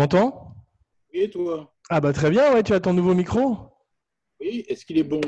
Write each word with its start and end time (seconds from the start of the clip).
Tu 0.00 0.02
m'entends 0.02 0.54
Et 1.12 1.28
toi 1.28 1.74
Ah 1.90 2.00
bah 2.00 2.14
très 2.14 2.30
bien, 2.30 2.54
ouais, 2.54 2.62
tu 2.62 2.72
as 2.72 2.80
ton 2.80 2.94
nouveau 2.94 3.12
micro 3.12 3.58
Oui, 4.40 4.64
est-ce 4.66 4.86
qu'il 4.86 4.96
est 4.96 5.02
bon? 5.04 5.20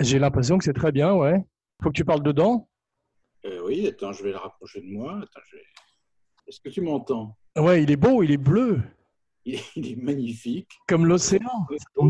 J'ai 0.00 0.18
l'impression 0.18 0.58
que 0.58 0.64
c'est 0.64 0.72
très 0.72 0.90
bien, 0.90 1.14
ouais. 1.14 1.36
Faut 1.80 1.90
que 1.90 1.94
tu 1.94 2.04
parles 2.04 2.24
dedans 2.24 2.68
Euh, 3.44 3.62
Oui, 3.64 3.86
attends, 3.86 4.10
je 4.10 4.24
vais 4.24 4.32
le 4.32 4.36
rapprocher 4.38 4.80
de 4.80 4.86
moi. 4.86 5.12
Attends, 5.22 5.40
je 5.48 5.56
vais- 5.56 5.62
Est-ce 6.48 6.58
que 6.60 6.68
tu 6.68 6.80
m'entends? 6.80 7.36
Ouais, 7.56 7.84
il 7.84 7.92
est 7.92 7.96
beau, 7.96 8.24
il 8.24 8.32
est 8.32 8.38
bleu, 8.38 8.80
il 9.44 9.54
est, 9.54 9.64
il 9.76 9.92
est 9.92 9.96
magnifique, 10.02 10.72
comme 10.88 11.06
l'océan. 11.06 11.68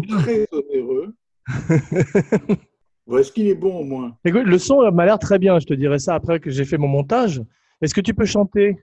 très 0.08 0.48
onéreux. 0.50 1.14
Bon, 3.06 3.18
est-ce 3.18 3.32
qu'il 3.32 3.48
est 3.48 3.54
bon 3.54 3.80
au 3.80 3.84
moins? 3.84 4.16
Écoute, 4.24 4.44
le 4.46 4.58
son 4.58 4.90
m'a 4.92 5.04
l'air 5.04 5.18
très 5.18 5.38
bien, 5.38 5.58
je 5.58 5.66
te 5.66 5.74
dirai 5.74 5.98
ça 5.98 6.14
après 6.14 6.40
que 6.40 6.48
j'ai 6.48 6.64
fait 6.64 6.78
mon 6.78 6.88
montage. 6.88 7.42
Est-ce 7.82 7.92
que 7.94 8.00
tu 8.00 8.14
peux 8.14 8.24
chanter? 8.24 8.82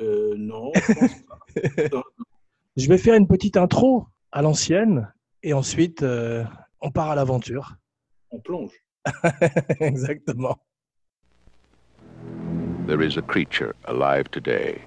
Euh, 0.00 0.34
Non, 0.36 0.70
je 0.74 0.92
pense 0.92 1.22
pas. 1.22 1.38
Je 2.76 2.88
vais 2.88 2.98
faire 2.98 3.14
une 3.14 3.26
petite 3.26 3.56
intro 3.56 4.06
à 4.32 4.42
l'ancienne 4.42 5.12
et 5.42 5.52
ensuite 5.52 6.02
euh, 6.02 6.44
on 6.80 6.90
part 6.90 7.10
à 7.10 7.14
l'aventure. 7.14 7.76
on 8.30 8.38
plonge. 8.40 8.72
Exactement. 9.80 10.56
There 12.86 13.02
is 13.02 13.16
a 13.16 13.22
creature 13.22 13.74
alive 13.86 14.30
today 14.30 14.82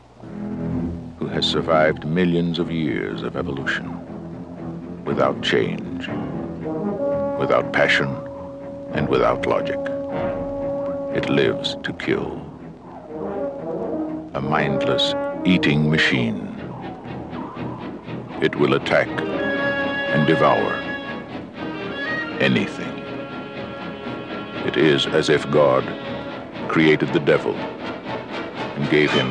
who 1.19 1.27
has 1.27 1.45
survived 1.45 2.05
millions 2.05 2.59
of 2.59 2.71
years 2.71 3.23
of 3.23 3.35
evolution 3.35 3.85
without 5.05 5.41
change, 5.41 6.07
without 7.39 7.73
passion, 7.73 8.09
and 8.93 9.07
without 9.09 9.45
logic. 9.45 9.79
It 11.15 11.29
lives 11.29 11.75
to 11.83 11.93
kill. 11.93 12.41
A 14.33 14.41
mindless 14.41 15.13
eating 15.45 15.89
machine. 15.89 16.52
It 18.43 18.55
will 18.57 18.73
attack 18.73 19.07
and 20.13 20.25
devour 20.27 20.73
anything. 22.41 22.91
It 24.67 24.75
is 24.75 25.07
as 25.07 25.29
if 25.29 25.49
God 25.49 25.83
created 26.67 27.09
the 27.13 27.19
devil 27.19 27.55
and 28.75 28.89
gave 28.91 29.11
him 29.11 29.27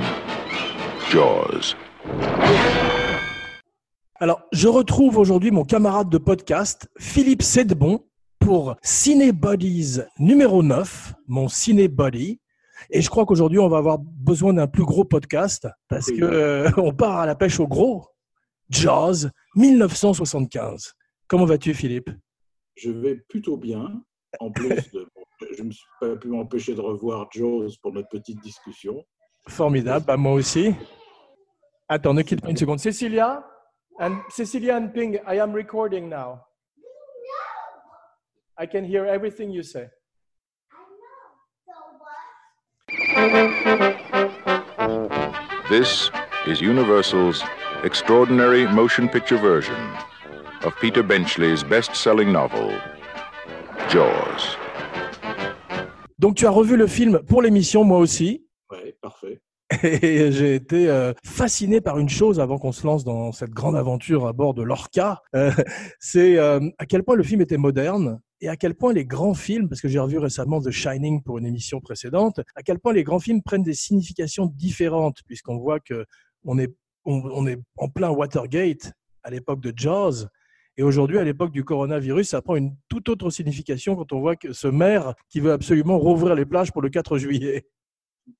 jaws. 1.10 1.76
Alors, 4.18 4.40
je 4.52 4.68
retrouve 4.68 5.18
aujourd'hui 5.18 5.50
mon 5.50 5.64
camarade 5.64 6.08
de 6.08 6.16
podcast, 6.18 6.88
Philippe 6.98 7.42
Sedbon, 7.42 8.00
pour 8.38 8.76
Ciné 8.82 9.32
Buddies 9.32 10.00
numéro 10.18 10.62
9, 10.62 11.12
mon 11.28 11.48
Ciné 11.48 11.88
Buddy. 11.88 12.40
Et 12.90 13.02
je 13.02 13.10
crois 13.10 13.26
qu'aujourd'hui, 13.26 13.58
on 13.58 13.68
va 13.68 13.76
avoir 13.78 13.98
besoin 13.98 14.54
d'un 14.54 14.66
plus 14.66 14.84
gros 14.84 15.04
podcast 15.04 15.68
parce 15.88 16.08
Oui. 16.08 16.18
que 16.18 16.24
euh, 16.24 16.70
on 16.78 16.92
part 16.92 17.18
à 17.18 17.26
la 17.26 17.34
pêche 17.34 17.60
au 17.60 17.66
gros. 17.68 18.06
Jaws, 18.72 19.28
1975. 19.54 20.94
Comment 21.28 21.44
vas-tu, 21.44 21.74
Philippe? 21.74 22.10
Je 22.76 22.90
vais 22.90 23.16
plutôt 23.28 23.56
bien. 23.56 24.02
En 24.40 24.50
plus, 24.50 24.68
de- 24.92 25.06
je 25.54 25.62
ne 25.62 25.68
me 25.68 25.72
suis 25.72 25.86
pas 26.00 26.16
pu 26.16 26.28
m'empêcher 26.28 26.74
de 26.74 26.80
revoir 26.80 27.28
Jaws 27.32 27.68
pour 27.82 27.92
notre 27.92 28.08
petite 28.08 28.40
discussion. 28.40 29.04
Formidable, 29.48 30.06
bah, 30.06 30.16
moi 30.16 30.32
aussi. 30.32 30.74
Attends, 31.88 32.14
ne 32.14 32.22
quitte 32.22 32.40
pas 32.40 32.48
une 32.50 32.56
seconde. 32.56 32.78
Cecilia, 32.78 33.44
and 34.00 34.20
Cecilia 34.30 34.76
and 34.76 34.88
Ping, 34.94 35.18
I 35.26 35.38
am 35.38 35.52
recording 35.52 36.08
now. 36.08 36.40
I 38.58 38.66
can 38.66 38.84
hear 38.84 39.04
everything 39.04 39.50
you 39.50 39.62
say. 39.62 39.88
This 45.68 46.10
is 46.46 46.60
Universal's 46.60 47.42
extraordinary 47.84 48.66
motion 48.66 49.08
picture 49.08 49.38
version 49.38 49.74
of 50.64 50.74
Peter 50.80 51.02
Benchley's 51.02 51.64
best 51.64 51.94
selling 51.94 52.32
novel, 52.32 52.70
Jaws. 53.88 54.56
Donc, 56.18 56.36
tu 56.36 56.46
as 56.46 56.50
revu 56.50 56.76
le 56.76 56.86
film 56.86 57.20
pour 57.26 57.42
l'émission, 57.42 57.82
moi 57.82 57.98
aussi. 57.98 58.46
Ouais, 58.70 58.96
parfait. 59.00 59.40
Et 59.82 60.30
j'ai 60.30 60.54
été 60.54 60.88
euh, 60.88 61.12
fasciné 61.24 61.80
par 61.80 61.98
une 61.98 62.08
chose 62.08 62.38
avant 62.38 62.58
qu'on 62.58 62.72
se 62.72 62.86
lance 62.86 63.04
dans 63.04 63.32
cette 63.32 63.50
grande 63.50 63.74
aventure 63.74 64.26
à 64.28 64.32
bord 64.32 64.54
de 64.54 64.62
l'Orca. 64.62 65.20
Euh, 65.34 65.50
c'est 65.98 66.38
euh, 66.38 66.60
à 66.78 66.86
quel 66.86 67.02
point 67.02 67.16
le 67.16 67.24
film 67.24 67.40
était 67.40 67.56
moderne 67.56 68.20
et 68.40 68.48
à 68.48 68.56
quel 68.56 68.74
point 68.74 68.92
les 68.92 69.04
grands 69.04 69.34
films, 69.34 69.68
parce 69.68 69.80
que 69.80 69.88
j'ai 69.88 69.98
revu 69.98 70.18
récemment 70.18 70.60
The 70.60 70.70
Shining 70.70 71.22
pour 71.22 71.38
une 71.38 71.46
émission 71.46 71.80
précédente, 71.80 72.40
à 72.54 72.62
quel 72.62 72.78
point 72.78 72.92
les 72.92 73.02
grands 73.02 73.20
films 73.20 73.42
prennent 73.42 73.62
des 73.62 73.74
significations 73.74 74.46
différentes, 74.46 75.18
puisqu'on 75.26 75.58
voit 75.58 75.80
que 75.80 76.04
on 76.44 76.58
est, 76.58 76.74
on, 77.04 77.22
on 77.24 77.46
est 77.46 77.58
en 77.76 77.88
plein 77.88 78.10
Watergate 78.10 78.92
à 79.22 79.30
l'époque 79.30 79.60
de 79.60 79.72
Jaws. 79.74 80.26
Et 80.76 80.82
aujourd'hui, 80.82 81.18
à 81.18 81.24
l'époque 81.24 81.52
du 81.52 81.64
coronavirus, 81.64 82.28
ça 82.30 82.40
prend 82.42 82.56
une 82.56 82.74
toute 82.88 83.08
autre 83.10 83.28
signification 83.30 83.94
quand 83.94 84.12
on 84.12 84.20
voit 84.20 84.36
que 84.36 84.52
ce 84.52 84.68
maire 84.68 85.14
qui 85.28 85.40
veut 85.40 85.52
absolument 85.52 85.98
rouvrir 85.98 86.34
les 86.34 86.46
plages 86.46 86.72
pour 86.72 86.80
le 86.80 86.88
4 86.88 87.18
juillet. 87.18 87.66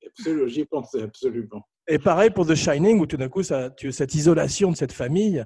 Absolument, 0.07 0.47
J'y 0.49 0.61
ai 0.61 0.65
pensé, 0.65 1.03
absolument. 1.03 1.63
Et 1.89 1.99
pareil 1.99 2.31
pour 2.31 2.47
The 2.47 2.55
Shining, 2.55 2.99
où 3.01 3.07
tout 3.07 3.17
d'un 3.19 3.29
coup, 3.29 3.43
ça, 3.43 3.71
tu- 3.71 3.93
cette 3.93 4.15
isolation 4.15 4.71
de 4.71 4.77
cette 4.77 4.93
famille 4.93 5.45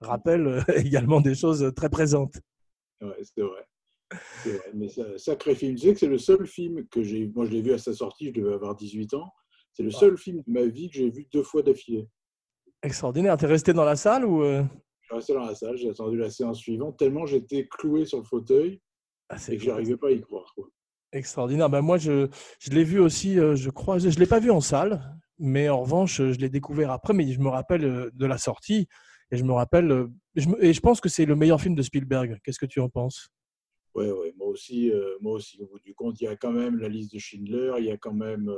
rappelle 0.00 0.46
euh, 0.46 0.60
également 0.76 1.20
des 1.20 1.34
choses 1.34 1.72
très 1.76 1.88
présentes. 1.90 2.40
Ouais, 3.00 3.22
c'est 3.22 3.42
vrai. 3.42 3.66
Mais 4.74 4.88
ça- 4.88 5.16
sacré 5.18 5.54
film. 5.54 5.74
Tu 5.76 5.86
sais 5.86 5.92
que 5.92 6.00
c'est 6.00 6.06
le 6.08 6.18
seul 6.18 6.46
film 6.46 6.86
que 6.88 7.02
j'ai. 7.02 7.28
Moi, 7.34 7.44
je 7.46 7.50
l'ai 7.52 7.62
vu 7.62 7.72
à 7.72 7.78
sa 7.78 7.92
sortie, 7.92 8.26
je 8.34 8.40
devais 8.40 8.54
avoir 8.54 8.74
18 8.74 9.14
ans. 9.14 9.30
C'est 9.72 9.82
le 9.82 9.90
seul 9.90 10.16
film 10.16 10.38
de 10.46 10.52
ma 10.52 10.64
vie 10.64 10.88
que 10.88 10.94
j'ai 10.96 11.10
vu 11.10 11.26
deux 11.32 11.42
fois 11.42 11.62
d'affilée. 11.62 12.08
Extraordinaire. 12.84 13.36
T'es 13.36 13.46
resté 13.46 13.72
dans 13.72 13.84
la 13.84 13.96
salle 13.96 14.24
ou 14.24 14.42
euh? 14.42 14.62
Je 15.00 15.06
suis 15.06 15.14
resté 15.16 15.32
dans 15.34 15.44
la 15.46 15.54
salle, 15.54 15.76
j'ai 15.76 15.90
attendu 15.90 16.16
la 16.16 16.30
séance 16.30 16.58
suivante, 16.58 16.98
tellement 16.98 17.26
j'étais 17.26 17.66
cloué 17.66 18.04
sur 18.04 18.18
le 18.18 18.24
fauteuil 18.24 18.80
Ah, 19.28 19.36
et 19.48 19.56
que 19.56 19.62
j'arrivais 19.62 19.96
pas 19.96 20.08
à 20.08 20.12
y 20.12 20.20
croire. 20.20 20.52
quoi. 20.54 20.68
extraordinaire. 21.12 21.68
Ben, 21.70 21.80
moi, 21.80 21.98
je, 21.98 22.28
je 22.58 22.70
l'ai 22.70 22.84
vu 22.84 23.00
aussi, 23.00 23.38
euh, 23.38 23.54
je 23.56 23.70
crois, 23.70 23.98
je 23.98 24.08
ne 24.08 24.14
l'ai 24.14 24.26
pas 24.26 24.38
vu 24.40 24.50
en 24.50 24.60
salle, 24.60 25.02
mais 25.38 25.68
en 25.68 25.80
revanche, 25.80 26.16
je 26.18 26.38
l'ai 26.38 26.48
découvert 26.48 26.90
après, 26.90 27.12
mais 27.14 27.30
je 27.32 27.40
me 27.40 27.48
rappelle 27.48 27.84
euh, 27.84 28.10
de 28.14 28.26
la 28.26 28.38
sortie. 28.38 28.86
Et 29.30 29.36
je 29.38 29.44
me 29.44 29.52
rappelle, 29.52 30.06
je 30.36 30.48
et 30.60 30.72
je 30.74 30.80
pense 30.80 31.00
que 31.00 31.08
c'est 31.08 31.24
le 31.24 31.34
meilleur 31.34 31.60
film 31.60 31.74
de 31.74 31.82
Spielberg. 31.82 32.38
Qu'est-ce 32.44 32.58
que 32.58 32.66
tu 32.66 32.80
en 32.80 32.88
penses? 32.90 33.30
Ouais, 33.94 34.10
ouais, 34.10 34.34
moi 34.36 34.48
aussi, 34.48 34.90
euh, 34.90 35.16
moi 35.20 35.32
aussi. 35.34 35.60
Au 35.62 35.66
bout 35.66 35.78
du 35.80 35.94
compte, 35.94 36.20
il 36.20 36.24
y 36.24 36.28
a 36.28 36.36
quand 36.36 36.52
même 36.52 36.78
la 36.78 36.88
liste 36.88 37.12
de 37.14 37.18
Schindler, 37.18 37.72
il 37.78 37.84
y 37.86 37.90
a 37.90 37.96
quand 37.96 38.12
même. 38.12 38.48
euh, 38.48 38.56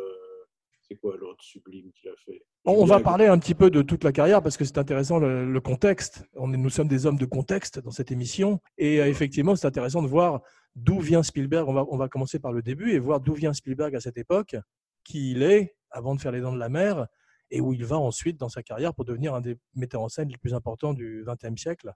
c'est 0.88 0.96
quoi 0.96 1.16
l'autre 1.16 1.42
sublime 1.42 1.90
qu'il 1.92 2.08
a 2.08 2.14
fait? 2.24 2.44
On, 2.64 2.84
va 2.84 3.00
parler 3.00 3.26
un 3.26 3.38
petit 3.38 3.54
peu 3.54 3.70
de 3.70 3.82
toute 3.82 4.04
la 4.04 4.12
carrière 4.12 4.42
parce 4.42 4.56
que 4.56 4.64
c'est 4.64 4.78
intéressant 4.78 5.18
le, 5.18 5.50
le 5.50 5.60
contexte. 5.60 6.24
On 6.34 6.52
est, 6.52 6.56
nous 6.56 6.70
sommes 6.70 6.88
des 6.88 7.06
hommes 7.06 7.18
de 7.18 7.26
contexte 7.26 7.78
dans 7.80 7.90
cette 7.90 8.10
émission. 8.10 8.60
Et 8.78 9.00
euh, 9.00 9.08
effectivement, 9.08 9.56
c'est 9.56 9.66
intéressant 9.66 10.02
de 10.02 10.08
voir 10.08 10.42
d'où 10.74 11.00
vient 11.00 11.22
Spielberg. 11.22 11.68
On 11.68 11.72
va, 11.72 11.84
on 11.90 11.96
va 11.96 12.08
commencer 12.08 12.38
par 12.38 12.52
le 12.52 12.62
début 12.62 12.92
et 12.92 12.98
voir 12.98 13.20
d'où 13.20 13.34
vient 13.34 13.52
Spielberg 13.52 13.94
à 13.94 14.00
cette 14.00 14.18
époque, 14.18 14.56
qui 15.04 15.32
il 15.32 15.42
est 15.42 15.76
avant 15.90 16.14
de 16.14 16.20
faire 16.20 16.32
Les 16.32 16.40
Dents 16.40 16.52
de 16.52 16.58
la 16.58 16.68
Mer 16.68 17.06
et 17.50 17.60
où 17.60 17.72
il 17.72 17.84
va 17.84 17.98
ensuite 17.98 18.38
dans 18.38 18.48
sa 18.48 18.62
carrière 18.62 18.94
pour 18.94 19.04
devenir 19.04 19.34
un 19.34 19.40
des 19.40 19.56
metteurs 19.74 20.02
en 20.02 20.08
scène 20.08 20.28
les 20.28 20.38
plus 20.38 20.54
importants 20.54 20.94
du 20.94 21.24
XXe 21.26 21.60
siècle. 21.60 21.92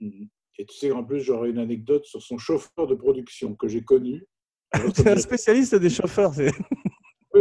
Mhm. 0.00 0.28
Et 0.58 0.66
tu 0.66 0.76
sais, 0.76 0.90
en 0.90 1.04
plus, 1.04 1.20
j'aurais 1.20 1.50
une 1.50 1.58
anecdote 1.58 2.04
sur 2.04 2.20
son 2.20 2.36
chauffeur 2.36 2.86
de 2.86 2.94
production 2.94 3.54
que 3.54 3.66
j'ai 3.66 3.82
connu. 3.82 4.26
C'est 4.94 5.08
un 5.08 5.16
spécialiste 5.16 5.74
des 5.74 5.90
chauffeurs. 5.90 6.32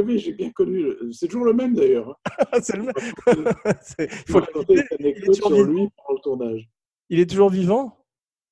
Oui, 0.01 0.19
j'ai 0.19 0.33
bien 0.33 0.51
connu. 0.51 0.81
le- 0.83 1.11
C'est 1.11 1.27
toujours 1.27 1.45
le 1.45 1.53
même 1.53 1.73
d'ailleurs. 1.75 2.09
hein. 2.09 2.59
c'est 2.61 2.77
le 2.77 2.83
même. 2.83 2.93
Il 3.99 4.31
faut 4.31 4.39
anecdote 4.99 5.25
toujours 5.25 5.47
sur 5.47 5.55
vivant. 5.55 5.67
lui 5.71 5.87
pendant 5.97 6.15
le 6.17 6.21
tournage. 6.23 6.69
Il 7.09 7.19
est 7.19 7.29
toujours 7.29 7.49
vivant? 7.49 8.05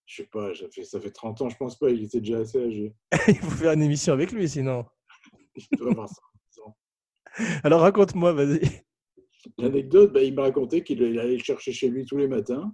Je 0.05 0.23
sais 0.23 0.29
pas, 0.31 0.55
ça 0.55 0.65
fait, 0.71 0.83
ça 0.85 1.01
fait 1.01 1.11
30 1.11 1.41
ans, 1.41 1.49
je 1.49 1.57
pense 1.57 1.77
pas, 1.77 1.89
il 1.89 2.03
était 2.03 2.19
déjà 2.21 2.39
assez 2.39 2.59
âgé. 2.63 2.93
Il 3.27 3.35
faut 3.35 3.51
faire 3.51 3.73
une 3.73 3.81
émission 3.83 4.13
avec 4.13 4.31
lui 4.31 4.47
sinon. 4.47 4.85
Il 5.55 5.77
doit 5.77 5.91
avoir 5.91 6.07
100 6.09 6.61
ans. 6.63 6.77
Alors 7.63 7.81
raconte-moi, 7.81 8.31
vas-y. 8.31 8.61
L'anecdote, 9.57 10.13
bah, 10.13 10.23
il 10.23 10.33
m'a 10.33 10.43
raconté 10.43 10.81
qu'il 10.83 11.03
allait 11.03 11.33
le 11.37 11.43
chercher 11.43 11.73
chez 11.73 11.89
lui 11.89 12.05
tous 12.05 12.15
les 12.17 12.27
matins 12.27 12.73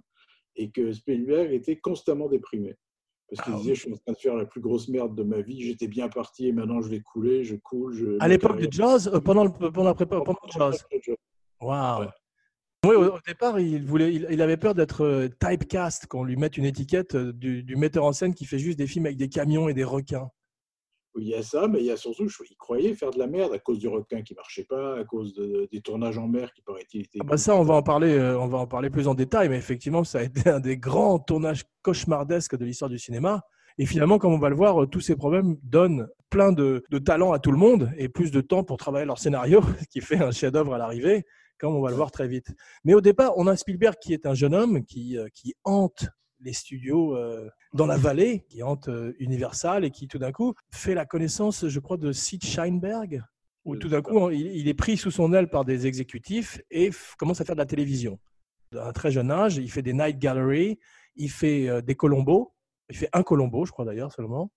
et 0.56 0.70
que 0.70 0.92
Spielberg 0.92 1.52
était 1.52 1.76
constamment 1.76 2.28
déprimé. 2.28 2.76
Parce 3.34 3.46
qu'il 3.46 3.54
Ah 3.54 3.58
disait, 3.58 3.74
je 3.74 3.80
suis 3.80 3.92
en 3.92 3.96
train 3.96 4.12
de 4.12 4.18
faire 4.18 4.36
la 4.36 4.44
plus 4.44 4.60
grosse 4.60 4.88
merde 4.88 5.14
de 5.14 5.22
ma 5.22 5.40
vie, 5.40 5.60
j'étais 5.62 5.88
bien 5.88 6.08
parti 6.08 6.46
et 6.48 6.52
maintenant 6.52 6.80
je 6.80 6.88
vais 6.88 7.00
couler, 7.00 7.44
je 7.44 7.56
coule. 7.56 7.92
Je, 7.94 8.16
À 8.20 8.28
l'époque 8.28 8.60
de 8.60 8.70
Jaws, 8.70 9.08
euh, 9.08 9.20
pendant, 9.20 9.44
le, 9.44 9.50
pendant, 9.50 9.84
la 9.84 9.94
prépa- 9.94 10.22
pendant 10.22 10.38
Jaws. 10.52 10.76
Waouh. 11.60 12.02
Ouais. 12.02 12.08
Oui, 12.86 12.94
au, 12.96 13.14
au 13.14 13.18
départ, 13.26 13.58
il, 13.58 13.82
voulait, 13.84 14.14
il, 14.14 14.26
il 14.30 14.42
avait 14.42 14.58
peur 14.58 14.74
d'être 14.74 15.04
euh, 15.04 15.28
typecast, 15.40 16.06
qu'on 16.06 16.22
lui 16.22 16.36
mette 16.36 16.58
une 16.58 16.66
étiquette 16.66 17.14
euh, 17.14 17.32
du, 17.32 17.62
du 17.62 17.76
metteur 17.76 18.04
en 18.04 18.12
scène 18.12 18.34
qui 18.34 18.44
fait 18.44 18.58
juste 18.58 18.78
des 18.78 18.86
films 18.86 19.06
avec 19.06 19.16
des 19.16 19.28
camions 19.30 19.68
et 19.68 19.74
des 19.74 19.84
requins. 19.84 20.28
Il 21.16 21.28
y 21.28 21.34
a 21.34 21.42
ça, 21.42 21.68
mais 21.68 21.78
il 21.80 21.86
y 21.86 21.90
a 21.90 21.96
surtout, 21.96 22.26
il 22.50 22.56
croyait 22.56 22.94
faire 22.94 23.10
de 23.10 23.18
la 23.18 23.26
merde 23.26 23.52
à 23.52 23.58
cause 23.58 23.78
du 23.78 23.88
requin 23.88 24.22
qui 24.22 24.34
marchait 24.34 24.64
pas, 24.64 24.98
à 24.98 25.04
cause 25.04 25.32
de- 25.34 25.68
des 25.70 25.80
tournages 25.80 26.18
en 26.18 26.26
mer 26.26 26.52
qui 26.52 26.62
paraît-il 26.62 27.02
étaient. 27.02 27.18
Ah 27.20 27.24
bah 27.24 27.36
ça, 27.36 27.54
on 27.56 27.62
va 27.62 27.74
en 27.74 27.82
parler, 27.82 28.14
euh, 28.14 28.38
on 28.38 28.46
va 28.48 28.58
en 28.58 28.66
parler 28.66 28.90
plus 28.90 29.06
en 29.08 29.14
détail, 29.14 29.48
mais 29.48 29.56
effectivement, 29.56 30.02
ça 30.04 30.18
a 30.18 30.22
été 30.22 30.48
un 30.50 30.60
des 30.60 30.76
grands 30.76 31.18
tournages 31.18 31.64
cauchemardesques 31.82 32.56
de 32.56 32.64
l'histoire 32.64 32.90
du 32.90 32.98
cinéma. 32.98 33.42
Et 33.78 33.86
finalement, 33.86 34.18
comme 34.18 34.32
on 34.32 34.38
va 34.38 34.48
le 34.50 34.56
voir, 34.56 34.82
euh, 34.82 34.86
tous 34.86 35.00
ces 35.00 35.16
problèmes 35.16 35.56
donnent 35.62 36.08
plein 36.30 36.52
de, 36.52 36.82
de 36.90 36.98
talent 36.98 37.32
à 37.32 37.38
tout 37.38 37.50
le 37.52 37.58
monde 37.58 37.90
et 37.96 38.08
plus 38.08 38.30
de 38.30 38.40
temps 38.40 38.64
pour 38.64 38.76
travailler 38.76 39.06
leur 39.06 39.18
scénario, 39.18 39.60
qui 39.90 40.00
fait 40.00 40.18
un 40.22 40.30
chef-d'œuvre 40.30 40.74
à 40.74 40.78
l'arrivée. 40.78 41.24
comme 41.58 41.74
on 41.76 41.80
va 41.80 41.90
le 41.90 41.96
voir 41.96 42.10
très 42.10 42.26
vite. 42.28 42.48
Mais 42.84 42.94
au 42.94 43.00
départ, 43.00 43.32
on 43.36 43.46
a 43.46 43.56
Spielberg 43.56 43.94
qui 44.02 44.12
est 44.12 44.26
un 44.26 44.34
jeune 44.34 44.54
homme 44.54 44.84
qui, 44.84 45.16
euh, 45.16 45.28
qui 45.32 45.54
hante 45.64 46.06
les 46.44 46.52
studios 46.52 47.16
euh, 47.16 47.48
dans 47.72 47.86
la 47.86 47.96
vallée, 47.96 48.44
qui 48.48 48.62
hante 48.62 48.88
euh, 48.88 49.14
Universal 49.18 49.84
et 49.84 49.90
qui 49.90 50.06
tout 50.06 50.18
d'un 50.18 50.32
coup 50.32 50.54
fait 50.70 50.94
la 50.94 51.06
connaissance, 51.06 51.66
je 51.66 51.80
crois, 51.80 51.96
de 51.96 52.12
Sid 52.12 52.44
Sheinberg, 52.44 53.22
où 53.64 53.74
Je 53.74 53.80
tout 53.80 53.88
d'un 53.88 54.02
coup 54.02 54.30
il, 54.30 54.56
il 54.56 54.68
est 54.68 54.74
pris 54.74 54.96
sous 54.96 55.10
son 55.10 55.32
aile 55.32 55.48
par 55.48 55.64
des 55.64 55.86
exécutifs 55.86 56.60
et 56.70 56.90
commence 57.18 57.40
à 57.40 57.44
faire 57.44 57.56
de 57.56 57.60
la 57.60 57.66
télévision. 57.66 58.18
À 58.76 58.88
un 58.88 58.92
très 58.92 59.10
jeune 59.10 59.30
âge, 59.30 59.56
il 59.56 59.70
fait 59.70 59.82
des 59.82 59.92
night 59.92 60.18
gallery, 60.18 60.78
il 61.16 61.30
fait 61.30 61.68
euh, 61.68 61.80
des 61.80 61.94
Colombos, 61.94 62.52
il 62.90 62.96
fait 62.96 63.08
un 63.12 63.22
Colombo, 63.22 63.64
je 63.64 63.72
crois 63.72 63.84
d'ailleurs 63.84 64.12
seulement. 64.12 64.50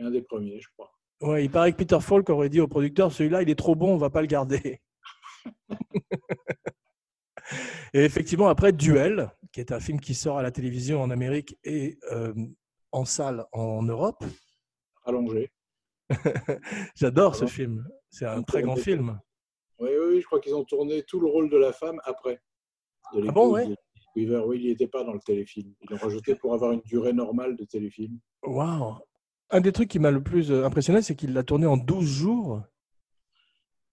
Un 0.00 0.10
des 0.10 0.22
premiers, 0.22 0.60
je 0.60 0.68
crois. 0.76 0.90
Ouais, 1.20 1.44
il 1.44 1.50
paraît 1.50 1.72
que 1.72 1.76
Peter 1.76 1.98
Falk 2.00 2.28
aurait 2.30 2.48
dit 2.48 2.60
au 2.60 2.68
producteur 2.68 3.12
celui-là, 3.12 3.42
il 3.42 3.50
est 3.50 3.58
trop 3.58 3.74
bon, 3.74 3.94
on 3.94 3.98
va 3.98 4.08
pas 4.08 4.22
le 4.22 4.26
garder. 4.26 4.80
et 7.92 8.04
effectivement, 8.04 8.48
après 8.48 8.72
Duel, 8.72 9.30
qui 9.52 9.60
est 9.60 9.72
un 9.72 9.80
film 9.80 10.00
qui 10.00 10.14
sort 10.14 10.38
à 10.38 10.42
la 10.42 10.50
télévision 10.50 11.02
en 11.02 11.10
Amérique 11.10 11.58
et 11.64 11.98
euh, 12.12 12.32
en 12.92 13.04
salle 13.04 13.46
en 13.52 13.82
Europe, 13.82 14.24
Allongé. 15.04 15.50
j'adore 16.94 17.36
ce 17.36 17.46
film. 17.46 17.88
C'est 18.10 18.26
un 18.26 18.42
très 18.42 18.62
grand 18.62 18.76
film. 18.76 19.20
Oui, 19.78 19.88
oui, 19.90 20.06
oui, 20.14 20.20
je 20.20 20.26
crois 20.26 20.40
qu'ils 20.40 20.54
ont 20.54 20.64
tourné 20.64 21.02
tout 21.04 21.20
le 21.20 21.26
rôle 21.26 21.48
de 21.48 21.56
la 21.56 21.72
femme 21.72 22.00
après. 22.04 22.40
De 23.14 23.24
Ah 23.28 23.32
bon, 23.32 23.52
ouais 23.52 23.66
de 23.66 23.76
Weaver. 24.16 24.42
Oui, 24.46 24.60
il 24.62 24.68
n'était 24.68 24.88
pas 24.88 25.04
dans 25.04 25.12
le 25.12 25.20
téléfilm. 25.20 25.72
Ils 25.80 25.90
l'ont 25.90 25.96
rajouté 25.96 26.34
pour 26.34 26.54
avoir 26.54 26.72
une 26.72 26.82
durée 26.82 27.12
normale 27.12 27.56
de 27.56 27.64
téléfilm. 27.64 28.18
Waouh 28.42 28.98
Un 29.50 29.60
des 29.60 29.72
trucs 29.72 29.88
qui 29.88 29.98
m'a 29.98 30.10
le 30.10 30.22
plus 30.22 30.50
euh, 30.50 30.64
impressionné, 30.64 31.02
c'est 31.02 31.14
qu'il 31.14 31.32
l'a 31.32 31.42
tourné 31.42 31.66
en 31.66 31.76
12 31.76 32.04
jours. 32.04 32.62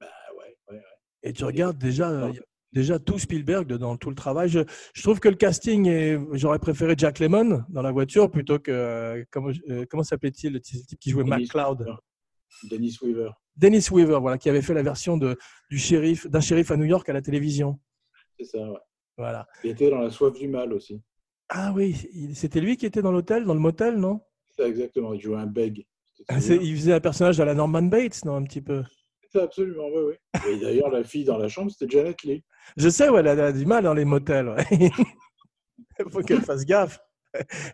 Ah 0.01 0.05
ouais, 0.37 0.57
ouais, 0.69 0.75
ouais. 0.75 0.83
Et 1.23 1.33
tu 1.33 1.45
regardes 1.45 1.77
déjà, 1.77 2.09
euh, 2.09 2.33
déjà 2.73 2.99
tout 2.99 3.19
Spielberg 3.19 3.67
dedans, 3.67 3.97
tout 3.97 4.09
le 4.09 4.15
travail. 4.15 4.49
Je, 4.49 4.59
je 4.93 5.01
trouve 5.01 5.19
que 5.19 5.29
le 5.29 5.35
casting 5.35 5.87
est. 5.87 6.19
J'aurais 6.33 6.59
préféré 6.59 6.95
Jack 6.97 7.19
Lemmon 7.19 7.63
dans 7.69 7.81
la 7.81 7.91
voiture 7.91 8.29
plutôt 8.29 8.59
que. 8.59 8.71
euh, 8.71 9.23
comment 9.31 9.51
euh, 9.69 9.85
comment 9.89 10.03
s'appelait-il 10.03 10.53
le 10.53 10.59
type 10.59 10.99
qui 10.99 11.09
jouait 11.11 11.23
Dennis 11.23 11.43
McCloud 11.43 11.79
Weaver. 11.79 11.97
Dennis 12.69 12.97
Weaver. 13.01 13.29
Dennis 13.55 13.87
Weaver, 13.91 14.19
voilà, 14.19 14.37
qui 14.37 14.49
avait 14.49 14.61
fait 14.61 14.73
la 14.73 14.83
version 14.83 15.17
de, 15.17 15.37
du 15.71 15.79
shérif, 15.79 16.27
d'un 16.27 16.41
shérif 16.41 16.69
à 16.71 16.77
New 16.77 16.85
York 16.85 17.09
à 17.09 17.13
la 17.13 17.21
télévision. 17.21 17.79
C'est 18.37 18.45
ça, 18.45 18.69
ouais. 18.69 18.77
Voilà. 19.17 19.47
Il 19.63 19.71
était 19.71 19.89
dans 19.89 19.97
La 19.97 20.11
soif 20.11 20.37
du 20.37 20.47
mal 20.47 20.71
aussi. 20.73 21.01
Ah 21.49 21.73
oui, 21.75 21.95
c'était 22.35 22.61
lui 22.61 22.77
qui 22.77 22.85
était 22.85 23.01
dans 23.01 23.11
l'hôtel, 23.11 23.45
dans 23.45 23.55
le 23.55 23.59
motel, 23.59 23.97
non? 23.97 24.21
C'est 24.55 24.67
exactement. 24.67 25.13
Il 25.13 25.21
jouait 25.21 25.37
un 25.37 25.47
beg. 25.47 25.87
Ah. 26.27 26.37
Il 26.39 26.75
faisait 26.75 26.93
un 26.93 26.99
personnage 26.99 27.39
à 27.39 27.45
la 27.45 27.55
Norman 27.55 27.81
Bates, 27.83 28.25
non, 28.25 28.35
un 28.35 28.43
petit 28.43 28.61
peu? 28.61 28.83
Absolument, 29.41 29.87
oui, 29.93 30.13
oui. 30.35 30.51
Et 30.51 30.59
d'ailleurs, 30.59 30.89
la 30.89 31.03
fille 31.03 31.25
dans 31.25 31.37
la 31.37 31.47
chambre, 31.47 31.71
c'était 31.71 31.89
Janet 31.89 32.23
Leigh. 32.23 32.43
Je 32.75 32.89
sais, 32.89 33.09
ouais, 33.09 33.19
elle 33.21 33.27
a, 33.27 33.33
elle 33.33 33.39
a 33.39 33.51
du 33.51 33.65
mal 33.65 33.83
dans 33.83 33.93
les 33.93 34.05
motels. 34.05 34.49
ouais. 34.49 34.65
Il 34.71 34.89
faut 36.11 36.21
qu'elle 36.21 36.41
fasse 36.41 36.65
gaffe. 36.65 36.99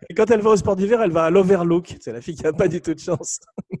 Et 0.08 0.14
quand 0.14 0.30
elle 0.30 0.40
va 0.40 0.50
au 0.50 0.56
sport 0.56 0.76
d'hiver, 0.76 1.00
elle 1.02 1.10
va 1.12 1.24
à 1.24 1.30
l'Overlook. 1.30 1.96
C'est 2.00 2.12
la 2.12 2.20
fille 2.20 2.34
qui 2.34 2.42
n'a 2.42 2.52
pas 2.52 2.68
du 2.68 2.80
tout 2.80 2.94
de 2.94 3.00
chance. 3.00 3.40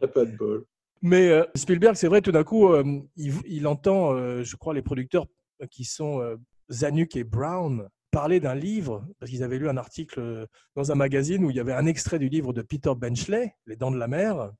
Elle 0.00 0.08
a 0.08 0.12
pas 0.12 0.24
de 0.24 0.36
bol. 0.36 0.64
Mais 1.00 1.28
euh, 1.28 1.44
Spielberg, 1.54 1.96
c'est 1.96 2.08
vrai, 2.08 2.20
tout 2.20 2.32
d'un 2.32 2.44
coup, 2.44 2.68
euh, 2.68 2.84
il, 3.16 3.34
il 3.46 3.66
entend, 3.66 4.14
euh, 4.14 4.42
je 4.42 4.56
crois, 4.56 4.74
les 4.74 4.82
producteurs 4.82 5.26
qui 5.70 5.84
sont 5.84 6.20
euh, 6.20 6.36
Zanuck 6.70 7.16
et 7.16 7.24
Brown 7.24 7.88
parler 8.10 8.40
d'un 8.40 8.54
livre, 8.54 9.06
parce 9.18 9.30
qu'ils 9.30 9.42
avaient 9.42 9.58
lu 9.58 9.68
un 9.68 9.76
article 9.78 10.46
dans 10.76 10.92
un 10.92 10.94
magazine 10.94 11.44
où 11.44 11.50
il 11.50 11.56
y 11.56 11.60
avait 11.60 11.72
un 11.72 11.86
extrait 11.86 12.18
du 12.18 12.28
livre 12.28 12.52
de 12.52 12.60
Peter 12.60 12.92
Benchley, 12.94 13.54
Les 13.64 13.74
Dents 13.74 13.90
de 13.90 13.96
la 13.96 14.06
Mer. 14.06 14.52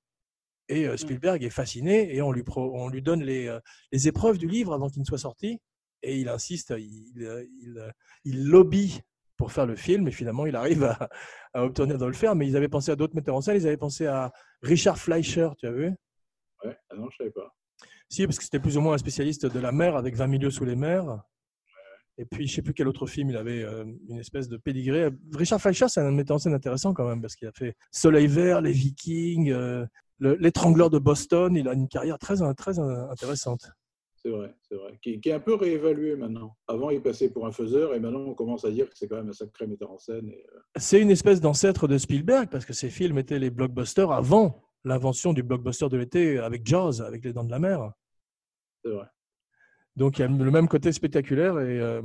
Et 0.69 0.87
euh, 0.87 0.97
Spielberg 0.97 1.43
est 1.43 1.51
fasciné 1.51 2.15
et 2.15 2.23
on 2.23 2.33
lui, 2.33 2.43
pro- 2.45 2.73
on 2.75 2.89
lui 2.89 3.03
donne 3.03 3.23
les, 3.23 3.49
euh, 3.49 3.61
les 3.91 4.09
épreuves 4.09 4.39
du 4.39 4.47
livre 4.49 4.73
avant 4.73 4.89
qu'il 4.89 5.01
ne 5.01 5.07
soit 5.07 5.19
sorti. 5.19 5.59
Et 6.03 6.19
il 6.19 6.29
insiste, 6.29 6.73
il, 6.79 7.13
euh, 7.25 7.45
il, 7.61 7.93
il 8.25 8.45
lobby 8.47 9.01
pour 9.37 9.53
faire 9.53 9.67
le 9.67 9.77
film 9.77 10.07
et 10.09 10.13
finalement 10.13 10.47
il 10.47 10.55
arrive 10.57 10.85
à, 10.85 11.09
à 11.53 11.65
obtenir 11.65 11.99
de 11.99 12.07
le 12.07 12.13
faire. 12.13 12.35
Mais 12.37 12.47
ils 12.47 12.57
avaient 12.57 12.69
pensé 12.69 12.91
à 12.93 12.97
d'autres 12.97 13.15
metteurs 13.15 13.35
en 13.37 13.41
scène, 13.41 13.57
ils 13.57 13.67
avaient 13.67 13.77
pensé 13.77 14.07
à 14.07 14.33
Richard 14.63 14.99
Fleischer, 14.99 15.49
tu 15.59 15.67
as 15.67 15.73
vu? 15.73 15.93
Ouais. 16.65 16.77
Ah 16.91 16.95
non, 16.97 17.09
je 17.11 17.17
savais 17.19 17.31
pas. 17.31 17.55
si, 18.09 18.25
parce 18.27 18.39
que 18.39 18.45
c'était 18.45 18.61
plus 18.61 18.77
ou 18.77 18.81
moins 18.81 18.95
un 18.95 18.99
spécialiste 18.99 19.47
de 19.47 19.59
la 19.59 19.73
mer 19.73 19.97
avec 19.97 20.15
20 20.15 20.27
milieux 20.29 20.51
sous 20.51 20.65
les 20.65 20.77
mers. 20.77 21.23
Et 22.19 22.27
puis, 22.27 22.47
je 22.47 22.55
sais 22.55 22.63
plus 22.63 22.75
quel 22.75 22.87
autre 22.89 23.07
film, 23.07 23.31
il 23.31 23.37
avait 23.39 23.63
euh, 23.65 23.85
une 24.09 24.19
espèce 24.19 24.47
de 24.47 24.59
pédigré. 24.59 25.09
Richard 25.33 25.61
Fleischer, 25.61 25.89
c'est 25.89 26.01
un 26.01 26.11
metteur 26.11 26.37
en 26.37 26.39
scène 26.39 26.53
intéressant 26.55 26.93
quand 26.93 27.09
même, 27.09 27.23
parce 27.23 27.35
qu'il 27.35 27.49
a 27.49 27.53
fait 27.53 27.75
Soleil 27.91 28.27
Vert, 28.27 28.61
Les 28.61 28.71
Vikings, 28.73 29.51
euh, 29.51 29.87
L'étrangleur 30.23 30.91
de 30.91 30.99
Boston. 30.99 31.57
Il 31.57 31.69
a 31.69 31.75
une 31.75 31.89
carrière 31.89 32.19
très, 32.19 32.37
très 32.55 32.79
intéressante. 32.79 33.67
C'est 34.23 34.31
vrai, 34.31 34.55
c'est 34.69 34.77
vrai. 34.77 34.97
Qui, 35.03 35.21
qui 35.21 35.31
est 35.31 35.33
un 35.33 35.41
peu 35.41 35.55
réévalué 35.55 36.15
maintenant. 36.15 36.57
Avant, 36.69 36.91
il 36.91 37.03
passait 37.03 37.29
pour 37.29 37.45
un 37.45 37.51
faiseur 37.51 37.93
et 37.93 37.99
maintenant, 37.99 38.21
on 38.21 38.35
commence 38.35 38.65
à 38.65 38.71
dire 38.71 38.89
que 38.89 38.97
c'est 38.97 39.09
quand 39.09 39.17
même 39.17 39.29
un 39.29 39.33
sacré 39.33 39.67
metteur 39.67 39.91
en 39.91 39.99
scène. 39.99 40.29
Et, 40.29 40.47
euh, 40.55 40.61
C'est 40.77 41.01
une 41.01 41.11
espèce 41.11 41.41
d'ancêtre 41.41 41.89
de 41.89 41.99
Spielberg, 41.99 42.49
parce 42.49 42.65
que 42.65 42.73
ses 42.73 42.89
films 42.89 43.19
étaient 43.19 43.41
les 43.41 43.51
blockbusters 43.51 44.13
avant 44.13 44.63
l'invention 44.85 45.33
du 45.33 45.43
blockbuster 45.43 45.89
de 45.89 45.97
l'été 45.97 46.39
avec 46.39 46.65
Jaws, 46.65 47.03
avec 47.03 47.25
Les 47.25 47.33
Dents 47.33 47.45
de 47.45 47.51
la 47.51 47.59
Mer. 47.59 47.93
c'est 48.85 48.91
vrai. 48.91 49.07
Donc 49.97 50.19
il 50.19 50.23
y 50.23 50.25
a 50.25 50.29
le 50.29 50.51
même 50.51 50.69
côté 50.69 50.91
spectaculaire 50.93 51.61
et 51.61 51.79
euh, 51.79 52.01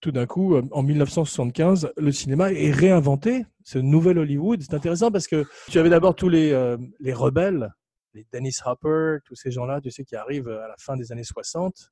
tout 0.00 0.12
d'un 0.12 0.26
coup, 0.26 0.54
euh, 0.54 0.62
en 0.70 0.82
1975, 0.82 1.92
le 1.96 2.12
cinéma 2.12 2.52
est 2.52 2.70
réinventé, 2.70 3.44
ce 3.64 3.78
nouvel 3.78 4.18
Hollywood. 4.18 4.62
C'est 4.62 4.74
intéressant 4.74 5.10
parce 5.10 5.26
que 5.26 5.44
tu 5.68 5.78
avais 5.78 5.90
d'abord 5.90 6.14
tous 6.14 6.28
les, 6.28 6.52
euh, 6.52 6.76
les 7.00 7.12
rebelles, 7.12 7.72
les 8.14 8.26
Dennis 8.32 8.58
Hopper, 8.64 9.18
tous 9.24 9.34
ces 9.34 9.50
gens-là, 9.50 9.80
tu 9.80 9.90
sais, 9.90 10.04
qui 10.04 10.14
arrivent 10.14 10.48
à 10.48 10.68
la 10.68 10.76
fin 10.78 10.96
des 10.96 11.10
années 11.10 11.24
60. 11.24 11.90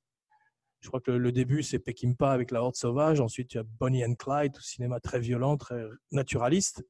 Je 0.81 0.89
crois 0.89 1.01
que 1.01 1.11
le, 1.11 1.19
le 1.19 1.33
début, 1.33 1.63
c'est 1.63 1.81
Peckinpah 1.81 2.31
avec 2.31 2.53
La 2.53 2.63
Horde 2.63 2.77
Sauvage. 2.77 3.21
Ensuite, 3.21 3.49
tu 3.49 3.59
as 3.59 3.65
Bonnie 3.65 4.05
and 4.05 4.15
Clyde, 4.15 4.53
tout 4.53 4.63
cinéma 4.63 5.01
très 5.01 5.19
violent, 5.19 5.57
très 5.57 5.83
naturaliste. 6.13 6.85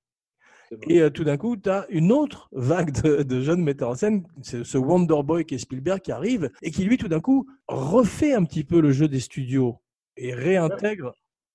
Et 0.88 1.00
euh, 1.00 1.10
tout 1.10 1.24
d'un 1.24 1.36
coup, 1.36 1.56
tu 1.56 1.68
as 1.70 1.86
une 1.90 2.12
autre 2.12 2.48
vague 2.52 2.92
de, 3.02 3.22
de 3.22 3.40
jeunes 3.40 3.62
metteurs 3.62 3.90
en 3.90 3.94
scène, 3.94 4.26
c'est 4.42 4.64
ce 4.64 4.78
Wonder 4.78 5.22
Boy 5.24 5.44
qui 5.44 5.54
est 5.54 5.58
Spielberg 5.58 6.00
qui 6.00 6.12
arrive 6.12 6.50
et 6.62 6.70
qui 6.70 6.84
lui, 6.84 6.96
tout 6.98 7.08
d'un 7.08 7.20
coup, 7.20 7.46
refait 7.68 8.32
un 8.34 8.44
petit 8.44 8.64
peu 8.64 8.80
le 8.80 8.92
jeu 8.92 9.08
des 9.08 9.20
studios 9.20 9.80
et 10.16 10.32
réintègre, 10.34 11.14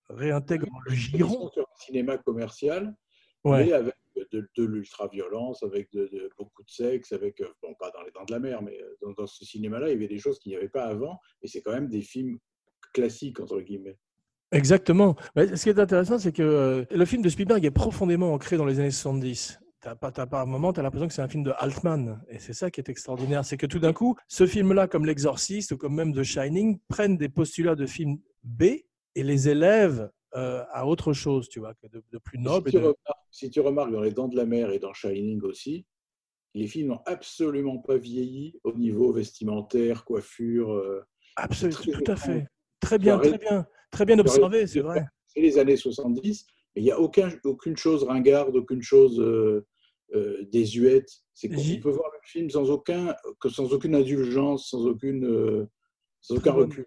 réintègre 0.10 0.68
le 0.86 0.94
giron. 0.94 1.50
sur 1.52 1.62
un 1.64 1.80
cinéma 1.86 2.18
commercial, 2.18 2.96
Ouais. 3.46 3.66
mais 3.66 3.72
avec 3.72 3.94
de, 4.34 4.50
de 4.58 4.64
l'ultra-violence, 4.66 5.64
avec 5.64 5.90
de, 5.94 6.08
de- 6.12 6.30
beaucoup 6.38 6.62
de 6.64 6.70
sexe, 6.70 7.14
avec, 7.14 7.40
euh, 7.40 7.48
bon, 7.64 7.74
pas 7.80 7.90
dans 7.92 8.02
les 8.04 8.12
dents 8.12 8.26
de 8.26 8.32
la 8.34 8.40
mer, 8.40 8.62
mais 8.62 8.78
euh, 8.82 8.98
dans, 9.02 9.12
dans 9.14 9.28
ce 9.28 9.46
cinéma-là, 9.46 9.88
il 9.88 9.94
y 9.94 9.96
avait 9.96 10.10
des 10.10 10.20
choses 10.20 10.40
qu'il 10.40 10.50
n'y 10.52 10.58
avait 10.58 10.68
pas 10.68 10.84
avant, 10.86 11.20
et 11.42 11.48
c'est 11.48 11.62
quand 11.62 11.72
même 11.72 11.88
des 11.88 12.02
films 12.02 12.38
classiques, 12.94 13.40
entre 13.40 13.62
guillemets. 13.62 13.98
Exactement. 14.52 15.16
Ce 15.36 15.62
qui 15.64 15.70
est 15.70 15.80
intéressant, 15.80 16.18
c'est 16.18 16.32
que 16.32 16.42
euh, 16.42 16.86
le 16.92 17.06
film 17.06 17.22
de 17.22 17.30
Spielberg 17.30 17.64
est 17.66 17.72
profondément 17.72 18.34
ancré 18.34 18.58
dans 18.58 18.66
les 18.66 18.80
années 18.80 18.92
70. 18.92 19.60
T'as 19.82 19.96
pas, 19.96 20.12
t'as 20.12 20.26
pas 20.26 20.42
un 20.42 20.46
moment, 20.46 20.74
tu 20.74 20.80
as 20.80 20.84
l'impression 20.84 21.08
que 21.08 21.14
c'est 21.14 21.22
un 21.22 21.28
film 21.30 21.44
de 21.44 21.54
Altman. 21.58 22.20
Et 22.30 22.40
c'est 22.40 22.54
ça 22.54 22.70
qui 22.72 22.82
est 22.82 22.90
extraordinaire. 22.90 23.46
C'est 23.46 23.58
que 23.58 23.66
tout 23.66 23.80
d'un 23.80 23.94
coup, 23.94 24.16
ce 24.28 24.46
film-là, 24.46 24.88
comme 24.88 25.06
L'Exorciste 25.06 25.72
ou 25.72 25.78
comme 25.78 25.96
même 25.96 26.14
The 26.14 26.24
Shining, 26.24 26.80
prennent 26.90 27.16
des 27.18 27.30
postulats 27.30 27.76
de 27.76 27.86
films 27.86 28.18
B 28.44 28.64
et 29.16 29.24
les 29.24 29.48
élèvent 29.50 30.10
euh, 30.36 30.64
à 30.74 30.86
autre 30.86 31.14
chose, 31.14 31.48
tu 31.48 31.60
vois, 31.60 31.74
de, 31.92 32.04
de 32.12 32.18
plus 32.18 32.40
noble. 32.40 32.70
si, 32.70 32.76
et 32.76 32.80
tu 32.80 32.84
de- 32.84 32.88
remarques, 32.88 33.20
si 33.32 33.50
tu 33.50 33.60
remarques 33.62 33.92
dans 33.92 34.02
Les 34.02 34.12
Dents 34.12 34.28
de 34.28 34.36
la 34.36 34.46
Mer 34.46 34.72
et 34.72 34.80
dans 34.80 34.94
Shining 34.94 35.42
aussi, 35.44 35.86
les 36.56 36.68
films 36.68 36.90
n'ont 36.90 37.02
absolument 37.06 37.78
pas 37.78 37.98
vieilli 37.98 38.60
au 38.64 38.74
niveau 38.74 39.14
vestimentaire, 39.14 40.04
coiffure. 40.04 40.74
euh, 40.74 41.06
Absolument, 41.38 41.80
tout 42.04 42.12
à 42.12 42.16
fait. 42.16 42.48
Très 42.82 42.98
bien, 42.98 43.18
très 43.18 43.38
bien. 43.38 43.66
Très 43.92 44.06
bien 44.06 44.20
observé, 44.20 44.68
c'est 44.68 44.82
vrai. 44.82 45.04
C'est 45.28 45.42
les 45.42 45.58
années 45.58 45.76
70, 45.76 46.46
mais 46.76 46.82
il 46.82 46.86
n'y 46.86 46.92
a 46.92 47.00
aucun, 47.00 47.30
aucune 47.44 47.78
chose 47.78 48.04
ringarde, 48.04 48.56
aucune 48.56 48.82
chose 48.82 49.20
euh, 49.20 49.66
euh, 50.16 50.44
désuète. 50.52 51.10
C'est 51.34 51.50
qu'on 51.50 51.80
peut 51.82 51.92
voir 51.92 52.10
le 52.12 52.20
film 52.24 52.50
sans, 52.50 52.70
aucun, 52.70 53.16
que 53.40 53.50
sans 53.50 53.72
aucune 53.74 53.96
indulgence, 53.96 54.70
sans, 54.70 54.86
aucune, 54.86 55.26
euh, 55.26 55.70
sans 56.22 56.36
aucun 56.36 56.54
bonne- 56.54 56.70
recul. 56.70 56.86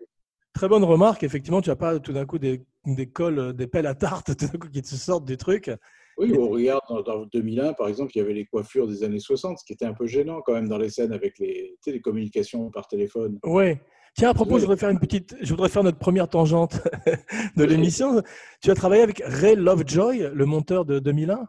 Très 0.52 0.68
bonne 0.68 0.84
remarque. 0.84 1.22
Effectivement, 1.22 1.62
tu 1.62 1.70
n'as 1.70 1.76
pas 1.76 1.98
tout 1.98 2.12
d'un 2.12 2.26
coup 2.26 2.38
des, 2.38 2.62
des 2.84 3.08
cols, 3.08 3.54
des 3.54 3.66
pelles 3.66 3.86
à 3.86 3.94
tarte 3.94 4.36
tout 4.36 4.46
d'un 4.46 4.58
coup 4.58 4.68
qui 4.68 4.82
te 4.82 4.88
sortent 4.88 5.24
du 5.24 5.36
truc. 5.36 5.70
Oui, 6.18 6.32
on 6.38 6.48
regarde 6.48 6.82
dans, 6.88 7.02
dans 7.02 7.26
2001, 7.26 7.72
par 7.74 7.88
exemple, 7.88 8.12
il 8.14 8.18
y 8.18 8.20
avait 8.20 8.34
les 8.34 8.44
coiffures 8.44 8.86
des 8.86 9.02
années 9.02 9.18
60, 9.18 9.58
ce 9.58 9.64
qui 9.64 9.72
était 9.72 9.84
un 9.84 9.94
peu 9.94 10.06
gênant 10.06 10.40
quand 10.42 10.52
même 10.52 10.68
dans 10.68 10.78
les 10.78 10.90
scènes 10.90 11.12
avec 11.12 11.38
les, 11.38 11.76
tu 11.76 11.90
sais, 11.90 11.92
les 11.92 12.00
communications 12.00 12.70
par 12.70 12.86
téléphone. 12.86 13.38
Ouais. 13.44 13.80
Tiens, 14.14 14.30
à 14.30 14.34
propos, 14.34 14.58
je 14.58 14.62
voudrais 14.62 14.76
faire 14.76 14.90
une 14.90 14.98
petite, 14.98 15.34
je 15.40 15.50
voudrais 15.50 15.70
faire 15.70 15.82
notre 15.82 15.98
première 15.98 16.28
tangente 16.28 16.80
de 17.56 17.64
l'émission. 17.64 18.22
Tu 18.60 18.70
as 18.70 18.74
travaillé 18.74 19.02
avec 19.02 19.22
Ray 19.24 19.56
Lovejoy, 19.56 20.30
le 20.34 20.44
monteur 20.44 20.84
de 20.84 20.98
2001. 20.98 21.46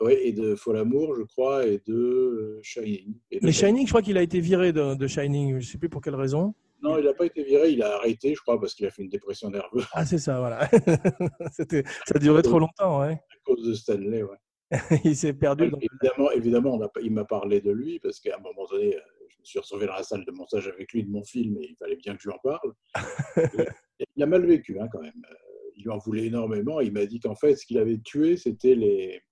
Oui, 0.00 0.14
et 0.22 0.32
de 0.32 0.54
Fol 0.54 0.76
Amour, 0.76 1.14
je 1.16 1.22
crois, 1.22 1.66
et 1.66 1.80
de 1.86 1.94
euh, 1.94 2.60
Shining. 2.62 3.14
Et 3.30 3.40
de 3.40 3.46
Mais 3.46 3.52
Shining, 3.52 3.86
je 3.86 3.90
crois 3.90 4.02
qu'il 4.02 4.16
a 4.16 4.22
été 4.22 4.40
viré 4.40 4.72
de, 4.72 4.94
de 4.94 5.06
Shining. 5.06 5.50
Je 5.52 5.56
ne 5.56 5.60
sais 5.60 5.78
plus 5.78 5.88
pour 5.88 6.00
quelle 6.00 6.14
raison. 6.14 6.54
Non, 6.82 6.98
il 6.98 7.04
n'a 7.04 7.14
pas 7.14 7.26
été 7.26 7.42
viré, 7.42 7.70
il 7.70 7.82
a 7.82 7.96
arrêté, 7.96 8.34
je 8.34 8.40
crois, 8.40 8.60
parce 8.60 8.74
qu'il 8.74 8.86
a 8.86 8.90
fait 8.90 9.02
une 9.02 9.08
dépression 9.08 9.50
nerveuse 9.50 9.86
Ah, 9.92 10.04
c'est 10.06 10.18
ça, 10.18 10.38
voilà. 10.38 10.68
C'était, 11.52 11.82
ça 12.06 12.14
a 12.14 12.18
duré 12.18 12.42
trop 12.42 12.58
longtemps, 12.58 13.00
ouais. 13.00 13.12
à 13.14 13.36
cause 13.44 13.66
de 13.66 13.74
Stanley. 13.74 14.22
Ouais. 14.22 14.36
Il 15.04 15.16
s'est 15.16 15.32
perdu. 15.32 15.70
Dans... 15.70 15.78
Évidemment, 15.78 16.30
évidemment 16.30 16.74
on 16.74 16.82
a 16.82 16.88
pas- 16.88 17.00
il 17.00 17.12
m'a 17.12 17.24
parlé 17.24 17.60
de 17.60 17.70
lui, 17.70 17.98
parce 18.00 18.20
qu'à 18.20 18.36
un 18.36 18.40
moment 18.40 18.66
donné, 18.70 18.96
euh, 18.96 19.00
je 19.28 19.38
me 19.40 19.44
suis 19.44 19.58
retrouvé 19.58 19.86
dans 19.86 19.94
la 19.94 20.02
salle 20.02 20.24
de 20.24 20.30
montage 20.30 20.68
avec 20.68 20.92
lui 20.92 21.04
de 21.04 21.10
mon 21.10 21.24
film 21.24 21.56
et 21.58 21.70
il 21.70 21.76
fallait 21.76 21.96
bien 21.96 22.14
que 22.14 22.22
je 22.22 22.28
lui 22.28 22.34
en 22.34 22.38
parle. 22.42 22.72
il 24.16 24.22
a 24.22 24.26
mal 24.26 24.44
vécu 24.44 24.78
hein, 24.78 24.88
quand 24.92 25.00
même. 25.00 25.22
Euh, 25.30 25.34
il 25.76 25.84
lui 25.84 25.90
en 25.90 25.98
voulait 25.98 26.26
énormément. 26.26 26.80
Il 26.80 26.92
m'a 26.92 27.06
dit 27.06 27.20
qu'en 27.20 27.34
fait, 27.36 27.54
ce 27.56 27.64
qu'il 27.64 27.78
avait 27.78 27.98
tué, 27.98 28.36
c'était 28.36 28.74
les. 28.74 29.22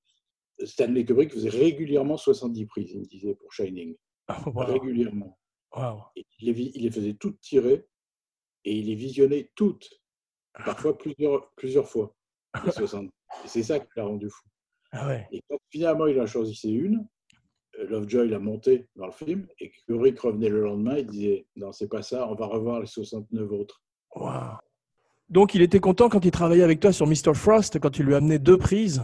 Stanley 0.64 1.04
Kubrick 1.04 1.32
faisait 1.32 1.50
régulièrement 1.50 2.16
70 2.16 2.64
prises, 2.66 2.92
il 2.92 3.00
me 3.00 3.04
disait, 3.04 3.34
pour 3.34 3.52
Shining. 3.52 3.94
Régulièrement. 4.56 5.38
Il, 6.16 6.24
les, 6.40 6.72
il 6.74 6.82
les 6.82 6.90
faisait 6.90 7.14
toutes 7.14 7.40
tirer 7.40 7.86
et 8.64 8.78
il 8.78 8.86
les 8.86 8.94
visionnait 8.94 9.50
toutes, 9.54 9.88
parfois 10.64 10.96
plusieurs, 10.98 11.52
plusieurs 11.52 11.88
fois. 11.88 12.14
Les 12.64 12.72
70. 12.72 13.10
Et 13.44 13.48
c'est 13.48 13.62
ça 13.62 13.78
qui 13.78 13.86
l'a 13.96 14.04
rendu 14.04 14.30
fou. 14.30 14.48
Ah 14.92 15.06
ouais. 15.08 15.28
Et 15.30 15.42
quand 15.48 15.58
finalement 15.70 16.06
il 16.06 16.20
en 16.20 16.26
choisissait 16.26 16.70
une, 16.70 17.06
euh, 17.78 17.86
Lovejoy 17.86 18.28
l'a 18.28 18.38
monté 18.38 18.88
dans 18.96 19.06
le 19.06 19.12
film, 19.12 19.46
et 19.60 19.70
Kubrick 19.70 20.18
revenait 20.20 20.48
le 20.48 20.62
lendemain, 20.62 20.98
il 20.98 21.06
disait 21.06 21.46
Non, 21.56 21.72
c'est 21.72 21.88
pas 21.88 22.02
ça, 22.02 22.28
on 22.28 22.34
va 22.34 22.46
revoir 22.46 22.80
les 22.80 22.86
69 22.86 23.52
autres. 23.52 23.82
Donc 25.28 25.54
il 25.54 25.62
était 25.62 25.80
content 25.80 26.08
quand 26.08 26.24
il 26.24 26.30
travaillait 26.30 26.62
avec 26.62 26.80
toi 26.80 26.92
sur 26.92 27.06
Mr. 27.06 27.34
Frost, 27.34 27.78
quand 27.80 27.90
tu 27.90 28.02
lui 28.02 28.14
amenais 28.14 28.38
deux 28.38 28.56
prises? 28.56 29.02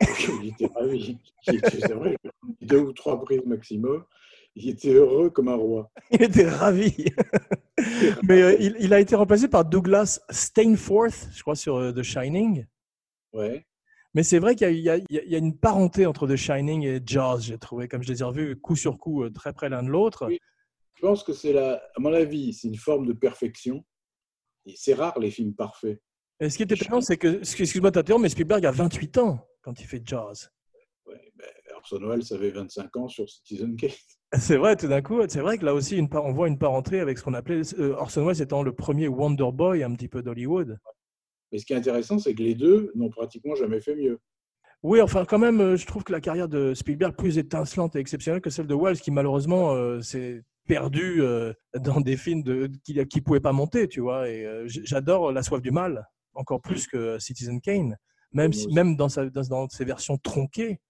Il 0.00 0.48
était 0.48 0.70
ravi. 0.74 1.18
C'est 1.42 1.92
vrai, 1.92 2.16
deux 2.62 2.78
ou 2.78 2.92
trois 2.92 3.20
prises 3.22 3.44
maximum. 3.44 4.04
Il 4.62 4.68
était 4.68 4.92
heureux 4.92 5.30
comme 5.30 5.48
un 5.48 5.54
roi. 5.54 5.90
Il 6.10 6.22
était 6.22 6.48
ravi. 6.48 7.06
Mais 8.24 8.42
euh, 8.42 8.56
il, 8.60 8.76
il, 8.78 8.92
a 8.92 9.00
été 9.00 9.16
remplacé 9.16 9.48
par 9.48 9.64
Douglas 9.64 10.20
Stainforth, 10.28 11.28
je 11.32 11.40
crois, 11.40 11.56
sur 11.56 11.76
euh, 11.76 11.92
The 11.92 12.02
Shining. 12.02 12.66
Ouais. 13.32 13.66
Mais 14.12 14.22
c'est 14.22 14.38
vrai 14.38 14.54
qu'il 14.54 14.70
y, 14.72 14.90
y, 14.90 15.04
y, 15.08 15.34
a 15.34 15.38
une 15.38 15.56
parenté 15.56 16.04
entre 16.04 16.26
The 16.26 16.36
Shining 16.36 16.84
et 16.84 17.00
Jaws, 17.04 17.40
j'ai 17.40 17.58
trouvé, 17.58 17.88
comme 17.88 18.02
je 18.02 18.12
les 18.12 18.20
ai 18.20 18.24
revus 18.24 18.56
coup 18.56 18.76
sur 18.76 18.98
coup, 18.98 19.22
euh, 19.22 19.30
très 19.30 19.52
près 19.52 19.70
l'un 19.70 19.82
de 19.82 19.88
l'autre. 19.88 20.28
Je 20.28 21.00
pense 21.00 21.22
que 21.22 21.32
c'est, 21.32 21.54
la, 21.54 21.82
à 21.96 22.00
mon 22.00 22.12
avis, 22.12 22.52
c'est 22.52 22.68
une 22.68 22.76
forme 22.76 23.06
de 23.06 23.14
perfection. 23.14 23.84
Et 24.66 24.74
c'est 24.76 24.94
rare 24.94 25.18
les 25.18 25.30
films 25.30 25.54
parfaits. 25.54 26.02
Et 26.40 26.50
ce 26.50 26.56
qui 26.56 26.64
est 26.64 26.72
étonnant, 26.72 27.00
c'est 27.00 27.16
que, 27.16 27.38
excuse-moi 27.38 27.90
de 27.90 28.18
mais 28.18 28.28
Spielberg 28.28 28.66
a 28.66 28.70
28 28.70 29.18
ans 29.18 29.46
quand 29.62 29.80
il 29.80 29.86
fait 29.86 30.02
Jaws. 30.04 30.48
Ouais, 31.06 31.32
ben, 31.34 31.46
Orson 31.76 32.06
Welles 32.06 32.32
avait 32.32 32.50
25 32.50 32.96
ans 32.96 33.08
sur 33.08 33.28
Citizen 33.28 33.74
Kane. 33.76 33.90
C'est 34.38 34.56
vrai, 34.56 34.76
tout 34.76 34.86
d'un 34.86 35.02
coup, 35.02 35.20
c'est 35.28 35.40
vrai 35.40 35.58
que 35.58 35.64
là 35.64 35.74
aussi, 35.74 35.96
une, 35.96 36.08
on 36.12 36.32
voit 36.32 36.46
une 36.46 36.58
parenté 36.58 37.00
avec 37.00 37.18
ce 37.18 37.24
qu'on 37.24 37.34
appelait 37.34 37.62
euh, 37.78 37.94
Orson 37.96 38.24
Welles 38.24 38.40
étant 38.40 38.62
le 38.62 38.72
premier 38.72 39.08
Wonder 39.08 39.50
Boy 39.52 39.82
un 39.82 39.92
petit 39.94 40.08
peu 40.08 40.22
d'Hollywood. 40.22 40.78
Mais 41.50 41.58
ce 41.58 41.66
qui 41.66 41.72
est 41.72 41.76
intéressant, 41.76 42.18
c'est 42.18 42.34
que 42.34 42.42
les 42.42 42.54
deux 42.54 42.92
n'ont 42.94 43.10
pratiquement 43.10 43.56
jamais 43.56 43.80
fait 43.80 43.96
mieux. 43.96 44.20
Oui, 44.82 45.02
enfin, 45.02 45.26
quand 45.26 45.38
même, 45.38 45.60
euh, 45.60 45.76
je 45.76 45.86
trouve 45.86 46.04
que 46.04 46.12
la 46.12 46.20
carrière 46.20 46.48
de 46.48 46.72
Spielberg 46.72 47.14
plus 47.14 47.36
étincelante 47.36 47.96
et 47.96 47.98
exceptionnelle 47.98 48.40
que 48.40 48.48
celle 48.48 48.66
de 48.66 48.74
Wells, 48.74 49.00
qui 49.00 49.10
malheureusement 49.10 49.74
euh, 49.74 50.00
s'est 50.00 50.42
perdu 50.66 51.20
euh, 51.20 51.52
dans 51.78 52.00
des 52.00 52.16
films 52.16 52.42
de, 52.42 52.70
qui 52.84 52.94
ne 52.94 53.20
pouvaient 53.20 53.40
pas 53.40 53.52
monter, 53.52 53.88
tu 53.88 54.00
vois. 54.00 54.28
Et 54.28 54.46
j'adore 54.66 55.32
La 55.32 55.42
soif 55.42 55.60
du 55.60 55.70
mal, 55.70 56.06
encore 56.32 56.62
plus 56.62 56.86
que 56.86 57.18
Citizen 57.18 57.60
Kane. 57.60 57.96
Même, 58.32 58.52
si, 58.52 58.68
même 58.68 58.96
dans, 58.96 59.08
sa, 59.08 59.28
dans, 59.28 59.68
ses 59.68 59.84
versions 59.84 60.16
tronquées, 60.16 60.80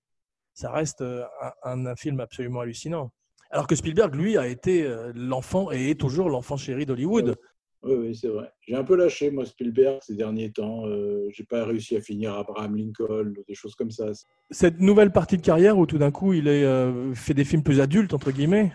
ça 0.53 0.71
reste 0.71 1.01
un, 1.01 1.87
un, 1.87 1.97
film 1.97 2.21
absolument 2.21 2.61
hallucinant. 2.61 3.11
Alors 3.51 3.67
que 3.67 3.75
Spielberg, 3.75 4.15
lui, 4.15 4.39
a 4.39 4.47
été 4.47 4.89
l'enfant 5.15 5.73
et 5.73 5.91
est 5.91 6.01
toujours 6.01 6.29
l'enfant 6.29 6.57
chéri 6.57 6.87
d'Hollywood. 6.87 7.37
Oui, 7.83 7.95
oui 7.95 8.15
c'est 8.15 8.29
vrai. 8.29 8.51
J'ai 8.61 8.75
un 8.75 8.85
peu 8.85 8.95
lâché, 8.95 9.31
moi, 9.31 9.47
Spielberg, 9.47 10.01
ces 10.03 10.15
derniers 10.15 10.53
temps. 10.53 10.87
Euh, 10.87 11.29
j'ai 11.31 11.45
pas 11.45 11.65
réussi 11.65 11.97
à 11.97 12.01
finir 12.01 12.35
Abraham 12.35 12.77
Lincoln 12.77 13.35
ou 13.39 13.45
des 13.47 13.55
choses 13.55 13.75
comme 13.75 13.91
ça. 13.91 14.07
Cette 14.51 14.81
nouvelle 14.81 15.13
partie 15.13 15.37
de 15.37 15.43
carrière 15.43 15.79
où 15.79 15.87
tout 15.87 15.99
d'un 15.99 16.11
coup, 16.11 16.33
il 16.33 16.47
est, 16.47 16.65
euh, 16.65 17.15
fait 17.15 17.35
des 17.35 17.45
films 17.45 17.63
plus 17.63 17.81
adultes, 17.81 18.13
entre 18.13 18.31
guillemets? 18.33 18.73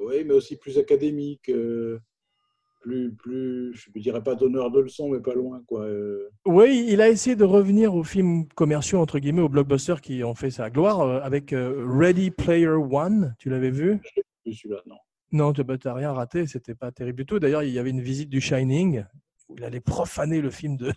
Oui, 0.00 0.24
mais 0.24 0.34
aussi 0.34 0.56
plus 0.56 0.78
académiques. 0.78 1.48
Euh, 1.48 1.98
plus, 2.80 3.12
plus, 3.12 3.74
je 3.74 3.90
ne 3.94 4.00
dirais 4.00 4.22
pas 4.22 4.34
donneur 4.34 4.70
de 4.70 4.80
leçons, 4.80 5.10
mais 5.10 5.20
pas 5.20 5.34
loin. 5.34 5.62
Quoi. 5.66 5.82
Euh. 5.82 6.30
Oui, 6.46 6.86
il 6.88 7.00
a 7.00 7.08
essayé 7.08 7.36
de 7.36 7.44
revenir 7.44 7.94
aux 7.94 8.04
films 8.04 8.46
commerciaux, 8.54 8.98
entre 9.00 9.18
guillemets, 9.18 9.42
aux 9.42 9.48
blockbusters 9.48 10.00
qui 10.00 10.22
ont 10.24 10.34
fait 10.34 10.50
sa 10.50 10.70
gloire, 10.70 11.24
avec 11.24 11.54
Ready 11.54 12.30
Player 12.30 12.68
One. 12.68 13.34
Tu 13.38 13.50
l'avais 13.50 13.70
vu? 13.70 14.00
Je 14.04 14.20
l'ai 14.46 14.54
celui-là, 14.54 14.80
non. 14.86 14.96
Non, 15.30 15.52
tu 15.52 15.62
n'as 15.62 15.94
rien 15.94 16.12
raté, 16.12 16.46
c'était 16.46 16.74
pas 16.74 16.90
terrible 16.90 17.18
du 17.18 17.26
tout. 17.26 17.38
D'ailleurs, 17.38 17.62
il 17.62 17.70
y 17.70 17.78
avait 17.78 17.90
une 17.90 18.00
visite 18.00 18.30
du 18.30 18.40
Shining 18.40 19.04
où 19.48 19.56
il 19.56 19.64
allait 19.64 19.80
profaner 19.80 20.40
le 20.40 20.50
film 20.50 20.76
de, 20.76 20.92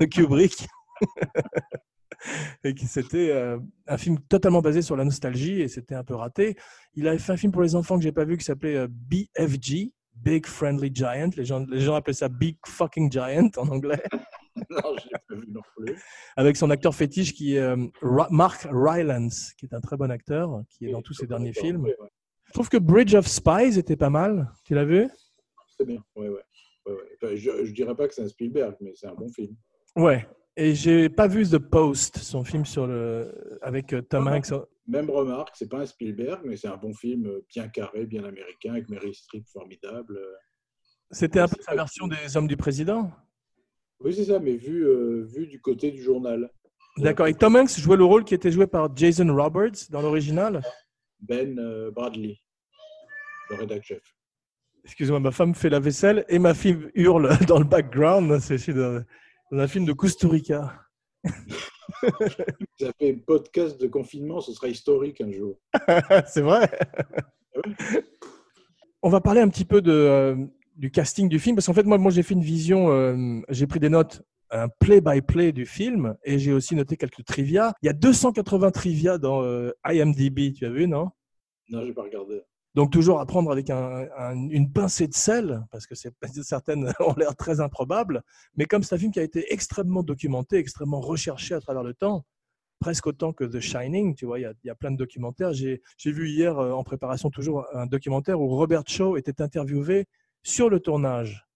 Kubrick. 0.10 0.66
et 2.64 2.74
qui 2.74 2.86
c'était 2.86 3.30
euh, 3.30 3.58
un 3.86 3.96
film 3.96 4.18
totalement 4.28 4.60
basé 4.60 4.82
sur 4.82 4.96
la 4.96 5.04
nostalgie 5.04 5.60
et 5.60 5.68
c'était 5.68 5.94
un 5.94 6.02
peu 6.02 6.14
raté. 6.14 6.56
Il 6.94 7.06
avait 7.06 7.18
fait 7.18 7.32
un 7.32 7.36
film 7.36 7.52
pour 7.52 7.62
les 7.62 7.76
enfants 7.76 7.96
que 7.96 8.02
j'ai 8.02 8.12
pas 8.12 8.24
vu 8.24 8.36
qui 8.36 8.44
s'appelait 8.44 8.76
euh, 8.76 8.88
BFG, 8.90 9.92
Big 10.22 10.46
Friendly 10.46 10.90
Giant. 10.94 11.30
Les 11.36 11.44
gens, 11.44 11.64
les 11.68 11.80
gens 11.80 11.94
appelaient 11.94 12.12
ça 12.12 12.28
Big 12.28 12.56
Fucking 12.66 13.10
Giant 13.10 13.50
en 13.56 13.68
anglais. 13.68 14.02
non, 14.70 14.96
je 14.98 15.04
l'ai 15.04 15.18
pas 15.28 15.34
vu 15.34 15.46
non 15.48 15.60
plus. 15.76 15.96
Avec 16.36 16.56
son 16.56 16.70
acteur 16.70 16.94
fétiche 16.94 17.32
qui 17.32 17.56
est 17.56 17.60
euh, 17.60 17.76
Mark 18.30 18.66
Rylance, 18.70 19.52
qui 19.58 19.66
est 19.66 19.74
un 19.74 19.80
très 19.80 19.96
bon 19.96 20.10
acteur, 20.10 20.62
qui 20.70 20.86
est 20.86 20.92
dans 20.92 21.02
tous 21.02 21.14
ses 21.14 21.26
derniers 21.26 21.52
films. 21.52 21.86
Je 22.46 22.52
trouve 22.52 22.68
que 22.68 22.78
Bridge 22.78 23.14
of 23.14 23.26
Spies 23.26 23.78
était 23.78 23.96
pas 23.96 24.10
mal. 24.10 24.50
Tu 24.64 24.74
l'as 24.74 24.84
vu? 24.84 25.08
C'est 25.76 25.86
bien, 25.86 26.02
ouais, 26.16 26.28
ouais. 26.28 26.42
ouais, 26.86 27.36
je, 27.36 27.50
ne 27.50 27.70
dirais 27.72 27.94
pas 27.94 28.08
que 28.08 28.14
c'est 28.14 28.22
un 28.22 28.28
Spielberg, 28.28 28.74
mais 28.80 28.92
c'est 28.94 29.06
un 29.06 29.14
bon 29.14 29.28
film. 29.28 29.54
Ouais. 29.94 30.26
Et 30.56 30.74
j'ai 30.74 31.08
pas 31.08 31.28
vu 31.28 31.46
The 31.46 31.58
Post, 31.58 32.18
son 32.18 32.42
film 32.42 32.64
sur 32.64 32.86
le 32.86 33.58
avec 33.62 33.92
euh, 33.92 34.02
Tom 34.02 34.26
Hanks. 34.26 34.52
Même 34.88 35.10
remarque, 35.10 35.54
c'est 35.54 35.68
pas 35.68 35.80
un 35.80 35.86
Spielberg, 35.86 36.40
mais 36.44 36.56
c'est 36.56 36.68
un 36.68 36.78
bon 36.78 36.94
film 36.94 37.30
bien 37.54 37.68
carré, 37.68 38.06
bien 38.06 38.24
américain, 38.24 38.72
avec 38.72 38.88
Mary 38.88 39.14
Streep 39.14 39.46
formidable. 39.46 40.18
C'était 41.10 41.40
un 41.40 41.48
peu 41.48 41.60
sa 41.60 41.74
version 41.74 42.08
des 42.08 42.36
Hommes 42.36 42.48
du 42.48 42.56
Président? 42.56 43.10
Oui, 44.00 44.14
c'est 44.14 44.24
ça, 44.24 44.38
mais 44.38 44.56
vu, 44.56 44.86
euh, 44.86 45.24
vu 45.24 45.46
du 45.46 45.60
côté 45.60 45.90
du 45.90 46.02
journal. 46.02 46.50
D'accord. 46.98 47.26
Et 47.26 47.34
Tom 47.34 47.56
Hanks 47.56 47.78
jouait 47.78 47.96
le 47.96 48.04
rôle 48.04 48.24
qui 48.24 48.34
était 48.34 48.50
joué 48.50 48.66
par 48.66 48.94
Jason 48.96 49.34
Roberts 49.34 49.90
dans 49.90 50.00
l'original? 50.00 50.62
Ben 51.20 51.58
euh, 51.58 51.90
Bradley, 51.90 52.38
le 53.50 53.56
rédacteur 53.56 53.98
chef. 53.98 54.14
Excusez-moi, 54.84 55.20
ma 55.20 55.32
femme 55.32 55.54
fait 55.54 55.68
la 55.68 55.80
vaisselle 55.80 56.24
et 56.28 56.38
ma 56.38 56.54
fille 56.54 56.90
hurle 56.94 57.28
dans 57.46 57.58
le 57.58 57.64
background. 57.64 58.38
C'est 58.40 58.72
dans, 58.72 59.04
un 59.52 59.68
film 59.68 59.84
de 59.84 59.92
Costa 59.92 60.28
Avez 62.80 63.12
un 63.12 63.18
podcast 63.26 63.80
de 63.80 63.86
confinement, 63.86 64.40
ce 64.40 64.52
sera 64.52 64.68
historique 64.68 65.20
un 65.20 65.30
jour. 65.30 65.58
C'est 66.26 66.42
vrai. 66.42 66.70
Ah 66.96 67.62
On 69.02 69.08
va 69.08 69.20
parler 69.20 69.40
un 69.40 69.48
petit 69.48 69.64
peu 69.64 69.80
de, 69.80 69.92
euh, 69.92 70.36
du 70.76 70.90
casting 70.90 71.28
du 71.28 71.38
film, 71.38 71.56
parce 71.56 71.66
qu'en 71.66 71.74
fait, 71.74 71.84
moi, 71.84 71.98
moi 71.98 72.10
j'ai 72.10 72.22
fait 72.22 72.34
une 72.34 72.42
vision, 72.42 72.90
euh, 72.90 73.40
j'ai 73.48 73.66
pris 73.66 73.80
des 73.80 73.88
notes, 73.88 74.22
un 74.50 74.68
play-by-play 74.68 75.52
du 75.52 75.66
film, 75.66 76.16
et 76.24 76.38
j'ai 76.38 76.52
aussi 76.52 76.74
noté 76.74 76.96
quelques 76.96 77.24
trivia. 77.24 77.74
Il 77.82 77.86
y 77.86 77.90
a 77.90 77.92
280 77.92 78.70
trivia 78.70 79.18
dans 79.18 79.42
euh, 79.42 79.72
IMDb, 79.84 80.52
tu 80.54 80.66
as 80.66 80.70
vu, 80.70 80.86
non? 80.86 81.10
Non, 81.68 81.82
je 81.82 81.86
n'ai 81.86 81.92
pas 81.92 82.02
regardé. 82.02 82.42
Donc 82.74 82.92
toujours 82.92 83.20
à 83.20 83.26
prendre 83.26 83.50
avec 83.50 83.70
une 83.70 84.72
pincée 84.72 85.08
de 85.08 85.14
sel, 85.14 85.64
parce 85.70 85.86
que 85.86 85.94
certaines 86.42 86.92
ont 87.00 87.14
l'air 87.16 87.34
très 87.36 87.60
improbables, 87.60 88.22
mais 88.56 88.66
comme 88.66 88.82
c'est 88.82 88.94
un 88.94 88.98
film 88.98 89.12
qui 89.12 89.20
a 89.20 89.24
été 89.24 89.52
extrêmement 89.52 90.02
documenté, 90.02 90.56
extrêmement 90.56 91.00
recherché 91.00 91.54
à 91.54 91.60
travers 91.60 91.82
le 91.82 91.94
temps, 91.94 92.24
presque 92.78 93.06
autant 93.06 93.32
que 93.32 93.44
The 93.44 93.60
Shining, 93.60 94.14
tu 94.14 94.26
vois, 94.26 94.38
il 94.38 94.52
y 94.64 94.70
a, 94.70 94.74
plein 94.74 94.90
de 94.90 94.96
documentaires. 94.96 95.52
J'ai 95.52 95.80
vu 96.04 96.28
hier 96.28 96.58
euh, 96.58 96.72
en 96.72 96.84
préparation 96.84 97.30
toujours 97.30 97.66
un 97.74 97.86
documentaire 97.86 98.40
où 98.40 98.48
Robert 98.48 98.84
Shaw 98.86 99.16
était 99.16 99.42
interviewé 99.42 100.06
sur 100.42 100.70
le 100.70 100.80
tournage. 100.80 101.46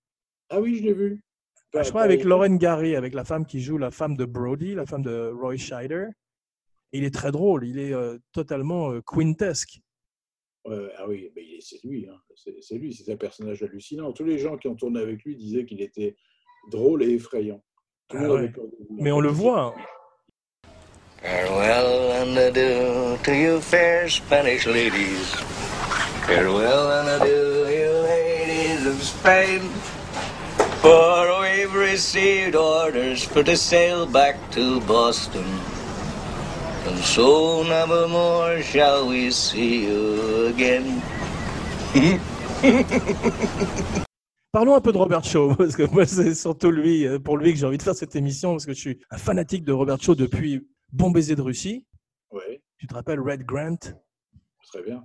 Ah 0.50 0.60
oui, 0.60 0.76
je 0.76 0.82
l'ai 0.82 0.92
vu. 0.92 1.22
je 1.72 1.88
crois 1.88 2.02
avec 2.02 2.24
Lauren 2.24 2.56
Gary, 2.56 2.96
avec 2.96 3.14
la 3.14 3.24
femme 3.24 3.46
qui 3.46 3.60
joue 3.60 3.78
la 3.78 3.90
femme 3.90 4.16
de 4.16 4.24
Brody, 4.24 4.74
la 4.74 4.86
femme 4.86 5.02
de 5.02 5.32
Roy 5.32 5.56
Scheider. 5.56 6.06
Il 6.92 7.04
est 7.04 7.14
très 7.14 7.32
drôle, 7.32 7.66
il 7.66 7.78
est 7.78 7.94
euh, 7.94 8.18
totalement 8.32 8.90
euh, 8.90 9.00
quintesque. 9.00 9.80
Ah 10.66 11.08
oui, 11.08 11.30
c'est 11.60 11.82
lui, 11.84 12.08
hein. 12.08 12.18
c'est 12.60 12.74
lui, 12.74 12.94
c'est 12.94 13.12
un 13.12 13.16
personnage 13.16 13.62
hallucinant. 13.62 14.12
Tous 14.12 14.24
les 14.24 14.38
gens 14.38 14.56
qui 14.56 14.68
ont 14.68 14.76
tourné 14.76 15.00
avec 15.00 15.22
lui 15.24 15.36
disaient 15.36 15.64
qu'il 15.64 15.82
était 15.82 16.16
drôle 16.70 17.02
et 17.02 17.10
effrayant. 17.10 17.62
Ah 18.10 18.28
Mais 18.90 19.10
on 19.10 19.20
le 19.20 19.30
voit. 19.30 19.74
Hein. 19.76 19.82
Farewell 21.22 22.22
and 22.22 22.36
adieu 22.36 23.16
to 23.22 23.32
you 23.32 23.60
fair 23.60 24.08
Spanish 24.08 24.66
ladies. 24.66 25.32
Farewell 26.26 26.90
and 26.90 27.22
adieu, 27.22 27.68
you 27.70 27.92
ladies 28.02 28.86
of 28.86 29.00
Spain. 29.00 29.60
For 30.82 31.40
we've 31.40 31.74
received 31.74 32.56
orders 32.56 33.22
for 33.22 33.44
to 33.44 33.56
sail 33.56 34.04
back 34.04 34.36
to 34.50 34.80
Boston. 34.80 35.46
And 36.92 36.98
so 37.04 37.64
never 37.64 38.06
more 38.06 38.60
shall 38.60 39.08
we 39.08 39.30
see 39.30 39.86
you 39.86 40.48
again. 40.48 41.00
Parlons 44.52 44.74
un 44.74 44.80
peu 44.82 44.92
de 44.92 44.98
Robert 44.98 45.24
Shaw, 45.24 45.54
parce 45.58 45.74
que 45.74 45.84
moi, 45.90 46.04
c'est 46.04 46.34
surtout 46.34 46.70
lui, 46.70 47.06
euh, 47.06 47.18
pour 47.18 47.38
lui 47.38 47.54
que 47.54 47.58
j'ai 47.58 47.64
envie 47.64 47.78
de 47.78 47.82
faire 47.82 47.94
cette 47.94 48.14
émission, 48.14 48.50
parce 48.50 48.66
que 48.66 48.74
je 48.74 48.78
suis 48.78 48.98
un 49.10 49.16
fanatique 49.16 49.64
de 49.64 49.72
Robert 49.72 50.02
Shaw 50.02 50.14
depuis 50.14 50.68
Bon 50.92 51.10
baiser 51.10 51.34
de 51.34 51.40
Russie. 51.40 51.86
Oui. 52.30 52.60
Tu 52.76 52.86
te 52.86 52.92
rappelles 52.92 53.20
Red 53.20 53.44
Grant? 53.44 53.78
Très 54.70 54.82
bien. 54.82 55.02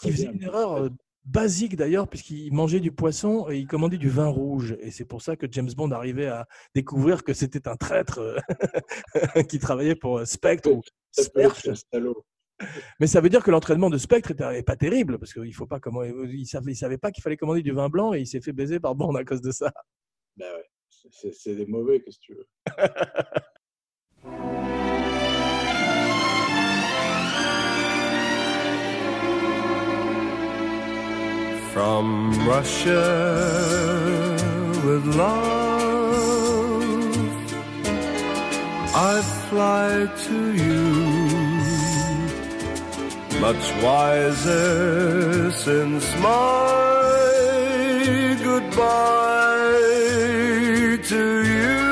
qui 0.00 0.12
faisait 0.12 0.30
une 0.32 0.42
erreur 0.42 0.84
euh, 0.84 0.88
basique 1.26 1.76
d'ailleurs, 1.76 2.08
puisqu'il 2.08 2.52
mangeait 2.52 2.80
du 2.80 2.92
poisson 2.92 3.50
et 3.50 3.58
il 3.58 3.66
commandait 3.66 3.98
du 3.98 4.08
vin 4.08 4.28
rouge. 4.28 4.76
Et 4.80 4.90
c'est 4.90 5.04
pour 5.04 5.22
ça 5.22 5.36
que 5.36 5.46
James 5.50 5.70
Bond 5.76 5.90
arrivait 5.90 6.28
à 6.28 6.46
découvrir 6.74 7.24
que 7.24 7.34
c'était 7.34 7.68
un 7.68 7.76
traître 7.76 8.18
euh, 8.18 8.38
qui 9.48 9.58
travaillait 9.58 9.96
pour 9.96 10.26
Spectre 10.26 10.70
ou 10.70 10.82
Mais 13.00 13.06
ça 13.06 13.20
veut 13.20 13.28
dire 13.28 13.42
que 13.42 13.50
l'entraînement 13.50 13.90
de 13.90 13.98
Spectre 13.98 14.30
n'était 14.30 14.62
pas 14.62 14.76
terrible, 14.76 15.18
parce 15.18 15.34
qu'il 15.34 15.54
faut 15.54 15.66
pas 15.66 15.80
comment 15.80 16.02
il 16.04 16.46
savait, 16.46 16.72
il 16.72 16.76
savait 16.76 16.98
pas 16.98 17.10
qu'il 17.10 17.22
fallait 17.22 17.36
commander 17.36 17.62
du 17.62 17.72
vin 17.72 17.88
blanc 17.88 18.14
et 18.14 18.20
il 18.20 18.26
s'est 18.26 18.40
fait 18.40 18.52
baiser 18.52 18.80
par 18.80 18.94
Bond 18.94 19.14
à 19.14 19.24
cause 19.24 19.42
de 19.42 19.50
ça. 19.50 19.72
Ben 20.36 20.46
ouais, 20.54 21.30
c'est 21.32 21.54
des 21.54 21.66
mauvais, 21.66 22.00
qu'est-ce 22.00 22.18
que 22.18 22.24
tu 22.24 22.34
veux. 22.34 22.46
From 31.76 32.08
Russia 32.48 33.04
with 34.86 35.04
love, 35.14 36.82
I 38.94 39.20
fly 39.50 40.08
to 40.26 40.38
you, 40.64 40.86
much 43.42 43.64
wiser 43.82 45.50
since 45.52 46.06
my 46.16 46.76
goodbye 48.42 49.76
to 51.10 51.44
you. 51.44 51.85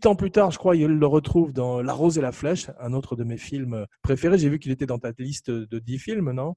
18 0.00 0.06
ans 0.06 0.14
plus 0.14 0.30
tard, 0.30 0.50
je 0.50 0.56
crois, 0.56 0.76
il 0.76 0.86
le 0.86 1.06
retrouve 1.06 1.52
dans 1.52 1.82
La 1.82 1.92
Rose 1.92 2.16
et 2.16 2.22
la 2.22 2.32
Flèche, 2.32 2.68
un 2.78 2.94
autre 2.94 3.16
de 3.16 3.24
mes 3.24 3.36
films 3.36 3.86
préférés. 4.02 4.38
J'ai 4.38 4.48
vu 4.48 4.58
qu'il 4.58 4.72
était 4.72 4.86
dans 4.86 4.98
ta 4.98 5.12
liste 5.18 5.50
de 5.50 5.78
10 5.78 5.98
films, 5.98 6.32
non? 6.32 6.54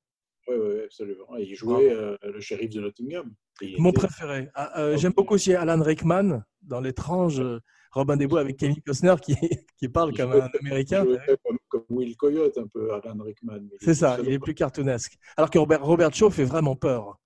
Oui, 0.48 0.56
oui, 0.58 0.82
absolument. 0.86 1.26
il 1.38 1.54
jouait 1.54 1.92
euh, 1.92 2.16
le 2.24 2.40
shérif 2.40 2.70
de 2.70 2.80
Nottingham. 2.80 3.34
Mon 3.78 3.92
préféré. 3.92 4.50
Ah, 4.56 4.80
euh, 4.80 4.98
j'aime 4.98 5.12
beaucoup 5.12 5.34
aussi 5.34 5.54
Alan 5.54 5.82
Rickman 5.82 6.42
dans 6.62 6.80
l'étrange 6.80 7.42
euh, 7.42 7.60
Robin 7.92 8.16
des 8.16 8.28
Bois 8.28 8.40
avec 8.40 8.58
Kevin 8.58 8.82
Costner 8.82 9.16
qui, 9.22 9.36
qui 9.78 9.90
parle 9.90 10.16
comme 10.16 10.32
un 10.32 10.50
Américain. 10.62 11.06
Comme, 11.44 11.58
comme, 11.68 11.84
Will 11.90 12.16
Coyote, 12.16 12.58
un 12.58 12.68
peu, 12.68 12.94
Alan 12.94 13.24
Rickman. 13.24 13.60
C'est 13.82 13.94
ça, 13.94 14.18
il 14.24 14.32
est 14.32 14.40
plus 14.40 14.54
cartoonesque. 14.54 15.18
Alors 15.36 15.50
que 15.50 15.60
Robert, 15.60 15.84
Robert 15.84 16.14
Shaw 16.14 16.30
fait 16.30 16.46
vraiment 16.46 16.78
peur. 16.78 17.20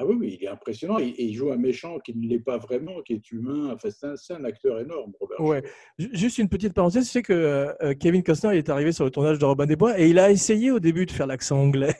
Ah 0.00 0.06
oui, 0.06 0.16
oui, 0.16 0.36
il 0.38 0.44
est 0.44 0.48
impressionnant. 0.48 1.00
Et, 1.00 1.12
il 1.18 1.34
joue 1.34 1.50
un 1.50 1.56
méchant 1.56 1.98
qui 1.98 2.16
ne 2.16 2.28
l'est 2.28 2.38
pas 2.38 2.56
vraiment, 2.56 3.02
qui 3.02 3.14
est 3.14 3.30
humain. 3.32 3.74
Enfin, 3.74 3.88
c'est 3.90 4.32
un, 4.32 4.44
acteur 4.44 4.78
énorme, 4.78 5.12
Robert. 5.20 5.40
Ouais. 5.40 5.62
Juste 5.98 6.38
une 6.38 6.48
petite 6.48 6.72
parenthèse, 6.72 7.06
tu 7.06 7.10
sais 7.10 7.22
que 7.22 7.32
euh, 7.32 7.94
Kevin 7.98 8.22
Costner 8.22 8.50
il 8.52 8.58
est 8.58 8.68
arrivé 8.68 8.92
sur 8.92 9.04
le 9.04 9.10
tournage 9.10 9.40
de 9.40 9.44
Robin 9.44 9.66
des 9.66 9.74
Bois 9.74 9.98
et 9.98 10.08
il 10.08 10.20
a 10.20 10.30
essayé 10.30 10.70
au 10.70 10.78
début 10.78 11.04
de 11.04 11.10
faire 11.10 11.26
l'accent 11.26 11.58
anglais. 11.58 11.96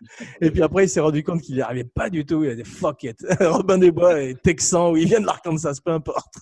Et 0.40 0.50
puis 0.50 0.62
après, 0.62 0.84
il 0.84 0.88
s'est 0.88 1.00
rendu 1.00 1.24
compte 1.24 1.42
qu'il 1.42 1.56
n'y 1.56 1.60
arrivait 1.60 1.82
pas 1.84 2.08
du 2.08 2.24
tout. 2.24 2.44
Il 2.44 2.50
a 2.50 2.54
dit 2.54 2.64
fuck 2.64 3.02
it. 3.02 3.18
Robin 3.40 3.78
des 3.78 3.90
Bois 3.90 4.22
est 4.22 4.40
texan 4.40 4.92
ou 4.92 4.96
il 4.96 5.06
vient 5.06 5.20
de 5.20 5.26
l'Arkansas, 5.26 5.80
peu 5.84 5.90
importe. 5.90 6.34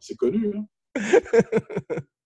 C'est 0.00 0.16
connu. 0.16 0.52
Hein 0.56 0.66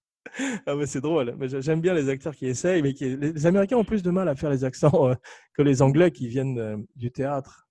ah 0.66 0.74
c'est 0.86 1.00
drôle. 1.00 1.36
J'aime 1.60 1.80
bien 1.80 1.94
les 1.94 2.08
acteurs 2.08 2.34
qui 2.34 2.46
essayent, 2.46 2.82
mais 2.82 2.92
qui... 2.92 3.16
les 3.16 3.46
Américains 3.46 3.76
ont 3.76 3.84
plus 3.84 4.02
de 4.02 4.10
mal 4.10 4.28
à 4.28 4.34
faire 4.34 4.50
les 4.50 4.64
accents 4.64 5.10
euh, 5.10 5.14
que 5.54 5.62
les 5.62 5.82
Anglais 5.82 6.10
qui 6.10 6.28
viennent 6.28 6.58
euh, 6.58 6.76
du 6.94 7.10
théâtre. 7.10 7.68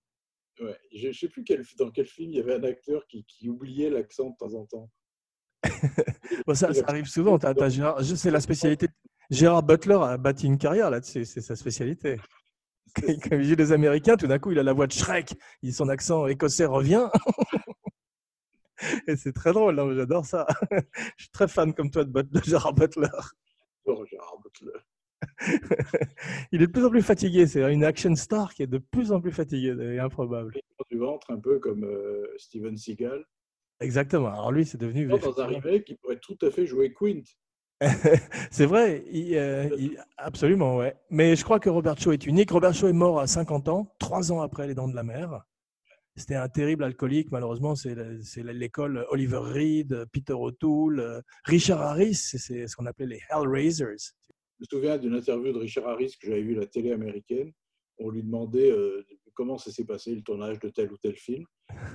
Ouais. 0.60 0.78
Je 0.95 1.08
ne 1.08 1.13
sais 1.13 1.28
plus 1.28 1.43
quel, 1.43 1.63
dans 1.78 1.91
quel 1.91 2.06
film 2.06 2.32
il 2.32 2.38
y 2.38 2.39
avait 2.39 2.56
un 2.56 2.63
acteur 2.63 3.06
qui, 3.08 3.25
qui 3.25 3.49
oubliait 3.49 3.89
l'accent 3.89 4.30
de 4.30 4.36
temps 4.38 4.54
en 4.54 4.65
temps. 4.65 4.89
ça, 6.54 6.73
ça, 6.73 6.84
arrive 6.88 7.06
souvent. 7.06 7.38
C'est 8.01 8.32
la 8.32 8.39
spécialité. 8.39 8.88
Gérard 9.30 9.63
Butler 9.63 9.99
a 10.01 10.17
bâti 10.17 10.45
une 10.45 10.58
carrière 10.58 10.89
là-dessus, 10.89 11.25
c'est 11.25 11.41
sa 11.41 11.56
spécialité. 11.56 12.17
Comme 13.30 13.41
il 13.41 13.47
dit 13.47 13.56
les 13.56 13.71
Américains, 13.71 14.15
tout 14.15 14.28
d'un 14.28 14.39
coup, 14.39 14.51
il 14.51 14.60
a 14.60 14.63
la 14.63 14.73
voix 14.73 14.88
de 14.88 14.91
Shrek, 14.91 15.34
son 15.71 15.89
accent 15.89 16.28
écossais 16.28 16.65
revient. 16.65 17.08
Et 19.07 19.15
c'est 19.15 19.33
très 19.33 19.53
drôle, 19.53 19.79
hein, 19.79 19.93
j'adore 19.95 20.25
ça. 20.25 20.45
Je 21.17 21.23
suis 21.23 21.31
très 21.31 21.47
fan 21.47 21.73
comme 21.73 21.89
toi 21.89 22.03
de, 22.03 22.41
Gérard 22.43 22.73
Butler. 22.73 23.07
Oh, 23.85 24.05
Gérard 24.05 24.38
Butler. 24.43 24.79
il 26.51 26.61
est 26.61 26.67
de 26.67 26.71
plus 26.71 26.85
en 26.85 26.89
plus 26.89 27.01
fatigué. 27.01 27.47
C'est 27.47 27.71
une 27.71 27.83
action 27.83 28.15
star 28.15 28.53
qui 28.53 28.63
est 28.63 28.67
de 28.67 28.77
plus 28.77 29.11
en 29.11 29.21
plus 29.21 29.31
fatigué 29.31 29.75
et 29.79 29.99
improbable. 29.99 30.53
Du 30.91 30.97
ventre, 30.97 31.31
un 31.31 31.39
peu 31.39 31.59
comme 31.59 31.83
euh, 31.83 32.25
Steven 32.38 32.77
Seagal. 32.77 33.25
Exactement. 33.79 34.27
Alors 34.27 34.51
lui, 34.51 34.65
c'est 34.65 34.77
devenu. 34.77 35.07
Dans 35.07 35.39
un 35.39 35.47
remake, 35.47 35.89
il 35.89 35.97
pourrait 35.97 36.19
tout 36.19 36.38
à 36.41 36.51
fait 36.51 36.65
jouer 36.65 36.93
Quint. 36.93 37.23
c'est 38.51 38.65
vrai, 38.65 39.03
euh, 39.13 39.69
il, 39.77 40.01
absolument, 40.17 40.77
ouais. 40.77 40.95
Mais 41.09 41.35
je 41.35 41.43
crois 41.43 41.59
que 41.59 41.69
Robert 41.69 41.99
Shaw 41.99 42.13
est 42.13 42.25
unique. 42.25 42.51
Robert 42.51 42.73
Shaw 42.73 42.88
est 42.88 42.93
mort 42.93 43.19
à 43.19 43.27
50 43.27 43.67
ans, 43.67 43.93
trois 43.99 44.31
ans 44.31 44.41
après 44.41 44.67
Les 44.67 44.73
Dents 44.73 44.88
de 44.88 44.95
la 44.95 45.03
Mer. 45.03 45.45
C'était 46.17 46.36
un 46.36 46.47
terrible 46.47 46.86
alcoolique, 46.86 47.30
malheureusement. 47.32 47.75
C'est 47.75 47.93
l'école 48.43 49.06
Oliver 49.10 49.39
Reed, 49.41 50.06
Peter 50.13 50.34
O'Toole, 50.34 50.99
euh, 51.01 51.21
Richard 51.43 51.82
Harris, 51.82 52.15
c'est 52.15 52.67
ce 52.67 52.75
qu'on 52.75 52.86
appelait 52.86 53.08
les 53.08 53.21
Hellraisers. 53.30 54.13
Je 54.58 54.62
me 54.62 54.65
souviens 54.69 54.97
d'une 54.97 55.15
interview 55.15 55.51
de 55.51 55.58
Richard 55.58 55.88
Harris 55.88 56.15
que 56.21 56.28
j'avais 56.28 56.41
vue 56.41 56.56
à 56.56 56.62
la 56.62 56.67
télé 56.67 56.93
américaine. 56.93 57.51
On 57.97 58.10
lui 58.10 58.23
demandait 58.23 58.71
euh, 58.71 59.06
comment 59.34 59.58
ça 59.58 59.71
s'est 59.71 59.84
passé 59.84 60.15
le 60.15 60.21
tournage 60.21 60.60
de 60.60 60.69
tel 60.69 60.89
ou 60.93 60.97
tel 60.97 61.17
film. 61.17 61.43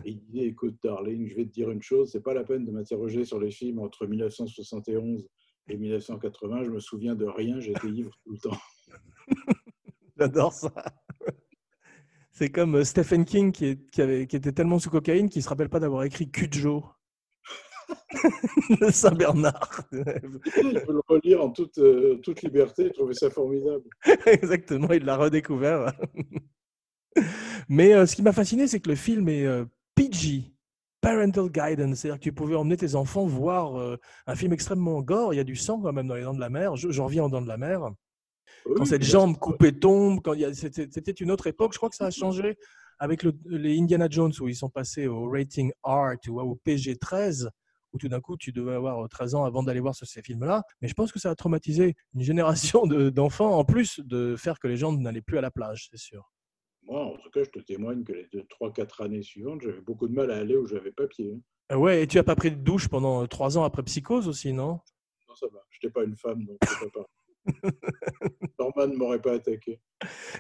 Et 0.05 0.11
il 0.11 0.21
dit 0.27 0.41
Écoute, 0.41 0.77
darling, 0.83 1.27
je 1.27 1.37
vais 1.37 1.47
te 1.47 1.53
dire 1.53 1.71
une 1.71 1.83
chose, 1.83 2.11
c'est 2.13 2.23
pas 2.23 2.35
la 2.35 2.45
peine 2.45 2.67
de 2.67 2.71
m'interroger 2.71 3.25
sur 3.25 3.41
les 3.41 3.51
films 3.51 3.79
entre 3.79 4.07
1971 4.07 5.27
et 5.69 5.77
1980. 5.79 6.65
Je 6.65 6.71
me 6.71 6.81
souviens 6.81 7.15
de 7.15 7.25
rien, 7.25 7.59
j'étais 7.61 7.89
ivre 7.89 8.15
tout 8.23 8.33
le 8.33 8.39
temps. 8.39 8.59
J'adore 10.19 10.53
ça. 10.53 10.73
C'est 12.41 12.49
comme 12.49 12.77
euh, 12.77 12.85
Stephen 12.85 13.27
King 13.27 13.53
qui, 13.53 14.01
avait, 14.01 14.27
qui, 14.27 14.35
était 14.35 14.53
tellement 14.53 14.79
sous 14.79 14.89
cocaïne 14.89 15.29
qu'il 15.29 15.41
ne 15.41 15.45
se 15.45 15.49
rappelle 15.51 15.69
pas 15.69 15.79
d'avoir 15.79 16.05
écrit 16.05 16.31
Cujo. 16.31 16.87
de 18.81 18.91
Saint-Bernard. 18.91 19.83
il 19.93 20.83
peut 20.87 20.93
le 20.95 21.03
relire 21.07 21.43
en 21.45 21.51
toute, 21.51 21.77
euh, 21.77 22.19
toute 22.23 22.41
liberté 22.41 22.87
et 22.87 22.93
trouver 22.93 23.13
ça 23.13 23.29
formidable. 23.29 23.85
Exactement, 24.25 24.91
il 24.91 25.05
l'a 25.05 25.19
redécouvert. 25.19 25.93
Mais 27.69 27.93
euh, 27.93 28.07
ce 28.07 28.17
qui 28.17 28.23
m'a 28.23 28.33
fasciné, 28.33 28.67
c'est 28.69 28.81
que 28.81 28.89
le 28.89 28.97
film 28.97 29.29
est 29.29 29.47
PG, 29.95 30.51
Parental 31.03 31.51
Guidance. 31.51 31.99
C'est-à-dire 31.99 32.21
que 32.21 32.25
tu 32.25 32.33
pouvais 32.33 32.57
emmener 32.57 32.79
tes 32.79 32.95
enfants 32.95 33.27
voir 33.27 33.99
un 34.27 34.35
film 34.35 34.55
extrêmement 34.55 35.03
gore. 35.03 35.35
Il 35.35 35.37
y 35.37 35.41
a 35.41 35.45
du 35.45 35.57
sang 35.57 35.79
quand 35.79 35.93
même 35.93 36.09
dans 36.09 36.15
les 36.15 36.23
dents 36.23 36.33
de 36.33 36.41
la 36.41 36.49
mer. 36.49 36.75
J'en 36.77 37.05
reviens 37.05 37.25
aux 37.25 37.29
dents 37.29 37.43
de 37.43 37.49
la 37.49 37.59
mer 37.59 37.91
quand 38.77 38.85
cette 38.85 39.03
jambe 39.03 39.37
coupée 39.39 39.73
tombe, 39.73 40.21
quand 40.23 40.35
c'était 40.53 41.13
une 41.13 41.31
autre 41.31 41.47
époque, 41.47 41.73
je 41.73 41.79
crois 41.79 41.91
que 41.91 41.97
ça 41.97 42.07
a 42.07 42.11
changé 42.11 42.57
avec 42.99 43.23
les 43.47 43.79
Indiana 43.79 44.09
Jones 44.11 44.33
où 44.41 44.49
ils 44.49 44.57
sont 44.57 44.69
passés 44.69 45.07
au 45.07 45.31
rating 45.31 45.73
R, 45.83 46.13
tu 46.23 46.31
vois, 46.31 46.45
au 46.45 46.57
PG-13, 46.67 47.49
où 47.93 47.99
tout 47.99 48.09
d'un 48.09 48.21
coup 48.21 48.37
tu 48.37 48.53
devais 48.53 48.75
avoir 48.75 49.09
13 49.09 49.35
ans 49.35 49.45
avant 49.45 49.63
d'aller 49.63 49.81
voir 49.81 49.95
ces 49.95 50.23
films-là. 50.23 50.63
Mais 50.81 50.89
je 50.89 50.95
pense 50.95 51.11
que 51.11 51.19
ça 51.19 51.31
a 51.31 51.35
traumatisé 51.35 51.95
une 52.15 52.21
génération 52.23 52.87
d'enfants, 52.87 53.59
en 53.59 53.65
plus 53.65 54.01
de 54.01 54.37
faire 54.37 54.59
que 54.59 54.69
les 54.69 54.77
gens 54.77 54.93
n'allaient 54.93 55.23
plus 55.23 55.39
à 55.39 55.41
la 55.41 55.51
plage, 55.51 55.89
c'est 55.91 55.99
sûr. 55.99 56.31
Moi, 56.83 57.05
en 57.05 57.17
tout 57.19 57.31
cas, 57.31 57.43
je 57.45 57.51
te 57.51 57.59
témoigne 57.61 58.05
que 58.05 58.13
les 58.13 58.27
3-4 58.61 59.05
années 59.05 59.23
suivantes, 59.23 59.61
j'avais 59.63 59.81
beaucoup 59.81 60.09
de 60.09 60.15
mal 60.15 60.31
à 60.31 60.37
aller 60.37 60.57
où 60.57 60.67
j'avais 60.67 60.93
pas 60.93 61.07
pied. 61.07 61.33
Hein. 61.35 61.41
Ah 61.69 61.79
ouais, 61.79 62.03
et 62.03 62.07
tu 62.07 62.19
as 62.19 62.25
pas 62.25 62.35
pris 62.35 62.51
de 62.51 62.57
douche 62.57 62.89
pendant 62.89 63.27
3 63.27 63.57
ans 63.57 63.65
après 63.65 63.83
Psychose 63.85 64.27
aussi, 64.29 64.53
non? 64.53 64.81
Non, 65.29 65.35
ça 65.37 65.47
va. 65.53 65.61
Je 65.71 65.79
n'étais 65.79 65.93
pas 65.93 66.05
une 66.05 66.17
femme, 66.17 66.45
donc 66.45 66.59
je 66.63 66.89
pas. 66.89 67.07
Norman 68.59 68.89
ne 68.89 68.97
m'aurait 68.97 69.21
pas 69.21 69.35
attaqué. 69.35 69.81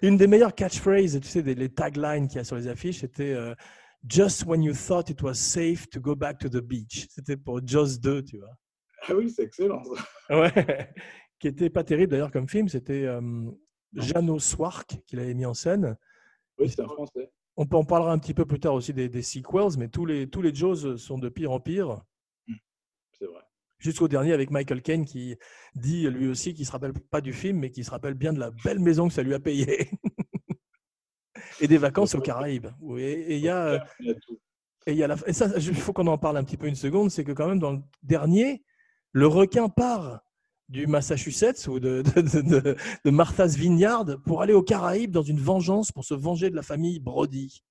Une 0.02 0.16
des 0.16 0.26
meilleures 0.26 0.54
catchphrases, 0.54 1.18
tu 1.20 1.28
sais, 1.28 1.42
les 1.42 1.68
taglines 1.68 2.28
qu'il 2.28 2.36
y 2.36 2.40
a 2.40 2.44
sur 2.44 2.56
les 2.56 2.68
affiches, 2.68 3.00
c'était 3.00 3.32
euh, 3.32 3.54
Just 4.08 4.46
when 4.46 4.62
you 4.62 4.72
thought 4.72 5.10
it 5.10 5.20
was 5.22 5.34
safe 5.34 5.88
to 5.90 6.00
go 6.00 6.14
back 6.14 6.38
to 6.38 6.48
the 6.48 6.62
beach. 6.62 7.06
C'était 7.10 7.36
pour 7.36 7.60
Just 7.66 8.02
2, 8.02 8.24
tu 8.24 8.38
vois. 8.38 8.56
Ah 9.08 9.14
oui, 9.14 9.30
c'est 9.30 9.44
excellent 9.44 9.82
Ouais, 10.30 10.92
qui 11.38 11.48
était 11.48 11.70
pas 11.70 11.84
terrible 11.84 12.12
d'ailleurs 12.12 12.30
comme 12.30 12.48
film. 12.48 12.68
C'était 12.68 13.04
euh, 13.04 13.50
Jeannot 13.94 14.38
Swark 14.38 14.98
qui 15.06 15.16
l'avait 15.16 15.34
mis 15.34 15.46
en 15.46 15.54
scène. 15.54 15.96
Oui, 16.58 16.68
c'est 16.68 16.80
un 16.80 16.88
français. 16.88 17.30
On, 17.56 17.66
on, 17.70 17.84
parlera 17.84 18.12
un 18.12 18.18
petit 18.18 18.34
peu 18.34 18.46
plus 18.46 18.60
tard 18.60 18.74
aussi 18.74 18.94
des, 18.94 19.08
des 19.08 19.22
sequels, 19.22 19.78
mais 19.78 19.88
tous 19.88 20.06
les, 20.06 20.28
tous 20.28 20.40
les 20.40 20.54
Jaws 20.54 20.96
sont 20.96 21.18
de 21.18 21.28
pire 21.28 21.52
en 21.52 21.60
pire. 21.60 22.02
Hmm, 22.46 22.54
c'est 23.18 23.26
vrai 23.26 23.42
jusqu'au 23.80 24.06
dernier 24.06 24.32
avec 24.32 24.50
Michael 24.50 24.82
Caine 24.82 25.04
qui 25.04 25.36
dit 25.74 26.08
lui 26.08 26.28
aussi 26.28 26.54
qu'il 26.54 26.62
ne 26.62 26.66
se 26.66 26.72
rappelle 26.72 26.92
pas 26.92 27.20
du 27.20 27.32
film, 27.32 27.58
mais 27.58 27.70
qu'il 27.70 27.84
se 27.84 27.90
rappelle 27.90 28.14
bien 28.14 28.32
de 28.32 28.38
la 28.38 28.50
belle 28.64 28.78
maison 28.78 29.08
que 29.08 29.14
ça 29.14 29.22
lui 29.22 29.34
a 29.34 29.40
payée. 29.40 29.90
et 31.60 31.66
des 31.66 31.78
vacances 31.78 32.14
aux 32.14 32.20
Caraïbes. 32.20 32.68
Et 32.98 33.36
il 33.36 33.42
y 33.42 33.48
a. 33.48 33.84
Et, 34.86 34.94
y 34.94 35.02
a 35.02 35.06
la, 35.06 35.16
et 35.26 35.32
ça, 35.32 35.48
il 35.56 35.74
faut 35.74 35.92
qu'on 35.92 36.06
en 36.06 36.18
parle 36.18 36.38
un 36.38 36.44
petit 36.44 36.56
peu 36.56 36.66
une 36.66 36.74
seconde, 36.74 37.10
c'est 37.10 37.22
que 37.22 37.32
quand 37.32 37.46
même 37.46 37.58
dans 37.58 37.72
le 37.72 37.80
dernier, 38.02 38.64
le 39.12 39.26
requin 39.26 39.68
part 39.68 40.20
du 40.68 40.86
Massachusetts 40.86 41.66
ou 41.68 41.80
de 41.80 42.02
Martha's 43.10 43.56
Vineyard 43.56 44.06
pour 44.24 44.40
aller 44.40 44.54
aux 44.54 44.62
Caraïbes 44.62 45.10
dans 45.10 45.22
une 45.22 45.38
vengeance 45.38 45.92
pour 45.92 46.04
se 46.04 46.14
venger 46.14 46.48
de 46.48 46.56
la 46.56 46.62
famille 46.62 46.98
Brody. 46.98 47.62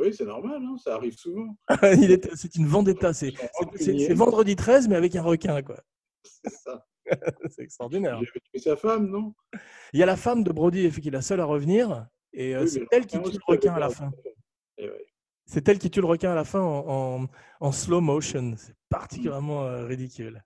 Oui, 0.00 0.14
c'est 0.14 0.24
normal, 0.26 0.62
hein, 0.62 0.76
ça 0.82 0.94
arrive 0.94 1.16
souvent. 1.16 1.56
c'est 2.34 2.54
une 2.56 2.66
vendetta. 2.66 3.12
C'est 3.12 3.32
vendredi 4.14 4.54
13, 4.56 4.88
mais 4.88 4.94
avec 4.96 5.16
un 5.16 5.22
requin, 5.22 5.60
quoi. 5.62 5.80
C'est 6.22 6.50
ça. 6.52 6.84
c'est 7.50 7.62
extraordinaire. 7.62 8.18
Il 8.20 8.28
avait 8.28 8.40
tué 8.52 8.58
sa 8.58 8.76
femme, 8.76 9.08
non? 9.08 9.34
Il 9.94 9.98
y 9.98 10.02
a 10.02 10.06
la 10.06 10.16
femme 10.16 10.44
de 10.44 10.52
Brody 10.52 10.90
qui 10.90 11.08
est 11.08 11.10
la 11.10 11.22
seule 11.22 11.40
à 11.40 11.46
revenir, 11.46 12.06
et 12.34 12.54
euh, 12.54 12.62
Oui, 12.62 12.68
c'est 12.68 12.84
elle 12.90 13.06
qui 13.06 13.20
tue 13.22 13.30
le 13.32 13.38
requin 13.46 13.72
à 13.74 13.78
la 13.78 13.88
fin. 13.88 14.10
Eh 14.76 14.88
ouais. 14.90 15.06
C'est 15.46 15.66
elle 15.68 15.78
qui 15.78 15.90
tue 15.90 16.00
le 16.02 16.06
requin 16.06 16.30
à 16.32 16.34
la 16.34 16.44
fin 16.44 16.60
en, 16.60 17.22
en- 17.22 17.26
en 17.60 17.72
slow 17.72 18.00
motion. 18.02 18.54
C'est 18.58 18.74
particulièrement 18.90 19.64
euh, 19.64 19.86
ridicule. 19.86 20.44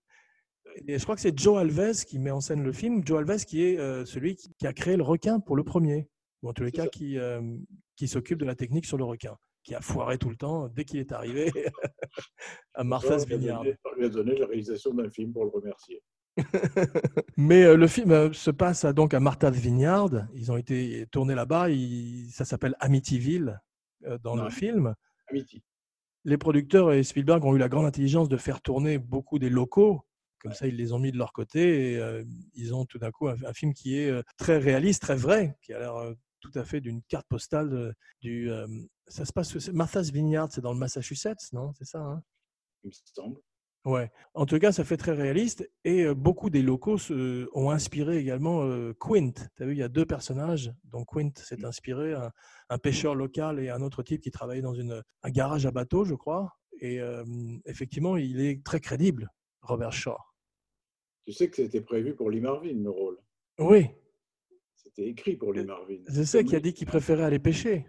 Et 0.86 0.96
je 0.98 1.02
crois 1.02 1.16
que 1.16 1.20
c'est 1.20 1.36
Joe 1.36 1.58
Alves 1.58 2.04
qui 2.06 2.18
met 2.20 2.30
en 2.30 2.40
scène 2.40 2.62
le 2.62 2.72
film. 2.72 3.02
Joe 3.04 3.18
Alves 3.18 3.44
qui 3.44 3.64
est 3.64 3.78
euh, 3.78 4.04
celui 4.04 4.36
qui, 4.36 4.54
qui 4.54 4.66
a 4.66 4.72
créé 4.72 4.96
le 4.96 5.02
requin 5.02 5.40
pour 5.40 5.56
le 5.56 5.64
premier. 5.64 6.08
Ou 6.42 6.48
en 6.50 6.52
tous 6.52 6.62
les 6.62 6.70
C'est 6.70 6.76
cas, 6.76 6.82
ça. 6.84 6.88
qui, 6.90 7.18
euh, 7.18 7.42
qui 8.02 8.08
s'occupe 8.08 8.38
de 8.40 8.44
la 8.44 8.56
technique 8.56 8.84
sur 8.84 8.98
le 8.98 9.04
requin. 9.04 9.36
Qui 9.62 9.76
a 9.76 9.80
foiré 9.80 10.18
tout 10.18 10.28
le 10.28 10.34
temps 10.34 10.66
dès 10.66 10.84
qu'il 10.84 10.98
est 10.98 11.12
arrivé 11.12 11.52
à 12.74 12.82
Martha's 12.82 13.24
Vineyard. 13.28 13.62
On 13.84 13.94
lui 13.96 14.06
a 14.06 14.08
donné 14.08 14.36
la 14.36 14.46
réalisation 14.46 14.92
d'un 14.92 15.08
film 15.08 15.32
pour 15.32 15.44
le 15.44 15.50
remercier. 15.50 16.02
Mais 17.36 17.62
euh, 17.62 17.76
le 17.76 17.86
film 17.86 18.10
euh, 18.10 18.32
se 18.32 18.50
passe 18.50 18.84
à- 18.84 18.92
donc 18.92 19.14
à 19.14 19.20
Martha's 19.20 19.54
Vineyard. 19.54 20.10
Ils 20.34 20.50
ont 20.50 20.56
été 20.56 21.06
tournés 21.12 21.36
là-bas. 21.36 21.68
Ça 22.32 22.44
s'appelle 22.44 22.74
Amityville 22.80 23.60
euh, 24.06 24.18
dans 24.18 24.34
le 24.34 24.50
film. 24.50 24.96
Amity. 25.28 25.62
les 26.24 26.38
producteurs 26.38 26.92
et 26.92 27.04
Spielberg 27.04 27.44
ont 27.44 27.54
eu 27.54 27.58
la 27.58 27.68
grande 27.68 27.86
intelligence 27.86 28.28
de 28.28 28.36
faire 28.36 28.60
tourner 28.62 28.98
beaucoup 28.98 29.38
des 29.38 29.48
locaux. 29.48 30.00
Comme 30.40 30.54
ça, 30.54 30.66
ils 30.66 30.74
les 30.74 30.92
ont 30.92 30.98
mis 30.98 31.12
de 31.12 31.18
leur 31.18 31.32
côté 31.32 31.92
et 31.92 31.98
euh, 31.98 32.24
ils 32.54 32.74
ont 32.74 32.84
tout 32.84 32.98
d'un 32.98 33.12
coup 33.12 33.28
un, 33.28 33.36
un 33.46 33.52
film 33.52 33.72
qui 33.74 33.96
est 33.96 34.10
euh, 34.10 34.22
très 34.38 34.58
réaliste, 34.58 35.02
très 35.02 35.14
vrai, 35.14 35.56
qui 35.62 35.72
a 35.72 35.78
l'air 35.78 35.94
euh, 35.94 36.14
tout 36.42 36.50
à 36.58 36.64
fait 36.64 36.80
d'une 36.82 37.02
carte 37.04 37.26
postale 37.28 37.94
du. 38.20 38.50
ça 39.06 39.24
se 39.24 39.32
passe. 39.32 39.68
Martha's 39.70 40.10
Vineyard, 40.10 40.48
c'est 40.52 40.60
dans 40.60 40.72
le 40.74 40.78
Massachusetts, 40.78 41.52
non 41.52 41.72
C'est 41.72 41.86
ça 41.86 42.00
hein? 42.00 42.22
Il 42.84 42.88
me 42.88 42.92
semble. 43.14 43.40
Ouais. 43.84 44.10
En 44.34 44.46
tout 44.46 44.58
cas, 44.60 44.70
ça 44.70 44.84
fait 44.84 44.96
très 44.96 45.10
réaliste 45.12 45.68
et 45.84 46.12
beaucoup 46.14 46.50
des 46.50 46.62
locaux 46.62 46.98
se- 46.98 47.48
ont 47.52 47.70
inspiré 47.70 48.18
également 48.18 48.62
euh, 48.62 48.92
Quint. 49.00 49.32
Tu 49.56 49.62
as 49.62 49.66
vu, 49.66 49.72
il 49.72 49.78
y 49.78 49.82
a 49.82 49.88
deux 49.88 50.04
personnages 50.06 50.72
dont 50.84 51.04
Quint 51.04 51.30
s'est 51.36 51.64
inspiré, 51.64 52.12
un, 52.14 52.30
un 52.68 52.78
pêcheur 52.78 53.14
local 53.16 53.58
et 53.58 53.70
un 53.70 53.82
autre 53.82 54.02
type 54.04 54.20
qui 54.20 54.30
travaillait 54.30 54.62
dans 54.62 54.74
une, 54.74 55.02
un 55.22 55.30
garage 55.30 55.66
à 55.66 55.72
bateau, 55.72 56.04
je 56.04 56.14
crois. 56.14 56.52
Et 56.80 57.00
euh, 57.00 57.24
effectivement, 57.64 58.16
il 58.16 58.40
est 58.40 58.64
très 58.64 58.78
crédible, 58.78 59.28
Robert 59.62 59.92
Shaw. 59.92 60.16
Tu 61.24 61.32
sais 61.32 61.48
que 61.50 61.56
c'était 61.56 61.80
prévu 61.80 62.14
pour 62.14 62.30
Lee 62.30 62.40
Marvin, 62.40 62.74
le 62.82 62.90
rôle. 62.90 63.18
Oui, 63.58 63.88
C'était 64.94 65.08
écrit 65.08 65.36
pour 65.36 65.52
Lee 65.52 65.64
Marvin. 65.64 65.98
je 66.08 66.22
sais 66.22 66.38
Comme 66.38 66.48
qu'il 66.48 66.56
a 66.56 66.60
dit 66.60 66.74
qu'il 66.74 66.86
préférait 66.86 67.24
aller 67.24 67.38
pêcher. 67.38 67.86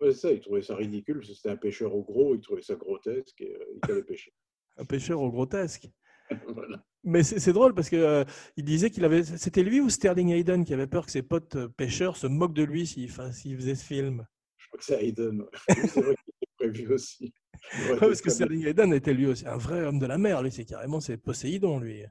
Ouais, 0.00 0.12
c'est 0.12 0.18
ça, 0.18 0.32
il 0.32 0.40
trouvait 0.40 0.62
ça 0.62 0.74
ridicule, 0.74 1.24
c'était 1.24 1.50
un 1.50 1.56
pêcheur 1.56 1.94
au 1.94 2.02
gros, 2.02 2.34
il 2.34 2.40
trouvait 2.40 2.62
ça 2.62 2.74
grotesque 2.74 3.40
et 3.40 3.54
euh, 3.54 3.64
il 3.76 3.86
fallait 3.86 4.02
pêcher. 4.02 4.32
Un 4.78 4.84
pêcheur 4.86 5.20
au 5.20 5.30
grotesque. 5.30 5.86
voilà. 6.48 6.82
Mais 7.04 7.22
c'est 7.22 7.38
c'est 7.38 7.52
drôle 7.52 7.74
parce 7.74 7.90
que 7.90 7.96
euh, 7.96 8.24
il 8.56 8.64
disait 8.64 8.88
qu'il 8.90 9.04
avait. 9.04 9.22
C'était 9.22 9.62
lui 9.62 9.80
ou 9.80 9.90
Sterling 9.90 10.30
Hayden 10.30 10.64
qui 10.64 10.72
avait 10.72 10.86
peur 10.86 11.04
que 11.04 11.12
ses 11.12 11.22
potes 11.22 11.56
euh, 11.56 11.68
pêcheurs 11.68 12.16
se 12.16 12.26
moquent 12.26 12.54
de 12.54 12.62
lui 12.62 12.86
s'il 12.86 13.10
fa- 13.10 13.32
s'il 13.32 13.54
faisait 13.56 13.74
ce 13.74 13.84
film? 13.84 14.26
Je 14.56 14.66
crois 14.68 14.78
que 14.78 14.84
c'est 14.84 15.04
Hayden. 15.04 15.44
c'est 15.68 16.00
vrai 16.00 16.14
qu'il 16.16 16.32
était 16.40 16.52
prévu 16.56 16.92
aussi. 16.94 17.32
Ouais, 17.90 17.96
parce 17.98 18.20
que. 18.22 18.30
Sterling 18.30 18.66
Hayden 18.66 18.92
était 18.94 19.12
lui 19.14 19.26
aussi 19.26 19.46
un 19.46 19.56
vrai 19.58 19.84
homme 19.84 19.98
de 20.00 20.06
la 20.06 20.16
mer. 20.18 20.42
Lui, 20.42 20.50
c'est 20.50 20.64
carrément 20.64 21.00
c'est 21.00 21.16
Poséidon, 21.18 21.78
lui. 21.78 22.02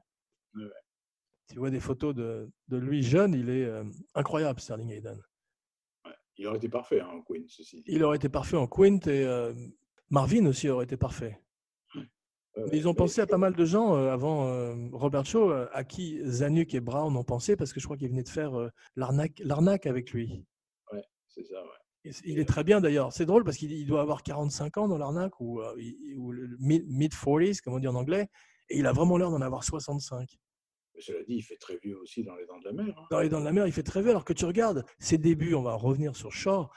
Ouais. 0.54 0.64
Tu 1.48 1.58
vois 1.58 1.70
des 1.70 1.80
photos 1.80 2.14
de, 2.14 2.50
de 2.68 2.76
lui 2.76 3.02
jeune, 3.02 3.34
il 3.34 3.50
est 3.50 3.64
euh, 3.64 3.84
incroyable, 4.14 4.60
Sterling 4.60 4.90
Hayden. 4.90 5.20
Ouais. 6.06 6.12
Il 6.38 6.46
aurait 6.46 6.56
été 6.58 6.68
parfait, 6.68 7.00
hein, 7.00 7.08
en 7.12 7.22
Queen, 7.22 7.44
ceci 7.48 7.76
dit. 7.82 7.84
Il 7.88 8.02
aurait 8.04 8.16
été 8.16 8.28
parfait 8.28 8.56
en 8.56 8.66
Quint 8.66 8.98
et 9.06 9.24
euh, 9.24 9.52
Marvin 10.10 10.46
aussi 10.46 10.68
aurait 10.68 10.84
été 10.84 10.96
parfait. 10.96 11.38
Ils 12.72 12.86
ont 12.86 12.92
pensé 12.94 13.22
à 13.22 13.26
pas 13.26 13.38
mal 13.38 13.54
de 13.54 13.64
gens 13.64 13.96
euh, 13.96 14.12
avant 14.12 14.74
Robert 14.92 15.24
Shaw, 15.24 15.50
à 15.72 15.84
qui 15.84 16.20
Zanuck 16.26 16.74
et 16.74 16.80
Brown 16.80 17.16
ont 17.16 17.24
pensé, 17.24 17.56
parce 17.56 17.72
que 17.72 17.80
je 17.80 17.86
crois 17.86 17.96
qu'ils 17.96 18.10
venaient 18.10 18.22
de 18.22 18.28
faire 18.28 18.52
l'arnaque 18.94 19.86
avec 19.86 20.10
lui. 20.12 20.44
Ouais, 20.92 21.02
c'est 21.28 21.44
ça, 21.44 21.62
ouais. 21.62 22.10
Il 22.26 22.38
est 22.38 22.44
très 22.48 22.62
bien 22.62 22.80
d'ailleurs. 22.82 23.10
C'est 23.12 23.24
drôle 23.24 23.42
parce 23.44 23.56
qu'il 23.56 23.72
il 23.72 23.86
doit 23.86 24.02
avoir 24.02 24.22
45 24.22 24.76
ans 24.76 24.88
dans 24.88 24.98
l'arnaque 24.98 25.40
ou, 25.40 25.62
ou 25.62 26.32
le 26.32 26.56
mid- 26.58 26.86
mid-40s, 26.88 27.62
comme 27.62 27.72
on 27.74 27.78
dit 27.78 27.88
en 27.88 27.94
anglais, 27.94 28.28
et 28.68 28.78
il 28.78 28.86
a 28.86 28.92
vraiment 28.92 29.16
l'air 29.16 29.30
d'en 29.30 29.40
avoir 29.40 29.64
65. 29.64 30.28
Mais 30.94 31.00
cela 31.00 31.22
dit, 31.24 31.34
il 31.36 31.42
fait 31.42 31.56
très 31.56 31.76
vieux 31.78 31.98
aussi 31.98 32.22
dans 32.22 32.34
les 32.36 32.46
dents 32.46 32.58
de 32.58 32.64
la 32.64 32.72
mer. 32.72 32.94
hein. 32.98 33.06
Dans 33.10 33.20
les 33.20 33.28
Dents 33.28 33.40
de 33.40 33.44
la 33.44 33.52
Mer, 33.52 33.66
il 33.66 33.72
fait 33.72 33.82
très 33.82 34.00
vieux. 34.02 34.10
Alors 34.10 34.24
que 34.24 34.32
tu 34.34 34.44
regardes 34.44 34.84
ses 34.98 35.18
débuts, 35.18 35.54
on 35.54 35.62
va 35.62 35.74
revenir 35.74 36.14
sur 36.16 36.32
Shaw. 36.32 36.68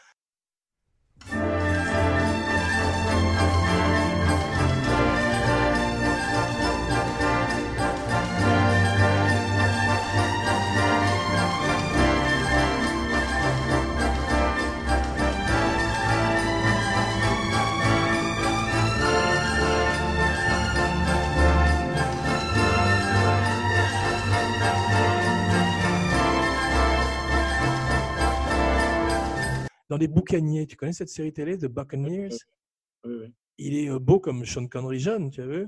Dans 29.89 29.97
Les 29.97 30.07
Boucaniers, 30.07 30.65
tu 30.65 30.75
connais 30.75 30.93
cette 30.93 31.09
série 31.09 31.31
télé, 31.31 31.57
The 31.57 31.65
Buccaneers? 31.65 32.29
Oui, 33.03 33.13
oui. 33.21 33.33
Il 33.57 33.77
est 33.77 33.89
euh, 33.89 33.99
beau 33.99 34.19
comme 34.19 34.43
Sean 34.45 34.67
Connery 34.67 34.99
jeune, 34.99 35.29
tu 35.29 35.41
as 35.41 35.47
vu? 35.47 35.67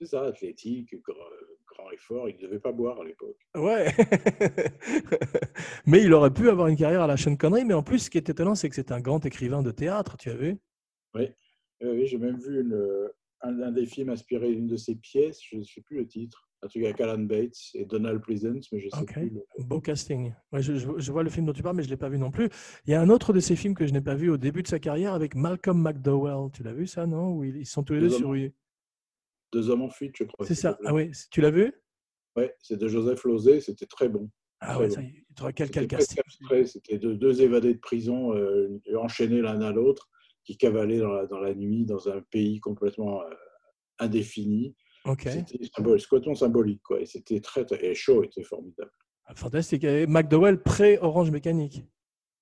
C'est 0.00 0.06
ça, 0.06 0.24
athlétique, 0.24 0.96
grand, 1.02 1.90
et 1.92 1.96
fort. 1.98 2.28
Il 2.28 2.36
ne 2.36 2.40
devait 2.40 2.58
pas 2.58 2.72
boire 2.72 3.00
à 3.00 3.04
l'époque. 3.04 3.36
Ouais. 3.54 3.92
mais 5.86 6.02
il 6.02 6.12
aurait 6.12 6.32
pu 6.32 6.48
avoir 6.48 6.68
une 6.68 6.76
carrière 6.76 7.02
à 7.02 7.06
la 7.06 7.16
Sean 7.16 7.36
Connery. 7.36 7.64
Mais 7.64 7.74
en 7.74 7.82
plus, 7.82 8.00
ce 8.00 8.10
qui 8.10 8.18
est 8.18 8.28
étonnant, 8.28 8.54
c'est 8.54 8.68
que 8.68 8.74
c'est 8.74 8.90
un 8.90 9.00
grand 9.00 9.24
écrivain 9.24 9.62
de 9.62 9.70
théâtre, 9.70 10.16
tu 10.16 10.30
as 10.30 10.36
vu? 10.36 10.58
Oui, 11.14 11.28
oui, 11.82 12.06
j'ai 12.06 12.18
même 12.18 12.38
vu 12.38 12.62
une, 12.62 12.72
euh, 12.72 13.08
un, 13.42 13.60
un 13.60 13.70
des 13.70 13.86
films 13.86 14.08
inspiré 14.08 14.54
d'une 14.54 14.66
de 14.66 14.76
ses 14.76 14.96
pièces, 14.96 15.40
je 15.42 15.56
ne 15.56 15.62
sais 15.62 15.82
plus 15.82 15.98
le 15.98 16.06
titre. 16.06 16.48
Un 16.64 16.68
truc 16.68 16.84
avec 16.84 17.00
Alan 17.00 17.18
Bates 17.18 17.58
et 17.74 17.84
Donald 17.84 18.20
Pleasance, 18.22 18.70
mais 18.70 18.78
je 18.78 18.88
sais 18.88 18.96
Ok. 19.00 19.12
plus. 19.14 19.30
le- 19.30 19.64
Beau 19.64 19.80
casting. 19.80 20.32
Ouais, 20.52 20.62
je, 20.62 20.74
je- 20.76 20.88
je 20.96 21.12
vois 21.12 21.24
le 21.24 21.30
film 21.30 21.44
dont 21.46 21.52
tu 21.52 21.62
parles, 21.62 21.74
mais 21.76 21.82
je 21.82 21.88
ne 21.88 21.92
l'ai 21.94 21.96
pas 21.96 22.08
vu 22.08 22.18
non 22.18 22.30
plus. 22.30 22.48
Il 22.86 22.92
y 22.92 22.94
a 22.94 23.00
un 23.00 23.08
autre 23.08 23.32
de 23.32 23.40
ces 23.40 23.56
films 23.56 23.74
que 23.74 23.84
je 23.86 23.92
n'ai 23.92 24.00
pas 24.00 24.14
vu 24.14 24.30
au 24.30 24.36
début 24.36 24.62
de 24.62 24.68
sa 24.68 24.78
carrière 24.78 25.12
avec 25.12 25.34
Malcolm 25.34 25.82
McDowell. 25.82 26.50
Tu 26.52 26.62
l'as 26.62 26.72
vu 26.72 26.86
ça, 26.86 27.04
non? 27.06 27.32
Où 27.34 27.42
ils 27.44 27.66
sont 27.66 27.82
tous 27.82 27.94
les 27.94 28.00
deux 28.00 28.08
Deux 28.10 28.16
sur. 28.18 28.28
hommes. 28.28 28.50
Deux 29.52 29.70
hommes 29.70 29.82
en 29.82 29.90
fuite, 29.90 30.14
je 30.16 30.24
crois. 30.24 30.46
C'est 30.46 30.54
ça. 30.54 30.78
Ah 30.84 30.94
oui, 30.94 31.10
tu 31.32 31.40
l'as 31.40 31.50
vu? 31.50 31.72
Ouais, 32.36 32.54
c'est 32.62 32.78
de 32.78 32.86
Joseph 32.88 33.24
Lozé, 33.24 33.60
c'était 33.60 33.86
très 33.86 34.08
bon. 34.08 34.30
Ah 34.60 34.78
ouais, 34.78 34.86
bon. 34.86 34.94
ça 34.94 35.02
y 35.02 35.06
est, 35.06 35.26
tu 35.36 35.42
aurais 35.42 35.52
quel, 35.52 35.68
quel 35.70 35.82
C'était 36.00 36.22
casting 36.22 36.64
C'était 36.66 36.98
deux, 36.98 37.16
deux 37.16 37.42
évadés 37.42 37.74
de 37.74 37.80
prison 37.80 38.34
euh, 38.36 38.80
enchaînés 38.96 39.42
l'un 39.42 39.60
à 39.62 39.72
l'autre 39.72 40.08
qui 40.44 40.56
cavalaient 40.56 40.98
dans 41.00 41.12
la, 41.12 41.26
dans 41.26 41.40
la 41.40 41.54
nuit 41.54 41.84
dans 41.84 42.08
un 42.08 42.22
pays 42.22 42.60
complètement 42.60 43.20
euh, 43.22 43.30
indéfini. 43.98 44.74
Ok. 45.06 45.22
C'était 45.24 45.58
c'est 45.60 45.70
complètement 46.08 46.34
symbolique. 46.34 46.82
Quoi. 46.82 47.00
Et 47.00 47.06
c'était 47.06 47.40
très, 47.40 47.64
très- 47.64 47.84
et 47.84 47.94
chaud 47.94 48.22
était 48.22 48.42
formidable. 48.42 48.90
Fantastique. 49.34 49.84
Et 49.84 50.06
McDowell 50.06 50.62
pré-Orange 50.62 51.30
Mécanique. 51.30 51.84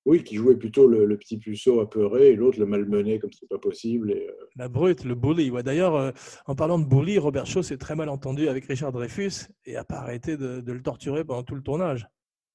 Oui, 0.07 0.25
qui 0.25 0.37
jouait 0.37 0.57
plutôt 0.57 0.87
le, 0.89 1.05
le 1.05 1.19
petit 1.19 1.39
puceau 1.39 1.81
apeuré 1.81 2.29
et 2.31 2.35
l'autre 2.37 2.59
le 2.59 2.65
malmené 2.67 3.19
comme 3.19 3.31
c'est 3.33 3.49
pas 3.49 3.59
possible. 3.59 4.11
Et, 4.13 4.27
euh, 4.29 4.33
La 4.57 4.69
brute, 4.69 5.05
le 5.05 5.15
bully. 5.15 5.51
Ouais, 5.51 5.63
D'ailleurs, 5.63 5.95
euh, 5.95 6.11
en 6.47 6.55
parlant 6.55 6.79
de 6.79 6.87
bully, 6.87 7.19
Robert 7.19 7.45
Shaw 7.47 7.63
s'est 7.63 7.77
très 7.77 7.95
mal 7.97 8.09
entendu 8.09 8.49
avec 8.49 8.65
Richard 8.65 8.93
Dreyfus 8.93 9.49
et 9.67 9.75
n'a 9.75 9.85
pas 9.85 9.97
arrêté 9.99 10.37
de, 10.39 10.61
de 10.61 10.73
le 10.73 10.83
torturer 10.83 11.23
pendant 11.25 11.43
tout 11.43 11.55
le 11.55 11.63
tournage. 11.63 12.07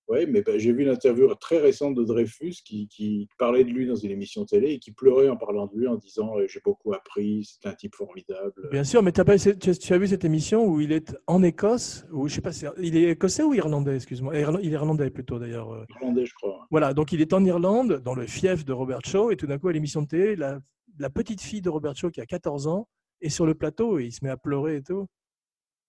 Ouais, 0.07 0.25
mais 0.25 0.41
ben, 0.41 0.57
j'ai 0.59 0.71
vu 0.73 0.83
une 0.83 0.89
interview 0.89 1.33
très 1.35 1.57
récente 1.59 1.95
de 1.95 2.03
Dreyfus 2.03 2.55
qui, 2.65 2.87
qui 2.87 3.27
parlait 3.37 3.63
de 3.63 3.69
lui 3.69 3.87
dans 3.87 3.95
une 3.95 4.11
émission 4.11 4.45
télé 4.45 4.71
et 4.73 4.79
qui 4.79 4.91
pleurait 4.91 5.29
en 5.29 5.37
parlant 5.37 5.67
de 5.67 5.77
lui 5.77 5.87
en 5.87 5.95
disant 5.95 6.37
euh, 6.37 6.45
J'ai 6.47 6.59
beaucoup 6.63 6.93
appris, 6.93 7.43
c'est 7.61 7.67
un 7.69 7.73
type 7.73 7.95
formidable. 7.95 8.53
Bien 8.71 8.83
sûr, 8.83 9.01
mais 9.03 9.11
pas, 9.11 9.37
tu, 9.37 9.57
tu 9.57 9.93
as 9.93 9.97
vu 9.97 10.07
cette 10.07 10.25
émission 10.25 10.65
où 10.65 10.79
il 10.81 10.91
est 10.91 11.15
en 11.27 11.41
Écosse, 11.43 12.05
ou 12.11 12.27
je 12.27 12.35
sais 12.35 12.41
pas, 12.41 12.51
si- 12.51 12.65
il 12.79 12.95
est 12.97 13.09
écossais 13.11 13.43
ou 13.43 13.53
irlandais, 13.53 13.95
excuse-moi. 13.95 14.33
Il 14.35 14.69
est 14.69 14.71
irlandais 14.73 15.09
plutôt 15.09 15.39
d'ailleurs. 15.39 15.71
euh. 15.73 15.85
Irlandais, 16.01 16.25
je 16.25 16.33
crois. 16.33 16.65
Voilà, 16.71 16.93
donc 16.93 17.11
il 17.11 17.21
est 17.21 17.33
en 17.33 17.43
Irlande, 17.45 18.01
dans 18.03 18.15
le 18.15 18.25
fief 18.27 18.65
de 18.65 18.73
Robert 18.73 19.01
Shaw, 19.05 19.31
et 19.31 19.37
tout 19.37 19.47
d'un 19.47 19.57
coup, 19.57 19.67
à 19.67 19.73
l'émission 19.73 20.01
de 20.01 20.07
télé, 20.07 20.35
la, 20.35 20.59
la 20.99 21.09
petite 21.09 21.41
fille 21.41 21.61
de 21.61 21.69
Robert 21.69 21.95
Shaw 21.95 22.09
qui 22.11 22.21
a 22.21 22.25
14 22.25 22.67
ans 22.67 22.87
est 23.21 23.29
sur 23.29 23.45
le 23.45 23.55
plateau 23.55 23.97
et 23.99 24.05
il 24.05 24.11
se 24.11 24.23
met 24.23 24.29
à 24.29 24.37
pleurer 24.37 24.77
et 24.77 24.81
tout. 24.83 25.07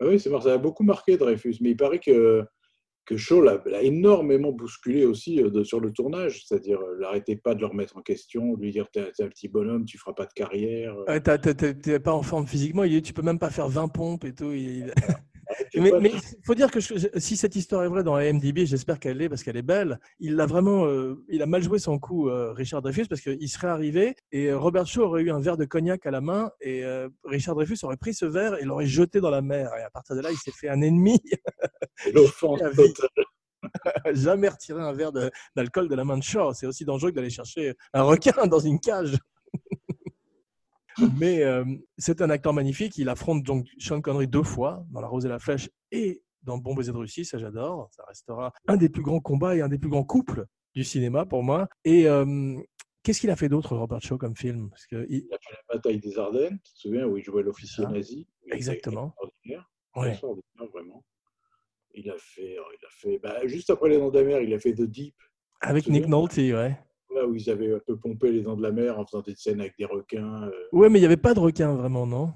Ah 0.00 0.06
oui, 0.08 0.20
c'est 0.20 0.28
marrant, 0.30 0.42
ça 0.42 0.52
a 0.54 0.58
beaucoup 0.58 0.82
marqué 0.84 1.16
Dreyfus, 1.16 1.56
mais 1.60 1.70
il 1.70 1.76
paraît 1.76 1.98
que, 1.98 2.44
que 3.06 3.16
Shaw 3.16 3.40
l'a 3.40 3.62
énormément 3.82 4.52
bousculé 4.52 5.04
aussi 5.04 5.40
euh, 5.42 5.48
de- 5.50 5.64
sur 5.64 5.80
le 5.80 5.92
tournage, 5.92 6.42
c'est-à-dire 6.44 6.80
euh, 6.80 6.96
l'arrêtait 7.00 7.36
pas 7.36 7.54
de 7.54 7.60
le 7.60 7.66
remettre 7.66 7.96
en 7.96 8.02
question, 8.02 8.54
de 8.54 8.62
lui 8.62 8.72
dire 8.72 8.88
t'es 8.90 9.00
un, 9.20 9.28
petit 9.28 9.48
bonhomme, 9.48 9.84
tu 9.84 9.96
feras 9.98 10.12
pas 10.12 10.26
de 10.26 10.32
carrière. 10.34 10.96
Ouais, 11.08 11.20
t'as- 11.20 11.38
T'es 11.38 12.00
pas 12.00 12.12
en 12.12 12.22
forme 12.22 12.46
physiquement, 12.46 12.84
il 12.84 12.90
dit, 12.90 13.02
tu 13.02 13.12
peux 13.12 13.22
même 13.22 13.38
pas 13.38 13.50
faire 13.50 13.68
20 13.68 13.88
pompes 13.88 14.24
et 14.24 14.34
tout. 14.34 14.52
il- 14.52 14.92
mais 15.74 16.10
il 16.12 16.20
faut 16.44 16.54
dire 16.54 16.70
que 16.70 16.80
si 16.80 17.36
cette 17.36 17.56
histoire 17.56 17.84
est 17.84 17.88
vraie 17.88 18.02
dans 18.02 18.18
IMDb, 18.18 18.64
j'espère 18.64 18.98
qu'elle 18.98 19.18
l'est 19.18 19.28
parce 19.28 19.42
qu'elle 19.42 19.56
est 19.56 19.62
belle. 19.62 19.98
Il 20.18 20.40
a 20.40 20.46
vraiment, 20.46 20.86
euh, 20.86 21.24
il 21.28 21.42
a 21.42 21.46
mal 21.46 21.62
joué 21.62 21.78
son 21.78 21.98
coup, 21.98 22.28
euh, 22.28 22.52
Richard 22.52 22.82
Dreyfus, 22.82 23.06
parce 23.06 23.20
qu'il 23.20 23.48
serait 23.48 23.68
arrivé 23.68 24.14
et 24.32 24.52
Robert 24.52 24.86
Shaw 24.86 25.02
aurait 25.02 25.22
eu 25.22 25.30
un 25.30 25.40
verre 25.40 25.56
de 25.56 25.64
cognac 25.64 26.06
à 26.06 26.10
la 26.10 26.20
main 26.20 26.50
et 26.60 26.84
Richard 27.24 27.54
Dreyfus 27.54 27.78
aurait 27.82 27.96
pris 27.96 28.14
ce 28.14 28.26
verre 28.26 28.56
et 28.58 28.64
l'aurait 28.64 28.86
jeté 28.86 29.20
dans 29.20 29.30
la 29.30 29.42
mer. 29.42 29.70
Et 29.78 29.82
à 29.82 29.90
partir 29.90 30.16
de 30.16 30.20
là, 30.20 30.30
il 30.30 30.36
s'est 30.36 30.52
fait 30.52 30.68
un 30.68 30.80
ennemi. 30.80 31.20
L'offense 32.14 32.60
Jamais 34.12 34.48
retirer 34.48 34.82
un 34.82 34.92
verre 34.92 35.12
d'alcool 35.54 35.88
de, 35.88 35.94
la 35.94 36.04
main 36.04 36.18
de 36.18 36.22
Shaw. 36.22 36.52
C'est 36.54 36.66
aussi 36.66 36.84
dangereux 36.84 37.10
que 37.10 37.16
d'aller 37.16 37.30
chercher 37.30 37.74
un 37.92 38.02
requin 38.02 38.46
dans 38.46 38.58
une 38.58 38.80
cage. 38.80 39.16
Mais 41.18 41.42
euh, 41.42 41.64
c'est 41.98 42.22
un 42.22 42.30
acteur 42.30 42.52
magnifique. 42.52 42.96
Il 42.98 43.08
affronte 43.08 43.42
donc 43.42 43.66
Sean 43.78 44.00
Connery 44.00 44.28
deux 44.28 44.42
fois 44.42 44.84
dans 44.90 45.00
La 45.00 45.08
Rose 45.08 45.26
et 45.26 45.28
la 45.28 45.38
Flèche 45.38 45.70
et 45.90 46.22
dans 46.42 46.58
Bon 46.58 46.74
baiser 46.74 46.92
de 46.92 46.96
Russie. 46.96 47.24
Ça, 47.24 47.38
j'adore. 47.38 47.88
Ça 47.92 48.04
restera 48.08 48.52
un 48.66 48.76
des 48.76 48.88
plus 48.88 49.02
grands 49.02 49.20
combats 49.20 49.56
et 49.56 49.60
un 49.60 49.68
des 49.68 49.78
plus 49.78 49.90
grands 49.90 50.04
couples 50.04 50.46
du 50.74 50.84
cinéma 50.84 51.26
pour 51.26 51.42
moi. 51.42 51.68
Et 51.84 52.08
euh, 52.08 52.56
qu'est-ce 53.02 53.20
qu'il 53.20 53.30
a 53.30 53.36
fait 53.36 53.48
d'autre, 53.48 53.76
Robert 53.76 54.00
Shaw, 54.00 54.18
comme 54.18 54.36
film? 54.36 54.70
Parce 54.70 54.86
que 54.86 55.06
il... 55.08 55.26
a 55.32 55.38
fait 55.38 55.54
la 55.54 55.74
bataille 55.74 55.98
des 55.98 56.18
Ardennes, 56.18 56.58
tu 56.62 56.72
te 56.72 56.78
souviens, 56.78 57.06
où 57.06 57.16
il 57.16 57.24
jouait 57.24 57.42
l'officier 57.42 57.86
nazi. 57.86 58.26
Exactement. 58.50 59.14
Extraordinaire, 59.94 60.70
vraiment. 60.72 61.04
Il 61.94 62.10
a 62.10 62.16
fait, 62.18 62.52
il 62.52 62.86
a 62.86 62.90
fait 62.90 63.18
bah, 63.18 63.46
juste 63.46 63.70
après 63.70 63.88
Les 63.88 63.96
Dents 63.96 64.10
de 64.10 64.18
la 64.18 64.24
Mer, 64.24 64.40
il 64.42 64.52
a 64.52 64.58
fait 64.58 64.74
The 64.74 64.82
Deep. 64.82 65.14
Avec 65.62 65.88
Nick 65.88 66.06
Nolte, 66.06 66.36
ouais 66.36 66.78
où 67.24 67.34
ils 67.34 67.50
avaient 67.50 67.74
un 67.74 67.80
peu 67.86 67.96
pompé 67.96 68.30
les 68.30 68.42
dents 68.42 68.56
de 68.56 68.62
la 68.62 68.72
mer 68.72 68.98
en 68.98 69.06
faisant 69.06 69.22
des 69.22 69.34
scènes 69.34 69.60
avec 69.60 69.74
des 69.78 69.84
requins. 69.84 70.44
Euh. 70.44 70.50
Ouais, 70.72 70.88
mais 70.88 70.98
il 70.98 71.02
n'y 71.02 71.06
avait 71.06 71.16
pas 71.16 71.34
de 71.34 71.40
requins 71.40 71.74
vraiment, 71.74 72.06
non? 72.06 72.32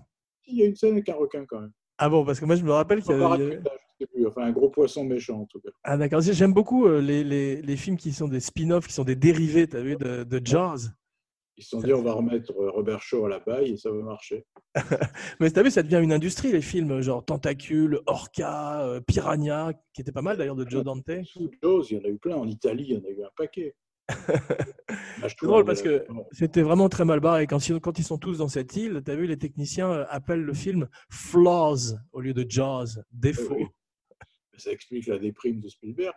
Il 0.47 0.57
y 0.57 0.63
a 0.63 0.67
une 0.67 0.77
scène 0.77 0.93
avec 0.93 1.09
un 1.09 1.15
requin 1.15 1.45
quand 1.47 1.61
même. 1.61 1.73
Ah 1.99 2.09
bon, 2.09 2.25
parce 2.25 2.41
que 2.41 2.45
moi 2.45 2.57
je 2.57 2.65
me 2.65 2.73
rappelle 2.73 3.03
qu'il 3.03 3.13
y 3.13 3.23
avait. 3.23 3.61
Enfin, 4.27 4.45
un 4.45 4.53
gros 4.53 4.71
poisson 4.71 5.05
méchant 5.05 5.41
en 5.41 5.45
tout 5.45 5.61
cas. 5.61 5.69
Ah 5.85 5.99
d'accord, 5.99 6.23
j'aime 6.23 6.55
beaucoup 6.55 6.87
euh, 6.87 7.03
les, 7.03 7.23
les, 7.23 7.61
les, 7.61 7.77
films 7.77 7.99
qui 7.99 8.13
sont 8.13 8.29
des 8.29 8.41
spin-offs, 8.41 8.87
qui 8.87 8.95
sont 8.95 9.05
des 9.05 9.17
dérivés, 9.17 9.69
tu 9.69 9.77
as 9.77 9.83
vu, 9.83 9.97
de, 9.97 10.25
de 10.25 10.41
Jaws. 10.43 10.89
Ils 11.59 11.63
se 11.63 11.71
sont 11.71 11.83
dit, 11.83 11.93
on 11.93 12.03
va 12.03 12.15
remettre 12.15 12.51
euh, 12.53 12.71
Robert 12.71 13.03
Shaw 13.03 13.27
à 13.27 13.29
la 13.29 13.41
baille 13.41 13.73
et 13.73 13.77
ça 13.77 13.91
va 13.91 13.99
marcher. 14.03 14.47
Mais 15.41 15.51
tu 15.51 15.59
as 15.59 15.63
vu, 15.63 15.71
ça 15.71 15.83
devient 15.83 16.01
une 16.03 16.15
industrie, 16.15 16.51
les 16.51 16.63
films, 16.63 17.03
genre 17.03 17.23
Tentacule, 17.23 18.01
Orca, 18.07 19.01
Piranha, 19.07 19.75
qui 19.93 20.01
était 20.01 20.13
pas 20.13 20.23
mal 20.23 20.39
d'ailleurs 20.39 20.57
de 20.57 20.67
Joe 20.67 20.83
Dante. 20.83 21.11
Jaws, 21.63 21.85
il 21.91 21.99
y 21.99 22.01
en 22.01 22.05
a 22.05 22.09
eu 22.09 22.17
plein. 22.17 22.37
En 22.37 22.49
Italie, 22.49 22.87
il 22.89 22.95
y 22.95 22.97
en 22.97 23.05
a 23.05 23.11
eu 23.11 23.23
un 23.23 23.31
paquet. 23.37 23.75
C'est 25.23 25.43
drôle 25.43 25.65
parce 25.65 25.83
que 25.83 26.07
c'était 26.33 26.63
vraiment 26.63 26.89
très 26.89 27.05
mal 27.05 27.21
barré. 27.21 27.47
Quand, 27.47 27.59
quand 27.81 27.99
ils 27.99 28.05
sont 28.05 28.19
tous 28.19 28.39
dans 28.39 28.49
cette 28.49 28.75
île, 28.77 29.03
tu 29.05 29.11
as 29.11 29.17
vu, 29.17 29.27
les 29.27 29.39
techniciens 29.39 29.91
euh, 29.91 30.05
appellent 30.09 30.43
le 30.43 30.55
film 30.55 30.89
Flaws 31.11 31.97
au 32.13 32.21
lieu 32.21 32.35
de 32.35 32.45
Jaws, 32.49 33.01
défaut. 33.13 33.69
Ça 34.57 34.73
explique 34.73 35.07
la 35.07 35.19
déprime 35.19 35.61
de 35.61 35.69
Spielberg. 35.69 36.15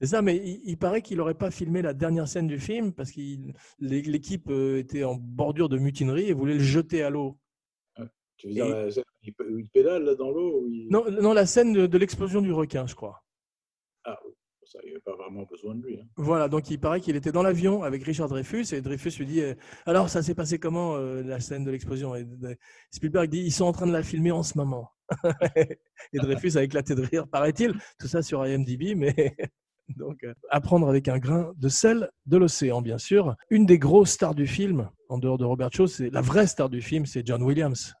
C'est 0.00 0.06
ça, 0.06 0.22
mais 0.22 0.36
il, 0.36 0.76
paraît 0.76 1.02
qu'il 1.02 1.16
n'aurait 1.16 1.34
pas 1.34 1.50
filmé 1.50 1.82
la 1.82 1.92
dernière 1.92 2.28
scène 2.28 2.46
du 2.46 2.60
film 2.60 2.92
parce 2.92 3.10
que 3.10 3.20
l'équipe 3.80 4.48
euh, 4.48 4.78
était 4.78 5.02
en 5.02 5.16
bordure 5.16 5.68
de 5.68 5.76
mutinerie 5.76 6.28
et 6.28 6.32
voulait 6.32 6.54
le 6.54 6.60
jeter 6.60 7.02
à 7.02 7.10
l'eau. 7.10 7.36
Ah, 7.96 8.04
tu 8.36 8.46
veux 8.46 8.52
dire 8.52 8.68
la 8.68 8.90
scène 8.92 9.04
où 9.50 9.58
il 9.58 9.68
pédale 9.70 10.04
là, 10.04 10.14
dans 10.14 10.30
l'eau 10.30 10.64
non, 10.88 11.10
non, 11.10 11.32
la 11.32 11.46
scène 11.46 11.88
de 11.88 11.98
l'explosion 11.98 12.40
du 12.40 12.52
requin, 12.52 12.86
je 12.86 12.94
crois. 12.94 13.24
Ah 14.04 14.20
oui 14.24 14.37
il 14.82 14.86
n'y 14.86 14.90
avait 14.92 15.00
pas 15.00 15.16
vraiment 15.16 15.44
besoin 15.44 15.74
de 15.74 15.82
lui. 15.82 15.98
Hein. 16.00 16.06
Voilà, 16.16 16.48
donc 16.48 16.70
il 16.70 16.78
paraît 16.78 17.00
qu'il 17.00 17.16
était 17.16 17.32
dans 17.32 17.42
l'avion 17.42 17.82
avec 17.82 18.02
Richard 18.04 18.28
Dreyfus 18.28 18.66
et 18.72 18.80
Dreyfus 18.80 19.12
lui 19.18 19.26
dit 19.26 19.40
euh, 19.40 19.54
Alors, 19.86 20.08
ça 20.08 20.22
s'est 20.22 20.34
passé 20.34 20.58
comment 20.58 20.96
euh, 20.96 21.22
la 21.22 21.40
scène 21.40 21.64
de 21.64 21.70
l'explosion? 21.70 22.14
Et 22.14 22.26
Spielberg 22.90 23.28
dit 23.28 23.40
Ils 23.40 23.52
sont 23.52 23.64
en 23.64 23.72
train 23.72 23.86
de 23.86 23.92
la 23.92 24.02
filmer 24.02 24.30
en 24.30 24.42
ce 24.42 24.58
moment. 24.58 24.90
et 25.56 26.18
Dreyfus 26.18 26.56
a 26.56 26.62
éclaté 26.62 26.94
de 26.94 27.02
rire, 27.02 27.26
paraît-il. 27.28 27.74
Tout 27.98 28.08
ça 28.08 28.22
sur 28.22 28.44
IMDb, 28.46 28.94
mais. 28.96 29.36
Donc, 29.96 30.22
euh, 30.22 30.34
apprendre 30.50 30.86
avec 30.86 31.08
un 31.08 31.18
grain 31.18 31.52
de 31.56 31.68
sel 31.68 32.10
de 32.26 32.36
l'océan, 32.36 32.82
bien 32.82 32.98
sûr. 32.98 33.34
Une 33.48 33.64
des 33.64 33.78
grosses 33.78 34.10
stars 34.10 34.34
du 34.34 34.46
film, 34.46 34.90
en 35.08 35.16
dehors 35.16 35.38
de 35.38 35.46
Robert 35.46 35.70
Shaw, 35.72 35.86
c'est 35.86 36.10
la 36.10 36.20
vraie 36.20 36.46
star 36.46 36.68
du 36.68 36.82
film, 36.82 37.06
c'est 37.06 37.26
John 37.26 37.42
Williams. 37.42 37.94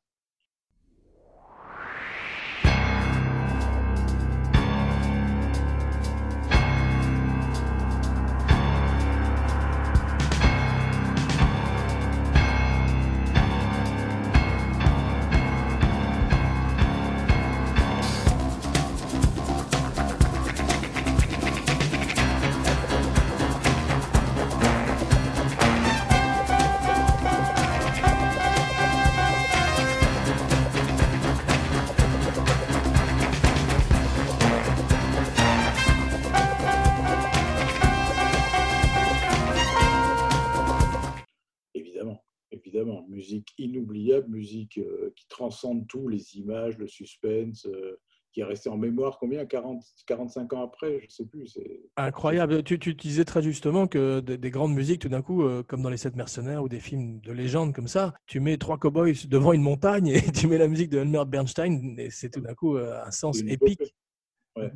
Musique 44.28 44.78
euh, 44.78 45.12
qui 45.16 45.26
transcende 45.28 45.86
tout, 45.86 46.08
les 46.08 46.36
images, 46.36 46.78
le 46.78 46.86
suspense, 46.86 47.66
euh, 47.66 47.98
qui 48.32 48.40
est 48.40 48.44
resté 48.44 48.68
en 48.68 48.76
mémoire 48.76 49.18
combien? 49.18 49.44
40, 49.46 49.82
45 50.06 50.52
ans 50.52 50.62
après 50.62 51.00
Je 51.00 51.04
ne 51.04 51.10
sais 51.10 51.24
plus. 51.24 51.58
Incroyable. 51.96 52.62
Tu, 52.62 52.78
tu, 52.78 52.94
disais 52.94 53.24
très 53.24 53.42
justement 53.42 53.86
que 53.86 54.20
des, 54.20 54.50
grandes 54.50 54.74
musiques, 54.74 55.00
tout 55.00 55.08
d'un 55.08 55.22
coup, 55.22 55.42
euh, 55.42 55.62
comme 55.62 55.82
dans 55.82 55.90
Les 55.90 55.96
Sept 55.96 56.16
Mercenaires 56.16 56.62
ou 56.62 56.68
des 56.68 56.80
films 56.80 57.20
de 57.20 57.32
légende 57.32 57.74
comme 57.74 57.88
ça, 57.88 58.14
tu 58.26 58.40
mets 58.40 58.58
trois 58.58 58.78
cowboys 58.78 59.26
devant 59.26 59.52
une 59.52 59.62
montagne 59.62 60.08
et 60.08 60.20
tu 60.32 60.46
mets 60.46 60.58
la 60.58 60.68
musique 60.68 60.90
de 60.90 60.98
Elmer 60.98 61.24
Bernstein 61.26 61.98
et 61.98 62.10
c'est 62.10 62.30
tout 62.30 62.40
d'un 62.40 62.54
coup 62.54 62.76
un 62.76 63.10
sens 63.10 63.40
épique. 63.40 63.94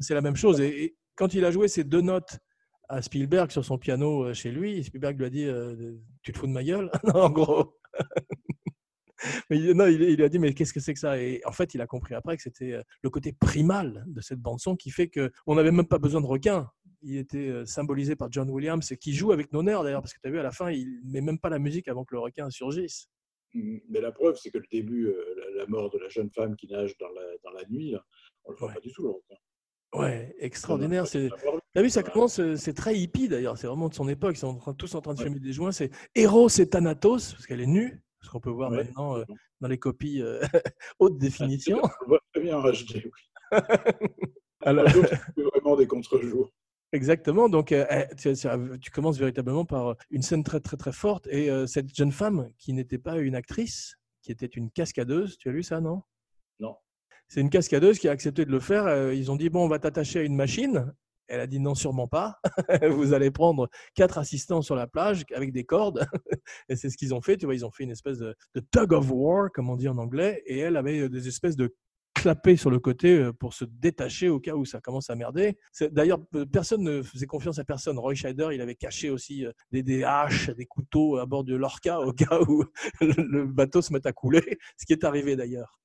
C'est 0.00 0.14
la 0.14 0.22
même 0.22 0.36
chose. 0.36 0.60
Et, 0.60 0.96
quand 1.14 1.34
il 1.34 1.44
a 1.44 1.50
joué 1.50 1.68
ces 1.68 1.84
deux 1.84 2.00
notes 2.00 2.38
à 2.88 3.02
Spielberg 3.02 3.50
sur 3.50 3.62
son 3.62 3.76
piano 3.76 4.32
chez 4.32 4.50
lui, 4.50 4.82
Spielberg 4.82 5.18
lui 5.18 5.26
a 5.26 5.30
dit 5.30 5.46
Tu 6.22 6.32
te 6.32 6.38
fous 6.38 6.46
de 6.46 6.52
ma 6.52 6.64
gueule 6.64 6.90
En 7.14 7.28
gros. 7.28 7.74
Mais 9.50 9.74
non, 9.74 9.86
il, 9.86 10.02
il, 10.02 10.22
a 10.22 10.28
dit 10.28 10.38
mais 10.38 10.54
qu'est-ce 10.54 10.72
que 10.72 10.80
c'est 10.80 10.94
que 10.94 11.00
ça? 11.00 11.18
Et 11.18 11.40
en 11.44 11.52
fait, 11.52 11.74
il 11.74 11.80
a 11.80 11.86
compris 11.86 12.14
après 12.14 12.36
que 12.36 12.42
c'était 12.42 12.72
euh, 12.72 12.82
le 13.02 13.10
côté 13.10 13.32
primal 13.32 14.04
de 14.06 14.20
cette 14.20 14.40
bande 14.40 14.60
son 14.60 14.76
qui 14.76 14.90
fait 14.90 15.08
que 15.08 15.30
on 15.46 15.54
n'avait 15.54 15.72
même 15.72 15.86
pas 15.86 15.98
besoin 15.98 16.20
de 16.20 16.26
requin. 16.26 16.68
Il 17.02 17.16
était 17.16 17.48
euh, 17.48 17.66
symbolisé 17.66 18.16
par 18.16 18.30
John 18.30 18.48
Williams 18.50 18.92
qui 19.00 19.14
joue 19.14 19.32
avec 19.32 19.52
nos 19.52 19.62
nerfs 19.62 19.82
d'ailleurs 19.82 20.02
parce 20.02 20.14
que 20.14 20.20
tu 20.20 20.28
as 20.28 20.30
vu 20.30 20.38
à 20.38 20.42
la 20.42 20.52
fin, 20.52 20.70
il 20.70 21.00
met 21.04 21.20
même 21.20 21.38
pas 21.38 21.48
la 21.48 21.58
musique 21.58 21.88
avant 21.88 22.04
que 22.04 22.14
le 22.14 22.20
requin 22.20 22.48
surgisse. 22.50 23.08
Mmh, 23.54 23.78
mais 23.88 24.00
la 24.00 24.12
preuve, 24.12 24.36
c'est 24.36 24.50
que 24.50 24.58
le 24.58 24.66
début, 24.70 25.08
euh, 25.08 25.54
la, 25.56 25.66
mort 25.66 25.90
de 25.90 25.98
la 25.98 26.08
jeune 26.08 26.30
femme 26.30 26.56
qui 26.56 26.68
nage 26.68 26.96
dans 26.98 27.08
la, 27.08 27.22
dans 27.44 27.50
la 27.50 27.64
nuit, 27.68 27.94
on 28.44 28.52
le 28.52 28.56
voit 28.56 28.72
pas 28.72 28.80
du 28.80 28.92
tout 28.92 29.02
le 29.02 29.10
requin. 29.10 29.36
Ouais, 29.94 30.34
extraordinaire. 30.38 31.06
C'est... 31.06 31.28
T'as 31.74 31.82
vu, 31.82 31.90
ça 31.90 32.02
commence, 32.02 32.40
c'est 32.54 32.74
très 32.74 32.98
hippie 32.98 33.28
d'ailleurs. 33.28 33.58
C'est 33.58 33.66
vraiment 33.66 33.88
de 33.88 33.94
son 33.94 34.08
époque. 34.08 34.36
Ils 34.36 34.40
sont 34.40 34.58
tous 34.78 34.94
en 34.94 35.02
train 35.02 35.14
de 35.14 35.20
fumer 35.20 35.38
des 35.38 35.52
joints. 35.52 35.72
C'est 35.72 35.90
Eros 36.14 36.48
et 36.48 36.68
Thanatos, 36.68 37.32
parce 37.32 37.46
qu'elle 37.46 37.60
est 37.60 37.66
nue 37.66 38.02
ce 38.22 38.30
qu'on 38.30 38.40
peut 38.40 38.50
voir 38.50 38.70
maintenant 38.70 39.18
euh, 39.18 39.24
dans 39.60 39.68
les 39.68 39.78
copies 39.78 40.22
euh, 40.22 40.40
haute 40.98 41.18
définition. 41.18 41.80
On 42.04 42.08
voit 42.08 42.20
très 42.32 42.42
bien 42.42 42.58
en 42.58 42.62
HD, 42.62 43.04
oui. 43.04 43.10
Alors, 44.64 44.86
vraiment 45.36 45.76
des 45.76 45.86
contre-jours. 45.86 46.50
Exactement. 46.92 47.48
Donc, 47.48 47.72
euh, 47.72 47.84
eh, 47.90 48.14
tu, 48.14 48.90
commences 48.90 49.18
véritablement 49.18 49.64
par 49.64 49.96
une 50.10 50.22
scène 50.22 50.44
très, 50.44 50.60
très, 50.60 50.76
très 50.76 50.92
forte. 50.92 51.26
Et 51.28 51.50
cette 51.66 51.94
jeune 51.94 52.12
femme 52.12 52.50
qui 52.58 52.72
n'était 52.72 52.98
pas 52.98 53.18
une 53.18 53.34
actrice, 53.34 53.96
qui 54.22 54.30
était 54.30 54.46
une 54.46 54.70
cascadeuse, 54.70 55.36
tu 55.38 55.48
as 55.48 55.52
vu 55.52 55.64
ça, 55.64 55.80
non? 55.80 56.02
Non. 56.60 56.76
C'est 57.26 57.40
une 57.40 57.50
cascadeuse 57.50 57.98
qui 57.98 58.08
a 58.08 58.12
accepté 58.12 58.44
de 58.44 58.50
le 58.50 58.60
faire. 58.60 59.12
Ils 59.12 59.32
ont 59.32 59.36
dit 59.36 59.48
bon, 59.48 59.64
on 59.64 59.68
va 59.68 59.80
t'attacher 59.80 60.20
à 60.20 60.22
une 60.22 60.36
machine 60.36 60.94
elle 61.32 61.40
a 61.40 61.46
dit 61.46 61.60
non, 61.60 61.74
sûrement 61.74 62.06
pas. 62.06 62.38
Vous 62.90 63.14
allez 63.14 63.30
prendre 63.30 63.70
quatre 63.94 64.18
assistants 64.18 64.60
sur 64.60 64.76
la 64.76 64.86
plage 64.86 65.24
avec 65.34 65.50
des 65.50 65.64
cordes. 65.64 66.06
et 66.68 66.76
c'est 66.76 66.90
ce 66.90 66.98
qu'ils 66.98 67.14
ont 67.14 67.22
fait. 67.22 67.38
Tu 67.38 67.46
vois, 67.46 67.54
ils 67.54 67.64
ont 67.64 67.70
fait 67.70 67.84
une 67.84 67.90
espèce 67.90 68.18
de, 68.18 68.36
tug 68.70 68.92
of 68.92 69.10
war, 69.10 69.50
comme 69.50 69.70
on 69.70 69.76
dit 69.76 69.88
en 69.88 69.96
anglais. 69.96 70.42
Et 70.44 70.58
elle 70.58 70.76
avait 70.76 71.08
des 71.08 71.28
espèces 71.28 71.56
de 71.56 71.74
clapets 72.14 72.56
sur 72.56 72.68
le 72.68 72.78
côté 72.78 73.16
euh, 73.16 73.32
pour 73.32 73.54
se 73.54 73.64
détacher 73.64 74.28
au 74.28 74.40
cas 74.40 74.52
où 74.52 74.66
ça 74.66 74.82
commence 74.82 75.08
à 75.08 75.14
merder. 75.14 75.56
D'ailleurs, 75.90 76.18
personne 76.52 76.82
ne 76.82 77.02
faisait 77.02 77.24
confiance 77.24 77.58
à 77.58 77.64
personne. 77.64 77.98
Roy 77.98 78.14
Scheider, 78.14 78.50
il 78.52 78.60
avait 78.60 78.74
caché 78.74 79.08
aussi 79.08 79.46
euh, 79.46 79.52
des, 79.70 80.04
haches, 80.04 80.50
des 80.50 80.66
couteaux 80.66 81.16
à 81.16 81.24
bord 81.24 81.44
de 81.44 81.56
l'Orca 81.56 81.98
au 82.00 82.12
cas 82.12 82.40
où 82.46 82.62
le 83.00 83.46
bateau 83.46 83.80
se 83.80 83.90
mette 83.94 84.04
à 84.04 84.12
couler, 84.12 84.58
ce 84.76 84.84
qui 84.84 84.92
est 84.92 85.04
arrivé 85.04 85.34
d'ailleurs. 85.34 85.80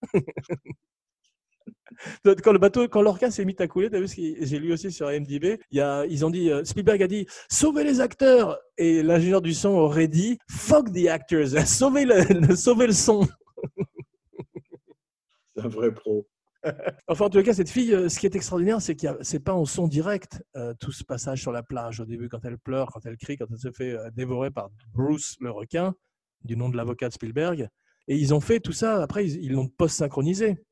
Quand 2.44 2.52
le 2.52 2.60
bateau, 2.60 2.88
quand 2.88 3.02
l'orca 3.02 3.32
s'est 3.32 3.46
mis 3.46 3.56
à 3.60 3.68
couler, 3.68 3.90
as 3.94 4.00
vu 4.00 4.08
ce 4.08 4.16
que 4.16 4.46
j'ai 4.46 4.60
lu 4.60 4.74
aussi 4.74 4.92
sur 4.92 5.12
IMDb, 5.12 5.60
il 5.72 5.78
y 5.78 5.82
a, 5.82 6.06
ils 6.06 6.26
ont 6.26 6.30
dit, 6.30 6.50
euh, 6.50 6.64
Spielberg 6.64 7.02
a 7.04 7.08
dit, 7.08 7.28
sauvez 7.50 7.84
les 7.84 8.02
acteurs, 8.02 8.58
et 8.78 9.04
l'ingénieur 9.04 9.42
du 9.42 9.54
son 9.54 9.70
aurait 9.70 10.08
dit, 10.08 10.38
fuck 10.50 10.92
the 10.92 11.08
actors, 11.08 11.48
sauvez 11.66 12.06
le, 12.06 12.56
sauvez 12.56 12.88
le 12.88 12.94
son. 12.94 13.28
C'est 15.56 15.64
un 15.64 15.68
vrai 15.68 15.92
pro. 15.94 16.28
Enfin, 17.08 17.26
en 17.26 17.30
tout 17.30 17.42
cas, 17.44 17.54
cette 17.54 17.70
fille, 17.70 17.94
euh, 17.94 18.10
ce 18.10 18.20
qui 18.20 18.26
est 18.26 18.36
extraordinaire, 18.36 18.82
c'est 18.82 18.96
qu'il 18.96 19.16
c'est 19.22 19.40
pas 19.40 19.54
en 19.54 19.66
son 19.66 19.88
direct 19.88 20.44
euh, 20.56 20.74
tout 20.80 20.92
ce 20.92 21.04
passage 21.04 21.42
sur 21.42 21.52
la 21.52 21.64
plage 21.64 22.00
au 22.00 22.06
début, 22.06 22.30
quand 22.30 22.44
elle 22.46 22.58
pleure, 22.58 22.92
quand 22.92 23.06
elle 23.06 23.18
crie, 23.18 23.38
quand 23.38 23.46
elle 23.50 23.58
se 23.58 23.72
fait 23.72 23.94
euh, 23.94 24.10
dévorer 24.12 24.52
par 24.52 24.70
Bruce 24.94 25.38
le 25.40 25.52
requin, 25.52 25.96
du 26.44 26.56
nom 26.56 26.70
de 26.70 26.78
l'avocat 26.78 27.10
de 27.10 27.14
Spielberg. 27.14 27.68
Et 28.08 28.16
ils 28.16 28.34
ont 28.34 28.40
fait 28.40 28.60
tout 28.60 28.72
ça. 28.72 29.02
Après, 29.02 29.26
ils 29.26 29.44
ils 29.44 29.52
l'ont 29.52 29.68
post-synchronisé. 29.68 30.64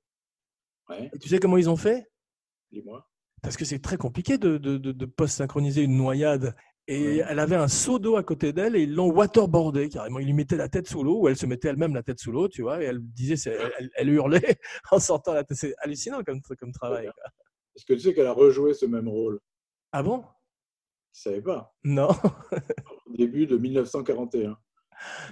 Ouais, 0.89 1.09
Et 1.13 1.17
tu 1.19 1.29
sais 1.29 1.39
comment 1.39 1.57
ils 1.57 1.69
ont 1.69 1.75
fait? 1.75 2.07
Dis-moi. 2.71 3.07
Parce 3.41 3.57
que 3.57 3.65
c'est 3.65 3.79
très 3.79 3.97
compliqué 3.97 4.37
de, 4.37 4.57
de- 4.57 4.77
de- 4.77 4.91
de 4.91 5.05
post-synchroniser 5.05 5.81
une 5.83 5.97
noyade. 5.97 6.55
Et 6.87 7.17
Ouais. 7.21 7.25
elle 7.27 7.39
avait 7.39 7.55
un 7.55 7.67
seau 7.67 7.97
d'eau 7.97 8.15
à 8.15 8.23
côté 8.23 8.53
d'elle 8.53 8.75
et 8.75 8.83
ils 8.83 8.93
l'ont 8.93 9.11
waterboardé 9.11 9.89
carrément. 9.89 10.19
Ils 10.19 10.25
lui 10.27 10.33
mettaient 10.33 10.55
la 10.55 10.69
tête 10.69 10.87
sous 10.87 11.03
l'eau 11.03 11.21
ou 11.21 11.27
elle 11.27 11.35
se 11.37 11.47
mettait 11.47 11.69
elle-même 11.69 11.95
la 11.95 12.03
tête 12.03 12.19
sous 12.19 12.31
l'eau, 12.31 12.47
tu 12.47 12.61
vois. 12.61 12.81
Et 12.81 12.85
elle 12.85 12.99
disait, 13.01 13.35
c'est- 13.35 13.57
elle, 13.79 13.89
elle 13.95 14.09
hurlait 14.09 14.57
en 14.91 14.99
sortant 14.99 15.33
la 15.33 15.43
tête. 15.43 15.57
C'est 15.57 15.73
hallucinant 15.79 16.21
comme, 16.23 16.41
comme 16.59 16.71
travail. 16.71 17.05
quoi. 17.05 17.23
Est-ce 17.75 17.85
que 17.85 17.93
tu 17.93 17.99
sais 18.01 18.13
qu'elle 18.13 18.27
a 18.27 18.33
rejoué 18.33 18.73
ce 18.75 18.85
même 18.85 19.07
rôle? 19.07 19.39
Ah 19.91 20.03
bon? 20.03 20.23
Je 21.13 21.21
savais 21.21 21.41
pas. 21.41 21.73
Non, 21.83 22.09
Au 23.07 23.13
début 23.17 23.47
de 23.47 23.57
1941. 23.57 24.51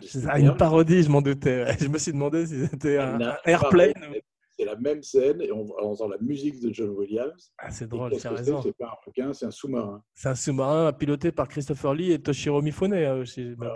De 0.02 0.08
c'est 0.08 0.26
une 0.40 0.56
parodie, 0.58 1.04
je 1.04 1.10
m'en 1.10 1.22
doutais. 1.22 1.78
Je 1.80 1.88
me 1.88 1.98
suis 1.98 2.12
demandé 2.14 2.46
si 2.48 2.66
c'était 2.68 2.98
un, 2.98 3.20
airplane. 3.46 3.94
C'est 4.58 4.66
la 4.66 4.76
même 4.76 5.02
scène 5.02 5.42
et 5.42 5.52
on, 5.52 5.66
on 5.82 5.92
entend 5.92 6.08
la 6.08 6.18
musique 6.20 6.60
de 6.62 6.72
John 6.72 6.90
Williams. 6.92 7.52
Ah, 7.58 7.72
c'est 7.72 7.88
drôle, 7.88 8.14
c'est 8.20 8.28
raison. 8.30 8.62
C'est 8.62 8.78
pas 8.78 8.86
un 8.88 8.96
requin, 9.06 9.34
c'est 9.34 9.46
un 9.46 9.52
sous-marin. 9.52 10.04
C'est 10.14 10.30
un 10.30 10.36
sous-marin 10.36 10.94
piloté 10.94 11.32
par 11.32 11.48
Christopher 11.48 11.94
Lee 11.96 12.12
et 12.12 12.20
Toshiro 12.22 12.62
Mifune. 12.62 12.94
euh, 12.94 13.26
si 13.26 13.54
Voilà. 13.56 13.76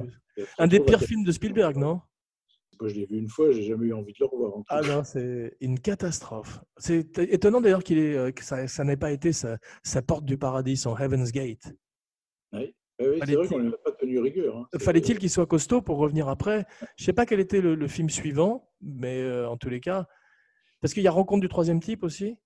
Un 0.59 0.67
des 0.67 0.79
pires 0.79 1.01
films 1.01 1.23
de 1.23 1.31
Spielberg, 1.31 1.77
non 1.77 2.01
Moi, 2.79 2.89
je 2.89 2.93
l'ai 2.95 3.05
vu 3.07 3.17
une 3.17 3.27
fois, 3.27 3.51
j'ai 3.51 3.63
jamais 3.63 3.87
eu 3.87 3.93
envie 3.93 4.13
de 4.13 4.17
le 4.19 4.25
revoir. 4.27 4.53
Ah 4.69 4.81
non, 4.81 5.03
c'est 5.03 5.57
une 5.61 5.79
catastrophe. 5.79 6.59
C'est 6.77 7.17
étonnant 7.17 7.59
d'ailleurs 7.59 7.83
qu'il 7.83 7.97
euh, 7.97 8.31
que 8.31 8.43
ça, 8.43 8.67
ça 8.67 8.83
n'ait 8.83 8.97
pas 8.97 9.11
été 9.11 9.33
sa, 9.33 9.57
sa 9.83 10.03
porte 10.03 10.25
du 10.25 10.37
paradis, 10.37 10.77
son 10.77 10.95
Heaven's 10.95 11.31
Gate. 11.31 11.73
Oui, 12.99 13.19
c'est 13.25 13.35
vrai 13.35 13.47
qu'on 13.47 13.59
n'a 13.61 13.77
pas 13.77 13.91
tenu 13.91 14.19
rigueur. 14.19 14.57
hein. 14.57 14.67
Fallait-il 14.79 15.19
qu'il 15.19 15.29
soit 15.29 15.45
costaud 15.45 15.81
pour 15.83 15.97
revenir 15.97 16.27
après? 16.29 16.65
Je 16.95 17.03
sais 17.05 17.13
pas 17.13 17.25
quel 17.27 17.39
était 17.39 17.61
le, 17.61 17.75
le 17.75 17.87
film 17.87 18.09
suivant, 18.09 18.71
mais 18.81 19.21
euh, 19.21 19.47
en 19.47 19.55
tous 19.57 19.69
les 19.69 19.79
cas, 19.79 20.07
parce 20.81 20.93
qu'il 20.93 21.03
y 21.03 21.07
a 21.07 21.11
Rencontre 21.11 21.41
du 21.41 21.49
troisième 21.49 21.79
type 21.79 22.03
aussi, 22.03 22.37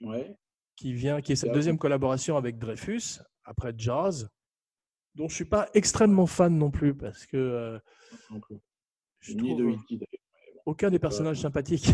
Ouais. 0.00 0.36
qui 0.76 0.92
vient, 0.92 1.20
qui 1.20 1.32
est 1.32 1.36
sa 1.36 1.48
deuxième 1.48 1.78
collaboration 1.78 2.36
avec 2.36 2.58
Dreyfus 2.58 3.20
après 3.44 3.74
Jazz, 3.76 4.30
dont 5.14 5.28
je 5.28 5.34
suis 5.34 5.44
pas 5.44 5.68
extrêmement 5.74 6.26
fan 6.26 6.56
non 6.56 6.70
plus 6.70 6.94
parce 6.94 7.26
que 7.26 7.36
euh, 7.36 7.78
je 9.20 9.32
Ni 9.32 9.56
trouve 9.56 9.74
de 9.74 10.06
aucun 10.66 10.90
des 10.90 10.98
personnages 10.98 11.40
sympathiques, 11.40 11.90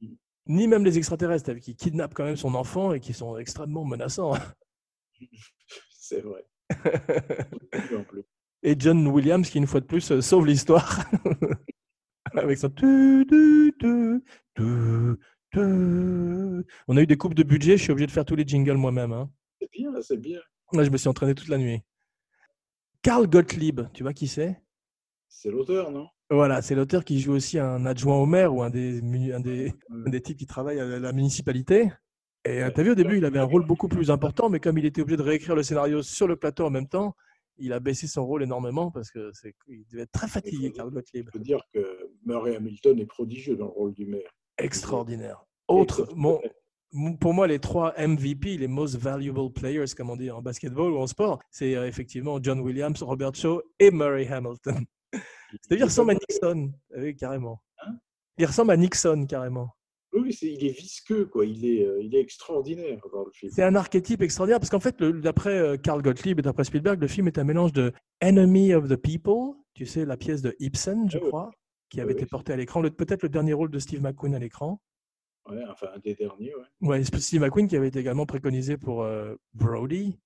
Mm. 0.00 0.14
ni 0.46 0.66
même 0.66 0.84
les 0.84 0.98
extraterrestres 0.98 1.54
qui 1.54 1.76
kidnappent 1.76 2.14
quand 2.14 2.24
même 2.24 2.36
son 2.36 2.54
enfant 2.56 2.92
et 2.92 2.98
qui 3.00 3.12
sont 3.12 3.36
extrêmement 3.38 3.84
menaçants. 3.84 4.32
C'est 5.90 6.20
vrai. 6.20 6.44
Et 8.64 8.76
John 8.78 9.06
Williams 9.08 9.48
qui, 9.50 9.58
une 9.58 9.66
fois 9.66 9.80
de 9.80 9.86
plus, 9.86 10.10
euh, 10.12 10.20
sauve 10.20 10.46
l'histoire 10.46 11.04
avec 12.34 12.58
son. 12.58 12.70
tu, 12.70 13.26
tu, 13.28 13.74
tu, 13.78 14.22
tu, 14.54 14.62
tu. 15.50 15.60
On 16.88 16.96
a 16.96 17.02
eu 17.02 17.06
des 17.06 17.16
coupes 17.16 17.34
de 17.34 17.42
budget, 17.42 17.76
je 17.76 17.82
suis 17.82 17.92
obligé 17.92 18.06
de 18.06 18.12
faire 18.12 18.24
tous 18.24 18.36
les 18.36 18.46
jingles 18.46 18.76
moi-même. 18.76 19.12
hein. 19.12 19.30
C'est 19.60 19.70
bien, 19.70 19.90
c'est 20.02 20.16
bien. 20.20 20.40
Là, 20.72 20.84
je 20.84 20.90
me 20.90 20.96
suis 20.96 21.08
entraîné 21.08 21.34
toute 21.34 21.48
la 21.48 21.58
nuit. 21.58 21.82
Karl 23.02 23.26
Gottlieb, 23.28 23.80
tu 23.92 24.02
vois 24.02 24.12
qui 24.12 24.28
c'est? 24.28 24.60
C'est 25.28 25.50
l'auteur, 25.50 25.90
non? 25.90 26.08
Voilà, 26.30 26.62
c'est 26.62 26.74
l'auteur 26.74 27.04
qui 27.04 27.20
joue 27.20 27.32
aussi 27.34 27.58
un 27.58 27.84
adjoint 27.84 28.16
au 28.16 28.26
maire 28.26 28.54
ou 28.54 28.62
un 28.62 28.70
des, 28.70 29.00
un 29.32 29.40
des, 29.40 29.74
un 29.90 30.08
des 30.08 30.20
types 30.22 30.38
qui 30.38 30.46
travaillent 30.46 30.80
à 30.80 30.98
la 30.98 31.12
municipalité. 31.12 31.90
Et 32.44 32.62
Ouais. 32.62 32.72
tu 32.72 32.80
as 32.80 32.82
vu, 32.82 32.90
au 32.90 32.94
début, 32.94 33.18
il 33.18 33.24
avait 33.24 33.38
un 33.38 33.44
rôle 33.44 33.66
beaucoup 33.66 33.88
plus 33.88 34.10
important, 34.10 34.48
mais 34.48 34.58
comme 34.58 34.78
il 34.78 34.84
était 34.86 35.02
obligé 35.02 35.16
de 35.16 35.22
réécrire 35.22 35.54
le 35.54 35.62
scénario 35.62 36.02
sur 36.02 36.26
le 36.26 36.36
plateau 36.36 36.64
en 36.64 36.70
même 36.70 36.88
temps, 36.88 37.14
il 37.58 37.72
a 37.72 37.80
baissé 37.80 38.06
son 38.06 38.24
rôle 38.24 38.42
énormément 38.42 38.90
parce 38.90 39.10
que 39.10 39.30
c'est 39.34 39.54
il 39.68 39.84
devait 39.90 40.02
être 40.04 40.12
très 40.12 40.26
fatigué, 40.26 40.72
Karl 40.72 40.90
Gottlieb. 40.90 41.26
Je 41.26 41.30
peux 41.38 41.38
dire 41.44 41.60
que 41.72 42.01
Murray 42.24 42.56
Hamilton 42.56 42.98
est 43.00 43.06
prodigieux 43.06 43.56
dans 43.56 43.66
le 43.66 43.72
rôle 43.72 43.92
du 43.94 44.06
maire. 44.06 44.30
Extraordinaire. 44.58 45.44
Autre, 45.68 46.08
mon, 46.14 46.40
pour 47.20 47.32
moi, 47.34 47.46
les 47.46 47.58
trois 47.58 47.94
MVP, 47.98 48.56
les 48.58 48.68
most 48.68 48.96
valuable 48.96 49.50
players, 49.52 49.86
comme 49.96 50.10
on 50.10 50.16
dit 50.16 50.30
en 50.30 50.42
basketball 50.42 50.92
ou 50.92 50.98
en 50.98 51.06
sport, 51.06 51.38
c'est 51.50 51.74
euh, 51.74 51.86
effectivement 51.86 52.38
John 52.42 52.60
Williams, 52.60 53.02
Robert 53.02 53.34
Shaw 53.34 53.62
et 53.78 53.90
Murray 53.90 54.26
Hamilton. 54.28 54.84
C'est-à-dire, 55.12 55.84
il 55.84 55.84
ressemble 55.84 56.12
à 56.12 56.14
Nixon, 56.14 56.72
oui, 56.96 57.14
carrément. 57.16 57.62
Hein? 57.86 57.92
Il 58.38 58.46
ressemble 58.46 58.70
à 58.72 58.76
Nixon, 58.76 59.26
carrément. 59.26 59.68
Oui, 60.14 60.32
c'est- 60.34 60.52
il 60.52 60.64
est 60.66 60.78
visqueux, 60.78 61.24
quoi. 61.26 61.46
Il 61.46 61.64
est, 61.64 61.86
euh, 61.86 62.02
il 62.02 62.14
est 62.14 62.20
extraordinaire 62.20 63.00
dans 63.12 63.24
le 63.24 63.30
film. 63.32 63.50
C'est 63.54 63.62
un 63.62 63.74
archétype 63.74 64.20
extraordinaire 64.20 64.60
parce 64.60 64.70
qu'en 64.70 64.80
fait, 64.80 65.02
d'après 65.02 65.58
euh, 65.58 65.76
Karl 65.78 66.02
Gottlieb 66.02 66.38
et 66.38 66.42
d'après 66.42 66.64
Spielberg, 66.64 67.00
le 67.00 67.06
film 67.08 67.28
est 67.28 67.38
un 67.38 67.44
mélange 67.44 67.72
de 67.72 67.92
Enemy 68.22 68.74
of 68.74 68.88
the 68.88 68.96
People, 68.96 69.54
tu 69.74 69.86
sais, 69.86 70.04
la 70.04 70.18
pièce 70.18 70.42
de 70.42 70.54
Ibsen, 70.60 71.08
je 71.10 71.18
Ah 71.18 71.26
crois, 71.28 71.50
qui 71.92 72.00
avait 72.00 72.12
oui, 72.14 72.18
été 72.20 72.26
portée 72.26 72.52
à 72.52 72.56
l'écran, 72.56 72.82
peut-être 72.82 73.22
le 73.22 73.28
dernier 73.28 73.52
rôle 73.52 73.70
de 73.70 73.78
Steve 73.78 74.02
McQueen 74.02 74.34
à 74.34 74.38
l'écran. 74.38 74.80
Ouais, 75.48 75.62
enfin, 75.70 75.88
un 75.94 75.98
des 75.98 76.14
derniers, 76.14 76.54
ouais. 76.54 76.88
Ouais, 76.88 77.04
Steve 77.04 77.40
McQueen 77.42 77.68
qui 77.68 77.76
avait 77.76 77.88
été 77.88 77.98
également 77.98 78.26
préconisé 78.26 78.76
pour 78.76 79.02
euh, 79.02 79.34
Brody, 79.54 80.18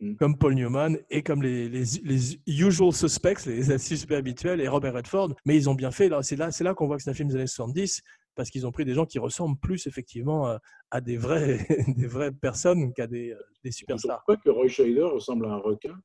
Mm. 0.00 0.14
comme 0.14 0.38
Paul 0.38 0.54
Newman 0.54 0.96
et 1.10 1.22
comme 1.24 1.42
les, 1.42 1.68
les, 1.68 1.82
les 2.04 2.40
usual 2.46 2.92
suspects, 2.92 3.44
les 3.46 3.78
suspects 3.78 4.14
habituels 4.14 4.60
et 4.60 4.68
Robert 4.68 4.94
Redford. 4.94 5.34
Mais 5.44 5.56
ils 5.56 5.68
ont 5.68 5.74
bien 5.74 5.90
fait. 5.90 6.08
C'est 6.22 6.36
là, 6.36 6.50
là 6.60 6.74
qu'on 6.74 6.86
voit 6.86 6.96
que 6.96 7.02
c'est 7.02 7.10
un 7.10 7.14
film 7.14 7.28
des 7.28 7.34
années 7.34 7.46
70 7.48 8.02
parce 8.36 8.50
qu'ils 8.50 8.64
ont 8.66 8.70
pris 8.70 8.84
des 8.84 8.94
gens 8.94 9.04
qui 9.06 9.18
ressemblent 9.18 9.58
plus 9.58 9.88
effectivement 9.88 10.46
à, 10.46 10.60
à 10.92 11.00
des, 11.00 11.16
vrais, 11.16 11.66
des 11.96 12.06
vraies 12.06 12.30
personnes 12.30 12.92
qu'à 12.94 13.08
des, 13.08 13.32
euh, 13.32 13.36
des 13.36 13.42
Je 13.64 13.68
ne 13.68 13.72
superstars. 13.72 14.22
pas 14.24 14.36
que 14.36 14.50
Roy 14.50 14.68
Scheider 14.68 15.02
ressemble 15.02 15.46
à 15.46 15.54
un 15.54 15.58
requin? 15.58 15.98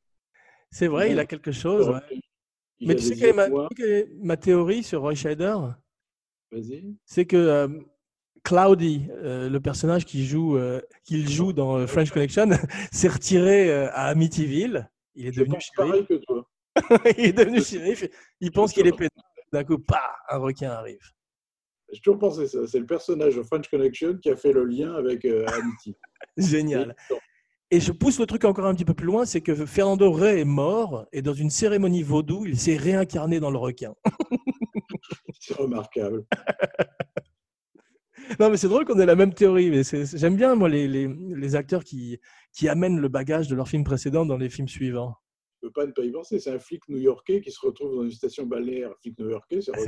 C'est 0.72 0.88
vrai, 0.88 1.12
il 1.12 1.20
a 1.20 1.28
quelque 1.28 1.52
chose. 1.52 1.88
ouais. 1.90 2.20
Mais 2.82 2.96
tu 2.96 3.04
sais 3.04 3.16
quelle 3.16 3.30
est, 3.30 3.34
ma, 3.34 3.50
quelle 3.76 4.10
est 4.32 4.38
théorie 4.38 4.84
sur 4.84 5.02
Roy 5.02 5.16
Scheider? 5.16 5.56
Vas-y. 6.52 6.96
C'est 7.06 7.26
que 7.26 7.38
euh, 7.38 7.68
Cloudy, 8.44 9.08
euh, 9.12 9.50
le 9.50 9.60
personnage 9.60 10.06
qui 10.06 10.26
joue, 10.26 10.58
euh, 10.58 10.82
qu'il 11.04 11.30
joue 11.30 11.54
dans 11.54 11.78
euh, 11.78 11.88
French 11.88 12.12
Connection, 12.12 12.50
s'est 12.92 13.08
retiré 13.08 13.72
euh, 13.72 13.90
à 13.92 14.08
Amityville. 14.08 14.90
Il 15.16 15.28
est 15.28 15.32
Je 15.34 15.40
devenu 15.40 15.56
pense 15.56 15.64
shérif. 15.64 15.92
pareil 15.92 16.06
que 16.06 16.14
toi. 16.26 16.50
il 17.18 17.26
est 17.26 17.34
devenu 17.34 17.62
shérif. 17.62 18.08
Il 18.42 18.52
pense 18.52 18.74
qu'il 18.74 18.86
est 18.88 18.92
pédale. 18.92 19.10
D'un 19.52 19.64
coup, 19.64 19.78
pas 19.78 20.16
un 20.30 20.38
requin 20.38 20.72
arrive. 20.72 21.00
J'ai 21.92 22.02
toujours 22.02 22.20
pensé 22.20 22.48
ça. 22.48 22.66
C'est 22.68 22.80
le 22.80 22.88
personnage 22.88 23.36
de 23.36 23.44
French 23.44 23.70
Connection 23.70 24.18
qui 24.18 24.30
a 24.32 24.36
fait 24.36 24.52
le 24.52 24.66
lien 24.66 24.94
avec 24.96 25.26
Amity. 25.26 25.96
Génial. 26.38 26.96
Et- 27.76 27.80
je 27.80 27.92
pousse 27.92 28.20
le 28.20 28.26
truc 28.26 28.46
encore 28.46 28.66
un 28.66 28.74
petit 28.76 28.86
peu 28.86 28.94
plus 28.94 29.08
loin, 29.08 29.26
c'est 29.26 29.42
que 29.42 29.54
Fernando 29.66 30.12
Rey 30.12 30.40
est 30.42 30.46
mort 30.46 31.06
et 31.12 31.22
dans 31.22 31.34
une 31.34 31.50
cérémonie 31.50 32.04
vaudou, 32.04 32.46
il 32.46 32.58
s'est 32.60 32.78
réincarné 32.78 33.40
dans 33.40 33.52
le 33.52 33.58
requin. 33.58 33.94
C'est 35.40 35.56
remarquable. 35.56 36.26
Non, 38.40 38.50
mais 38.50 38.56
c'est 38.58 38.70
drôle 38.70 38.86
qu'on 38.86 38.98
ait 39.00 39.06
la 39.06 39.16
même 39.18 39.34
théorie. 39.34 39.70
Mais 39.70 39.82
j'aime 39.84 40.38
bien 40.38 40.56
moi 40.56 40.70
les, 40.70 40.88
les, 40.88 41.08
les 41.08 41.56
acteurs 41.56 41.84
qui, 41.84 42.20
qui 42.54 42.70
amènent 42.70 43.00
le 43.00 43.10
bagage 43.10 43.50
de 43.50 43.56
leur 43.56 43.68
film 43.68 43.84
précédent 43.84 44.26
dans 44.26 44.38
les 44.38 44.50
films 44.50 44.70
suivants. 44.70 45.16
Je 45.62 45.68
ne 45.68 45.70
peux 45.70 45.74
pas 45.74 45.86
ne 45.86 45.92
pas 45.92 46.04
y 46.04 46.12
penser. 46.12 46.40
C'est 46.40 46.52
un 46.52 46.58
flic 46.60 46.88
new-yorkais 46.88 47.42
qui 47.42 47.52
se 47.52 47.60
retrouve 47.60 47.96
dans 47.98 48.04
une 48.04 48.12
station 48.12 48.46
balnéaire. 48.46 48.92
Un 48.92 48.96
flic 49.02 49.20
new-yorkais, 49.20 49.60
c'est 49.62 49.72
Ah, 49.76 49.80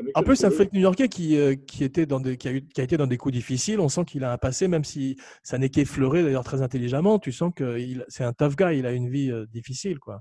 Roy 0.00 0.12
c'est 0.12 0.12
vrai. 0.12 0.14
Scheider 0.14 0.14
dans 0.14 0.14
French 0.14 0.14
Connection. 0.14 0.20
En 0.20 0.22
plus, 0.24 0.36
C'est 0.36 0.46
un 0.46 0.50
le- 0.64 0.70
new-yorkais 0.72 1.08
qui, 1.08 1.36
euh, 1.36 1.54
qui, 1.56 1.84
était 1.84 2.06
dans 2.06 2.20
des, 2.20 2.36
qui, 2.36 2.48
a 2.48 2.52
eu- 2.52 2.66
qui 2.66 2.80
a 2.80 2.84
été 2.84 2.96
dans 2.96 3.06
des 3.06 3.16
coups 3.16 3.34
difficiles, 3.34 3.80
on 3.80 3.88
sent 3.88 4.04
qu'il 4.04 4.24
a 4.24 4.32
un 4.32 4.38
passé, 4.38 4.68
même 4.68 4.84
si 4.84 5.16
ça 5.42 5.58
n'est 5.58 5.70
qu'effleuré 5.70 6.22
d'ailleurs 6.22 6.44
très 6.44 6.62
intelligemment, 6.62 7.18
tu 7.18 7.32
sens 7.32 7.52
que 7.54 7.78
c'est 8.08 8.24
un 8.24 8.32
tough 8.32 8.56
guy, 8.56 8.78
il 8.78 8.86
a 8.86 8.92
une 8.92 9.08
vie 9.08 9.30
euh, 9.30 9.46
difficile. 9.46 9.98
quoi. 9.98 10.20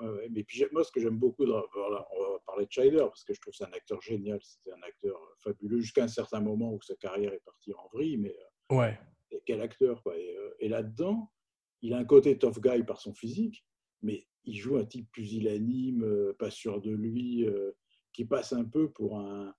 Ouais. 0.00 0.28
Mais 0.32 0.42
puis, 0.42 0.64
moi, 0.72 0.82
ce 0.84 0.90
que 0.90 1.00
j'aime 1.00 1.18
beaucoup, 1.18 1.44
dans- 1.46 1.62
voilà, 1.74 2.06
on 2.18 2.32
va 2.32 2.38
parler 2.46 2.66
de 2.66 2.70
Scheider, 2.72 2.98
parce 2.98 3.22
que 3.24 3.34
je 3.34 3.40
trouve 3.40 3.52
que 3.52 3.56
c'est 3.58 3.64
un 3.64 3.72
acteur 3.72 4.00
génial. 4.02 4.40
C'était 4.42 4.72
un 4.72 4.82
acteur 4.86 5.16
fabuleux 5.44 5.80
jusqu'à 5.80 6.04
un 6.04 6.08
certain 6.08 6.40
moment 6.40 6.72
où 6.72 6.80
sa 6.82 6.96
carrière 6.96 7.32
est 7.32 7.42
partie 7.44 7.72
en 7.72 7.88
vrille. 7.92 8.16
Mais 8.16 8.34
euh, 8.72 8.76
Ouais. 8.76 8.98
et 9.30 9.40
quel 9.46 9.60
acteur, 9.60 10.02
quoi. 10.02 10.16
Et, 10.18 10.36
et 10.60 10.68
là-dedans, 10.68 11.30
il 11.82 11.94
a 11.94 11.98
un 11.98 12.04
côté 12.04 12.36
tough 12.38 12.58
guy 12.60 12.82
par 12.82 13.00
son 13.00 13.14
physique, 13.14 13.64
mais 14.02 14.26
il 14.44 14.56
joue 14.56 14.76
un 14.76 14.84
type 14.84 15.08
pusillanime, 15.12 16.32
pas 16.38 16.50
sûr 16.50 16.80
de 16.80 16.90
lui, 16.90 17.44
euh, 17.46 17.70
qui 18.12 18.24
passe 18.24 18.52
un 18.52 18.64
peu 18.64 18.90
pour 18.90 19.18
un, 19.18 19.54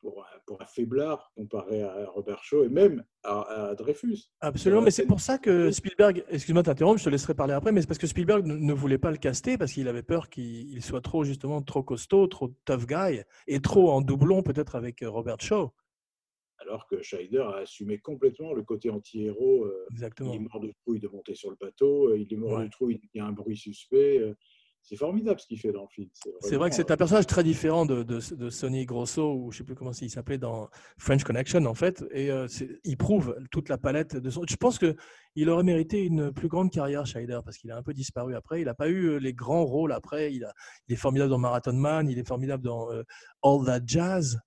pour 0.00 0.24
un, 0.24 0.38
pour 0.46 0.60
un 0.60 0.66
faiblard 0.66 1.30
comparé 1.36 1.82
à 1.82 2.06
Robert 2.10 2.42
Shaw 2.42 2.64
et 2.64 2.68
même 2.68 3.04
à, 3.22 3.42
à 3.70 3.74
Dreyfus. 3.74 4.18
Absolument, 4.40 4.80
Euh, 4.80 4.84
mais 4.86 4.90
c'est 4.90 5.06
pour 5.06 5.20
ça 5.20 5.38
que 5.38 5.70
Spielberg, 5.70 6.24
excuse-moi 6.28 6.62
de 6.62 6.66
t'interrompre, 6.66 6.98
je 6.98 7.04
te 7.04 7.10
laisserai 7.10 7.34
parler 7.34 7.52
après, 7.54 7.70
mais 7.70 7.80
c'est 7.82 7.86
parce 7.86 7.98
que 7.98 8.06
Spielberg 8.08 8.44
ne, 8.46 8.56
ne 8.56 8.72
voulait 8.72 8.98
pas 8.98 9.10
le 9.12 9.18
caster 9.18 9.56
parce 9.58 9.72
qu'il 9.72 9.86
avait 9.88 10.02
peur 10.02 10.28
qu'il 10.28 10.70
il 10.72 10.82
soit 10.82 11.00
trop 11.02 11.22
justement 11.24 11.62
trop 11.62 11.82
costaud, 11.84 12.26
trop 12.26 12.48
tough 12.64 12.86
guy 12.86 13.22
et 13.46 13.60
trop 13.60 13.90
en 13.92 14.00
doublon 14.00 14.42
peut-être 14.42 14.74
avec 14.74 15.02
euh, 15.02 15.10
Robert 15.10 15.40
Shaw. 15.40 15.70
Alors 16.58 16.86
que 16.86 17.02
Scheider 17.02 17.38
a 17.40 17.56
assumé 17.58 17.98
complètement 17.98 18.52
le 18.54 18.62
côté 18.62 18.88
anti-héros. 18.90 19.64
euh, 19.64 19.86
il 19.90 19.94
Exactement. 19.94 20.32
est 20.32 20.38
mort 20.38 20.60
de 20.60 20.72
trouille 20.84 21.00
de 21.00 21.08
monter 21.08 21.34
sur 21.34 21.50
le 21.50 21.56
bateau, 21.60 22.14
il 22.14 22.32
est 22.32 22.36
mort 22.36 22.58
Ouais. 22.58 22.64
de 22.66 22.70
trouille, 22.70 23.00
il 23.14 23.18
y 23.18 23.20
a 23.20 23.26
un 23.26 23.32
bruit 23.32 23.56
suspect. 23.56 24.20
C'est 24.82 24.96
formidable 24.96 25.38
ce 25.38 25.46
qu'il 25.46 25.58
fait 25.58 25.72
dans 25.72 25.82
le 25.82 25.88
film. 25.88 26.08
C'est 26.40 26.56
vrai 26.56 26.68
que 26.68 26.74
c'est 26.74 26.90
un 26.90 26.96
personnage 26.96 27.26
très 27.26 27.44
différent 27.44 27.86
de, 27.86 28.02
de, 28.02 28.18
de, 28.34 28.50
Sonny 28.50 28.84
Grosso, 28.84 29.32
ou 29.32 29.52
je 29.52 29.56
ne 29.56 29.58
sais 29.58 29.64
plus 29.64 29.74
comment 29.76 29.92
il 29.92 30.10
s'appelait 30.10 30.38
dans 30.38 30.68
French 30.98 31.22
Connection, 31.22 31.64
en 31.66 31.74
fait. 31.74 32.04
Et 32.10 32.30
euh, 32.30 32.48
il 32.84 32.96
prouve 32.96 33.36
toute 33.52 33.68
la 33.68 33.78
palette 33.78 34.16
de 34.16 34.30
son. 34.30 34.42
Je 34.48 34.56
pense 34.56 34.80
qu'il 34.80 35.48
aurait 35.48 35.62
mérité 35.62 36.02
une 36.02 36.32
plus 36.32 36.48
grande 36.48 36.70
carrière, 36.70 37.06
Scheider, 37.06 37.38
parce 37.44 37.58
qu'il 37.58 37.70
a 37.70 37.76
un 37.76 37.82
peu 37.82 37.94
disparu 37.94 38.34
après. 38.34 38.60
Il 38.60 38.64
n'a 38.64 38.74
pas 38.74 38.88
eu 38.88 39.04
euh, 39.04 39.16
les 39.18 39.32
grands 39.32 39.64
rôles 39.64 39.92
après. 39.92 40.34
Il, 40.34 40.44
a, 40.44 40.52
il, 40.88 40.94
est 40.94 40.98
formidable 40.98 41.30
dans 41.30 41.38
Marathon 41.38 41.74
Man, 41.74 42.08
il 42.08 42.18
est 42.18 42.26
formidable 42.26 42.64
dans 42.64 42.90
euh, 42.92 43.04
All 43.44 43.64
That 43.64 43.82
Jazz. 43.86 44.40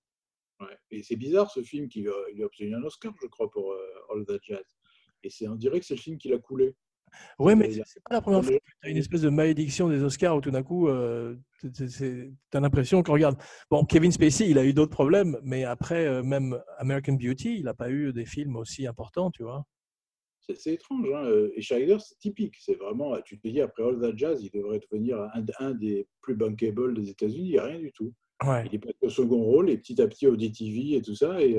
Ouais. 0.60 0.78
Et 0.92 1.02
c'est 1.04 1.16
bizarre 1.16 1.50
ce 1.50 1.64
film 1.64 1.88
qui 1.88 2.06
il 2.34 2.44
a 2.44 2.46
obtenu 2.46 2.76
un 2.76 2.84
Oscar, 2.84 3.14
je 3.22 3.28
crois, 3.28 3.50
pour 3.50 3.74
All 4.14 4.26
That 4.26 4.40
Jazz. 4.42 4.64
Et 5.24 5.48
on 5.48 5.56
dirait 5.56 5.80
que 5.80 5.86
c'est 5.86 5.96
le 5.96 6.02
film 6.02 6.18
qui 6.18 6.30
l'a 6.30 6.38
coulé. 6.38 6.76
Ouais, 7.39 7.55
mais 7.55 7.72
c'est 7.72 8.03
pas 8.03 8.16
la 8.16 8.22
première 8.22 8.43
fois 8.43 8.53
que 8.53 8.57
tu 8.82 8.88
as 8.88 8.89
une 8.89 8.97
espèce 8.97 9.22
de 9.22 9.30
malédiction 9.30 9.89
des 9.89 10.03
Oscars 10.03 10.38
où 10.38 10.41
tout 10.41 10.51
d'un 10.51 10.63
coup, 10.63 10.88
euh, 10.88 11.36
tu 11.61 12.34
as 12.53 12.59
l'impression 12.59 13.03
que, 13.03 13.11
regarde, 13.11 13.38
bon, 13.70 13.86
Kevin 13.86 14.11
Spacey, 14.11 14.49
il 14.49 14.57
a 14.57 14.66
eu 14.66 14.74
d'autres 14.74 14.91
problèmes, 14.91 15.38
mais 15.43 15.63
après, 15.63 16.05
euh, 16.05 16.24
même 16.24 16.61
American 16.78 17.13
Beauty, 17.13 17.57
il 17.57 17.63
n'a 17.63 17.74
pas 17.74 17.89
eu 17.89 18.13
des 18.13 18.26
films 18.26 18.55
aussi 18.55 18.88
importants, 18.88 19.32
tu 19.32 19.43
vois. 19.43 19.66
C'est 20.47 20.74
étrange, 20.74 21.07
hein. 21.11 21.26
Euh, 21.26 21.51
et 21.55 21.61
Scheider, 21.61 21.97
c'est 21.99 22.20
typique. 22.20 22.55
C'est 22.59 22.76
vraiment, 22.76 23.20
tu 23.22 23.39
te 23.39 23.47
dis, 23.47 23.61
après 23.61 23.84
All 23.84 23.99
That 23.99 24.16
Jazz, 24.16 24.43
il 24.43 24.51
devrait 24.51 24.80
devenir 24.80 25.20
un, 25.20 25.43
un 25.59 25.72
des 25.72 26.07
plus 26.22 26.36
bankable 26.36 26.93
des 26.93 27.09
États-Unis, 27.09 27.47
il 27.47 27.51
n'y 27.51 27.57
a 27.57 27.66
rien 27.66 27.80
du 27.80 27.91
tout. 27.91 28.13
Ouais. 28.45 28.66
Il 28.68 28.76
est 28.76 28.80
passé 28.80 28.97
au 29.01 29.09
second 29.09 29.41
rôle, 29.43 29.70
et 29.72 29.78
petit 29.78 29.99
à 30.01 30.07
petit 30.07 30.28
au 30.28 30.36
DTV 30.36 30.97
et 30.97 31.01
tout 31.01 31.16
ça, 31.16 31.41
et, 31.41 31.57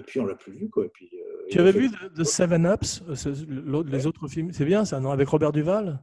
et 0.00 0.02
puis 0.02 0.18
on 0.20 0.26
l'a 0.26 0.34
plus 0.34 0.52
vu, 0.52 0.70
quoi. 0.70 0.86
Et 0.86 0.88
puis, 0.88 1.10
tu 1.50 1.58
avais 1.58 1.72
vu 1.72 1.90
The, 1.90 2.24
Seven 2.24 2.66
Ups, 2.66 3.02
euh, 3.08 3.82
les 3.84 4.06
autres 4.06 4.28
films 4.28 4.52
C'est 4.52 4.64
bien 4.64 4.84
ça, 4.84 5.00
non 5.00 5.10
Avec 5.10 5.28
Robert 5.28 5.52
Duval? 5.52 6.00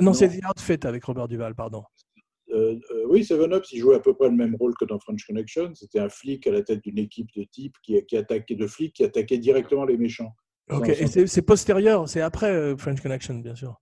Non, 0.00 0.12
c'est 0.12 0.28
The 0.28 0.44
Outfit 0.44 0.86
avec 0.86 1.04
Robert 1.04 1.28
Duval, 1.28 1.54
pardon. 1.54 1.84
Euh, 2.52 2.78
euh, 2.90 3.04
oui, 3.08 3.24
Seven 3.24 3.54
Ups, 3.54 3.72
il 3.72 3.80
jouait 3.80 3.96
à 3.96 4.00
peu 4.00 4.14
près 4.14 4.28
le 4.28 4.36
même 4.36 4.54
rôle 4.56 4.74
que 4.74 4.84
dans 4.84 4.98
French 4.98 5.24
Connection. 5.26 5.72
C'était 5.74 6.00
un 6.00 6.08
flic 6.08 6.46
à 6.46 6.50
la 6.50 6.62
tête 6.62 6.82
d'une 6.82 6.98
équipe 6.98 7.28
de 7.34 7.44
types 7.44 7.76
qui, 7.82 8.04
qui 8.04 8.16
attaquait 8.16 8.54
de 8.54 8.66
flics 8.66 8.94
qui 8.94 9.04
attaquaient 9.04 9.38
directement 9.38 9.84
les 9.84 9.96
méchants. 9.96 10.34
Ok, 10.70 10.88
et 10.88 11.26
c'est 11.26 11.42
postérieur, 11.42 12.08
c'est 12.08 12.20
après 12.20 12.76
French 12.76 13.00
Connection, 13.00 13.36
bien 13.36 13.54
sûr. 13.54 13.80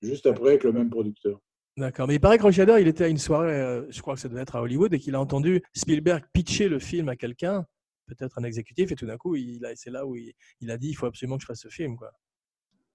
Juste 0.00 0.26
après, 0.26 0.50
avec 0.50 0.64
le 0.64 0.72
même 0.72 0.88
producteur. 0.88 1.38
D'accord, 1.76 2.08
mais 2.08 2.14
il 2.14 2.20
paraît 2.20 2.38
que 2.38 2.44
Roger 2.44 2.64
il 2.80 2.88
était 2.88 3.04
à 3.04 3.08
une 3.08 3.18
soirée, 3.18 3.82
je 3.90 4.00
crois 4.00 4.14
que 4.14 4.20
ça 4.20 4.28
devait 4.28 4.40
être 4.40 4.56
à 4.56 4.62
Hollywood, 4.62 4.94
et 4.94 4.98
qu'il 4.98 5.14
a 5.14 5.20
entendu 5.20 5.62
Spielberg 5.74 6.24
pitcher 6.32 6.68
le 6.68 6.78
film 6.78 7.10
à 7.10 7.16
quelqu'un 7.16 7.66
peut-être 8.06 8.38
un 8.38 8.44
exécutif, 8.44 8.92
et 8.92 8.94
tout 8.94 9.06
d'un 9.06 9.16
coup, 9.16 9.36
il 9.36 9.60
c'est 9.76 9.90
là 9.90 10.06
où 10.06 10.16
il, 10.16 10.70
a 10.70 10.78
dit 10.78 10.88
il 10.88 10.94
faut 10.94 11.06
absolument 11.06 11.36
que 11.36 11.42
je 11.42 11.46
fasse 11.46 11.60
ce 11.60 11.68
film. 11.68 11.96
Quoi. 11.96 12.10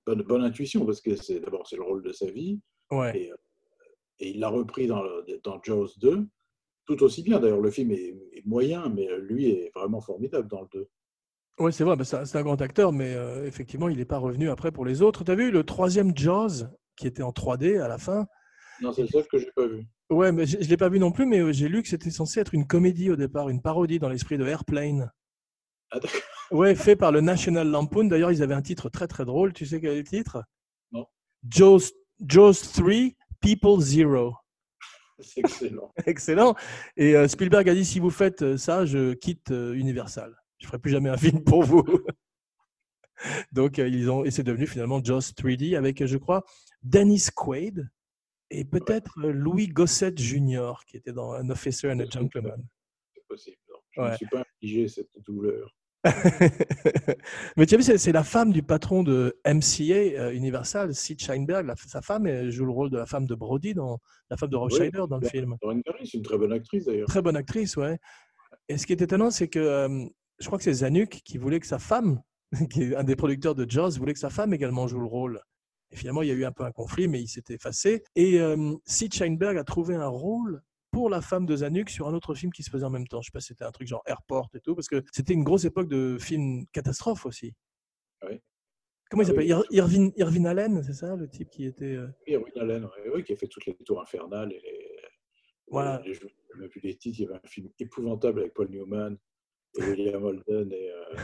Bonne, 0.05 0.23
bonne 0.23 0.43
intuition, 0.43 0.85
parce 0.85 1.01
que 1.01 1.15
c'est 1.15 1.39
d'abord 1.39 1.67
c'est 1.67 1.75
le 1.75 1.83
rôle 1.83 2.03
de 2.03 2.11
sa 2.11 2.29
vie, 2.29 2.59
ouais. 2.91 3.17
et, 3.17 3.31
euh, 3.31 3.35
et, 4.19 4.29
il 4.31 4.39
l'a 4.39 4.49
repris 4.49 4.87
dans, 4.87 5.03
dans 5.43 5.61
Jaws 5.63 5.89
2, 5.99 6.27
tout 6.85 7.03
aussi 7.03 7.21
bien. 7.23 7.39
D'ailleurs, 7.39 7.61
le 7.61 7.71
film 7.71 7.91
est, 7.91 8.15
moyen, 8.45 8.89
mais 8.89 9.07
lui 9.19 9.51
est 9.51 9.71
vraiment 9.75 10.01
formidable 10.01 10.47
dans 10.47 10.61
le 10.61 10.67
2. 10.73 10.89
Oui, 11.59 11.73
c'est 11.73 11.83
vrai, 11.83 11.97
c'est 12.03 12.35
un 12.37 12.41
grand 12.41 12.61
acteur, 12.61 12.93
mais 12.93 13.13
euh, 13.13 13.45
effectivement, 13.45 13.89
il 13.89 13.97
n'est 13.97 14.05
pas 14.05 14.17
revenu 14.17 14.49
après 14.49 14.71
pour 14.71 14.85
les 14.85 15.01
autres. 15.01 15.25
Tu 15.25 15.31
as 15.31 15.35
vu 15.35 15.51
le 15.51 15.63
troisième 15.65 16.15
Jaws, 16.15 16.67
qui 16.95 17.05
était 17.05 17.21
en 17.21 17.31
3D 17.31 17.81
à 17.81 17.89
la 17.89 17.97
fin? 17.97 18.25
Non, 18.81 18.93
c'est 18.93 19.01
le 19.01 19.09
seul 19.09 19.27
que 19.27 19.37
j'ai 19.37 19.51
pas 19.53 19.67
vu. 19.67 19.85
Ouais, 20.09 20.31
mais 20.31 20.47
je 20.47 20.57
ne 20.57 20.63
l'ai 20.63 20.77
pas 20.77 20.89
vu 20.89 20.97
non 20.97 21.11
plus, 21.11 21.27
mais 21.27 21.39
euh, 21.39 21.51
j'ai 21.51 21.67
lu 21.67 21.83
que 21.83 21.87
c'était 21.87 22.09
censé 22.09 22.39
être 22.39 22.55
une 22.55 22.65
comédie 22.65 23.11
au 23.11 23.15
départ, 23.15 23.49
une 23.49 23.61
parodie 23.61 23.99
dans 23.99 24.09
l'esprit 24.09 24.39
de 24.39 24.45
Airplane. 24.45 25.11
Ah, 25.91 25.99
ouais, 26.51 26.73
fait 26.73 26.95
par 26.95 27.11
le 27.11 27.21
National 27.21 27.67
Lampoon. 27.67 28.05
D'ailleurs, 28.05 28.31
ils 28.31 28.41
avaient 28.41 28.55
un 28.55 28.61
titre 28.63 28.89
très 28.89 29.07
très 29.07 29.23
drôle. 29.23 29.53
Tu 29.53 29.67
sais 29.67 29.79
quel 29.79 29.91
est 29.91 29.97
le 29.97 30.03
titre? 30.03 30.43
Non. 30.91 31.05
Jaws, 31.47 31.91
3, 32.27 32.93
People 33.39 33.79
Zero. 33.81 34.33
C'est 35.19 35.41
excellent. 35.41 35.93
excellent. 36.07 36.55
Et 36.97 37.15
euh, 37.15 37.27
Spielberg 37.27 37.69
a 37.69 37.75
dit 37.75 37.85
si 37.85 37.99
vous 37.99 38.09
faites 38.09 38.41
euh, 38.41 38.57
ça, 38.57 38.85
je 38.85 39.13
quitte 39.13 39.51
Universal. 39.51 40.35
Je 40.57 40.65
ferai 40.65 40.79
plus 40.79 40.91
jamais 40.91 41.09
un 41.09 41.17
film 41.17 41.43
pour 41.43 41.63
vous. 41.63 41.83
Donc, 43.51 43.77
ils 43.77 44.09
ont, 44.09 44.25
et 44.25 44.31
c'est 44.31 44.43
devenu 44.43 44.65
finalement 44.65 45.03
Jaws 45.03 45.19
3D 45.19 45.77
avec, 45.77 46.05
je 46.05 46.17
crois, 46.17 46.43
Dennis 46.81 47.27
Quaid, 47.35 47.89
et 48.51 48.65
peut-être 48.65 49.19
euh, 49.23 49.31
Louis 49.31 49.67
Gossett 49.67 50.17
Jr., 50.17 50.73
qui 50.87 50.97
était 50.97 51.13
dans 51.13 51.33
An 51.33 51.49
Officer 51.49 51.91
and 51.91 51.99
a 51.99 52.05
Gentleman. 52.09 52.63
C'est 53.13 53.27
possible. 53.27 53.57
Je 53.91 54.01
ne 54.01 54.15
suis 54.15 54.27
pas 54.27 54.41
infligé 54.41 54.87
cette 54.87 55.09
douleur. 55.25 55.73
Mais 57.57 57.65
tu 57.65 57.75
as 57.75 57.77
vu, 57.77 57.83
c'est 57.83 58.11
la 58.13 58.23
femme 58.23 58.53
du 58.53 58.63
patron 58.63 59.03
de 59.03 59.37
MCA 59.45 59.93
euh, 59.93 60.31
Universal, 60.31 60.95
Sid 60.95 61.19
Sheinberg. 61.19 61.73
sa 61.75 62.01
femme 62.01 62.25
elle 62.25 62.51
joue 62.51 62.65
le 62.65 62.71
rôle 62.71 62.89
de 62.89 62.97
la 62.97 63.05
femme 63.05 63.25
de 63.25 63.35
Brody, 63.35 63.73
dans, 63.73 63.99
la 64.29 64.37
femme 64.37 64.49
de 64.49 64.55
Rob 64.55 64.71
Schneider 64.71 65.07
dans 65.09 65.17
le 65.17 65.27
film. 65.27 65.57
C'est 66.03 66.13
une 66.13 66.23
très 66.23 66.37
bonne 66.37 66.53
actrice 66.53 66.85
d'ailleurs. 66.85 67.07
Très 67.07 67.21
bonne 67.21 67.35
actrice, 67.35 67.75
ouais. 67.75 67.99
Et 68.69 68.77
ce 68.77 68.87
qui 68.87 68.93
est 68.93 69.01
étonnant, 69.01 69.29
c'est 69.29 69.49
que 69.49 69.59
euh, 69.59 70.05
je 70.39 70.45
crois 70.45 70.57
que 70.57 70.63
c'est 70.63 70.73
Zanuck 70.73 71.09
qui 71.09 71.37
voulait 71.37 71.59
que 71.59 71.67
sa 71.67 71.79
femme, 71.79 72.21
qui 72.71 72.83
est 72.83 72.95
un 72.95 73.03
des 73.03 73.17
producteurs 73.17 73.55
de 73.55 73.69
Jaws, 73.69 73.91
voulait 73.97 74.13
que 74.13 74.19
sa 74.19 74.29
femme 74.29 74.53
également 74.53 74.87
joue 74.87 74.99
le 74.99 75.07
rôle. 75.07 75.41
Et 75.91 75.95
finalement, 75.95 76.21
il 76.21 76.27
y 76.27 76.31
a 76.31 76.35
eu 76.35 76.45
un 76.45 76.51
peu 76.51 76.63
un 76.63 76.71
conflit, 76.71 77.07
mais 77.07 77.21
il 77.21 77.27
s'est 77.27 77.43
effacé. 77.49 78.03
Et 78.15 78.39
euh, 78.39 78.73
Sid 78.85 79.13
Sheinberg 79.13 79.57
a 79.57 79.63
trouvé 79.63 79.95
un 79.95 80.07
rôle 80.07 80.61
pour 80.91 81.09
la 81.09 81.21
femme 81.21 81.45
de 81.45 81.55
Zanuck 81.55 81.89
sur 81.89 82.07
un 82.07 82.13
autre 82.13 82.33
film 82.35 82.51
qui 82.51 82.63
se 82.63 82.69
faisait 82.69 82.85
en 82.85 82.89
même 82.89 83.07
temps. 83.07 83.21
Je 83.21 83.27
sais 83.27 83.31
pas 83.31 83.39
si 83.39 83.47
c'était 83.47 83.65
un 83.65 83.71
truc 83.71 83.87
genre 83.87 84.03
Airport 84.05 84.49
et 84.55 84.59
tout, 84.59 84.75
parce 84.75 84.87
que 84.87 85.03
c'était 85.11 85.33
une 85.33 85.43
grosse 85.43 85.65
époque 85.65 85.87
de 85.87 86.17
films 86.19 86.65
catastrophes 86.71 87.25
aussi. 87.25 87.53
Oui. 88.27 88.39
Comment 89.09 89.23
il 89.23 89.25
ah 89.25 89.29
s'appelle 89.29 89.65
Irvin, 89.71 90.11
Irvin, 90.17 90.45
Allen, 90.45 90.83
c'est 90.83 90.93
ça, 90.93 91.15
le 91.15 91.27
type 91.27 91.49
qui 91.49 91.65
était. 91.65 91.95
Euh 91.95 92.07
Irvin 92.27 92.51
Allen, 92.57 92.87
oui, 93.13 93.23
qui 93.23 93.33
a 93.33 93.35
fait 93.35 93.47
toutes 93.47 93.65
les 93.65 93.75
tours 93.75 94.01
infernales 94.01 94.51
et 94.53 94.59
les. 94.59 94.85
Voilà. 95.67 96.01
Les, 96.03 96.13
les, 96.13 96.69
les 96.83 96.95
titres, 96.97 97.19
il 97.19 97.23
y 97.23 97.25
avait 97.27 97.35
un 97.35 97.47
film 97.47 97.69
épouvantable 97.79 98.41
avec 98.41 98.53
Paul 98.53 98.69
Newman 98.69 99.17
et 99.77 99.83
William 99.83 100.23
Holden 100.23 100.71
et 100.71 100.91
euh, 100.91 101.15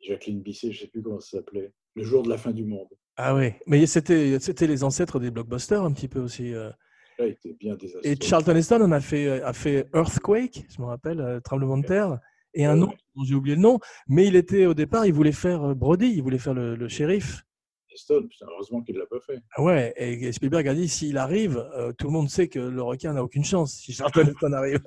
Jacqueline 0.00 0.42
Bisset, 0.42 0.72
je 0.72 0.78
ne 0.78 0.86
sais 0.86 0.90
plus 0.90 1.02
comment 1.02 1.20
ça 1.20 1.38
s'appelait. 1.38 1.72
Le 1.94 2.04
jour 2.04 2.22
de 2.22 2.28
la 2.28 2.38
fin 2.38 2.52
du 2.52 2.64
monde. 2.64 2.88
Ah 3.22 3.34
oui, 3.34 3.52
mais 3.66 3.84
c'était, 3.86 4.66
les 4.66 4.82
ancêtres 4.82 5.20
des 5.20 5.30
blockbusters 5.30 5.82
un 5.82 5.92
petit 5.92 6.08
peu 6.08 6.20
aussi. 6.20 6.54
Euh. 6.54 6.70
Là, 7.18 7.26
il 7.26 7.32
était 7.32 7.52
bien 7.52 7.76
désastreux. 7.76 8.10
Et 8.10 8.16
Charlton 8.18 8.56
Heston 8.56 8.80
on 8.80 8.92
a 8.92 9.00
fait, 9.00 9.26
euh, 9.26 9.46
a 9.46 9.52
fait 9.52 9.86
Earthquake, 9.94 10.64
je 10.74 10.80
me 10.80 10.86
rappelle, 10.86 11.20
euh, 11.20 11.38
tremblement 11.38 11.76
de 11.76 11.84
terre, 11.84 12.18
et 12.54 12.64
un 12.64 12.80
autre 12.80 12.96
dont 13.14 13.24
j'ai 13.24 13.34
oublié 13.34 13.56
le 13.56 13.60
nom, 13.60 13.78
mais 14.08 14.26
il 14.26 14.36
était 14.36 14.64
au 14.64 14.72
départ, 14.72 15.04
il 15.04 15.12
voulait 15.12 15.32
faire 15.32 15.74
Brody, 15.76 16.06
il 16.06 16.22
voulait 16.22 16.38
faire 16.38 16.54
le, 16.54 16.88
shérif. 16.88 17.44
Heston, 17.94 18.26
heureusement 18.40 18.80
qu'il 18.80 18.94
ne 18.94 19.00
l'a 19.00 19.06
pas 19.06 19.20
fait. 19.20 19.38
Ah 19.54 19.62
ouais, 19.62 19.92
et 19.98 20.32
Spielberg 20.32 20.66
a 20.66 20.74
dit 20.74 20.88
s'il 20.88 21.18
arrive, 21.18 21.62
tout 21.98 22.06
le 22.06 22.12
monde 22.12 22.30
sait 22.30 22.48
que 22.48 22.58
le 22.58 22.82
requin 22.82 23.12
n'a 23.12 23.22
aucune 23.22 23.44
chance 23.44 23.74
si 23.74 23.92
Charlton 23.92 24.22
Heston 24.34 24.52
arrive. 24.54 24.80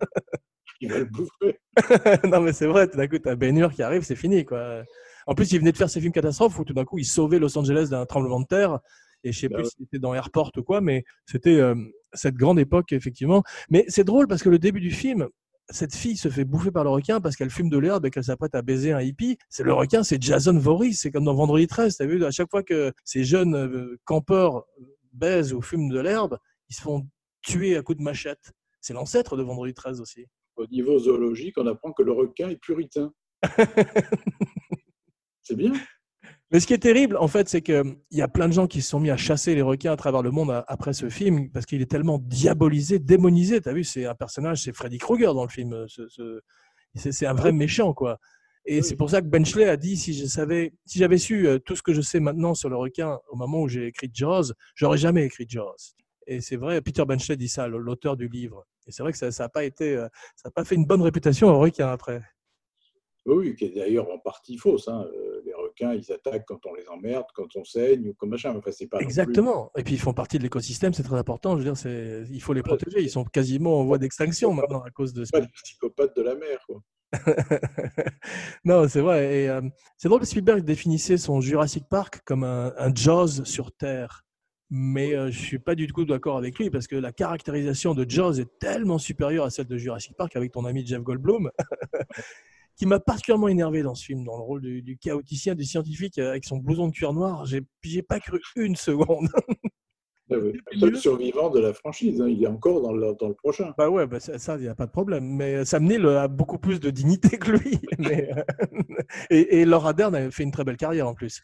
il 0.81 0.91
va 0.91 0.97
le 0.97 1.05
bouffer. 1.05 1.59
non, 2.27 2.41
mais 2.41 2.53
c'est 2.53 2.65
vrai, 2.65 2.87
tout 2.87 2.97
d'un 2.97 3.07
coup, 3.07 3.19
tu 3.19 3.29
as 3.29 3.35
Ben 3.35 3.55
Hur 3.55 3.71
qui 3.71 3.83
arrive, 3.83 4.01
c'est 4.01 4.15
fini. 4.15 4.43
quoi. 4.43 4.83
En 5.27 5.35
plus, 5.35 5.51
il 5.51 5.59
venait 5.59 5.71
de 5.71 5.77
faire 5.77 5.89
ses 5.89 6.01
films 6.01 6.13
catastrophes 6.13 6.57
où 6.59 6.65
tout 6.65 6.73
d'un 6.73 6.85
coup, 6.85 6.97
il 6.97 7.05
sauvait 7.05 7.39
Los 7.39 7.57
Angeles 7.57 7.87
d'un 7.89 8.05
tremblement 8.05 8.39
de 8.39 8.45
terre. 8.45 8.79
Et 9.23 9.31
je 9.31 9.39
sais 9.39 9.47
bah 9.47 9.57
plus 9.57 9.65
si 9.65 9.75
c'était 9.79 9.99
dans 9.99 10.13
Airport 10.13 10.51
ou 10.57 10.63
quoi, 10.63 10.81
mais 10.81 11.03
c'était 11.25 11.57
euh, 11.59 11.75
cette 12.13 12.35
grande 12.35 12.59
époque, 12.59 12.91
effectivement. 12.91 13.43
Mais 13.69 13.85
c'est 13.87 14.03
drôle 14.03 14.27
parce 14.27 14.43
que 14.43 14.49
le 14.49 14.59
début 14.59 14.81
du 14.81 14.91
film, 14.91 15.27
cette 15.69 15.95
fille 15.95 16.17
se 16.17 16.29
fait 16.29 16.43
bouffer 16.43 16.71
par 16.71 16.83
le 16.83 16.89
requin 16.89 17.21
parce 17.21 17.35
qu'elle 17.35 17.49
fume 17.49 17.69
de 17.69 17.77
l'herbe 17.77 18.05
et 18.05 18.11
qu'elle 18.11 18.23
s'apprête 18.23 18.53
à 18.55 18.61
baiser 18.61 18.91
un 18.91 19.01
hippie. 19.01 19.37
C'est 19.49 19.63
le 19.63 19.73
requin, 19.73 20.03
c'est 20.03 20.21
Jason 20.21 20.57
Voorhees. 20.57 20.93
C'est 20.93 21.11
comme 21.11 21.23
dans 21.23 21.33
Vendredi 21.33 21.67
13. 21.67 22.01
as 22.01 22.05
vu, 22.05 22.23
à 22.25 22.31
chaque 22.31 22.49
fois 22.49 22.63
que 22.63 22.91
ces 23.05 23.23
jeunes 23.23 23.55
euh, 23.55 23.97
campeurs 24.03 24.65
baisent 25.13 25.53
ou 25.53 25.61
fument 25.61 25.89
de 25.89 25.99
l'herbe, 25.99 26.37
ils 26.69 26.75
se 26.75 26.81
font 26.81 27.07
tuer 27.41 27.77
à 27.77 27.81
coups 27.81 27.99
de 27.99 28.03
machette. 28.03 28.51
C'est 28.81 28.93
l'ancêtre 28.93 29.37
de 29.37 29.43
Vendredi 29.43 29.73
13 29.73 30.01
aussi. 30.01 30.25
Au 30.55 30.67
niveau 30.67 30.99
zoologique, 30.99 31.57
on 31.57 31.67
apprend 31.67 31.93
que 31.93 32.03
le 32.03 32.11
requin 32.11 32.49
est 32.49 32.59
puritain. 32.61 33.13
C'est 35.43 35.55
bien. 35.55 35.73
Mais 36.51 36.59
ce 36.59 36.67
qui 36.67 36.73
est 36.73 36.79
terrible, 36.79 37.17
en 37.17 37.27
fait, 37.27 37.49
c'est 37.49 37.61
qu'il 37.61 37.95
y 38.11 38.21
a 38.21 38.27
plein 38.27 38.47
de 38.47 38.53
gens 38.53 38.67
qui 38.67 38.81
se 38.81 38.89
sont 38.89 38.99
mis 38.99 39.09
à 39.09 39.17
chasser 39.17 39.55
les 39.55 39.61
requins 39.61 39.91
à 39.91 39.97
travers 39.97 40.21
le 40.21 40.31
monde 40.31 40.63
après 40.67 40.93
ce 40.93 41.09
film 41.09 41.49
parce 41.51 41.65
qu'il 41.65 41.81
est 41.81 41.89
tellement 41.89 42.19
diabolisé, 42.19 42.99
démonisé. 42.99 43.59
Tu 43.59 43.69
as 43.69 43.73
vu, 43.73 43.83
c'est 43.83 44.05
un 44.05 44.15
personnage, 44.15 44.61
c'est 44.63 44.73
Freddy 44.73 44.99
Krueger 44.99 45.33
dans 45.33 45.43
le 45.43 45.49
film. 45.49 45.85
C'est 46.95 47.25
un 47.25 47.33
vrai 47.33 47.51
méchant, 47.51 47.93
quoi. 47.93 48.19
Et 48.65 48.81
c'est 48.81 48.95
pour 48.95 49.09
ça 49.09 49.21
que 49.21 49.27
Benchley 49.27 49.67
a 49.67 49.75
dit 49.75 49.97
si 49.97 50.13
je 50.13 50.25
savais, 50.25 50.73
si 50.85 50.97
j'avais 50.97 51.17
su 51.17 51.47
euh, 51.47 51.59
tout 51.59 51.75
ce 51.75 51.81
que 51.81 51.91
je 51.91 51.99
sais 51.99 52.21
maintenant 52.21 52.53
sur 52.53 52.69
le 52.69 52.77
requin 52.77 53.19
au 53.29 53.35
moment 53.35 53.61
où 53.61 53.67
j'ai 53.67 53.87
écrit 53.87 54.09
Jaws, 54.13 54.53
j'aurais 54.75 54.97
jamais 54.97 55.25
écrit 55.25 55.45
Jaws. 55.49 55.95
Et 56.27 56.39
c'est 56.39 56.55
vrai, 56.55 56.79
Peter 56.81 57.03
Benchley 57.03 57.35
dit 57.35 57.49
ça, 57.49 57.67
l'auteur 57.67 58.15
du 58.15 58.29
livre. 58.29 58.65
Et 58.87 58.91
c'est 58.91 59.03
vrai 59.03 59.11
que 59.11 59.17
ça 59.17 59.29
n'a 59.37 59.49
pas 59.49 59.65
été, 59.65 59.97
euh, 59.97 60.07
ça 60.37 60.47
n'a 60.47 60.51
pas 60.51 60.63
fait 60.63 60.75
une 60.75 60.85
bonne 60.85 61.01
réputation 61.01 61.49
au 61.49 61.59
requin 61.59 61.89
après. 61.89 62.21
Oui, 63.25 63.55
qui 63.55 63.65
est 63.65 63.69
d'ailleurs 63.69 64.11
en 64.11 64.19
partie 64.19 64.57
fausse. 64.57 64.87
Hein. 64.87 65.07
Euh, 65.15 65.41
les 65.45 65.53
requins, 65.53 65.93
ils 65.93 66.11
attaquent 66.11 66.45
quand 66.45 66.65
on 66.65 66.73
les 66.73 66.87
emmerde, 66.89 67.25
quand 67.33 67.55
on 67.55 67.63
saigne 67.63 68.09
ou 68.09 68.13
comme 68.13 68.29
machin. 68.29 68.53
Enfin, 68.55 68.71
pas 68.91 68.99
Exactement. 68.99 69.71
Et 69.77 69.83
puis 69.83 69.93
ils 69.93 69.99
font 69.99 70.13
partie 70.13 70.37
de 70.37 70.43
l'écosystème, 70.43 70.93
c'est 70.93 71.03
très 71.03 71.17
important. 71.17 71.57
Je 71.57 71.63
veux 71.63 71.71
dire, 71.71 72.25
il 72.29 72.41
faut 72.41 72.53
les 72.53 72.63
protéger. 72.63 73.01
Ils 73.01 73.09
sont 73.09 73.23
quasiment 73.23 73.79
en 73.79 73.85
voie 73.85 73.97
d'extinction 73.97 74.53
maintenant 74.53 74.81
à 74.81 74.89
cause 74.89 75.13
de. 75.13 75.25
Pas 75.31 75.41
de 75.41 75.47
psychopathes 75.63 76.15
de 76.15 76.21
la 76.21 76.35
mer, 76.35 76.59
quoi. 76.67 76.81
non, 78.65 78.87
c'est 78.87 79.01
vrai. 79.01 79.43
Et 79.43 79.49
euh, 79.49 79.61
c'est 79.97 80.07
drôle 80.07 80.21
que 80.21 80.25
Spielberg 80.25 80.63
définissait 80.63 81.17
son 81.17 81.41
Jurassic 81.41 81.87
Park 81.87 82.21
comme 82.25 82.43
un, 82.43 82.73
un 82.77 82.93
Jaws 82.93 83.45
sur 83.45 83.71
Terre. 83.71 84.23
Mais 84.75 85.13
euh, 85.13 85.29
je 85.29 85.39
suis 85.39 85.59
pas 85.59 85.75
du 85.75 85.85
tout 85.85 86.03
d'accord 86.03 86.35
avec 86.35 86.57
lui 86.57 86.71
parce 86.71 86.87
que 86.87 86.95
la 86.95 87.11
caractérisation 87.11 87.93
de 87.93 88.09
Jaws 88.09 88.39
est 88.39 88.57
tellement 88.57 88.97
supérieure 88.97 89.45
à 89.45 89.51
celle 89.51 89.67
de 89.67 89.77
Jurassic 89.77 90.15
Park 90.17 90.35
avec 90.35 90.51
ton 90.51 90.65
ami 90.65 90.83
Jeff 90.83 91.01
Goldblum, 91.01 91.51
qui 92.75 92.85
m'a 92.85 92.99
particulièrement 92.99 93.47
énervé 93.47 93.83
dans 93.83 93.95
ce 93.95 94.05
film, 94.05 94.23
dans 94.23 94.37
le 94.37 94.43
rôle 94.43 94.61
du, 94.61 94.81
du 94.81 94.97
chaoticien, 94.97 95.55
du 95.55 95.63
scientifique 95.65 96.17
euh, 96.17 96.29
avec 96.31 96.45
son 96.45 96.57
blouson 96.57 96.87
de 96.87 96.93
cuir 96.93 97.13
noir. 97.13 97.45
J'ai 97.45 98.01
pas 98.01 98.19
cru 98.19 98.39
une 98.55 98.75
seconde. 98.75 99.27
Ah 100.31 100.35
oui. 100.41 100.53
Le 100.71 100.95
survivant 100.95 101.49
de 101.49 101.59
la 101.59 101.73
franchise, 101.73 102.21
hein, 102.21 102.27
il 102.29 102.41
est 102.41 102.47
encore 102.47 102.81
dans 102.81 102.93
le, 102.93 103.13
dans 103.19 103.27
le 103.27 103.33
prochain. 103.35 103.73
Bah 103.77 103.89
ouais, 103.89 104.07
bah 104.07 104.21
ça, 104.21 104.55
il 104.55 104.61
n'y 104.61 104.67
a 104.69 104.73
pas 104.73 104.85
de 104.85 104.91
problème. 104.91 105.25
Mais 105.25 105.65
Sam 105.65 105.83
Neill 105.83 106.07
a 106.07 106.29
beaucoup 106.29 106.57
plus 106.57 106.79
de 106.79 106.89
dignité 106.89 107.37
que 107.37 107.51
lui. 107.51 107.77
Mais, 107.99 108.29
euh, 108.35 108.41
et, 109.29 109.59
et 109.59 109.65
Laura 109.65 109.91
Dern 109.91 110.15
a 110.15 110.31
fait 110.31 110.43
une 110.43 110.51
très 110.51 110.63
belle 110.63 110.77
carrière 110.77 111.09
en 111.09 111.13
plus. 111.13 111.41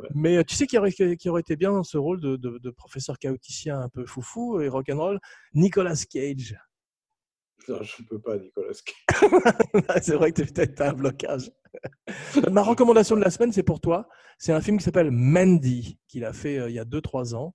Ouais. 0.00 0.08
Mais 0.14 0.36
euh, 0.38 0.42
tu 0.42 0.56
sais 0.56 0.66
qui 0.66 0.76
aurait, 0.76 0.90
qui 0.92 1.28
aurait 1.28 1.40
été 1.40 1.54
bien 1.54 1.70
dans 1.70 1.84
ce 1.84 1.98
rôle 1.98 2.20
de, 2.20 2.34
de- 2.36 2.58
de 2.58 2.70
professeur 2.70 3.16
chaoticien 3.16 3.80
un 3.80 3.88
peu 3.88 4.04
foufou 4.04 4.60
et 4.60 4.68
rock'n'roll? 4.68 5.20
Nicolas 5.54 6.04
Cage. 6.10 6.56
Je 7.82 8.02
ne 8.02 8.06
peux 8.08 8.18
pas, 8.20 8.36
Nicolas 8.38 8.72
Cage. 8.84 10.02
c'est 10.02 10.14
vrai 10.14 10.32
que 10.32 10.42
tu 10.42 10.82
as 10.82 10.88
un 10.90 10.92
blocage. 10.92 11.50
Ma 12.50 12.62
recommandation 12.62 13.16
de 13.16 13.20
la 13.22 13.30
semaine, 13.30 13.52
c'est 13.52 13.62
pour 13.62 13.80
toi. 13.80 14.08
C'est 14.38 14.52
un 14.52 14.60
film 14.60 14.78
qui 14.78 14.84
s'appelle 14.84 15.10
Mandy, 15.10 15.98
qu'il 16.08 16.24
a 16.24 16.32
fait 16.32 16.58
euh, 16.58 16.68
il 16.70 16.74
y 16.74 16.78
a 16.78 16.84
2-3 16.84 17.34
ans, 17.34 17.54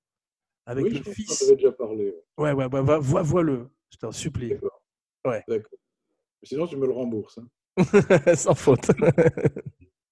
avec 0.65 0.85
oui, 0.85 0.91
le 0.91 0.97
je 0.97 1.03
pense 1.03 1.13
fils. 1.13 1.41
en 1.41 1.45
avait 1.47 1.55
déjà 1.55 1.71
parlé. 1.71 2.05
ouais. 2.05 2.13
Ouais, 2.37 2.51
ouais, 2.53 2.65
ouais, 2.65 2.79
ouais, 2.79 2.99
vois- 2.99 3.21
vois-le. 3.23 3.69
Je 3.91 3.97
t'en 3.97 4.11
supplie. 4.11 4.49
D'accord. 4.49 4.81
Ouais. 5.25 5.43
D'accord. 5.47 5.77
Sinon, 6.43 6.67
tu 6.67 6.77
me 6.77 6.85
le 6.85 6.93
rembourses. 6.93 7.39
hein. 7.39 7.47
Sans 8.35 8.55
faute. 8.55 8.89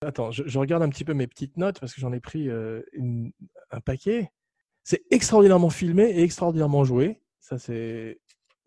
Attends, 0.01 0.32
je, 0.32 0.43
je 0.45 0.60
regarde 0.60 0.84
un 0.84 0.89
petit 0.89 1.06
peu 1.06 1.14
mes 1.14 1.28
petites 1.28 1.56
notes 1.58 1.80
parce 1.80 1.93
que 1.93 2.01
j'en 2.01 2.12
ai 2.12 2.20
pris 2.20 2.49
euh, 2.49 2.82
une- 2.91 3.32
un 3.72 3.80
paquet. 3.80 4.32
C'est 4.84 5.04
extraordinairement 5.12 5.70
filmé 5.70 6.10
et 6.12 6.24
extraordinairement 6.24 6.84
joué. 6.84 7.22
Ça, 7.39 7.58
c'est 7.58 8.20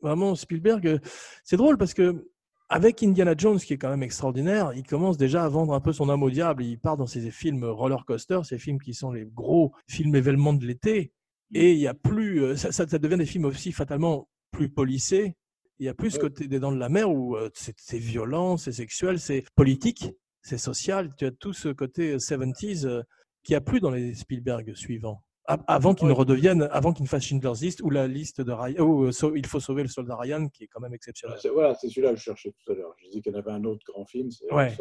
vraiment 0.02 0.34
Spielberg. 0.34 0.86
euh, 0.86 0.98
C'est 1.44 1.56
drôle 1.56 1.78
parce 1.78 1.94
que 1.94 2.28
avec 2.68 3.02
Indiana 3.02 3.34
Jones, 3.36 3.58
qui 3.58 3.74
est 3.74 3.78
quand 3.78 3.90
même 3.90 4.02
extraordinaire, 4.02 4.72
il 4.74 4.82
commence 4.82 5.16
déjà 5.16 5.44
à 5.44 5.48
vendre 5.48 5.72
un 5.72 5.80
peu 5.80 5.92
son 5.92 6.08
âme 6.10 6.22
au 6.24 6.30
diable. 6.30 6.64
Il 6.64 6.78
part 6.80 6.96
dans 6.96 7.06
ses 7.06 7.30
films 7.30 7.64
roller 7.64 8.04
coaster, 8.04 8.40
ces 8.44 8.58
films 8.58 8.80
qui 8.80 8.92
sont 8.92 9.12
les 9.12 9.24
gros 9.24 9.72
films 9.86 10.14
événements 10.16 10.52
de 10.52 10.66
l'été. 10.66 11.12
Et 11.54 11.72
il 11.74 11.78
y 11.78 11.86
a 11.86 11.94
plus, 11.94 12.42
euh, 12.42 12.56
ça, 12.56 12.72
ça- 12.72 12.88
ça 12.88 12.98
devient 12.98 13.16
des 13.18 13.26
films 13.26 13.44
aussi 13.44 13.70
fatalement 13.70 14.28
plus 14.50 14.68
polissés. 14.68 15.36
Il 15.78 15.86
y 15.86 15.88
a 15.88 15.94
plus 15.94 16.12
ce 16.12 16.18
côté 16.18 16.48
des 16.48 16.58
Dents 16.58 16.72
de 16.72 16.78
la 16.78 16.88
Mer 16.88 17.08
où 17.10 17.36
euh, 17.36 17.50
c'est 17.54 17.98
violent, 17.98 18.56
c'est 18.56 18.72
sexuel, 18.72 19.20
c'est 19.20 19.44
politique, 19.54 20.10
c'est 20.42 20.58
social. 20.58 21.14
Tu 21.16 21.26
as 21.26 21.30
tout 21.30 21.52
ce 21.52 21.68
côté 21.68 22.12
euh, 22.14 22.18
70s 22.18 22.84
euh, 22.86 23.02
qui 23.44 23.54
a 23.54 23.60
plus 23.60 23.78
dans 23.78 23.90
les 23.90 24.14
Spielberg 24.14 24.74
suivants. 24.74 25.22
A- 25.48 25.58
Avant 25.68 25.94
qu'ils 25.94 26.06
ne 26.08 26.12
Ouais. 26.12 26.18
redeviennent, 26.18 26.68
avant 26.72 26.92
qu'ils 26.92 27.04
ne 27.04 27.08
fassent 27.08 27.24
Schindler's 27.24 27.60
List 27.62 27.80
ou 27.82 27.90
la 27.90 28.06
liste 28.08 28.40
de 28.40 28.50
Ryan, 28.52 28.82
ou 28.84 29.04
euh, 29.06 29.32
Il 29.36 29.46
faut 29.46 29.60
sauver 29.60 29.82
le 29.82 29.88
soldat 29.88 30.16
Ryan, 30.16 30.48
qui 30.48 30.64
est 30.64 30.66
quand 30.66 30.80
même 30.80 30.94
exceptionnel. 30.94 31.36
Ah, 31.38 31.40
c'est- 31.40 31.48
Voilà, 31.50 31.74
c'est 31.74 31.88
celui-là 31.88 32.10
que 32.10 32.16
je 32.16 32.22
cherchais 32.22 32.52
tout 32.64 32.72
à 32.72 32.74
l'heure. 32.74 32.92
Je 32.98 33.06
disais 33.08 33.20
qu'il 33.20 33.32
y 33.32 33.36
en 33.36 33.38
avait 33.38 33.52
un 33.52 33.64
autre 33.64 33.84
grand 33.86 34.04
film. 34.06 34.30
c'est 34.30 34.52
Ouais. 34.52 34.72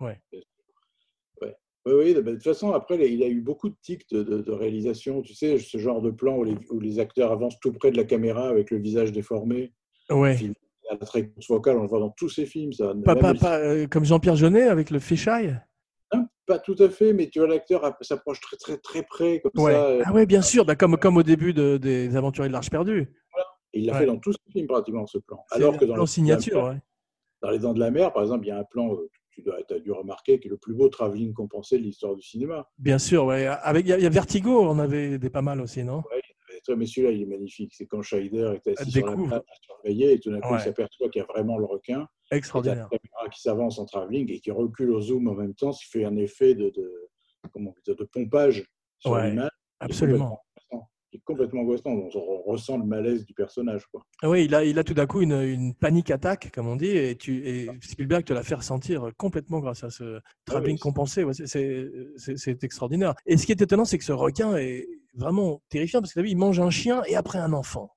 Ouais. 0.00 0.20
Ouais. 1.40 1.56
Oui, 1.84 1.92
oui, 1.94 2.14
de 2.14 2.20
toute 2.20 2.44
façon, 2.44 2.70
après, 2.70 2.96
il 2.96 3.18
y 3.18 3.24
a 3.24 3.28
eu 3.28 3.40
beaucoup 3.40 3.68
de 3.68 3.74
tics 3.82 4.08
de, 4.12 4.22
de- 4.22 4.40
de 4.40 4.52
réalisation. 4.52 5.20
Tu 5.20 5.34
sais, 5.34 5.58
ce 5.58 5.78
genre 5.78 6.00
de 6.00 6.12
plan 6.12 6.36
où 6.36 6.44
les, 6.44 6.54
où 6.70 6.78
les 6.78 7.00
acteurs 7.00 7.32
avancent 7.32 7.58
tout 7.58 7.72
près 7.72 7.90
de 7.90 7.96
la 7.96 8.04
caméra 8.04 8.48
avec 8.48 8.70
le 8.70 8.78
visage 8.78 9.10
déformé. 9.10 9.72
Ouais. 10.08 10.36
Film 10.36 10.54
à 10.90 10.94
la 10.94 11.06
très 11.06 11.32
vocale, 11.48 11.78
on 11.78 11.82
le 11.82 11.88
voit 11.88 11.98
dans 11.98 12.10
tous 12.10 12.28
ces 12.28 12.46
films. 12.46 12.72
Ça. 12.72 12.94
Pas, 13.04 13.14
Même 13.14 13.20
pas- 13.22 13.32
le- 13.32 13.38
pas, 13.40 13.58
euh, 13.58 13.86
comme 13.88 14.04
Jean-Pierre 14.04 14.36
Jeunet 14.36 14.62
avec 14.62 14.90
le 14.90 15.00
fisheye 15.00 15.56
pas 16.46 16.58
tout 16.58 16.76
à 16.78 16.88
fait, 16.88 17.12
mais 17.12 17.28
tu 17.30 17.38
vois, 17.38 17.48
l'acteur 17.48 17.84
app- 17.84 18.02
s'approche 18.02 18.40
très, 18.40 18.56
très, 18.56 18.76
très 18.78 19.02
près, 19.02 19.40
comme 19.40 19.52
ouais. 19.64 19.72
ça. 19.72 19.86
euh, 19.86 20.02
Ah 20.04 20.12
ouais, 20.12 20.26
bien 20.26 20.42
sûr, 20.42 20.64
bah, 20.64 20.74
comme, 20.76 20.96
comme 20.96 21.16
au 21.16 21.22
début 21.22 21.52
de- 21.52 21.76
des 21.76 22.16
Aventuriers 22.16 22.48
de 22.48 22.52
l'Arche 22.52 22.70
perdue. 22.70 23.12
il 23.74 23.86
l'a 23.86 23.92
Ouais. 23.94 24.00
fait 24.00 24.06
dans 24.06 24.18
tous 24.18 24.32
ses 24.32 24.52
films, 24.52 24.66
pratiquement, 24.66 25.06
ce 25.06 25.18
plan. 25.18 25.42
Alors 25.50 25.76
que 25.78 25.84
dans 25.86 25.94
plan 25.94 26.06
signature, 26.06 26.64
ouais. 26.64 26.78
Dans 27.40 27.50
Les 27.50 27.58
Dents 27.58 27.72
de 27.72 27.80
la 27.80 27.90
Mer, 27.90 28.12
par 28.12 28.22
exemple, 28.22 28.44
il 28.44 28.48
y 28.48 28.52
a 28.52 28.58
un 28.58 28.64
plan, 28.64 28.92
euh, 28.92 29.08
tu 29.30 29.40
dois, 29.42 29.56
as 29.70 29.78
dû 29.78 29.90
remarquer, 29.92 30.38
qui 30.38 30.48
est 30.48 30.50
le 30.50 30.58
plus 30.58 30.74
beau 30.74 30.88
travelling 30.90 31.32
compensé 31.32 31.78
de 31.78 31.82
l'histoire 31.82 32.14
du 32.14 32.22
cinéma. 32.22 32.68
Bien 32.78 32.98
sûr, 32.98 33.24
ouais. 33.24 33.46
Avec, 33.46 33.86
il 33.86 33.88
y, 33.88 33.92
a- 33.94 33.98
il 33.98 34.02
y 34.02 34.06
a 34.06 34.10
Vertigo, 34.10 34.60
on 34.62 34.78
avait 34.78 35.18
des 35.18 35.30
pas 35.30 35.40
mal 35.42 35.60
aussi, 35.60 35.82
non? 35.84 36.02
Toi, 36.64 36.76
mais 36.76 36.86
celui-là, 36.86 37.12
il 37.12 37.22
est 37.22 37.26
magnifique. 37.26 37.72
C'est 37.74 37.86
quand 37.86 38.02
Scheider 38.02 38.54
est 38.64 38.80
assis 38.80 38.90
sur 38.92 39.06
la 39.06 39.16
plage 39.16 39.32
à 39.40 39.54
surveiller 39.62 40.12
et 40.12 40.20
tout 40.20 40.30
d'un 40.30 40.40
coup, 40.40 40.52
Ouais. 40.52 40.58
il 40.60 40.64
s'aperçoit 40.64 41.08
qu'il 41.10 41.20
y 41.20 41.22
a 41.24 41.26
vraiment 41.26 41.58
le 41.58 41.64
requin. 41.66 42.06
Et 42.30 42.36
Extraordinaire. 42.36 42.88
la 42.90 42.98
caméra 42.98 43.28
qui 43.30 43.40
s'avance 43.40 43.78
en 43.78 43.84
travelling 43.84 44.30
et 44.32 44.40
qui 44.40 44.50
recule 44.50 44.90
au 44.90 45.00
zoom 45.00 45.28
en 45.28 45.34
même 45.34 45.54
temps, 45.54 45.72
ce 45.72 45.84
qui 45.84 45.90
fait 45.90 46.04
un 46.04 46.16
effet 46.16 46.54
de, 46.54 46.70
de, 46.70 46.92
comment 47.52 47.74
dit, 47.86 47.94
de 47.94 48.04
pompage 48.04 48.64
sur 48.98 49.12
Ouais, 49.12 49.30
l'image. 49.30 49.50
Absolument. 49.80 50.40
Qui 51.10 51.18
est 51.18 51.22
complètement 51.26 51.60
angoissant. 51.60 51.94
Donc, 51.94 52.10
on 52.14 52.42
ressent 52.50 52.78
le 52.78 52.86
malaise 52.86 53.26
du 53.26 53.34
personnage. 53.34 53.84
Quoi. 53.92 54.02
Ah 54.22 54.30
Oui, 54.30 54.46
il 54.46 54.54
a, 54.54 54.64
il 54.64 54.78
a 54.78 54.84
tout 54.84 54.94
d'un 54.94 55.04
coup 55.06 55.20
une, 55.20 55.32
une 55.42 55.74
panique 55.74 56.10
attaque, 56.10 56.50
comme 56.54 56.66
on 56.68 56.76
dit, 56.76 56.86
et, 56.96 57.16
tu, 57.16 57.46
et 57.46 57.68
Spielberg 57.82 58.24
te 58.24 58.32
la 58.32 58.42
fait 58.42 58.54
ressentir 58.54 59.10
complètement 59.18 59.60
grâce 59.60 59.84
à 59.84 59.90
ce 59.90 60.20
travelling 60.46 60.76
oui, 60.76 60.78
c'est- 60.78 60.82
compensé. 60.82 61.24
Ouais, 61.24 61.34
c'est 61.34 62.64
extraordinaire. 62.64 63.14
Et 63.26 63.36
ce 63.36 63.44
qui 63.44 63.52
est 63.52 63.60
étonnant, 63.60 63.84
c'est 63.84 63.98
que 63.98 64.04
ce 64.04 64.12
requin 64.12 64.56
est 64.56 64.86
vraiment 65.14 65.62
terrifiant 65.68 66.00
parce 66.00 66.12
que 66.14 66.20
vu, 66.20 66.30
il 66.30 66.36
mange 66.36 66.60
un 66.60 66.70
chien 66.70 67.02
et 67.06 67.16
après 67.16 67.38
un 67.38 67.52
enfant. 67.52 67.94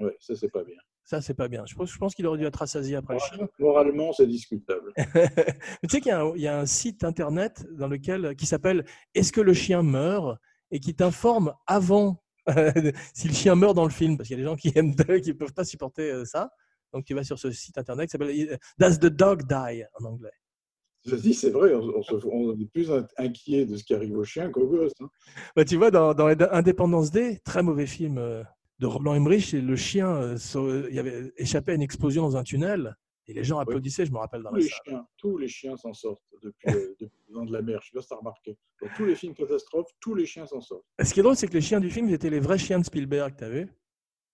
Ouais, 0.00 0.16
ça, 0.20 0.34
c'est 0.36 0.48
pas 0.50 0.64
bien. 0.64 0.76
Ça, 1.04 1.22
c'est 1.22 1.34
pas 1.34 1.48
bien. 1.48 1.64
Je 1.66 1.74
pense, 1.74 1.90
je 1.90 1.96
pense 1.98 2.14
qu'il 2.14 2.26
aurait 2.26 2.38
dû 2.38 2.44
être 2.44 2.56
rassasié 2.56 2.96
après 2.96 3.14
le 3.14 3.20
chien. 3.20 3.48
Moralement, 3.58 4.12
c'est 4.12 4.26
discutable. 4.26 4.92
Tu 4.96 5.88
sais 5.88 6.00
qu'il 6.00 6.08
y, 6.08 6.10
a 6.10 6.20
un- 6.20 6.32
il 6.36 6.42
y 6.42 6.48
a 6.48 6.58
un 6.58 6.66
site 6.66 7.02
internet 7.02 7.64
dans 7.72 7.88
lequel, 7.88 8.36
qui 8.36 8.44
s'appelle 8.46 8.84
Est-ce 9.14 9.32
que 9.32 9.40
le 9.40 9.54
chien 9.54 9.82
meurt 9.82 10.38
et 10.70 10.80
qui 10.80 10.94
t'informe 10.94 11.54
avant 11.66 12.22
si 13.14 13.28
le 13.28 13.34
chien 13.34 13.54
meurt 13.54 13.74
dans 13.74 13.84
le 13.84 13.90
film, 13.90 14.16
parce 14.16 14.26
qu'il 14.28 14.36
y 14.36 14.40
a 14.40 14.42
des 14.42 14.48
gens 14.48 14.56
qui 14.56 14.72
aiment 14.74 14.94
qui 15.22 15.34
peuvent 15.34 15.52
pas 15.54 15.64
supporter 15.64 16.10
euh, 16.10 16.24
ça. 16.24 16.50
Donc 16.92 17.04
tu 17.04 17.14
vas 17.14 17.24
sur 17.24 17.38
ce 17.38 17.50
site 17.50 17.76
internet 17.78 18.08
qui 18.08 18.12
s'appelle 18.12 18.50
euh, 18.52 18.56
Does 18.78 18.98
the 18.98 19.06
dog 19.12 19.42
die? 19.46 19.84
en 20.00 20.04
anglais. 20.04 20.32
Je 21.08 21.16
dis, 21.16 21.34
c'est 21.34 21.50
vrai, 21.50 21.74
on, 21.74 21.82
on 21.98 22.02
se- 22.02 22.26
on 22.26 22.52
est 22.58 22.70
plus 22.72 22.90
in- 22.90 23.06
inquiet 23.16 23.66
de 23.66 23.76
ce 23.76 23.84
qui 23.84 23.94
arrive 23.94 24.16
au 24.16 24.24
chien 24.24 24.50
qu'au 24.50 24.66
gosse. 24.66 24.92
hein. 25.00 25.08
Bah, 25.56 25.64
tu 25.64 25.76
vois, 25.76 25.90
dans, 25.90 26.14
dans 26.14 26.26
Indépendance 26.52 27.10
D, 27.10 27.38
très 27.44 27.62
mauvais 27.62 27.86
film 27.86 28.18
euh, 28.18 28.42
de 28.78 28.86
Roland 28.86 29.14
Emmerich, 29.14 29.52
le 29.52 29.76
chien 29.76 30.08
euh, 30.08 30.86
il 30.90 30.94
y 30.94 30.98
avait 30.98 31.32
échappé 31.36 31.72
à 31.72 31.74
une 31.74 31.82
explosion 31.82 32.22
dans 32.22 32.36
un 32.36 32.42
tunnel 32.44 32.94
et 33.26 33.34
les 33.34 33.44
gens 33.44 33.58
applaudissaient, 33.58 34.06
je 34.06 34.12
me 34.12 34.18
rappelle 34.18 34.42
dans 34.42 34.50
Tous 34.50 34.56
la 34.56 34.62
les 34.62 34.68
salle. 34.68 34.78
chiens, 34.86 35.06
tous 35.18 35.36
les 35.38 35.48
chiens 35.48 35.76
s'en 35.76 35.92
sortent 35.92 36.22
depuis, 36.42 36.68
euh, 36.74 36.94
depuis 37.00 37.18
le 37.28 37.34
Dents 37.34 37.44
de 37.44 37.52
la 37.52 37.60
mer. 37.62 37.80
Je 37.82 37.88
sais 37.88 37.92
pas 37.94 38.00
si 38.02 38.08
tu 38.08 38.14
as 38.14 38.18
remarqué. 38.18 38.56
Dans 38.80 38.88
tous 38.96 39.04
les 39.04 39.14
films 39.16 39.34
catastrophes, 39.34 39.90
tous 40.00 40.14
les 40.14 40.24
chiens 40.26 40.46
s'en 40.46 40.60
sortent. 40.60 40.84
Ce 41.02 41.12
qui 41.12 41.20
est 41.20 41.22
drôle, 41.22 41.36
c'est 41.36 41.46
que 41.48 41.52
les 41.54 41.60
chiens 41.60 41.80
du 41.80 41.90
film 41.90 42.08
étaient 42.08 42.30
les 42.30 42.40
vrais 42.40 42.58
chiens 42.58 42.78
de 42.78 42.84
Spielberg, 42.84 43.34
tu 43.36 43.44
as 43.44 43.50
vu? 43.50 43.68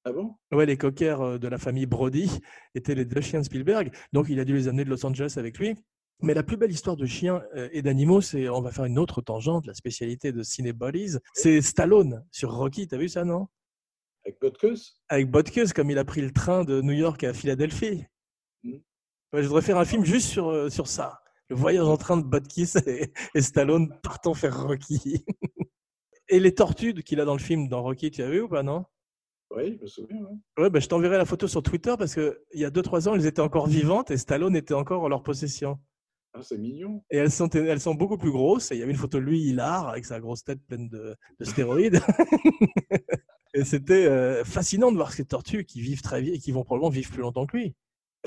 Ah 0.04 0.12
bon? 0.12 0.34
Ouais, 0.52 0.66
les 0.66 0.76
coquers 0.76 1.20
euh, 1.20 1.38
de 1.38 1.48
la 1.48 1.58
famille 1.58 1.86
Brody 1.86 2.30
étaient 2.74 2.94
les 2.94 3.04
deux 3.06 3.20
chiens 3.22 3.40
de 3.40 3.44
Spielberg. 3.46 3.90
Donc, 4.12 4.26
il 4.28 4.38
a 4.38 4.44
dû 4.44 4.54
les 4.54 4.68
amener 4.68 4.84
de 4.84 4.90
Los 4.90 5.04
Angeles 5.04 5.34
avec 5.38 5.58
lui. 5.58 5.74
Mais 6.22 6.34
la 6.34 6.42
plus 6.42 6.56
belle 6.56 6.70
histoire 6.70 6.96
de 6.96 7.06
chiens 7.06 7.42
euh, 7.56 7.68
et 7.72 7.82
d'animaux, 7.82 8.20
c'est, 8.20 8.48
on 8.48 8.60
va 8.60 8.70
faire 8.70 8.84
une 8.84 8.98
autre 8.98 9.20
tangente, 9.20 9.66
la 9.66 9.74
spécialité 9.74 10.32
de 10.32 10.42
Cinebodies, 10.42 11.16
c'est 11.34 11.60
Stallone 11.60 12.24
sur 12.30 12.52
Rocky. 12.52 12.86
T'as 12.86 12.96
vu 12.96 13.08
ça, 13.08 13.24
non? 13.24 13.48
Avec 14.24 14.40
Butkus? 14.40 15.00
Avec 15.08 15.30
Butkus, 15.30 15.72
comme 15.74 15.90
il 15.90 15.98
a 15.98 16.04
pris 16.04 16.22
le 16.22 16.30
train 16.30 16.64
de 16.64 16.80
New 16.80 16.94
York 16.94 17.22
à 17.24 17.34
Philadelphie. 17.34 18.04
Ouais, 18.64 19.42
je 19.42 19.48
voudrais 19.48 19.62
faire 19.62 19.78
un 19.78 19.84
film 19.84 20.04
juste 20.04 20.28
sur, 20.28 20.48
euh, 20.48 20.70
sur 20.70 20.86
ça. 20.86 21.20
Le 21.50 21.56
voyage 21.56 21.86
en 21.86 21.96
train 21.96 22.16
de 22.16 22.22
Butkus 22.22 22.76
et, 22.86 23.12
et 23.34 23.40
Stallone 23.42 23.92
partant 24.02 24.32
faire 24.32 24.66
Rocky. 24.66 25.24
et 26.28 26.40
les 26.40 26.54
tortues 26.54 26.94
qu'il 26.94 27.20
a 27.20 27.24
dans 27.24 27.34
le 27.34 27.42
film, 27.42 27.68
dans 27.68 27.82
Rocky, 27.82 28.10
tu 28.10 28.22
as 28.22 28.30
vu 28.30 28.42
ou 28.42 28.48
pas, 28.48 28.62
non? 28.62 28.84
Oui, 29.50 29.76
je 29.76 29.82
me 29.82 29.86
souviens. 29.86 30.22
ouais. 30.22 30.62
Ouais, 30.62 30.70
bah, 30.70 30.80
je 30.80 30.88
t'enverrai 30.88 31.18
la 31.18 31.24
photo 31.24 31.46
sur 31.46 31.62
Twitter 31.62 31.94
parce 31.98 32.14
qu'il 32.14 32.34
y 32.54 32.64
a 32.64 32.70
2-3 32.70 33.08
ans, 33.08 33.14
elles 33.14 33.26
étaient 33.26 33.40
encore 33.40 33.66
vivantes 33.66 34.10
et 34.10 34.16
Stallone 34.16 34.56
était 34.56 34.74
encore 34.74 35.02
en 35.02 35.08
leur 35.08 35.22
possession. 35.22 35.78
Ah, 36.36 36.42
c'est 36.42 36.58
mignon. 36.58 37.04
Et 37.10 37.16
elles 37.16 37.30
sont, 37.30 37.48
elles 37.50 37.80
sont 37.80 37.94
beaucoup 37.94 38.18
plus 38.18 38.32
grosses. 38.32 38.72
Et 38.72 38.74
il 38.74 38.80
y 38.80 38.82
avait 38.82 38.90
une 38.90 38.98
photo 38.98 39.18
de 39.18 39.24
lui, 39.24 39.40
hilar, 39.40 39.88
avec 39.88 40.04
sa 40.04 40.18
grosse 40.18 40.42
tête 40.42 40.60
pleine 40.66 40.88
de, 40.88 41.14
de 41.38 41.44
stéroïdes. 41.44 42.00
et 43.54 43.64
c'était 43.64 44.06
euh, 44.06 44.44
fascinant 44.44 44.90
de 44.90 44.96
voir 44.96 45.12
ces 45.12 45.24
tortues 45.24 45.64
qui 45.64 45.80
vivent 45.80 46.02
très 46.02 46.20
vite 46.20 46.34
et 46.34 46.38
qui 46.40 46.50
vont 46.50 46.64
probablement 46.64 46.90
vivre 46.90 47.08
plus 47.08 47.22
longtemps 47.22 47.46
que 47.46 47.56
lui. 47.56 47.76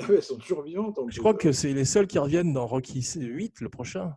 Ah 0.00 0.04
Elles 0.08 0.22
sont 0.22 0.38
toujours 0.38 0.62
vivantes. 0.62 0.98
Je 1.08 1.18
crois 1.18 1.34
que 1.34 1.52
c'est 1.52 1.74
les 1.74 1.84
seules 1.84 2.06
qui 2.06 2.18
reviennent 2.18 2.54
dans 2.54 2.66
Rocky 2.66 3.02
8, 3.02 3.60
le 3.60 3.68
prochain. 3.68 4.16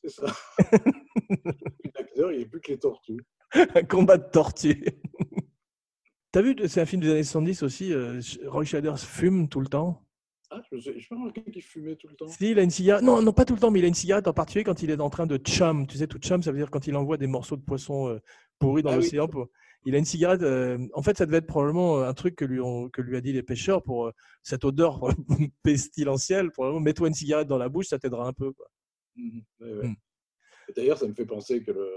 C'est 0.00 0.10
ça. 0.10 0.26
L'acteur, 1.94 2.30
il 2.30 2.42
a 2.42 2.46
plus 2.46 2.60
que 2.60 2.70
les 2.70 2.78
tortues. 2.78 3.24
Un 3.52 3.82
combat 3.82 4.18
de 4.18 4.30
tortues. 4.30 4.84
T'as 6.30 6.42
vu, 6.42 6.56
c'est 6.68 6.80
un 6.80 6.86
film 6.86 7.02
des 7.02 7.10
années 7.10 7.22
70 7.24 7.62
aussi, 7.62 7.92
euh, 7.92 8.20
Roy 8.46 8.64
Scheider 8.64 8.94
fume 8.96 9.48
tout 9.48 9.60
le 9.60 9.68
temps. 9.68 10.04
Ah, 10.56 10.62
je 10.70 10.90
n'ai 10.90 11.00
pas 11.08 11.16
remarqué 11.16 11.42
qu'il 11.50 11.62
fumait 11.62 11.96
tout 11.96 12.06
le 12.08 12.14
temps. 12.14 12.28
Si, 12.28 12.50
il 12.52 12.58
a 12.58 12.62
une 12.62 12.70
cigarette. 12.70 13.02
Non, 13.04 13.20
non, 13.22 13.32
pas 13.32 13.44
tout 13.44 13.54
le 13.54 13.60
temps, 13.60 13.70
mais 13.70 13.80
il 13.80 13.84
a 13.84 13.88
une 13.88 13.94
cigarette 13.94 14.28
en 14.28 14.32
particulier 14.32 14.64
quand 14.64 14.82
il 14.82 14.90
est 14.90 15.00
en 15.00 15.10
train 15.10 15.26
de 15.26 15.36
chum. 15.36 15.86
Tu 15.86 15.96
sais, 15.98 16.06
tout 16.06 16.18
chum, 16.18 16.42
ça 16.42 16.52
veut 16.52 16.58
dire 16.58 16.70
quand 16.70 16.86
il 16.86 16.94
envoie 16.96 17.16
des 17.16 17.26
morceaux 17.26 17.56
de 17.56 17.62
poisson 17.62 18.08
euh, 18.08 18.18
pourris 18.58 18.82
dans 18.82 18.90
Ah 18.90 18.96
oui. 18.98 19.02
l'océan. 19.02 19.26
Pour... 19.28 19.48
Il 19.84 19.94
a 19.94 19.98
une 19.98 20.04
cigarette. 20.04 20.42
euh, 20.42 20.78
En 20.94 21.02
fait, 21.02 21.16
ça 21.16 21.26
devait 21.26 21.38
être 21.38 21.46
probablement 21.46 21.98
euh, 22.00 22.08
un 22.08 22.14
truc 22.14 22.36
que 22.36 22.44
lui, 22.44 22.60
ont... 22.60 22.88
que 22.88 23.02
lui 23.02 23.16
a 23.16 23.20
dit 23.20 23.32
les 23.32 23.42
pêcheurs 23.42 23.82
pour 23.82 24.06
euh, 24.06 24.12
cette 24.42 24.64
odeur 24.64 25.00
pestilentielle. 25.62 26.50
Probablement, 26.52 26.80
mets-toi 26.80 27.08
une 27.08 27.14
cigarette 27.14 27.48
dans 27.48 27.58
la 27.58 27.68
bouche, 27.68 27.86
ça 27.88 27.98
t'aidera 27.98 28.26
un 28.28 28.32
peu. 28.32 28.52
Mhm, 29.16 29.42
ouais, 29.60 29.72
ouais. 29.74 29.88
Mm. 29.88 29.96
Et 30.68 30.72
D'ailleurs, 30.72 30.98
ça 30.98 31.06
me 31.08 31.14
fait 31.14 31.26
penser 31.26 31.62
que 31.62 31.72
le... 31.72 31.90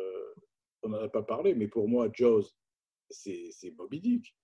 On 0.84 0.90
n'en 0.90 1.00
a 1.00 1.10
pas 1.10 1.24
parlé, 1.24 1.54
mais 1.56 1.68
pour 1.68 1.88
moi, 1.88 2.08
Jaws 2.14 2.44
c'est 3.10 3.50
c'est 3.52 3.72
Moby 3.72 4.00
Dick. 4.00 4.36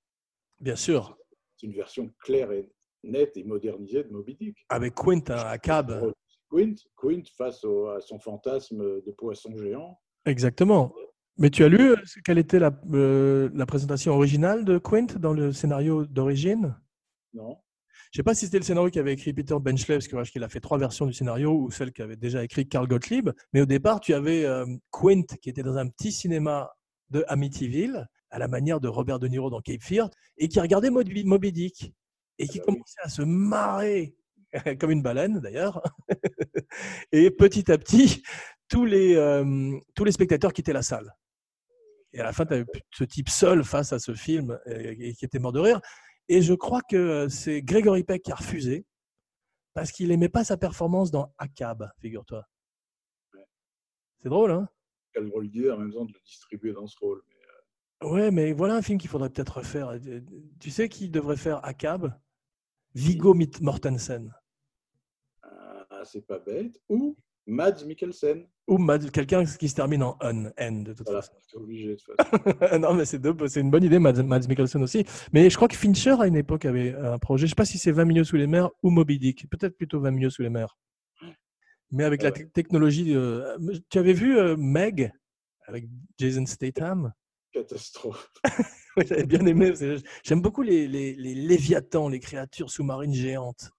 Bien 0.60 0.76
sûr. 0.76 1.18
C'est 1.58 1.68
une 1.68 1.74
version 1.76 2.10
claire 2.24 2.52
et 2.52 2.68
nette 3.04 3.38
et 3.38 3.44
modernisée 3.44 4.04
de 4.04 4.10
Moby 4.10 4.36
Dick. 4.36 4.58
Avec 4.70 4.96
Quint 4.96 5.24
à 5.30 5.58
cab. 5.58 6.14
Quint, 6.50 6.76
Quint 6.96 7.24
face 7.38 7.64
au- 7.64 7.88
à 7.88 8.00
son 8.02 8.20
fantasme 8.20 8.78
de 9.02 9.12
poisson 9.18 9.56
géant. 9.58 10.00
Exactement. 10.26 10.94
Mais 11.38 11.50
tu 11.50 11.64
as 11.64 11.68
lu 11.70 11.92
euh, 11.92 11.96
quelle 12.24 12.38
était 12.38 12.60
la, 12.60 12.72
euh, 12.94 13.50
la 13.54 13.66
présentation 13.66 14.14
originale 14.14 14.64
de 14.66 14.78
Quint 14.78 15.08
dans 15.20 15.34
le 15.34 15.52
scénario 15.52 16.06
d'origine? 16.06 16.76
Non 17.34 17.58
Je 18.12 18.20
sais 18.20 18.24
pas 18.24 18.36
si 18.36 18.46
c'était 18.46 18.60
le 18.60 18.64
scénario 18.64 18.92
qu'avait 18.92 19.14
écrit 19.14 19.34
Peter 19.34 19.56
Benchley, 19.60 19.96
parce 19.96 20.08
que 20.08 20.32
qu'il 20.32 20.44
a 20.44 20.50
fait 20.50 20.60
trois 20.60 20.78
versions 20.78 21.08
du 21.08 21.14
scénario, 21.14 21.52
ou 21.52 21.72
celle 21.72 21.92
qu'avait 21.92 22.16
déjà 22.18 22.44
écrit 22.44 22.68
Carl 22.68 22.88
Gottlieb. 22.88 23.32
Mais 23.52 23.62
au 23.62 23.66
départ, 23.66 24.00
tu 24.00 24.14
avais 24.14 24.46
euh, 24.46 24.66
Quint 24.92 25.24
qui 25.42 25.50
était 25.50 25.64
dans 25.64 25.78
un 25.78 25.88
petit 25.88 26.12
cinéma 26.12 26.70
de 27.10 27.26
Amityville, 27.28 28.08
à 28.30 28.38
la 28.38 28.48
manière 28.48 28.80
de 28.80 28.88
Robert 28.88 29.18
De 29.20 29.28
Niro 29.28 29.50
dans 29.50 29.62
Cape 29.62 29.82
Fear, 29.82 30.10
et 30.38 30.48
qui 30.48 30.60
regardait 30.60 30.92
Moby 30.92 31.52
Dick, 31.52 31.92
et 32.38 32.48
qui 32.48 32.60
Ah 32.60 32.64
bah 32.66 32.74
commençait 32.74 33.02
à 33.02 33.10
se 33.10 33.22
marrer, 33.22 34.16
comme 34.80 34.92
une 34.92 35.02
baleine 35.02 35.40
d'ailleurs. 35.40 35.82
et 37.12 37.32
petit 37.32 37.72
à 37.72 37.78
petit, 37.78 38.24
tous 38.68 38.86
les, 38.86 39.16
euh, 39.16 39.78
tous 39.96 40.04
les 40.04 40.12
spectateurs 40.12 40.54
quittaient 40.54 40.74
la 40.74 40.82
salle. 40.82 41.14
Et 42.14 42.20
à 42.20 42.24
la 42.24 42.34
fin, 42.34 42.46
tu 42.46 42.54
avais 42.54 42.66
ce 42.92 43.04
type 43.04 43.30
seul 43.30 43.64
face 43.64 43.92
à 43.92 44.00
ce 44.00 44.14
film 44.14 44.60
et, 44.66 45.10
et 45.10 45.14
qui 45.16 45.26
était 45.26 45.40
mort 45.40 45.52
de 45.52 45.60
rire. 45.60 45.82
Et 46.30 46.42
je 46.42 46.54
crois 46.54 46.82
que 46.82 47.28
c'est 47.28 47.62
Gregory 47.62 48.04
Peck 48.04 48.24
qui 48.24 48.32
a 48.32 48.36
refusé 48.36 48.86
parce 49.74 49.92
qu'il 49.92 50.10
n'aimait 50.10 50.30
pas 50.30 50.44
sa 50.44 50.58
performance 50.58 51.12
dans 51.12 51.34
ACAB, 51.38 51.90
figure-toi. 52.00 52.46
Ouais. 53.34 53.46
C'est 54.22 54.30
drôle, 54.30 54.52
hein? 54.52 54.70
Quel 55.14 55.28
drôle 55.28 55.50
d'idée 55.50 55.72
en 55.72 55.78
même 55.78 55.92
temps 55.92 56.06
de 56.06 56.14
le 56.14 56.20
distribuer 56.26 56.74
dans 56.74 56.88
ce 56.88 56.98
rôle. 57.00 57.22
Mais, 57.28 58.08
Ouais, 58.10 58.32
mais 58.32 58.52
voilà 58.52 58.76
un 58.76 58.82
film 58.82 58.98
qu'il 58.98 59.10
faudrait 59.10 59.30
peut-être 59.30 59.58
refaire. 59.58 59.98
Tu 60.60 60.72
sais 60.72 60.90
qui 60.90 61.10
devrait 61.10 61.38
faire 61.38 61.64
ACAB? 61.64 62.14
Viggo 62.96 63.34
Mit- 63.34 63.62
Mortensen. 63.62 64.34
ah, 65.44 66.04
c'est 66.06 66.26
pas 66.26 66.40
bête. 66.40 66.80
Ou 66.90 67.16
Mads 67.46 67.84
Mikkelsen. 67.86 68.48
Ou 68.68 68.78
Mad- 68.78 69.12
quelqu'un 69.12 69.44
qui 69.46 69.68
se 69.68 69.76
termine 69.76 70.04
en 70.04 70.18
un, 70.22 70.52
N, 70.58 70.84
de 70.84 70.94
toute 70.94 71.06
Voilà, 71.06 71.22
façon. 71.22 71.34
c'est 71.46 71.58
obligé 71.58 71.90
de 71.90 71.96
toute 71.96 72.16
façon. 72.60 72.80
non, 72.80 72.94
mais 72.94 73.06
c'est 73.06 73.20
deux- 73.20 73.36
c'est 73.48 73.60
une 73.60 73.70
bonne 73.72 73.84
idée, 73.84 74.00
Mads, 74.00 74.24
Mads 74.24 74.48
Mikkelsen 74.48 74.82
aussi. 74.84 75.04
Mais 75.34 75.50
je 75.50 75.56
crois 75.56 75.68
que 75.68 75.76
Fincher, 75.76 76.16
à 76.20 76.28
une 76.28 76.38
époque, 76.38 76.66
avait 76.66 76.94
un 76.96 77.20
projet. 77.20 77.42
Je 77.42 77.46
ne 77.46 77.50
sais 77.50 77.56
pas 77.56 77.66
si 77.66 77.78
c'est 77.78 77.92
20 77.92 78.06
milieux 78.06 78.24
sous 78.24 78.38
les 78.38 78.48
mers 78.48 78.70
ou 78.82 78.90
Moby 78.90 79.20
Dick. 79.20 79.50
Peut-être 79.50 79.76
plutôt 79.76 80.00
20 80.00 80.12
milieux 80.12 80.30
sous 80.30 80.42
les 80.44 80.50
mers. 80.50 80.78
Mais 81.92 82.06
avec 82.06 82.22
Ah 82.24 82.30
la 82.30 82.36
ouais. 82.38 82.46
technologie. 82.54 83.14
euh, 83.16 83.58
tu 83.90 84.00
avais 84.00 84.14
vu 84.14 84.38
euh, 84.40 84.56
Meg 84.58 85.12
avec 85.68 85.86
Jason 86.18 86.46
Statham? 86.46 87.14
Catastrophe. 87.52 88.32
Oui, 88.98 89.04
J'avais 89.08 89.26
bien 89.26 89.46
aimé. 89.46 89.74
J'aime 90.24 90.42
beaucoup 90.42 90.62
les, 90.62 90.88
les, 90.88 91.14
les 91.16 91.34
léviathans, 91.36 92.10
les 92.10 92.20
créatures 92.20 92.70
sous-marines 92.70 93.14
géantes. 93.14 93.72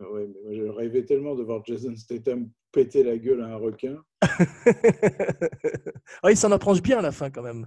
Ah 0.00 0.10
Ouais, 0.10 0.26
mais 0.26 0.40
moi, 0.42 0.54
je 0.54 0.62
rêvais 0.62 1.04
tellement 1.04 1.34
de 1.36 1.42
voir 1.42 1.64
Jason 1.64 1.94
Statham 1.94 2.50
péter 2.72 3.02
la 3.04 3.16
gueule 3.18 3.42
à 3.42 3.46
un 3.48 3.56
requin. 3.56 4.02
Ah, 6.22 6.30
il 6.30 6.36
s'en 6.36 6.52
approche 6.52 6.82
bien 6.82 6.98
à 6.98 7.02
la 7.02 7.12
fin 7.12 7.30
quand 7.30 7.42
même. 7.42 7.66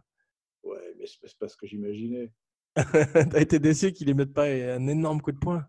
Ouais, 0.64 0.94
mais 1.00 1.06
c'est 1.08 1.38
pas 1.40 1.48
ce 1.48 1.58
que 1.58 1.66
j'imaginais. 1.66 2.32
T'as 2.76 3.42
été 3.42 3.58
déçu 3.60 3.92
qu'il 3.94 4.08
ne 4.10 4.14
mette 4.14 4.34
pas 4.34 4.46
un 4.46 4.88
énorme 4.88 5.22
coup 5.22 5.32
de 5.32 5.40
poing, 5.40 5.66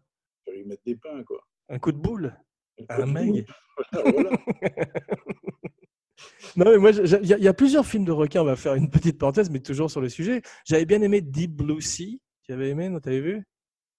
Je 0.46 0.52
lui 0.52 0.64
mettre 0.64 0.82
des 0.84 0.96
pains, 0.96 1.22
quoi. 1.24 1.40
un 1.68 1.78
coup 1.78 1.92
de 1.92 1.98
boule? 1.98 2.34
Un 2.88 3.02
Un 3.02 3.06
Meg. 3.06 3.46
voilà. 3.92 4.30
Non, 6.57 6.64
mais 6.70 6.78
moi, 6.78 6.90
il 6.90 7.26
y, 7.26 7.32
a- 7.34 7.38
il 7.38 7.44
y 7.44 7.48
a 7.48 7.55
plusieurs 7.55 7.86
films 7.86 8.05
de 8.05 8.12
requins. 8.12 8.42
On 8.42 8.44
va 8.44 8.57
faire 8.57 8.74
une 8.74 8.90
petite 8.90 9.18
parenthèse, 9.18 9.50
mais 9.50 9.61
toujours 9.61 9.90
sur 9.90 10.00
le 10.00 10.09
sujet. 10.09 10.42
J'avais 10.64 10.84
bien 10.86 11.00
aimé 11.02 11.20
Deep 11.20 11.52
Blue 11.52 11.80
Sea. 11.80 12.20
Tu 12.42 12.52
avais 12.52 12.70
aimé, 12.70 12.88
non 12.88 13.00
T'avais 13.00 13.20
vu? 13.20 13.42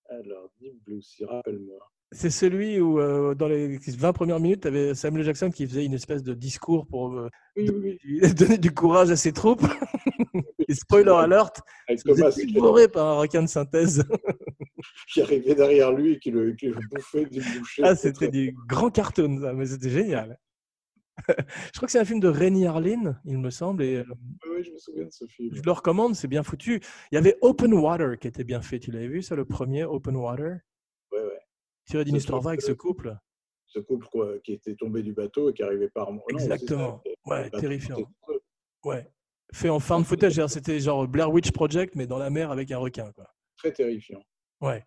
Alors, 0.09 0.49
Deep 0.59 0.75
Blue 0.85 1.01
Sea, 1.01 1.25
rappelle-moi. 1.25 1.77
C'est 2.11 2.29
celui 2.29 2.79
où, 2.79 2.99
euh, 2.99 3.33
dans 3.33 3.47
les 3.47 3.77
20 3.77 4.13
premières 4.13 4.39
minutes, 4.39 4.61
tu 4.61 4.67
avais 4.67 4.93
Samuel 4.93 5.25
Jackson 5.25 5.49
qui 5.49 5.67
faisait 5.67 5.83
une 5.83 5.95
espèce 5.95 6.23
de 6.23 6.33
discours 6.33 6.85
pour 6.87 7.11
euh, 7.13 7.29
Oui, 7.57 7.69
oui, 7.73 7.99
oui. 8.05 8.33
donner 8.35 8.57
du 8.57 8.71
courage 8.71 9.09
à 9.09 9.15
ses 9.15 9.33
troupes. 9.33 9.63
Et 10.69 10.73
spoiler 10.75 11.11
alert, 11.11 11.61
il 11.89 11.97
faisait 11.99 12.45
dévoré 12.45 12.87
par 12.87 13.05
un 13.07 13.19
requin 13.19 13.41
de 13.41 13.47
synthèse. 13.47 14.03
qui 15.11 15.21
arrivait 15.21 15.55
derrière 15.55 15.91
lui 15.91 16.13
et 16.13 16.19
qui 16.19 16.31
le, 16.31 16.53
qui 16.53 16.67
le 16.67 16.75
bouffait 16.91 17.25
d'une 17.25 17.43
bouchée. 17.57 17.81
Ah, 17.83 17.95
c'était 17.95 18.29
du 18.29 18.55
grand 18.67 18.91
cartoon, 18.91 19.39
ça, 19.41 19.53
mais 19.53 19.65
c'était 19.65 19.89
génial. 19.89 20.37
Je 21.27 21.77
crois 21.77 21.85
que 21.87 21.91
c'est 21.91 21.99
un 21.99 22.05
film 22.05 22.19
de 22.19 22.27
Rennie 22.27 22.65
Harlin, 22.65 23.19
il 23.25 23.37
me 23.37 23.49
semble, 23.49 23.83
et 23.83 23.97
euh, 23.97 24.05
Oui, 24.49 24.63
je 24.63 24.71
me 24.71 24.77
souviens 24.77 25.05
de 25.05 25.11
ce 25.11 25.25
film. 25.25 25.53
je 25.55 25.61
le 25.61 25.71
recommande, 25.71 26.15
c'est 26.15 26.27
bien 26.27 26.43
foutu. 26.43 26.81
Il 27.11 27.15
y 27.15 27.17
avait 27.17 27.37
Open 27.41 27.73
Water 27.73 28.17
qui 28.19 28.27
était 28.27 28.43
bien 28.43 28.61
fait. 28.61 28.79
Tu 28.79 28.91
l'avais 28.91 29.07
vu, 29.07 29.21
ça, 29.21 29.35
le 29.35 29.45
premier, 29.45 29.83
Open 29.85 30.15
Water? 30.15 30.59
Ouais, 31.11 31.21
ouais. 31.21 31.39
Tiré 31.85 32.03
d'une 32.03 32.15
histoire 32.15 32.41
vraie 32.41 32.51
avec 32.53 32.61
ce 32.61 32.73
couple? 32.73 33.15
Ce 33.67 33.79
couple 33.79 34.07
quoi, 34.11 34.39
qui 34.43 34.53
était 34.53 34.75
tombé 34.75 35.03
du 35.03 35.13
bateau 35.13 35.49
et 35.49 35.53
qui 35.53 35.63
arrivait 35.63 35.89
par 35.89 36.11
non, 36.11 36.21
ça, 36.29 36.35
Exactement. 36.35 37.01
Ouais, 37.25 37.49
terrifiant. 37.49 37.97
Ouais. 38.83 39.07
Fait 39.53 39.69
en 39.69 39.79
found 39.79 40.05
footage, 40.05 40.45
c'était 40.47 40.79
genre 40.79 41.07
Blair 41.07 41.31
Witch 41.31 41.51
Project, 41.51 41.95
mais 41.95 42.07
dans 42.07 42.17
la 42.17 42.29
mer 42.29 42.51
avec 42.51 42.71
un 42.71 42.77
requin. 42.77 43.11
Quoi. 43.13 43.25
Très 43.57 43.71
terrifiant. 43.71 44.21
Ouais. 44.61 44.83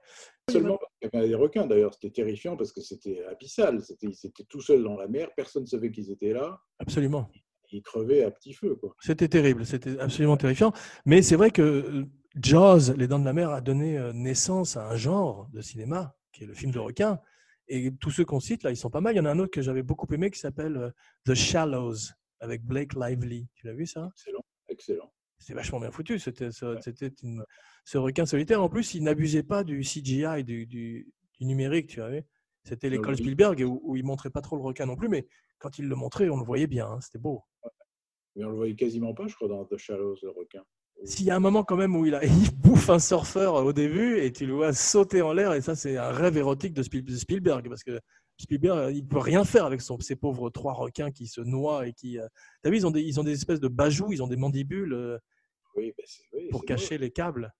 Seulement 0.50 0.78
qu'il 0.99 1.11
y 1.12 1.16
avait 1.16 1.28
des 1.28 1.34
requins 1.34 1.66
d'ailleurs, 1.66 1.94
c'était 1.94 2.11
terrifiant 2.11 2.57
parce 2.57 2.72
que 2.72 2.80
c'était 2.80 3.24
abyssal. 3.24 3.82
C'était, 3.82 4.09
ils 4.09 4.26
étaient 4.26 4.44
tout 4.44 4.61
seuls 4.61 4.82
dans 4.82 4.96
la 4.96 5.09
mer, 5.09 5.28
personne 5.36 5.62
ne 5.62 5.68
savait 5.68 5.90
qu'ils 5.90 6.11
étaient 6.11 6.32
là. 6.32 6.61
Absolument. 6.78 7.28
Ils 7.70 7.82
crevaient 7.82 8.22
à 8.22 8.30
petit 8.30 8.55
feu. 8.55 8.76
Quoi. 8.76 8.94
C'était 9.01 9.28
terrible, 9.28 9.66
c'était 9.66 9.99
absolument 9.99 10.36
terrifiant. 10.36 10.72
Mais 11.05 11.22
c'est 11.22 11.36
vrai 11.36 11.51
que 11.51 11.62
euh, 11.62 12.05
Jaws, 12.36 12.94
Les 12.96 13.07
Dents 13.07 13.18
de 13.18 13.24
la 13.24 13.32
Mer, 13.32 13.51
a 13.51 13.61
donné 13.61 13.99
euh, 13.99 14.12
naissance 14.12 14.76
à 14.76 14.88
un 14.88 14.96
genre 14.96 15.49
de 15.53 15.61
cinéma, 15.61 16.16
qui 16.32 16.44
est 16.44 16.46
le 16.46 16.55
film 16.55 16.72
de 16.72 16.78
requin. 16.78 17.20
Et 17.68 17.92
tous 18.01 18.11
ceux 18.11 18.24
qu'on 18.24 18.40
cite, 18.40 18.62
là, 18.62 18.70
ils 18.70 18.76
sont 18.76 18.88
pas 18.88 19.03
mal. 19.03 19.14
Il 19.14 19.18
y 19.18 19.20
en 19.20 19.26
a 19.26 19.30
un 19.30 19.38
autre 19.38 19.51
que 19.51 19.61
j'avais 19.61 19.82
beaucoup 19.82 20.07
aimé 20.14 20.30
qui 20.30 20.38
s'appelle 20.38 20.76
euh, 20.76 20.90
The 21.26 21.34
Shallows, 21.34 22.12
avec 22.40 22.64
Blake 22.64 22.94
Lively. 22.94 23.49
Tu 23.55 23.66
l'as 23.66 23.74
vu 23.74 23.86
ça? 23.86 24.09
Excellent, 24.14 24.44
excellent. 24.68 25.12
C'était 25.39 25.55
vachement 25.55 25.80
bien 25.80 25.91
foutu. 25.91 26.18
C'était 26.18 26.51
ce, 26.51 26.76
c'était 26.80 27.12
une- 27.22 27.45
ce 27.84 27.99
requin 27.99 28.26
solitaire. 28.26 28.62
En 28.62 28.68
plus, 28.68 28.95
il 28.95 29.03
n'abusait 29.05 29.43
pas 29.43 29.64
du 29.64 29.82
CGI, 29.82 30.45
du, 30.45 30.66
du- 30.66 31.12
du 31.39 31.45
numérique, 31.47 31.89
tu 31.89 32.01
vois. 32.01 32.11
C'était 32.64 32.91
l'école 32.91 33.14
Oui. 33.14 33.20
Spielberg 33.20 33.61
où, 33.66 33.80
où 33.82 33.97
il 33.97 34.05
montrait 34.05 34.30
pas 34.30 34.41
trop 34.43 34.57
le 34.57 34.62
requin 34.62 34.84
non 34.86 34.97
plus, 34.97 35.09
mais 35.09 35.26
quand 35.59 35.78
il 35.78 35.89
le 35.89 35.95
montrait, 35.97 36.28
on 36.28 36.36
le 36.36 36.45
voyait 36.45 36.66
bien. 36.66 36.86
hein, 36.86 37.01
C'était 37.01 37.18
beau. 37.18 37.43
Mais 38.36 38.45
on 38.45 38.51
le 38.51 38.57
voyait 38.57 38.74
quasiment 38.74 39.14
pas, 39.14 39.26
je 39.26 39.34
crois, 39.34 39.49
dans 39.49 39.64
The 39.64 39.76
Shallows, 39.76 40.16
le 40.22 40.30
requin. 40.30 40.62
S'il 41.05 41.26
y 41.26 41.30
a 41.30 41.36
un 41.36 41.41
moment 41.41 41.62
quand 41.64 41.76
même 41.76 41.95
où 41.97 42.05
il, 42.07 42.14
a, 42.14 42.20
il 42.51 42.55
bouffe 42.57 42.91
un 42.91 42.99
surfeur 42.99 43.55
au 43.55 43.72
début 43.72 44.18
et 44.18 44.32
tu 44.32 44.47
le 44.47 44.55
vois 44.55 44.72
sauter 44.72 45.22
en 45.22 45.32
l'air, 45.32 45.55
et 45.55 45.61
ça, 45.61 45.74
c'est 45.76 45.97
un 45.97 46.11
rêve 46.11 46.36
érotique 46.36 46.74
de 46.74 46.82
Spielberg 46.82 47.68
parce 47.68 47.84
que 47.84 47.99
Spielberg, 48.39 48.95
il 48.97 49.07
peut 49.07 49.18
rien 49.18 49.45
faire 49.45 49.64
avec 49.64 49.80
son, 49.80 49.99
ces 49.99 50.16
pauvres 50.16 50.49
trois 50.51 50.72
requins 50.72 51.11
qui 51.11 51.26
se 51.26 51.41
noient 51.41 51.86
et 51.89 51.93
qui. 51.93 52.18
euh, 52.18 52.26
T'as 52.62 52.70
vu, 52.70 52.76
ils 52.76 52.86
ont, 52.86 52.91
des, 52.91 53.03
ils 53.03 53.18
ont 53.18 53.24
des 53.24 53.32
espèces 53.32 53.61
de 53.61 53.68
bajoux, 53.68 54.12
ils 54.12 54.22
ont 54.22 54.28
des 54.28 54.36
mandibules 54.36 54.93
euh, 54.95 55.18
Oui, 55.74 55.93
ben 55.97 56.05
oui, 56.34 56.49
pour 56.51 56.64
cacher 56.64 56.99
les 56.99 57.11
câbles. 57.11 57.53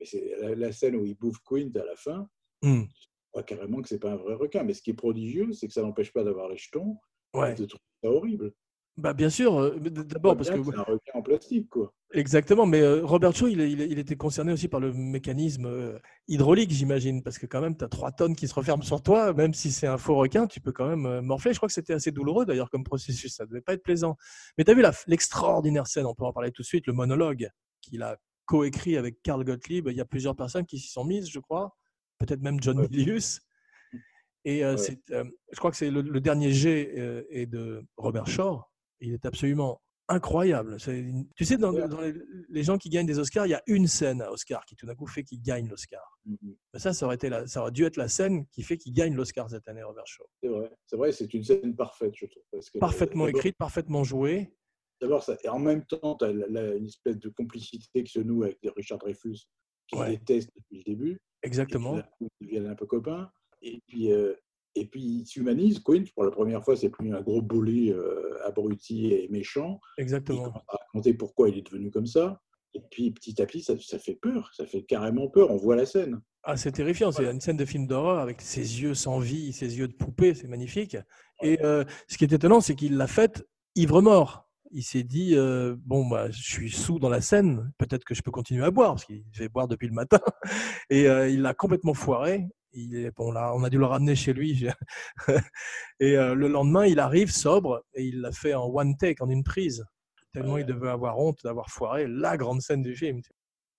Mais 0.00 0.06
c'est 0.06 0.34
la, 0.40 0.54
la 0.56 0.72
scène 0.72 0.96
où 0.96 1.04
il 1.04 1.14
bouffe 1.14 1.38
Quint 1.44 1.70
à 1.76 1.84
la 1.84 1.94
fin. 1.96 2.28
Hmm. 2.62 2.82
Je 2.82 3.06
crois 3.30 3.42
carrément 3.44 3.80
que 3.80 3.88
c'est 3.88 4.00
pas 4.00 4.12
un 4.12 4.16
vrai 4.16 4.34
requin. 4.34 4.64
Mais 4.64 4.74
ce 4.74 4.82
qui 4.82 4.90
est 4.90 4.94
prodigieux, 4.94 5.52
c'est 5.52 5.68
que 5.68 5.72
ça 5.72 5.82
n'empêche 5.82 6.12
pas 6.12 6.24
d'avoir 6.24 6.48
les 6.48 6.56
jetons. 6.58 6.98
Ouais. 7.34 7.52
et 7.52 7.54
De 7.54 7.64
trouver 7.66 7.84
ça 8.02 8.10
horrible. 8.10 8.52
Bah, 8.98 9.14
bien 9.14 9.30
sûr. 9.30 9.58
euh, 9.58 9.78
D'abord, 9.80 10.36
parce 10.36 10.50
que. 10.50 10.62
c'est 10.62 10.76
un 10.76 10.82
requin 10.82 11.12
en 11.14 11.22
plastique, 11.22 11.68
quoi. 11.70 11.92
Exactement, 12.14 12.66
mais 12.66 12.80
euh, 12.82 13.06
Robert 13.06 13.34
Shaw, 13.34 13.48
il, 13.48 13.58
il- 13.60 13.80
il 13.80 13.98
était 13.98 14.16
concerné 14.16 14.52
aussi 14.52 14.68
par 14.68 14.80
le 14.80 14.92
mécanisme 14.92 15.64
euh, 15.64 15.98
hydraulique, 16.28 16.70
j'imagine, 16.70 17.22
parce 17.22 17.38
que 17.38 17.46
quand 17.46 17.62
même, 17.62 17.74
tu 17.74 17.84
as 17.84 17.88
trois 17.88 18.12
tonnes 18.12 18.36
qui 18.36 18.46
se 18.48 18.54
referment 18.54 18.82
sur 18.82 19.02
toi, 19.02 19.32
même 19.32 19.54
si 19.54 19.72
c'est 19.72 19.86
un 19.86 19.96
faux 19.96 20.16
requin, 20.16 20.46
tu 20.46 20.60
peux 20.60 20.72
quand 20.72 20.86
même 20.94 21.22
morfler. 21.22 21.54
Je 21.54 21.58
crois 21.58 21.68
que 21.68 21.72
c'était 21.72 21.94
assez 21.94 22.12
douloureux 22.12 22.44
d'ailleurs 22.44 22.68
comme 22.68 22.84
processus, 22.84 23.34
ça 23.34 23.46
devait 23.46 23.62
pas 23.62 23.72
être 23.72 23.82
plaisant. 23.82 24.18
Mais 24.58 24.64
tu 24.64 24.70
as 24.70 24.74
vu 24.74 24.84
l'extraordinaire 25.06 25.86
scène, 25.86 26.04
on 26.04 26.14
peut 26.14 26.26
en 26.26 26.34
parler 26.34 26.50
tout 26.52 26.60
de 26.60 26.66
suite, 26.66 26.86
le 26.86 26.92
monologue 26.92 27.48
qu'il 27.80 28.02
a 28.02 28.18
coécrit 28.44 28.98
avec 28.98 29.22
Carl 29.22 29.42
Gottlieb. 29.42 29.88
Il 29.88 29.96
y 29.96 30.00
a 30.02 30.04
plusieurs 30.04 30.36
personnes 30.36 30.66
qui 30.66 30.78
s'y 30.78 30.88
sont 30.90 31.04
mises, 31.04 31.30
je 31.30 31.38
crois, 31.38 31.74
peut-être 32.18 32.42
même 32.42 32.60
John. 32.62 32.86
Milius. 32.90 33.40
Et 34.44 34.64
euh, 34.66 34.76
Ouais. 34.76 34.98
euh, 35.12 35.24
je 35.52 35.58
crois 35.58 35.70
que 35.70 35.76
c'est 35.78 35.90
le, 35.90 36.02
le 36.02 36.20
dernier 36.20 36.52
jet 36.52 36.92
euh, 36.98 37.22
est 37.30 37.46
de 37.46 37.86
Robert 37.96 38.26
Shaw. 38.26 38.60
Il 39.02 39.12
est 39.14 39.26
absolument 39.26 39.80
incroyable. 40.08 40.78
C'est 40.80 41.04
Tu 41.36 41.44
sais, 41.44 41.56
dans, 41.56 41.70
les, 41.72 42.14
les 42.48 42.62
gens 42.62 42.76
qui 42.78 42.88
gagnent 42.88 43.06
des 43.06 43.18
Oscars, 43.18 43.46
il 43.46 43.50
y 43.50 43.54
a 43.54 43.62
une 43.66 43.86
scène 43.86 44.20
à 44.22 44.30
Oscar 44.30 44.64
qui 44.66 44.76
tout 44.76 44.84
d'un 44.86 44.94
coup 44.94 45.06
fait 45.06 45.24
qu'il 45.24 45.40
gagne 45.42 45.68
l'Oscar. 45.68 46.18
Mhm. 46.26 46.56
Mais 46.74 46.78
Ça, 46.80 46.92
ça 46.92 47.06
aurait, 47.06 47.14
été 47.16 47.28
la- 47.28 47.46
ça 47.46 47.62
aurait 47.62 47.70
dû 47.72 47.84
être 47.84 47.96
la 47.96 48.08
scène 48.08 48.46
qui 48.48 48.62
fait 48.62 48.76
qu'il 48.76 48.92
gagne 48.92 49.14
l'Oscar 49.14 49.48
cette 49.50 49.66
année, 49.68 49.82
Robert 49.82 50.06
Shaw. 50.06 50.24
C'est 50.42 50.48
vrai. 50.48 50.70
C'est 50.86 50.96
vrai, 50.96 51.12
c'est 51.12 51.32
une 51.34 51.42
scène 51.44 51.74
parfaite, 51.76 52.14
je 52.16 52.26
trouve. 52.26 52.42
Parce 52.50 52.70
que, 52.70 52.78
Parfaitement 52.78 53.26
d'abord- 53.26 53.38
écrite, 53.40 53.56
parfaitement 53.56 54.04
jouée. 54.04 54.54
D'abord, 55.00 55.22
ça, 55.24 55.36
et 55.42 55.48
en 55.48 55.58
même 55.58 55.84
temps, 55.84 56.16
tu 56.16 56.24
as 56.24 56.30
une 56.30 56.86
espèce 56.86 57.18
de 57.18 57.28
complicité 57.30 58.04
qui 58.04 58.12
se 58.12 58.20
noue 58.20 58.44
avec 58.44 58.58
Richard 58.76 58.98
Dreyfus, 58.98 59.38
qui 59.88 59.96
Ouais. 59.98 60.10
déteste 60.16 60.50
depuis 60.54 60.78
le 60.78 60.84
début. 60.84 61.20
Exactement. 61.42 62.00
Ils 62.20 62.28
deviennent 62.46 62.66
un 62.68 62.76
peu 62.76 62.86
copains. 62.86 63.30
Et 63.62 63.80
puis, 63.88 64.12
euh, 64.12 64.34
et 64.74 64.86
puis 64.86 65.02
ils 65.02 65.26
s'humanisent. 65.26 65.80
Quint, 65.80 66.04
pour 66.14 66.24
la 66.24 66.30
première 66.30 66.64
fois, 66.64 66.76
c'est 66.76 66.90
plus 66.90 67.14
un 67.14 67.20
gros 67.20 67.42
bully 67.42 67.92
euh, 67.92 68.38
abruti 68.44 69.12
et 69.12 69.28
méchant. 69.28 69.80
Il 69.98 70.02
Exactement. 70.02 70.44
commence 70.44 70.62
à 70.68 70.76
raconter 70.76 71.14
pourquoi 71.14 71.48
il 71.48 71.58
est 71.58 71.66
devenu 71.66 71.90
comme 71.90 72.06
ça. 72.06 72.40
Et 72.74 72.80
puis 72.90 73.10
petit 73.10 73.40
à 73.42 73.46
petit, 73.46 73.62
ça, 73.62 73.74
ça 73.80 73.98
fait 73.98 74.14
peur, 74.14 74.50
ça 74.54 74.66
fait 74.66 74.82
carrément 74.82 75.28
peur. 75.28 75.50
On 75.50 75.56
voit 75.56 75.76
la 75.76 75.86
scène. 75.86 76.20
Ah, 76.44 76.56
c'est 76.56 76.72
terrifiant. 76.72 77.12
C'est 77.12 77.30
une 77.30 77.40
scène 77.40 77.56
de 77.56 77.64
film 77.64 77.86
d'horreur 77.86 78.18
avec 78.18 78.40
ses 78.40 78.82
yeux 78.82 78.94
sans 78.94 79.18
vie, 79.18 79.52
ses 79.52 79.78
yeux 79.78 79.88
de 79.88 79.92
poupée. 79.92 80.34
C'est 80.34 80.48
magnifique. 80.48 80.96
Et 81.42 81.62
euh, 81.62 81.84
ce 82.08 82.18
qui 82.18 82.24
est 82.24 82.32
étonnant, 82.32 82.60
c'est 82.60 82.74
qu'il 82.74 82.96
l'a 82.96 83.06
faite 83.06 83.46
ivre-mort. 83.76 84.48
Il 84.72 84.82
s'est 84.82 85.02
dit 85.02 85.36
euh, 85.36 85.76
bon, 85.84 86.06
bah, 86.06 86.30
je 86.30 86.42
suis 86.42 86.70
sous 86.70 86.98
dans 86.98 87.10
la 87.10 87.20
scène. 87.20 87.72
Peut-être 87.78 88.04
que 88.04 88.14
je 88.14 88.22
peux 88.22 88.30
continuer 88.30 88.64
à 88.64 88.70
boire 88.70 88.94
parce 88.94 89.04
qu'il 89.04 89.22
devait 89.32 89.48
boire 89.48 89.68
depuis 89.68 89.86
le 89.86 89.94
matin. 89.94 90.18
Et 90.90 91.08
euh, 91.08 91.28
il 91.28 91.42
l'a 91.42 91.54
complètement 91.54 91.94
foiré. 91.94 92.48
Il 92.74 92.96
est, 92.96 93.10
bon, 93.10 93.30
là, 93.32 93.52
on 93.54 93.64
a 93.64 93.70
dû 93.70 93.78
le 93.78 93.84
ramener 93.84 94.14
chez 94.14 94.32
lui. 94.32 94.66
et 96.00 96.16
euh, 96.16 96.34
le 96.34 96.48
lendemain, 96.48 96.86
il 96.86 96.98
arrive 97.00 97.30
sobre 97.30 97.84
et 97.94 98.04
il 98.04 98.20
l'a 98.20 98.32
fait 98.32 98.54
en 98.54 98.66
one 98.66 98.96
take, 98.96 99.22
en 99.22 99.28
une 99.28 99.44
prise. 99.44 99.84
Tellement 100.32 100.56
il 100.56 100.64
devait 100.64 100.88
avoir 100.88 101.18
honte 101.18 101.38
d'avoir 101.44 101.68
foiré 101.68 102.06
la 102.08 102.38
grande 102.38 102.62
scène 102.62 102.82
du 102.82 102.96
film. 102.96 103.20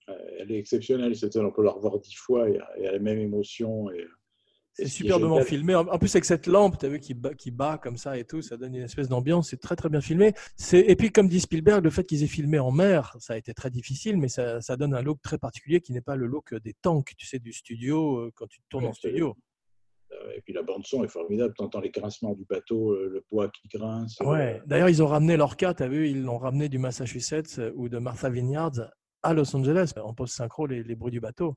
Elle 0.08 0.52
est 0.52 0.60
exceptionnelle, 0.60 1.16
cette 1.16 1.34
scène. 1.34 1.46
On 1.46 1.52
peut 1.52 1.64
la 1.64 1.72
revoir 1.72 2.00
dix 2.00 2.14
fois 2.14 2.50
et 2.50 2.60
et 2.78 2.84
elle 2.84 2.88
a 2.88 2.91
la 2.91 3.00
même 3.00 3.18
émotion. 3.18 3.89
Et, 3.89 4.06
C'est 4.76 4.88
superbement 4.88 5.42
filmé. 5.42 5.76
En 5.76 5.98
plus, 6.00 6.16
avec 6.16 6.26
cette 6.26 6.48
lampe, 6.48 6.80
tu 6.80 6.86
as 6.88 6.90
vu, 6.90 7.00
qui 7.00 7.14
bat, 7.14 7.34
qui 7.36 7.52
bat 7.52 7.78
comme 7.78 7.96
ça 7.96 8.18
et 8.18 8.26
tout, 8.26 8.42
ça 8.42 8.58
donne 8.58 8.74
une 8.74 8.84
espèce 8.84 9.08
d'ambiance. 9.08 9.50
C'est 9.50 9.60
très, 9.60 9.76
très 9.76 9.88
bien 9.90 10.02
filmé. 10.02 10.34
Et 10.72 10.96
puis, 10.96 11.12
comme 11.12 11.28
dit 11.28 11.40
Spielberg, 11.40 11.84
le 11.84 11.92
fait 11.92 12.04
qu'ils 12.04 12.24
aient 12.24 12.28
filmé 12.28 12.58
en 12.58 12.72
mer, 12.72 13.16
ça 13.20 13.34
a 13.34 13.38
été 13.38 13.54
très 13.54 13.70
difficile, 13.70 14.18
mais 14.18 14.30
ça, 14.30 14.62
ça 14.62 14.76
donne 14.76 14.96
un 14.96 15.02
look 15.04 15.22
très 15.22 15.38
particulier 15.38 15.80
qui 15.80 15.94
n'est 15.94 16.02
pas 16.02 16.16
le 16.16 16.26
look 16.26 16.56
des 16.56 16.74
tanks, 16.82 17.14
tu 17.18 17.28
sais, 17.28 17.38
du 17.38 17.54
studio, 17.54 18.18
euh, 18.18 18.32
quand 18.34 18.48
tu 18.48 18.62
tournes 18.68 18.86
Ouais, 18.86 18.90
en 18.90 18.94
studio. 18.94 19.36
Euh, 20.12 20.32
Et 20.36 20.42
puis 20.42 20.54
la 20.54 20.64
bande-son 20.64 21.04
est 21.04 21.08
formidable. 21.08 21.54
Tu 21.56 21.64
entends 21.64 21.80
les 21.80 21.92
grincements 21.92 22.34
du 22.34 22.46
bateau, 22.46 22.94
euh, 22.94 23.10
le 23.14 23.24
bois 23.32 23.50
qui 23.50 23.68
grince. 23.68 24.18
Ouais. 24.22 24.62
D'ailleurs, 24.66 24.90
ils 24.90 25.04
ont 25.04 25.08
ramené 25.08 25.38
l'orca, 25.38 25.76
tu 25.76 25.84
as 25.84 25.88
vu, 25.88 26.10
ils 26.10 26.24
l'ont 26.24 26.40
ramené 26.40 26.68
du 26.68 26.80
Massachusetts 26.80 27.62
ou 27.76 27.90
de 27.90 28.00
Martha 28.00 28.30
Vineyards 28.30 28.90
à 29.22 29.34
Los 29.34 29.56
Angeles 29.56 29.94
en 30.04 30.14
post-synchro, 30.16 30.66
les, 30.66 30.82
les 30.84 30.96
bruits 30.96 31.12
du 31.12 31.20
bateau. 31.20 31.56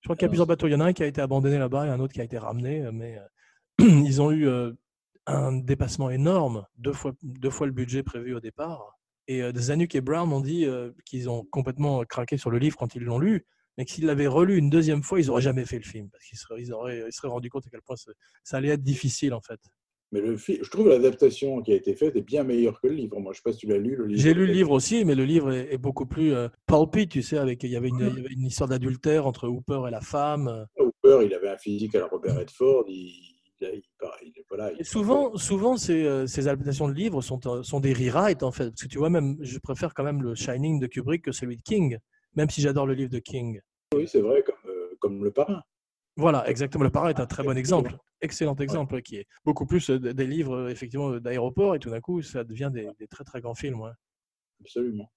Je 0.00 0.06
crois 0.06 0.16
qu'il 0.16 0.22
y 0.22 0.24
a 0.24 0.28
Non, 0.28 0.30
plusieurs 0.30 0.46
bateaux. 0.46 0.66
Il 0.66 0.72
y 0.72 0.74
en 0.74 0.80
a 0.80 0.86
un 0.86 0.92
qui 0.92 1.02
a 1.02 1.06
été 1.06 1.20
abandonné 1.20 1.58
là-bas 1.58 1.86
et 1.86 1.90
un 1.90 2.00
autre 2.00 2.14
qui 2.14 2.20
a 2.20 2.24
été 2.24 2.38
ramené, 2.38 2.82
euh, 2.82 2.92
mais 2.92 3.18
euh, 3.18 3.24
ils 4.04 4.20
ont 4.22 4.30
eu 4.30 4.48
euh, 4.48 4.72
un 5.26 5.52
dépassement 5.52 6.10
énorme, 6.10 6.66
deux 6.78 6.92
fois, 6.92 7.12
deux 7.22 7.50
fois 7.50 7.66
le 7.66 7.72
budget 7.72 8.02
prévu 8.02 8.34
au 8.34 8.40
départ. 8.40 8.98
Et 9.28 9.42
euh, 9.42 9.52
Zanuck 9.54 9.94
et 9.94 10.00
Brown 10.00 10.32
ont 10.32 10.40
dit 10.40 10.64
euh, 10.64 10.90
qu'ils 11.04 11.28
ont 11.30 11.44
complètement 11.50 12.02
craqué 12.04 12.36
sur 12.36 12.50
le 12.50 12.58
livre 12.58 12.76
quand 12.76 12.94
ils 12.94 13.02
l'ont 13.02 13.18
lu, 13.18 13.46
mais 13.76 13.84
que 13.84 13.90
s'ils 13.90 14.06
l'avaient 14.06 14.26
relu 14.26 14.56
une 14.56 14.70
deuxième 14.70 15.02
fois, 15.02 15.20
ils 15.20 15.26
n'auraient 15.26 15.42
jamais 15.42 15.64
fait 15.64 15.76
le 15.78 15.84
film, 15.84 16.08
parce 16.10 16.24
qu'ils 16.24 16.38
seraient, 16.38 16.60
ils 16.60 16.72
auraient, 16.72 17.04
ils 17.06 17.12
seraient 17.12 17.28
rendus 17.28 17.50
compte 17.50 17.66
à 17.66 17.70
quel 17.70 17.82
point 17.82 17.96
ça 17.96 18.56
allait 18.56 18.70
être 18.70 18.82
difficile 18.82 19.34
en 19.34 19.40
fait. 19.40 19.60
Mais 20.12 20.20
le 20.20 20.36
je 20.36 20.68
trouve 20.70 20.88
l'adaptation 20.88 21.62
qui 21.62 21.72
a 21.72 21.76
été 21.76 21.94
faite 21.94 22.16
est 22.16 22.22
bien 22.22 22.42
meilleure 22.42 22.80
que 22.80 22.88
le 22.88 22.94
livre. 22.94 23.20
Moi, 23.20 23.32
je 23.32 23.38
ne 23.38 23.42
sais 23.42 23.42
pas 23.44 23.52
si 23.52 23.58
tu 23.58 23.66
l'as 23.68 23.78
lu. 23.78 23.94
Le 23.96 24.06
livre 24.06 24.20
J'ai 24.20 24.34
lu 24.34 24.46
le 24.46 24.52
livre 24.52 24.70
aussi, 24.72 25.04
mais 25.04 25.14
le 25.14 25.24
livre 25.24 25.52
est, 25.52 25.72
est 25.72 25.78
beaucoup 25.78 26.06
plus 26.06 26.34
euh, 26.34 26.48
tu 27.08 27.22
sais, 27.22 27.38
avec 27.38 27.62
il 27.62 27.70
y 27.70 27.76
avait 27.76 27.88
une, 27.90 28.00
il 28.00 28.16
y 28.16 28.20
avait 28.20 28.32
une 28.34 28.46
histoire 28.46 28.68
d'adultère 28.68 29.26
entre 29.26 29.46
Hooper 29.48 29.82
et 29.86 29.90
la 29.90 30.00
femme. 30.00 30.48
euh. 30.48 30.64
Hooper, 30.84 31.26
il 31.26 31.34
avait 31.34 31.50
un 31.50 31.58
physique 31.58 31.94
à 31.94 32.00
la 32.00 32.06
Robert 32.06 32.36
Redford. 32.36 32.84
Il, 32.88 32.94
il, 32.94 33.36
il- 33.60 33.82
il- 34.22 34.44
voilà, 34.48 34.72
Et 34.78 34.84
souvent, 34.84 35.36
souvent 35.36 35.76
ces, 35.76 36.04
euh, 36.04 36.26
ces 36.26 36.48
adaptations 36.48 36.88
de 36.88 36.94
livres 36.94 37.20
sont, 37.22 37.38
euh, 37.46 37.62
sont 37.62 37.78
des 37.78 37.92
rewrites 37.92 38.42
en 38.42 38.50
fait, 38.50 38.70
parce 38.70 38.82
que 38.82 38.88
tu 38.88 38.98
vois 38.98 39.10
même, 39.10 39.36
je 39.40 39.58
préfère 39.58 39.94
quand 39.94 40.02
même 40.04 40.22
le 40.22 40.34
Shining 40.34 40.80
de 40.80 40.86
Kubrick 40.86 41.22
que 41.22 41.32
celui 41.32 41.56
de 41.56 41.62
King, 41.62 41.98
même 42.34 42.48
si 42.50 42.62
j'adore 42.62 42.86
le 42.86 42.94
livre 42.94 43.10
de 43.10 43.18
King. 43.18 43.60
Oui, 43.94 44.08
c'est 44.08 44.20
vrai, 44.22 44.42
comme, 44.42 44.54
euh, 44.70 44.96
comme 44.98 45.22
le 45.24 45.30
parrain. 45.30 45.62
Voilà, 46.16 46.48
exactement. 46.48 46.84
Le 46.84 46.90
parrain 46.90 47.08
est 47.08 47.20
un 47.20 47.26
très 47.26 47.42
bon 47.42 47.56
exemple, 47.56 47.96
excellent 48.20 48.56
exemple, 48.56 49.00
qui 49.02 49.16
est 49.16 49.26
beaucoup 49.44 49.66
plus 49.66 49.90
euh, 49.90 49.98
des 49.98 50.26
livres 50.26 50.54
euh, 50.54 50.68
effectivement 50.68 51.18
d'aéroport 51.18 51.74
et 51.74 51.78
tout 51.78 51.90
d'un 51.90 52.00
coup 52.00 52.20
ça 52.22 52.44
devient 52.44 52.70
des, 52.72 52.90
des 52.98 53.06
très 53.06 53.24
très 53.24 53.40
grands 53.40 53.54
films. 53.54 53.80
ouais. 53.80 53.92
Absolument. 54.60 55.10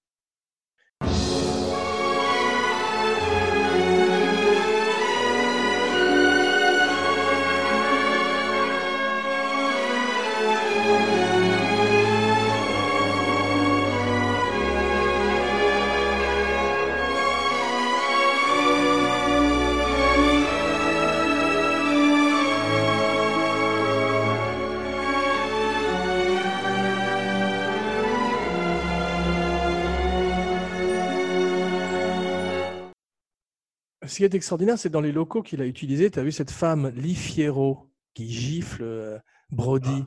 Ce 34.06 34.18
qui 34.18 34.24
est 34.24 34.34
extraordinaire, 34.36 34.78
c'est 34.78 34.89
dans 34.89 35.01
les 35.01 35.12
locaux 35.12 35.41
qu'il 35.41 35.62
a 35.62 35.66
utilisés. 35.66 36.12
Tu 36.12 36.20
as 36.20 36.24
vu 36.24 36.32
cette 36.32 36.51
femme, 36.51 36.89
Lee 36.89 37.16
Fierro, 37.16 37.89
qui 38.14 38.30
gifle 38.30 38.84
euh, 38.84 39.20
Brody. 39.51 40.04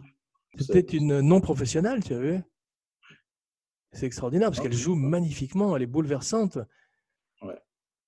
C'était 0.59 0.85
C'est- 0.89 0.93
une 0.95 1.21
non 1.21 1.41
professionnelle, 1.41 2.03
tu 2.05 2.15
as 2.15 2.19
vu? 2.21 2.39
C'est 3.93 4.07
extraordinaire 4.07 4.49
parce 4.51 4.61
qu'elle 4.61 4.73
joue 4.75 4.95
magnifiquement, 4.95 5.75
elle 5.77 5.83
est 5.83 5.87
bouleversante. 5.87 6.59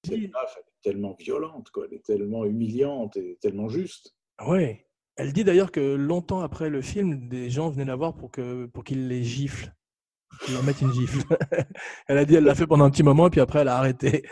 Cette 0.05 0.13
meuf, 0.13 0.55
elle 0.57 0.63
est 0.63 0.83
tellement 0.83 1.15
violente, 1.19 1.71
quoi. 1.71 1.87
Elle 1.91 1.97
est 1.97 2.05
tellement 2.05 2.45
humiliante 2.45 3.17
et 3.17 3.37
tellement 3.41 3.69
juste. 3.69 4.15
Oui. 4.47 4.77
Elle 5.17 5.33
dit 5.33 5.43
d'ailleurs 5.45 5.73
que 5.73 5.81
longtemps 5.97 6.41
après 6.41 6.71
le 6.71 6.81
film, 6.83 7.29
des 7.29 7.51
gens 7.51 7.71
venaient 7.71 7.85
la 7.85 7.97
voir 7.97 8.15
pour 8.15 8.31
que 8.31 8.67
pour 8.67 8.85
qu'il 8.85 9.09
les 9.09 9.25
gifle, 9.25 9.75
qu'il 10.45 10.55
leur 10.55 10.63
mette 10.63 10.81
une 10.81 10.93
gifle. 10.93 11.19
elle 12.07 12.19
a 12.19 12.25
dit, 12.25 12.37
elle 12.37 12.45
l'a 12.45 12.55
fait 12.55 12.67
pendant 12.69 12.85
un 12.85 12.91
petit 12.91 13.03
moment, 13.03 13.27
et 13.27 13.31
puis 13.31 13.41
après 13.41 13.61
elle 13.61 13.69
a 13.69 13.77
arrêté. 13.79 14.25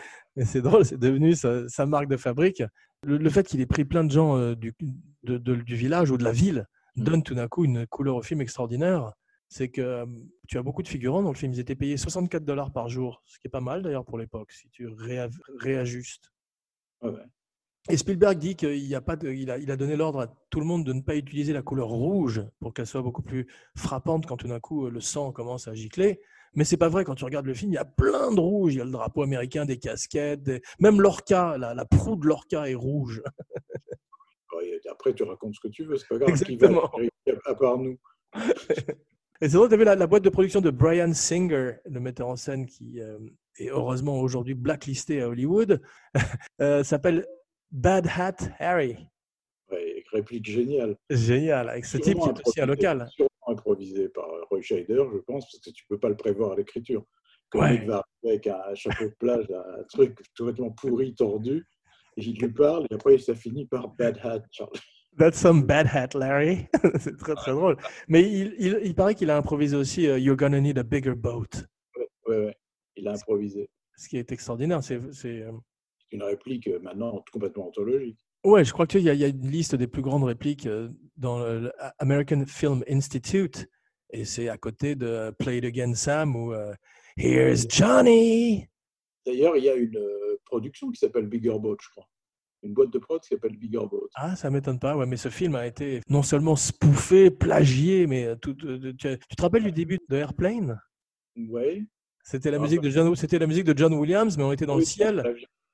C'est 0.45 0.61
drôle, 0.61 0.85
c'est 0.85 0.97
devenu 0.99 1.33
sa, 1.35 1.67
sa 1.67 1.85
marque 1.85 2.07
de 2.07 2.17
fabrique. 2.17 2.61
Le, 3.03 3.17
le 3.17 3.29
fait 3.29 3.47
qu'il 3.47 3.59
ait 3.61 3.65
pris 3.65 3.85
plein 3.85 4.03
de 4.03 4.11
gens 4.11 4.37
euh, 4.37 4.55
du, 4.55 4.73
de- 5.23 5.37
de- 5.37 5.55
du 5.55 5.75
village 5.75 6.11
ou 6.11 6.17
de 6.17 6.23
la 6.23 6.31
ville 6.31 6.65
Mm. 6.95 7.03
donne 7.03 7.21
tout 7.23 7.35
d'un 7.35 7.47
coup 7.47 7.63
une 7.63 7.85
couleur 7.85 8.15
au 8.15 8.23
film 8.23 8.41
extraordinaire. 8.41 9.13
C'est 9.49 9.69
que 9.69 9.81
euh, 9.81 10.05
tu 10.47 10.57
as 10.57 10.63
beaucoup 10.63 10.81
de 10.81 10.87
figurants 10.87 11.21
dans 11.21 11.29
le 11.31 11.37
film. 11.37 11.53
Ils 11.53 11.59
étaient 11.59 11.75
payés 11.75 11.95
64 11.95 12.43
dollars 12.43 12.71
par 12.73 12.89
jour, 12.89 13.21
ce 13.25 13.37
qui 13.37 13.45
est 13.47 13.51
pas 13.51 13.61
mal 13.61 13.83
d'ailleurs 13.83 14.03
pour 14.03 14.17
l'époque, 14.17 14.51
si 14.51 14.67
tu 14.69 14.87
réa- 14.87 15.29
réajustes. 15.59 16.31
Ouais. 17.03 17.11
Et 17.89 17.97
Spielberg 17.97 18.37
dit 18.39 18.55
qu'il 18.55 18.93
a 18.95 19.01
pas 19.01 19.15
de, 19.15 19.29
il 19.29 19.49
a, 19.51 19.59
il 19.59 19.69
a 19.71 19.77
donné 19.77 19.95
l'ordre 19.95 20.21
à 20.21 20.27
tout 20.49 20.59
le 20.59 20.65
monde 20.65 20.83
de 20.85 20.91
ne 20.91 21.01
pas 21.01 21.15
utiliser 21.15 21.53
la 21.53 21.61
couleur 21.61 21.87
rouge 21.87 22.43
pour 22.59 22.73
qu'elle 22.73 22.87
soit 22.87 23.03
beaucoup 23.03 23.21
plus 23.21 23.47
frappante 23.77 24.25
quand 24.25 24.35
tout 24.37 24.47
d'un 24.47 24.59
coup 24.59 24.89
le 24.89 24.99
sang 24.99 25.31
commence 25.31 25.67
à 25.67 25.73
gicler. 25.75 26.19
Mais 26.57 26.65
c'est 26.65 26.75
pas 26.75 26.89
vrai 26.89 27.05
quand 27.05 27.15
tu 27.15 27.23
regardes 27.23 27.45
le 27.45 27.53
film, 27.53 27.71
il 27.71 27.75
y 27.75 27.77
a 27.77 27.85
plein 27.85 28.33
de 28.33 28.39
rouge. 28.39 28.73
Il 28.73 28.77
y 28.79 28.81
a 28.81 28.85
le 28.85 28.91
drapeau 28.91 29.21
américain, 29.21 29.63
des 29.65 29.77
casquettes, 29.77 30.41
des- 30.43 30.61
même 30.79 30.99
l'orca, 30.99 31.57
la, 31.57 31.73
la 31.73 31.85
proue 31.85 32.15
de 32.17 32.25
l'orca 32.25 32.67
est 32.69 32.75
rouge. 32.75 33.21
Après, 34.89 35.13
tu 35.13 35.23
racontes 35.23 35.53
ce 35.55 35.59
que 35.59 35.67
tu 35.67 35.83
veux. 35.85 35.97
C'est 35.97 36.07
pas 36.07 36.17
grave. 36.17 36.33
Qui 36.33 36.55
va 36.57 36.67
Exactement. 36.67 36.91
vérifier 36.97 37.41
à 37.45 37.55
part 37.55 37.77
nous. 37.77 37.97
Et 39.39 39.47
c'est 39.49 39.53
drôle, 39.55 39.69
tu 39.69 39.77
vu 39.77 39.83
la, 39.83 39.95
la 39.95 40.07
boîte 40.07 40.23
de 40.23 40.29
production 40.29 40.61
de 40.61 40.71
Brian 40.71 41.13
Singer, 41.13 41.73
le 41.85 41.99
metteur 41.99 42.27
en 42.27 42.35
scène 42.35 42.65
qui 42.65 42.99
euh, 42.99 43.19
est 43.59 43.69
heureusement 43.69 44.19
aujourd'hui 44.19 44.55
blacklisté 44.55 45.21
à 45.21 45.29
Hollywood, 45.29 45.79
euh, 46.61 46.83
s'appelle 46.83 47.27
Bad 47.71 48.07
Hat 48.17 48.37
Harry. 48.57 48.97
Ouais, 49.69 50.03
réplique 50.11 50.49
géniale. 50.49 50.95
Génial, 51.11 51.69
avec 51.69 51.85
ce 51.85 51.97
type 51.99 52.17
qui 52.17 52.29
est 52.29 52.47
aussi 52.47 52.61
un 52.61 52.65
local. 52.65 53.07
Improvisé 53.57 54.09
par 54.09 54.27
Roy 54.49 54.61
Scheider, 54.61 55.03
je 55.13 55.19
pense, 55.19 55.45
parce 55.51 55.59
que 55.63 55.69
tu 55.71 55.85
peux 55.87 55.99
pas 55.99 56.09
le 56.09 56.15
prévoir 56.15 56.53
à 56.53 56.55
l'écriture. 56.55 57.05
Ouais. 57.53 57.75
il 57.75 57.87
va 57.87 58.03
avec 58.25 58.45
un 58.47 58.75
chapeau 58.75 59.05
de 59.05 59.15
plage, 59.19 59.45
un 59.49 59.83
truc 59.83 60.17
complètement 60.37 60.71
pourri, 60.71 61.15
tordu, 61.15 61.65
et 62.17 62.21
il 62.21 62.37
lui 62.39 62.51
parle, 62.51 62.85
et 62.91 62.95
après 62.95 63.17
ça 63.19 63.35
finit 63.35 63.65
par 63.65 63.89
Bad 63.95 64.19
Hat. 64.21 64.41
Charles. 64.51 64.69
That's 65.17 65.39
some 65.39 65.63
bad 65.63 65.87
hat, 65.87 66.13
Larry. 66.13 66.67
c'est 66.99 67.17
très 67.17 67.33
très 67.33 67.51
drôle. 67.51 67.75
Mais 68.07 68.21
il, 68.21 68.55
il, 68.59 68.79
il 68.83 68.93
paraît 68.93 69.15
qu'il 69.15 69.31
a 69.31 69.37
improvisé 69.37 69.75
aussi 69.75 70.07
euh, 70.07 70.19
You're 70.19 70.37
gonna 70.37 70.61
need 70.61 70.77
a 70.77 70.83
bigger 70.83 71.15
boat. 71.15 71.47
Ouais, 72.27 72.37
ouais. 72.45 72.57
Il 72.95 73.07
a 73.07 73.13
improvisé. 73.13 73.67
Ce 73.95 74.07
qui 74.07 74.17
est 74.17 74.31
extraordinaire. 74.31 74.83
C'est, 74.83 74.99
c'est, 75.13 75.41
euh, 75.41 75.51
une 76.11 76.21
réplique 76.21 76.67
euh, 76.67 76.79
maintenant 76.79 77.23
complètement 77.31 77.67
anthologique. 77.67 78.19
Ouais, 78.47 78.63
je 78.63 78.71
crois 78.71 78.87
qu'il 78.87 79.01
y, 79.01 79.03
y 79.13 79.23
a 79.25 79.27
une 79.27 79.51
liste 79.51 79.75
des 79.75 79.87
plus 79.87 80.01
grandes 80.01 80.23
répliques 80.23 80.67
euh, 80.67 80.87
dans 81.17 81.37
le 81.39 81.59
le 81.59 81.71
American 81.99 82.45
Film 82.47 82.81
Institute. 82.89 83.67
Et 84.11 84.23
c'est 84.23 84.47
à 84.47 84.57
côté 84.57 84.95
de 84.95 85.35
Play 85.37 85.57
It 85.57 85.65
Again 85.65 85.93
Sam 85.95 86.33
ou 86.33 86.53
euh, 86.53 86.73
Here's 87.17 87.67
Johnny. 87.69 88.65
D'ailleurs, 89.25 89.57
il 89.57 89.65
y 89.65 89.69
a 89.69 89.75
une 89.75 89.97
euh, 89.97 90.37
production 90.45 90.89
qui 90.91 90.97
s'appelle 90.97 91.27
Bigger 91.27 91.59
Boat, 91.59 91.75
je 91.81 91.89
crois. 91.89 92.05
Une 92.63 92.73
boîte 92.73 92.93
de 92.93 92.99
prod 92.99 93.19
qui 93.19 93.27
s'appelle 93.27 93.57
Bigger 93.57 93.85
Boat. 93.91 94.07
Ah, 94.15 94.37
ça 94.37 94.49
m'étonne 94.49 94.79
pas. 94.79 94.95
Ouais, 94.95 95.05
mais 95.05 95.17
ce 95.17 95.27
film 95.27 95.55
a 95.55 95.67
été 95.67 95.99
non 96.09 96.23
seulement 96.23 96.55
spoofé, 96.55 97.29
plagié, 97.29 98.07
mais 98.07 98.33
tout, 98.37 98.53
tu, 98.53 98.95
tu 98.95 99.17
te 99.35 99.41
rappelles 99.41 99.63
du 99.65 99.73
début 99.73 99.99
de 100.07 100.15
Airplane? 100.15 100.79
Ouais. 101.35 101.83
C'était 102.23 102.49
la 102.51 102.59
Ah, 102.59 102.61
musique 102.61 102.79
bah. 102.79 102.85
de 102.87 102.91
John, 102.91 103.13
c'était 103.17 103.39
la 103.39 103.47
musique 103.47 103.65
de 103.65 103.77
John 103.77 103.93
Williams, 103.93 104.37
mais 104.37 104.43
on 104.45 104.53
était 104.53 104.65
dans 104.65 104.77
le 104.77 104.85
ciel. 104.85 105.21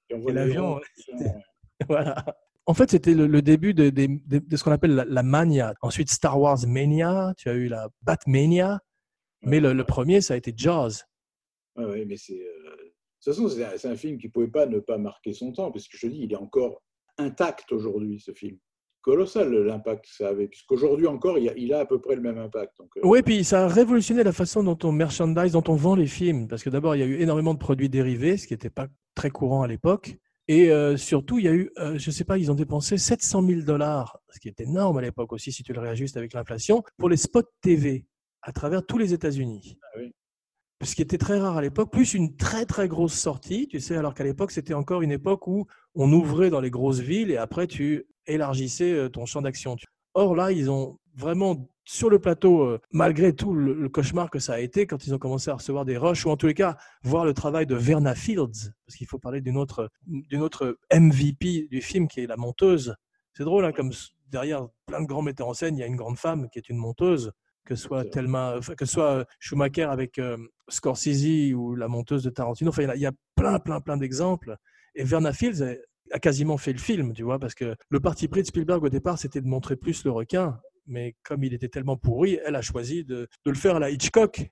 Et 0.10 0.32
l'avion, 0.32 0.82
Voilà. 1.88 2.26
En 2.66 2.74
fait, 2.74 2.91
c'était 2.91 3.14
le, 3.14 3.28
le 3.28 3.41
début 3.41 3.74
de, 3.74 3.89
de- 3.89 4.20
de- 4.26 4.39
de 4.39 4.57
ce 4.57 4.64
qu'on 4.64 4.72
appelle 4.72 4.95
la, 4.95 5.05
la 5.05 5.24
mania. 5.24 5.74
Ensuite, 5.82 6.09
Star 6.09 6.39
Wars 6.39 6.59
Mania, 6.68 7.34
tu 7.38 7.49
as 7.49 7.53
eu 7.53 7.68
la 7.68 7.89
Batmania, 8.01 8.80
mais 9.41 9.59
le, 9.59 9.74
le 9.74 9.84
premier, 9.84 10.22
ça 10.22 10.34
a 10.36 10.38
été 10.38 10.53
Jaws. 10.55 11.03
Ouais, 11.76 12.05
mais 12.05 12.16
c'est 12.18 12.39
euh, 12.41 12.76
toute 13.24 13.34
façon, 13.36 13.49
c'est 13.49 13.88
un, 13.88 13.95
film 13.95 14.18
qui 14.18 14.28
ne 14.28 14.32
pouvait 14.32 14.47
pas 14.47 14.66
ne 14.66 14.80
pas 14.80 14.97
marquer 14.97 15.34
son 15.34 15.51
temps, 15.51 15.72
parce 15.72 15.88
que 15.88 15.97
je 15.97 16.07
te 16.07 16.11
dis, 16.11 16.20
il 16.24 16.32
est 16.32 16.38
encore 16.38 16.82
intact 17.18 17.72
aujourd'hui, 17.72 18.20
ce 18.20 18.32
film. 18.34 18.57
Colossal 19.01 19.53
l'impact 19.53 20.05
que 20.05 20.11
ça 20.16 20.30
avait, 20.30 20.47
puisqu'aujourd'hui 20.47 21.07
encore, 21.07 21.38
il 21.38 21.49
a, 21.49 21.53
il 21.57 21.74
a 21.74 21.80
à 21.80 21.86
peu 21.86 21.99
près 21.99 22.16
le 22.16 22.22
même 22.22 22.38
impact. 22.38 22.72
Donc, 22.80 22.89
euh, 22.97 23.01
Oui, 23.03 23.22
puis 23.22 23.43
ça 23.43 23.66
a 23.66 23.68
révolutionné 23.68 24.24
la 24.24 24.32
façon 24.32 24.64
dont 24.64 24.78
on 24.84 24.93
merchandise, 24.93 25.51
dont 25.51 25.64
on 25.68 25.76
vend 25.76 25.95
les 25.95 26.07
films. 26.07 26.47
Parce 26.47 26.64
que 26.64 26.70
d'abord, 26.70 26.95
il 26.95 26.99
y 26.99 27.03
a 27.03 27.05
eu 27.05 27.20
énormément 27.20 27.53
de 27.53 27.59
produits 27.59 27.89
dérivés, 27.89 28.38
ce 28.38 28.47
qui 28.47 28.53
n'était 28.53 28.70
pas 28.70 28.88
très 29.14 29.30
courant 29.30 29.61
à 29.64 29.68
l'époque. 29.68 30.16
Et 30.48 30.72
euh, 30.72 30.98
surtout, 30.98 31.39
il 31.39 31.46
y 31.46 31.48
a 31.48 31.54
eu, 31.54 31.72
euh, 31.78 31.98
je 31.98 32.10
ne 32.10 32.14
sais 32.14 32.26
pas, 32.26 32.38
ils 32.38 32.52
ont 32.52 32.56
dépensé 32.56 32.98
700 32.98 33.46
000 33.46 33.62
dollars, 33.62 34.20
ce 34.30 34.39
qui 34.39 34.50
est 34.50 34.60
énorme 34.60 34.98
à 34.98 35.02
l'époque 35.02 35.32
aussi, 35.32 35.52
si 35.52 35.64
tu 35.64 35.72
le 35.72 35.80
réajustes 35.80 36.18
avec 36.18 36.34
l'inflation, 36.34 36.84
pour 36.98 37.10
les 37.10 37.18
spots 37.18 37.44
TV 37.62 38.06
à 38.41 38.52
travers 38.52 38.86
tous 38.86 38.98
les 38.98 39.14
États-Unis. 39.14 39.78
Ah 39.82 40.00
oui. 40.00 40.14
Ce 40.84 40.96
qui 40.96 41.02
était 41.02 41.18
très 41.18 41.39
rare 41.39 41.58
à 41.58 41.62
l'époque, 41.62 41.91
plus 41.91 42.14
une 42.14 42.36
très 42.36 42.66
très 42.66 42.89
grosse 42.89 43.14
sortie, 43.14 43.70
tu 43.70 43.80
sais, 43.80 43.96
alors 43.96 44.14
qu'à 44.14 44.26
l'époque, 44.26 44.52
c'était 44.52 44.74
encore 44.74 45.02
une 45.02 45.14
époque 45.14 45.48
où 45.48 45.66
on 45.96 46.12
ouvrait 46.12 46.50
dans 46.50 46.60
les 46.60 46.72
grosses 46.72 47.00
villes 47.00 47.32
et 47.32 47.38
après, 47.38 47.68
tu 47.68 48.06
élargissais 48.28 48.91
euh, 48.91 49.10
ton 49.10 49.26
champ 49.26 49.41
d'action. 49.41 49.78
Or 50.14 50.36
là, 50.36 50.52
ils 50.52 50.70
ont 50.70 51.00
vraiment 51.16 51.70
sur 51.86 52.10
le 52.10 52.20
plateau, 52.20 52.62
euh, 52.64 52.80
malgré 52.92 53.34
tout 53.36 53.54
le, 53.54 53.74
le 53.74 53.90
cauchemar 53.90 54.30
que 54.30 54.40
ça 54.40 54.54
a 54.54 54.60
été 54.60 54.88
quand 54.88 55.06
ils 55.06 55.14
ont 55.14 55.18
commencé 55.20 55.50
à 55.50 55.56
recevoir 55.56 55.84
des 55.86 55.98
rushs, 55.98 56.26
ou 56.26 56.30
en 56.30 56.38
tous 56.38 56.48
les 56.48 56.54
cas, 56.54 56.78
voir 57.04 57.26
le 57.26 57.34
travail 57.34 57.66
de 57.66 57.76
Verna 57.76 58.16
Fields, 58.16 58.72
parce 58.86 58.96
qu'il 58.98 59.08
faut 59.08 59.20
parler 59.20 59.42
d'une 59.42 59.58
autre, 59.58 59.90
d'une 60.06 60.42
autre 60.42 60.78
MVP 60.94 61.68
du 61.70 61.82
film 61.82 62.08
qui 62.08 62.22
est 62.22 62.28
la 62.28 62.38
monteuse. 62.38 62.96
C'est 63.34 63.44
drôle, 63.44 63.66
hein, 63.66 63.72
comme 63.74 63.92
derrière 64.30 64.68
plein 64.86 65.02
de 65.02 65.08
grands 65.08 65.22
metteurs 65.22 65.48
en 65.50 65.54
scène, 65.54 65.76
il 65.76 65.80
y 65.80 65.84
a 65.84 65.88
une 65.88 65.96
grande 65.96 66.18
femme 66.18 66.48
qui 66.52 66.60
est 66.60 66.70
une 66.70 66.78
monteuse, 66.78 67.32
que 67.66 67.76
ce 67.76 67.84
soit. 67.84 68.04
Thelma, 68.12 68.60
que 68.78 68.86
soit 68.86 69.12
euh, 69.20 69.24
Schumacher 69.40 69.84
avec 69.84 70.20
euh, 70.20 70.38
Scorsese 70.70 71.54
ou 71.54 71.76
la 71.76 71.88
monteuse 71.88 72.24
de 72.24 72.30
Tarantino. 72.30 72.70
Enfin, 72.70 72.84
il 72.84 72.88
y 72.88 72.92
a- 72.92 72.96
il 72.96 73.02
y 73.02 73.06
a 73.06 73.12
plein, 73.36 73.60
plein, 73.60 73.80
plein 73.82 73.98
d'exemples. 73.98 74.56
Et 74.96 75.04
Verna 75.04 75.34
Fields 75.34 75.62
a- 75.64 75.76
a 76.16 76.20
quasiment 76.20 76.58
fait 76.58 76.74
le 76.74 76.80
film, 76.80 77.14
tu 77.14 77.24
vois, 77.24 77.40
parce 77.40 77.56
que 77.56 77.76
le 77.90 78.00
parti 78.00 78.28
pris 78.28 78.42
de 78.42 78.48
Spielberg 78.48 78.84
au 78.84 78.90
départ, 78.90 79.18
c'était 79.18 79.42
de 79.42 79.48
montrer 79.48 79.76
plus 79.76 80.04
le 80.06 80.12
requin. 80.12 80.60
Mais 80.86 81.16
comme 81.24 81.44
il 81.44 81.54
était 81.54 81.70
tellement 81.70 81.98
pourri, 81.98 82.40
elle 82.46 82.56
a 82.56 82.62
choisi 82.62 83.04
de, 83.06 83.28
de 83.46 83.52
le 83.52 83.56
faire 83.58 83.76
à 83.76 83.80
la 83.80 83.90
Hitchcock. 83.90 84.50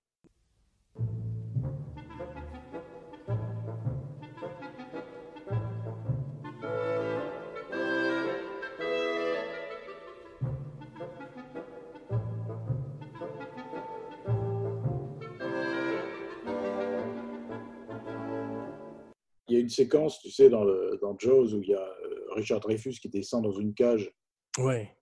Il 19.48 19.56
y 19.56 19.58
a 19.58 19.60
une 19.60 19.70
séquence, 19.70 20.20
tu 20.20 20.30
sais, 20.32 20.50
dans, 20.50 20.64
le, 20.64 20.98
dans 21.02 21.18
Jaws 21.18 21.54
où 21.54 21.62
il 21.62 21.70
y 21.70 21.74
a 21.74 21.82
euh, 21.82 22.26
Richard 22.36 22.60
Dreyfus 22.62 22.94
qui 23.02 23.10
descend 23.10 23.44
dans 23.44 23.52
une 23.52 23.74
cage, 23.74 24.12
la- 24.58 24.96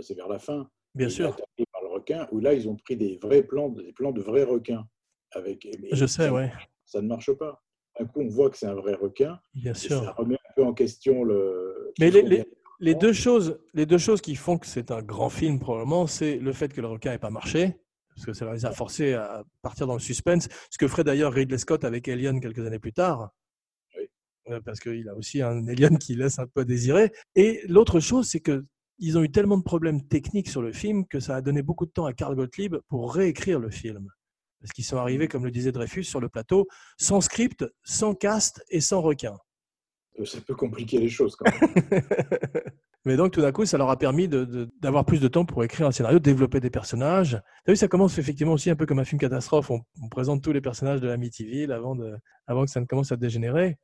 c'est 0.00 0.14
vers 0.14 0.28
la 0.28 0.38
fin, 0.38 0.68
bien 0.94 1.08
sûr. 1.08 1.28
attaqué 1.28 1.64
par 1.72 1.82
le 1.82 1.88
requin, 1.88 2.28
où 2.32 2.40
là, 2.40 2.54
ils 2.54 2.68
ont 2.68 2.76
pris 2.76 2.96
des 2.96 3.18
vrais 3.22 3.42
plans, 3.42 3.68
des 3.70 3.92
plans 3.92 4.12
de 4.12 4.20
vrais 4.22 4.44
requins. 4.44 4.86
Avec, 5.32 5.66
Je 5.92 6.06
sais, 6.06 6.24
ça, 6.26 6.32
ouais, 6.32 6.52
Ça 6.84 7.02
ne 7.02 7.08
marche 7.08 7.32
pas. 7.32 7.62
Un 7.98 8.04
coup, 8.06 8.20
on 8.20 8.28
voit 8.28 8.48
que 8.50 8.56
c'est 8.56 8.66
un 8.66 8.74
vrai 8.74 8.94
requin, 8.94 9.38
bien 9.54 9.74
sûr. 9.74 10.02
ça 10.04 10.12
remet 10.12 10.34
un 10.34 10.52
peu 10.54 10.62
en 10.64 10.72
question 10.74 11.24
le. 11.24 11.92
Mais 11.98 12.10
les, 12.10 12.22
les- 12.22 12.44
les 12.78 12.94
deux 12.94 13.12
choses, 13.14 13.58
les 13.72 13.86
deux 13.86 13.96
choses 13.98 14.20
qui 14.20 14.34
font 14.34 14.58
que 14.58 14.66
c'est 14.66 14.90
un 14.90 15.00
grand 15.02 15.30
film, 15.30 15.58
probablement, 15.58 16.06
c'est 16.06 16.36
le 16.36 16.52
fait 16.52 16.72
que 16.72 16.80
le 16.82 16.86
requin 16.88 17.10
n'ait 17.12 17.18
pas 17.18 17.30
marché, 17.30 17.74
parce 18.14 18.26
que 18.26 18.34
ça 18.34 18.52
les 18.52 18.66
a 18.66 18.70
forcés 18.72 19.14
à 19.14 19.44
partir 19.62 19.86
dans 19.86 19.94
le 19.94 19.98
suspense, 20.00 20.48
ce 20.70 20.76
que 20.76 20.86
ferait 20.86 21.02
d'ailleurs 21.04 21.32
Ridley 21.32 21.56
Scott 21.58 21.84
avec 21.84 22.06
Alien 22.06 22.38
quelques 22.38 22.66
années 22.66 22.78
plus 22.78 22.92
tard. 22.92 23.30
Oui. 23.96 24.04
Euh, 24.50 24.60
Parce 24.62 24.78
qu'il 24.78 25.08
a 25.08 25.14
aussi 25.16 25.40
un 25.40 25.66
Alien 25.66 25.96
qui 25.98 26.14
laisse 26.16 26.38
un 26.38 26.46
peu 26.46 26.60
à 26.60 26.64
désirer. 26.64 27.12
Et 27.34 27.62
l'autre 27.66 27.98
chose, 27.98 28.26
c'est 28.28 28.40
que 28.40 28.64
ils 28.98 29.18
ont 29.18 29.22
eu 29.22 29.30
tellement 29.30 29.58
de 29.58 29.62
problèmes 29.62 30.06
techniques 30.06 30.48
sur 30.48 30.62
le 30.62 30.72
film 30.72 31.06
que 31.06 31.20
ça 31.20 31.36
a 31.36 31.40
donné 31.40 31.62
beaucoup 31.62 31.86
de 31.86 31.90
temps 31.90 32.06
à 32.06 32.12
Karl 32.12 32.34
Gottlieb 32.34 32.76
pour 32.88 33.14
réécrire 33.14 33.58
le 33.58 33.70
film. 33.70 34.08
Parce 34.60 34.72
qu'ils 34.72 34.84
sont 34.84 34.96
arrivés, 34.96 35.28
comme 35.28 35.44
le 35.44 35.50
disait 35.50 35.72
Dreyfus, 35.72 36.04
sur 36.04 36.20
le 36.20 36.28
plateau, 36.28 36.66
sans 36.98 37.20
script, 37.20 37.64
sans 37.84 38.14
cast 38.14 38.64
et 38.70 38.80
sans 38.80 39.00
requin. 39.02 39.36
euh, 40.18 40.24
Ça 40.24 40.40
peut 40.40 40.54
compliquer 40.54 40.98
les 40.98 41.08
choses 41.10 41.36
quand 41.36 41.50
même. 41.50 42.02
Mais 43.04 43.16
donc, 43.16 43.32
tout 43.32 43.40
d'un 43.40 43.52
coup, 43.52 43.64
ça 43.64 43.78
leur 43.78 43.88
a 43.90 43.96
permis 43.96 44.28
d'avoir 44.28 45.04
plus 45.04 45.20
de 45.20 45.28
temps 45.28 45.44
pour 45.44 45.62
écrire 45.62 45.86
un 45.86 45.92
scénario, 45.92 46.18
développer 46.18 46.58
des 46.58 46.70
personnages. 46.70 47.40
Tu 47.64 47.70
vu, 47.70 47.76
ça 47.76 47.86
commence 47.86 48.18
effectivement 48.18 48.54
aussi 48.54 48.68
un 48.68 48.74
peu 48.74 48.84
comme 48.84 48.98
un 48.98 49.04
film 49.04 49.20
catastrophe. 49.20 49.70
On, 49.70 49.80
on 50.02 50.08
présente 50.08 50.42
tous 50.42 50.52
les 50.52 50.60
personnages 50.60 51.00
de 51.00 51.08
Amityville 51.08 51.70
avant, 51.70 51.94
de, 51.94 52.16
avant 52.48 52.64
que 52.64 52.70
ça 52.70 52.80
ne 52.80 52.86
commence 52.86 53.12
à 53.12 53.16
dégénérer. 53.16 53.76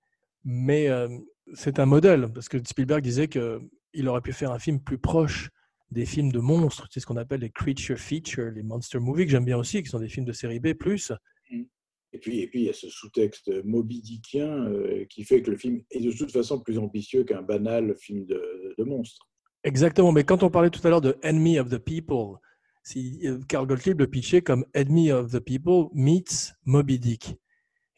Mais 0.44 0.88
euh, 0.88 1.06
c'est 1.54 1.78
un 1.78 1.86
modèle, 1.86 2.32
parce 2.32 2.48
que 2.48 2.58
Spielberg 2.66 3.00
disait 3.02 3.28
qu'il 3.92 4.08
aurait 4.08 4.20
pu 4.20 4.32
faire 4.32 4.50
un 4.50 4.58
film 4.58 4.80
plus 4.80 4.98
proche 4.98 5.50
des 5.90 6.06
films 6.06 6.32
de 6.32 6.40
monstres, 6.40 6.88
c'est 6.90 7.00
ce 7.00 7.06
qu'on 7.06 7.16
appelle 7.16 7.40
les 7.40 7.50
creature 7.50 7.98
features, 7.98 8.50
les 8.50 8.62
monster 8.62 8.98
movies, 8.98 9.26
que 9.26 9.32
j'aime 9.32 9.44
bien 9.44 9.58
aussi, 9.58 9.82
qui 9.82 9.90
sont 9.90 10.00
des 10.00 10.08
films 10.08 10.24
de 10.24 10.32
série 10.32 10.58
B+. 10.58 10.74
Et 12.14 12.18
puis, 12.18 12.40
et 12.40 12.46
puis, 12.46 12.60
il 12.60 12.64
y 12.66 12.68
a 12.68 12.74
ce 12.74 12.88
sous-texte 12.88 13.50
Moby 13.64 14.02
Dickien 14.02 14.66
euh, 14.66 15.06
qui 15.08 15.24
fait 15.24 15.40
que 15.42 15.50
le 15.50 15.56
film 15.56 15.82
est 15.90 16.00
de 16.00 16.12
toute 16.12 16.30
façon 16.30 16.60
plus 16.60 16.78
ambitieux 16.78 17.24
qu'un 17.24 17.42
banal 17.42 17.94
film 17.98 18.26
de, 18.26 18.74
de 18.76 18.84
monstres. 18.84 19.28
Exactement, 19.64 20.12
mais 20.12 20.24
quand 20.24 20.42
on 20.42 20.50
parlait 20.50 20.70
tout 20.70 20.80
à 20.86 20.90
l'heure 20.90 21.00
de 21.00 21.16
Enemy 21.22 21.58
of 21.58 21.70
the 21.70 21.78
People, 21.78 22.38
si 22.82 23.20
euh, 23.24 23.38
Carl 23.48 23.66
Gottlieb 23.66 23.98
le 23.98 24.08
pitchait 24.08 24.42
comme 24.42 24.66
Enemy 24.74 25.12
of 25.12 25.30
the 25.30 25.40
People 25.40 25.88
meets 25.94 26.52
Moby 26.64 26.98
Dick. 26.98 27.36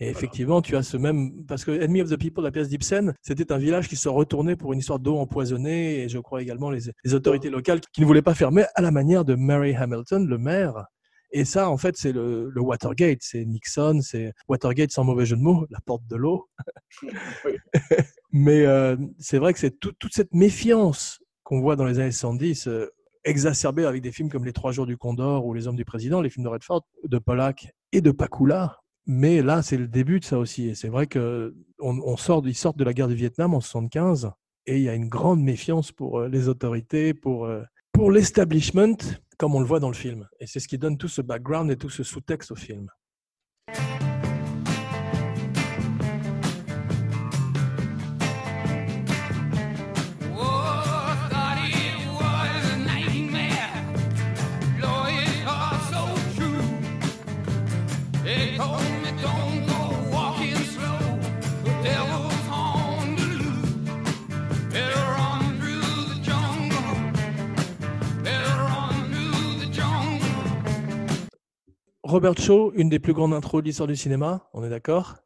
Et 0.01 0.09
effectivement, 0.09 0.61
tu 0.61 0.75
as 0.77 0.83
ce 0.83 0.97
même 0.97 1.45
parce 1.47 1.65
que 1.65 1.71
Enemy 1.71 2.03
of 2.03 2.11
the 2.11 2.17
People, 2.19 2.43
la 2.43 2.51
pièce 2.51 2.69
d'Ibsen, 2.69 3.15
c'était 3.23 3.53
un 3.53 3.59
village 3.59 3.89
qui 3.89 3.97
se 3.97 4.09
retournait 4.09 4.57
pour 4.57 4.73
une 4.73 4.81
histoire 4.81 4.99
d'eau 4.99 5.17
empoisonnée 5.19 6.03
et 6.03 6.09
je 6.09 6.19
crois 6.19 6.43
également 6.43 6.69
les, 6.71 6.81
les 7.05 7.15
autorités 7.15 7.49
locales 7.49 7.81
qui 7.93 8.01
ne 8.01 8.07
voulaient 8.07 8.21
pas 8.23 8.35
fermer 8.35 8.65
à 8.75 8.83
la 8.83 8.91
manière 8.91 9.25
de 9.25 9.35
Mary 9.37 9.75
Hamilton, 9.75 10.27
le 10.27 10.37
maire. 10.39 10.85
Et 11.31 11.45
ça, 11.45 11.69
en 11.69 11.77
fait, 11.77 11.97
c'est 11.97 12.13
le, 12.13 12.49
le 12.51 12.61
Watergate, 12.61 13.19
c'est 13.21 13.45
Nixon, 13.45 14.01
c'est 14.03 14.33
Watergate 14.49 14.91
sans 14.93 15.05
mauvais 15.05 15.27
jeu 15.27 15.37
de 15.37 15.43
mots, 15.43 15.67
la 15.71 15.81
porte 15.85 16.07
de 16.09 16.17
l'eau. 16.17 16.49
Oui. 17.45 17.53
Mais 18.33 18.67
euh, 18.67 18.97
c'est 19.19 19.39
vrai 19.39 19.53
que 19.53 19.59
c'est 19.59 19.79
tout- 19.79 19.93
toute 19.99 20.13
cette 20.15 20.33
méfiance 20.35 21.21
qu'on 21.45 21.61
voit 21.61 21.77
dans 21.77 21.85
les 21.85 21.99
années 22.01 22.11
70, 22.13 22.67
euh, 22.69 22.89
exacerbée 23.25 23.85
avec 23.85 24.03
des 24.03 24.13
films 24.13 24.29
comme 24.29 24.45
Les 24.45 24.53
Trois 24.53 24.73
Jours 24.73 24.87
du 24.87 24.97
Condor 24.97 25.47
ou 25.47 25.55
Les 25.55 25.67
Hommes 25.69 25.77
du 25.77 25.85
Président, 25.85 26.21
les 26.21 26.31
films 26.31 26.45
de 26.45 26.51
Redford, 26.51 26.83
de 27.05 27.19
Pollack 27.19 27.69
et 27.93 28.01
de 28.01 28.11
Pakula. 28.11 28.77
Mais 29.07 29.43
là, 29.43 29.63
c'est 29.63 29.77
le 29.77 29.89
début 29.89 30.21
de 30.21 30.25
ça 30.25 30.39
aussi. 30.39 30.69
Et 30.69 30.75
c'est 30.75 30.89
vrai 30.89 31.07
que 31.07 31.55
on, 31.79 31.99
on 32.01 32.17
sort, 32.17 32.43
ils 32.47 32.55
sortent 32.55 32.79
de 32.79 32.85
la 32.85 32.95
guerre 32.95 33.09
du 33.09 33.15
Vietnam 33.15 33.55
en 33.55 33.61
75 33.61 34.33
et 34.67 34.77
il 34.77 34.83
y 34.83 34.89
a 34.89 34.95
une 34.95 35.09
grande 35.09 35.43
méfiance 35.43 35.93
pour 35.93 36.21
euh, 36.21 36.29
les 36.29 36.49
autorités, 36.49 37.13
pour, 37.13 37.45
euh, 37.45 37.63
pour 37.93 38.11
l'establishment, 38.11 38.97
comme 39.39 39.55
on 39.55 39.61
le 39.61 39.67
voit 39.67 39.81
dans 39.81 39.89
le 39.89 39.95
film. 39.95 40.27
Et 40.41 40.47
c'est 40.47 40.61
ce 40.61 40.69
qui 40.69 40.79
donne 40.79 40.97
tout 40.97 41.09
ce 41.09 41.21
background 41.21 41.71
et 41.71 41.77
tout 41.77 41.91
ce 41.91 42.03
sous-texte 42.03 42.53
au 42.53 42.57
film. 42.57 42.89
Robert 72.15 72.39
Shaw, 72.39 72.71
une 72.77 72.89
des 72.89 73.01
plus 73.01 73.13
grandes 73.13 73.35
intros 73.35 73.61
de 73.61 73.67
l'histoire 73.67 73.89
du 73.89 73.97
cinéma, 73.97 74.49
on 74.53 74.63
est 74.63 74.69
d'accord? 74.71 75.17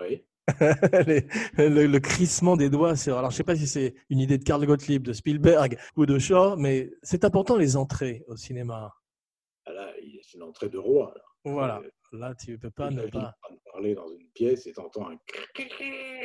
Oui. 0.00 0.24
Les- 1.08 1.26
le, 1.58 1.86
le 1.88 1.98
crissement 1.98 2.56
des 2.56 2.70
doigts, 2.70 2.94
c'est 2.94 3.10
alors 3.10 3.32
je 3.32 3.36
sais 3.36 3.42
pas 3.42 3.56
si 3.56 3.66
c'est 3.66 3.96
une 4.10 4.20
idée 4.20 4.38
de 4.38 4.44
Karl 4.44 4.64
Gottlieb, 4.64 5.02
de 5.02 5.12
Spielberg 5.12 5.76
ou 5.96 6.06
de 6.06 6.16
Shaw, 6.20 6.54
mais 6.56 6.92
c'est 7.02 7.24
important 7.24 7.56
les 7.56 7.76
entrées 7.76 8.22
au 8.28 8.36
cinéma. 8.36 8.94
Ah 9.66 9.72
Là, 9.72 9.92
c'est 10.22 10.36
une 10.36 10.44
entrée 10.44 10.68
de 10.68 10.78
roi. 10.78 11.12
là. 11.16 11.22
Voilà, 11.50 11.80
Euh, 11.84 11.90
là 12.18 12.32
tu 12.36 12.60
peux 12.60 12.70
pas 12.70 12.90
ne 12.92 13.08
pas. 13.08 13.18
en 13.42 13.46
train 13.48 13.54
de 13.56 13.60
parler 13.72 13.94
dans 13.96 14.06
une 14.08 14.28
pièce 14.34 14.68
et 14.68 14.72
t'entends 14.72 15.08
un 15.10 15.18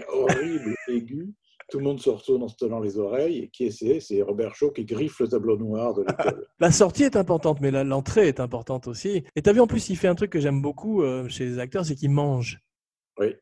horrible 0.10 0.76
aigu. 0.88 1.34
Tout 1.70 1.78
le 1.78 1.84
monde 1.84 2.00
se 2.00 2.10
retourne 2.10 2.44
en 2.44 2.48
se 2.48 2.56
tenant 2.56 2.80
les 2.80 2.98
oreilles. 2.98 3.38
Et 3.40 3.50
qui 3.50 3.66
est 3.66 3.72
c'est? 3.72 4.00
C'est 4.00 4.22
Robert 4.22 4.56
Shaw 4.56 4.72
qui 4.72 4.86
griffe 4.86 5.20
le 5.20 5.28
tableau 5.28 5.58
noir 5.58 5.94
de 5.94 6.02
l'école. 6.02 6.48
La 6.60 6.72
sortie 6.72 7.04
est 7.04 7.16
importante, 7.16 7.62
mais 7.62 7.72
l'entrée 7.72 8.28
est 8.28 8.40
importante 8.40 8.88
aussi. 8.88 9.24
Et 9.36 9.42
tu 9.42 9.50
as 9.50 9.54
vu 9.54 9.60
en 9.60 9.68
plus, 9.68 9.90
il 9.90 9.96
fait 9.96 10.08
un 10.08 10.16
truc 10.16 10.32
que 10.32 10.40
j'aime 10.40 10.62
beaucoup 10.62 11.02
euh, 11.02 11.28
chez 11.30 11.46
les 11.46 11.60
acteurs, 11.60 11.86
c'est 11.86 11.96
qu'il 11.96 12.12
mange. 12.12 12.60
Oui. 13.20 13.36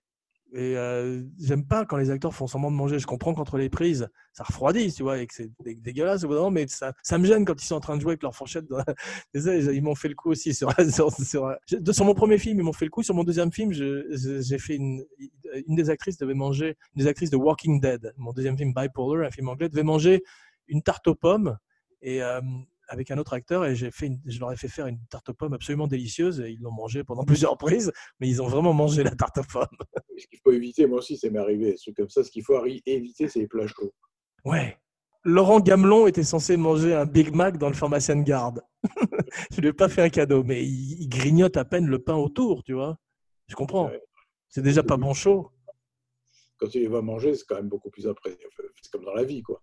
Et 0.54 0.78
euh, 0.78 1.24
j'aime 1.40 1.66
pas 1.66 1.86
quand 1.86 1.98
les 1.98 2.10
acteurs 2.10 2.34
font 2.34 2.48
semblant 2.48 2.72
de 2.72 2.76
manger. 2.76 3.00
Je 3.00 3.06
comprends 3.06 3.34
qu'entre 3.34 3.58
les 3.58 3.70
prises, 3.70 4.08
ça 4.32 4.44
refroidit, 4.44 4.94
tu 4.94 5.04
vois, 5.04 5.20
et 5.20 5.28
que 5.28 5.34
c'est 5.34 5.52
dé- 5.64 5.76
dégueulasse 5.76 6.24
au 6.24 6.50
mais 6.50 6.68
ça, 6.68 6.94
ça 7.04 7.18
me 7.18 7.26
gêne 7.26 7.44
quand 7.44 7.62
ils 7.62 7.66
sont 7.66 7.76
en 7.76 7.80
train 7.82 7.98
de 7.98 8.02
jouer 8.02 8.12
avec 8.12 8.24
leur 8.24 8.34
fourchette. 8.34 8.66
Ils 9.34 9.82
m'ont 9.82 9.96
fait 9.96 10.08
le 10.08 10.16
coup 10.16 10.32
aussi 10.32 10.54
sur, 10.54 10.72
sur, 10.90 11.12
sur, 11.12 12.06
mon 12.06 12.14
premier 12.14 12.38
film, 12.38 12.60
ils 12.60 12.64
m'ont 12.64 12.74
fait 12.74 12.86
le 12.86 12.92
coup. 12.92 13.04
Sur 13.04 13.16
mon 13.16 13.26
deuxième 13.26 13.52
film, 13.52 13.74
j'ai 13.74 14.58
fait 14.60 14.76
une, 14.76 15.04
une 15.68 15.76
des 15.76 15.90
actrices 15.90 16.18
devait 16.18 16.34
manger, 16.34 16.78
une 16.96 17.04
des 17.04 17.08
actrices 17.08 17.30
de 17.30 17.38
Walking 17.38 17.82
Dead, 17.82 18.14
mon 18.18 18.32
deuxième 18.32 18.58
film 18.58 18.74
Bipolar, 18.74 19.28
un 19.28 19.32
film 19.32 19.50
anglais, 19.50 19.68
devait 19.70 19.84
manger 19.84 20.24
une 20.68 20.82
tarte 20.82 21.08
aux 21.08 21.16
pommes 21.16 21.58
et 22.02 22.22
euh, 22.24 22.42
avec 22.88 23.12
un 23.12 23.18
autre 23.18 23.34
acteur 23.34 23.66
et 23.66 23.76
j'ai 23.76 23.92
fait 23.92 24.08
une- 24.08 24.22
je 24.26 24.40
leur 24.40 24.52
ai 24.52 24.56
fait 24.58 24.68
faire 24.68 24.88
une 24.88 25.00
tarte 25.10 25.30
aux 25.30 25.34
pommes 25.34 25.54
absolument 25.54 25.88
délicieuse 25.88 26.40
et 26.42 26.52
ils 26.52 26.60
l'ont 26.62 26.72
mangé 26.72 27.04
pendant 27.04 27.24
plusieurs 27.48 27.58
prises, 27.58 27.92
mais 28.20 28.28
ils 28.30 28.42
ont 28.42 28.48
vraiment 28.48 28.74
mangé 28.74 29.04
la 29.04 29.16
tarte 29.16 29.38
aux 29.40 29.44
pommes. 29.44 29.68
Ce 30.18 30.28
qu'il 30.28 30.40
faut 30.44 30.52
éviter, 30.52 30.88
moi 30.88 31.00
aussi, 31.00 31.18
ça 31.18 31.30
m'est 31.30 31.40
arrivé, 31.40 31.76
trucs 31.76 31.96
comme 31.96 32.10
ça. 32.10 32.24
Ce 32.24 32.32
qu'il 32.32 32.44
faut 32.44 32.64
éviter, 32.66 33.28
c'est 33.28 33.40
les 33.40 33.48
plats 33.48 33.68
chauds. 33.68 33.94
Ouais. 34.46 34.78
Laurent 35.24 35.60
Gamelon 35.60 36.08
était 36.08 36.24
censé 36.24 36.56
manger 36.56 36.94
un 36.96 37.06
Big 37.06 37.36
Mac 37.36 37.58
dans 37.58 37.68
le 37.68 37.74
pharmacien 37.76 38.16
de 38.16 38.24
garde. 38.24 38.62
je 39.52 39.60
lui 39.60 39.68
ai 39.68 39.74
pas 39.74 39.90
fait 39.90 40.02
un 40.02 40.10
cadeau, 40.10 40.44
mais 40.44 40.64
il, 40.64 41.02
il 41.02 41.10
grignote 41.10 41.58
à 41.58 41.66
peine 41.66 41.86
le 41.88 42.00
pain 42.00 42.16
autour, 42.16 42.64
tu 42.64 42.74
vois. 42.74 42.98
Je 43.48 43.56
comprends. 43.56 43.88
Ouais. 43.90 44.02
C'est 44.48 44.62
déjà 44.62 44.84
pas 44.84 44.96
bon 44.98 45.14
chaud. 45.14 45.52
Quand 46.58 46.68
tu 46.68 46.80
les 46.80 46.88
vas 46.88 47.02
manger, 47.02 47.36
c'est 47.36 47.46
quand 47.46 47.56
même 47.56 47.68
beaucoup 47.68 47.90
plus 47.90 48.08
après. 48.08 48.38
C'est 48.82 48.92
comme 48.92 49.04
dans 49.04 49.14
la 49.14 49.24
vie, 49.24 49.42
quoi. 49.44 49.62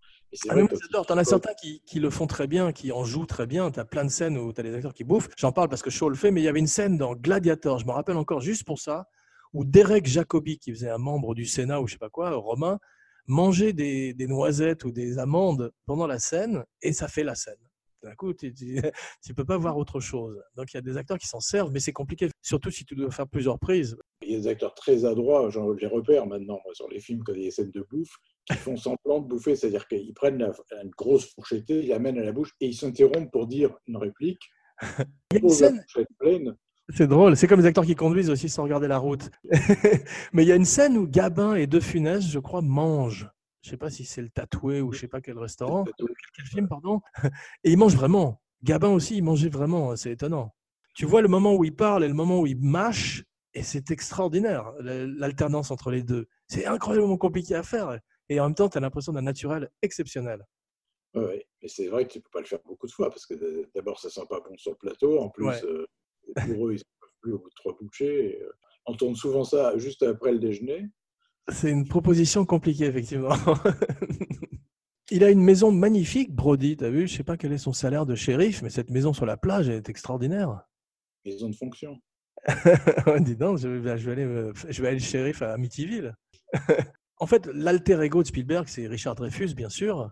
Ah, 0.49 0.57
moi, 0.57 0.68
j'adore. 0.70 1.07
T'en 1.07 1.16
as 1.16 1.24
certains 1.24 1.55
qui, 1.55 1.80
qui 1.87 2.01
le 2.01 2.11
font 2.11 2.26
très 2.26 2.47
bien, 2.47 2.72
qui 2.72 2.93
en 2.93 3.05
jouent 3.05 3.26
très 3.26 3.47
bien. 3.47 3.70
T'as 3.70 3.85
plein 3.85 4.05
de 4.05 4.11
scènes 4.11 4.37
où 4.39 4.53
t'as 4.53 4.62
des 4.62 4.74
acteurs 4.74 4.95
qui 4.95 5.05
bouffent. 5.05 5.28
J'en 5.37 5.53
parle 5.53 5.68
parce 5.68 5.82
que 5.82 5.91
Shaw 5.91 6.09
le 6.09 6.16
fait, 6.16 6.30
mais 6.30 6.41
il 6.41 6.45
y 6.45 6.49
avait 6.49 6.61
une 6.61 6.66
scène 6.66 6.99
dans 6.99 7.14
Gladiator, 7.14 7.78
je 7.78 7.87
me 7.87 7.93
rappelle 7.93 8.16
encore 8.16 8.41
juste 8.41 8.64
pour 8.64 8.78
ça, 8.78 9.07
où 9.53 9.64
Derek 9.64 10.07
Jacobi, 10.07 10.59
qui 10.59 10.72
faisait 10.72 10.91
un 10.91 10.99
membre 10.99 11.35
du 11.35 11.47
Sénat 11.47 11.80
ou 11.80 11.87
je 11.87 11.93
sais 11.93 11.99
pas 11.99 12.11
quoi, 12.11 12.30
romain, 12.35 12.78
mangeait 13.26 13.72
des, 13.72 14.12
des 14.14 14.26
noisettes 14.26 14.85
ou 14.85 14.91
des 14.91 15.18
amandes 15.18 15.72
pendant 15.87 16.07
la 16.07 16.18
scène 16.18 16.64
et 16.82 16.93
ça 16.93 17.09
fait 17.09 17.24
la 17.24 17.35
scène. 17.35 17.55
D'un 18.03 18.14
coup, 18.14 18.35
tu 18.35 18.53
ne 18.53 19.32
peux 19.35 19.47
pas 19.47 19.57
voir 19.57 19.78
autre 19.78 19.99
chose. 19.99 20.39
Donc 20.57 20.72
il 20.72 20.76
y 20.76 20.78
a 20.78 20.82
des 20.82 20.99
acteurs 20.99 21.16
qui 21.16 21.26
s'en 21.26 21.41
servent, 21.41 21.70
mais 21.72 21.80
c'est 21.80 21.93
compliqué, 21.93 22.28
surtout 22.43 22.70
si 22.70 22.85
tu 22.85 22.95
dois 22.95 23.11
faire 23.11 23.26
plusieurs 23.26 23.59
prises. 23.59 23.97
Il 24.22 24.32
y 24.32 24.35
a 24.35 24.39
des 24.41 24.47
acteurs 24.47 24.74
très 24.74 25.07
adroits, 25.07 25.49
j'en 25.49 25.72
les 25.72 25.87
repères 25.87 26.26
maintenant 26.26 26.61
moi, 26.64 26.74
sur 26.74 26.89
les 26.89 27.01
films 27.01 27.22
quand 27.24 27.32
il 27.32 27.41
y 27.41 27.43
a 27.43 27.47
des 27.47 27.51
scènes 27.51 27.70
de 27.70 27.87
bouffe, 27.91 28.14
qui 28.47 28.55
font 28.57 28.77
semblant 28.77 29.21
de 29.21 29.27
bouffer, 29.29 29.57
c'est-à-dire 29.57 29.87
qu'ils 29.89 30.13
prennent 30.15 30.39
la- 30.39 30.53
une 30.83 30.91
grosse 30.91 31.33
fourchettée, 31.35 31.83
ils 31.85 31.89
l'amènent 31.89 32.19
à 32.19 32.25
la 32.25 32.33
bouche 32.33 32.53
et 32.61 32.67
ils 32.67 32.75
s'interrompent 32.75 33.31
pour 33.33 33.47
dire 33.47 33.71
une 33.87 33.97
réplique. 33.97 34.41
Posent 35.41 35.61
la 35.63 35.71
fourchette 35.71 36.09
pleine. 36.19 36.57
C'est 36.91 37.07
drôle, 37.07 37.35
c'est 37.37 37.47
comme 37.47 37.61
les 37.61 37.67
acteurs 37.67 37.87
qui 37.87 37.95
conduisent 37.95 38.29
aussi 38.29 38.51
sans 38.51 38.65
regarder 38.65 38.89
la 38.89 38.99
route. 38.99 39.31
Mais 40.35 40.43
il 40.45 40.49
y 40.49 40.53
a 40.53 40.57
une 40.57 40.67
scène 40.67 40.99
où 40.99 41.07
Gabin 41.09 41.55
et 41.55 41.67
De 41.67 41.81
Funès, 41.81 42.27
je 42.27 42.39
crois, 42.39 42.61
mangent. 42.61 43.31
Je 43.63 43.71
sais 43.71 43.79
pas 43.79 43.89
si 43.89 44.05
c'est 44.05 44.21
le 44.21 44.29
tatoué 44.29 44.83
ou 44.83 44.93
je 44.93 45.01
sais 45.01 45.09
pas 45.09 45.23
quel 45.23 45.39
restaurant, 45.39 45.85
quel 46.37 46.45
film, 46.47 46.69
pardon. 46.69 47.01
Et 47.63 47.73
ils 47.73 47.79
mangent 47.79 47.97
vraiment. 47.97 48.43
Gabin 48.63 48.91
aussi, 48.91 49.17
il 49.17 49.23
mangeait 49.25 49.49
vraiment, 49.49 49.97
c'est 49.97 50.11
étonnant. 50.11 50.55
Tu 50.95 51.07
vois 51.07 51.23
le 51.23 51.29
moment 51.29 51.55
où 51.55 51.65
il 51.65 51.75
parle 51.75 52.05
et 52.05 52.09
le 52.09 52.15
moment 52.15 52.41
où 52.41 52.47
il 52.47 52.61
mâche, 52.61 53.25
et 53.55 53.63
c'est 53.63 53.91
extraordinaire, 53.91 54.71
la- 54.81 55.07
l'alternance 55.07 55.71
entre 55.71 55.91
les 55.91 56.03
deux. 56.03 56.29
C'est 56.49 56.67
incroyablement 56.67 57.17
compliqué 57.17 57.55
à 57.55 57.63
faire. 57.63 57.99
Et 58.29 58.41
en 58.41 58.45
même 58.45 58.55
temps, 58.55 58.68
tu 58.68 58.79
as 58.79 58.81
l'impression 58.81 59.12
d'un 59.12 59.22
naturel 59.22 59.70
exceptionnel. 59.83 60.45
Ouais. 61.14 61.47
Mais 61.62 61.68
c'est 61.68 61.87
vrai 61.89 62.07
que 62.07 62.12
tu 62.12 62.18
ne 62.18 62.22
peux 62.22 62.31
pas 62.33 62.41
le 62.41 62.47
faire 62.47 62.61
beaucoup 62.64 62.87
de 62.87 62.93
fois 62.93 63.09
parce 63.11 63.27
que 63.27 63.35
euh, 63.35 63.70
d'abord, 63.75 64.01
ça 64.01 64.11
sent 64.11 64.27
pas 64.29 64.41
bon 64.41 64.57
sur 64.57 64.72
le 64.72 64.77
plateau. 64.77 65.18
En 65.20 65.29
plus, 65.31 65.45
Ouais. 65.47 65.64
euh, 65.64 65.87
pour 66.47 66.68
eux, 66.68 66.72
ils 66.72 66.79
ne 66.79 66.83
peuvent 67.01 67.11
plus 67.20 67.33
au 67.33 67.39
bout 67.39 67.49
de 67.51 67.55
trois 67.55 67.77
bouchées. 67.81 68.41
Euh, 68.43 68.51
on 68.87 68.95
tourne 68.95 69.14
souvent 69.14 69.45
ça 69.45 69.77
juste 69.79 70.03
après 70.03 70.33
le 70.33 70.39
déjeuner. 70.39 70.89
C'est 71.53 71.70
une 71.70 71.87
proposition 71.87 72.45
compliquée, 72.47 72.87
effectivement. 72.87 73.35
Il 75.11 75.22
a 75.22 75.31
une 75.31 75.43
maison 75.43 75.70
magnifique, 75.70 76.35
Brody, 76.35 76.77
t'as 76.79 76.89
vu? 76.89 77.07
Je 77.07 77.14
sais 77.16 77.25
pas 77.25 77.37
quel 77.37 77.53
est 77.53 77.59
son 77.59 77.75
salaire 77.75 78.07
de 78.07 78.14
shérif, 78.14 78.62
mais 78.62 78.70
cette 78.70 78.91
maison 78.91 79.12
sur 79.12 79.27
la 79.27 79.37
plage 79.37 79.68
elle 79.68 79.77
est 79.77 79.89
extraordinaire. 79.91 80.64
Ont 81.43 81.49
de 81.51 81.55
fonction. 81.55 81.99
Dis 83.20 83.37
donc, 83.37 83.59
je 83.59 83.68
vais, 83.68 83.99
je 83.99 84.11
vais 84.11 84.12
aller, 84.12 84.53
je 84.68 84.83
vais 84.83 84.89
aller 84.89 84.99
shérif 84.99 85.43
à 85.43 85.53
Amityville. 85.53 86.14
en 87.25 87.27
fait, 87.27 87.47
l'alter 87.47 87.99
ego 88.03 88.22
de 88.22 88.29
Spielberg, 88.29 88.68
c'est 88.68 88.87
Richard 88.87 89.14
Dreyfus, 89.14 89.55
bien 89.55 89.70
sûr. 89.70 90.11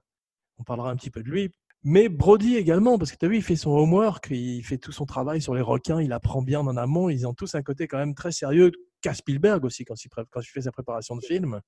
On 0.56 0.64
parlera 0.64 0.90
un 0.90 0.96
petit 0.96 1.10
peu 1.10 1.22
de 1.22 1.28
lui. 1.28 1.50
Mais 1.84 2.08
Brody 2.08 2.56
également, 2.56 2.96
parce 2.96 3.12
que 3.12 3.18
tu 3.18 3.26
as 3.26 3.28
vu, 3.28 3.36
il 3.36 3.42
fait 3.42 3.54
son 3.54 3.72
homework, 3.72 4.28
il 4.30 4.62
fait 4.62 4.78
tout 4.78 4.92
son 4.92 5.04
travail 5.04 5.42
sur 5.42 5.54
les 5.54 5.60
requins, 5.60 6.00
il 6.00 6.14
apprend 6.14 6.40
bien 6.40 6.60
en 6.60 6.74
amont. 6.78 7.10
Ils 7.10 7.26
ont 7.26 7.34
tous 7.34 7.54
un 7.54 7.62
côté 7.62 7.86
quand 7.86 7.98
même 7.98 8.14
très 8.14 8.32
sérieux, 8.32 8.72
qu'a 9.02 9.12
Spielberg 9.12 9.62
aussi 9.66 9.84
quand 9.84 9.94
il, 10.02 10.08
fait 10.44 10.62
sa 10.62 10.72
préparation 10.72 11.14
de 11.14 11.20
film. 11.20 11.60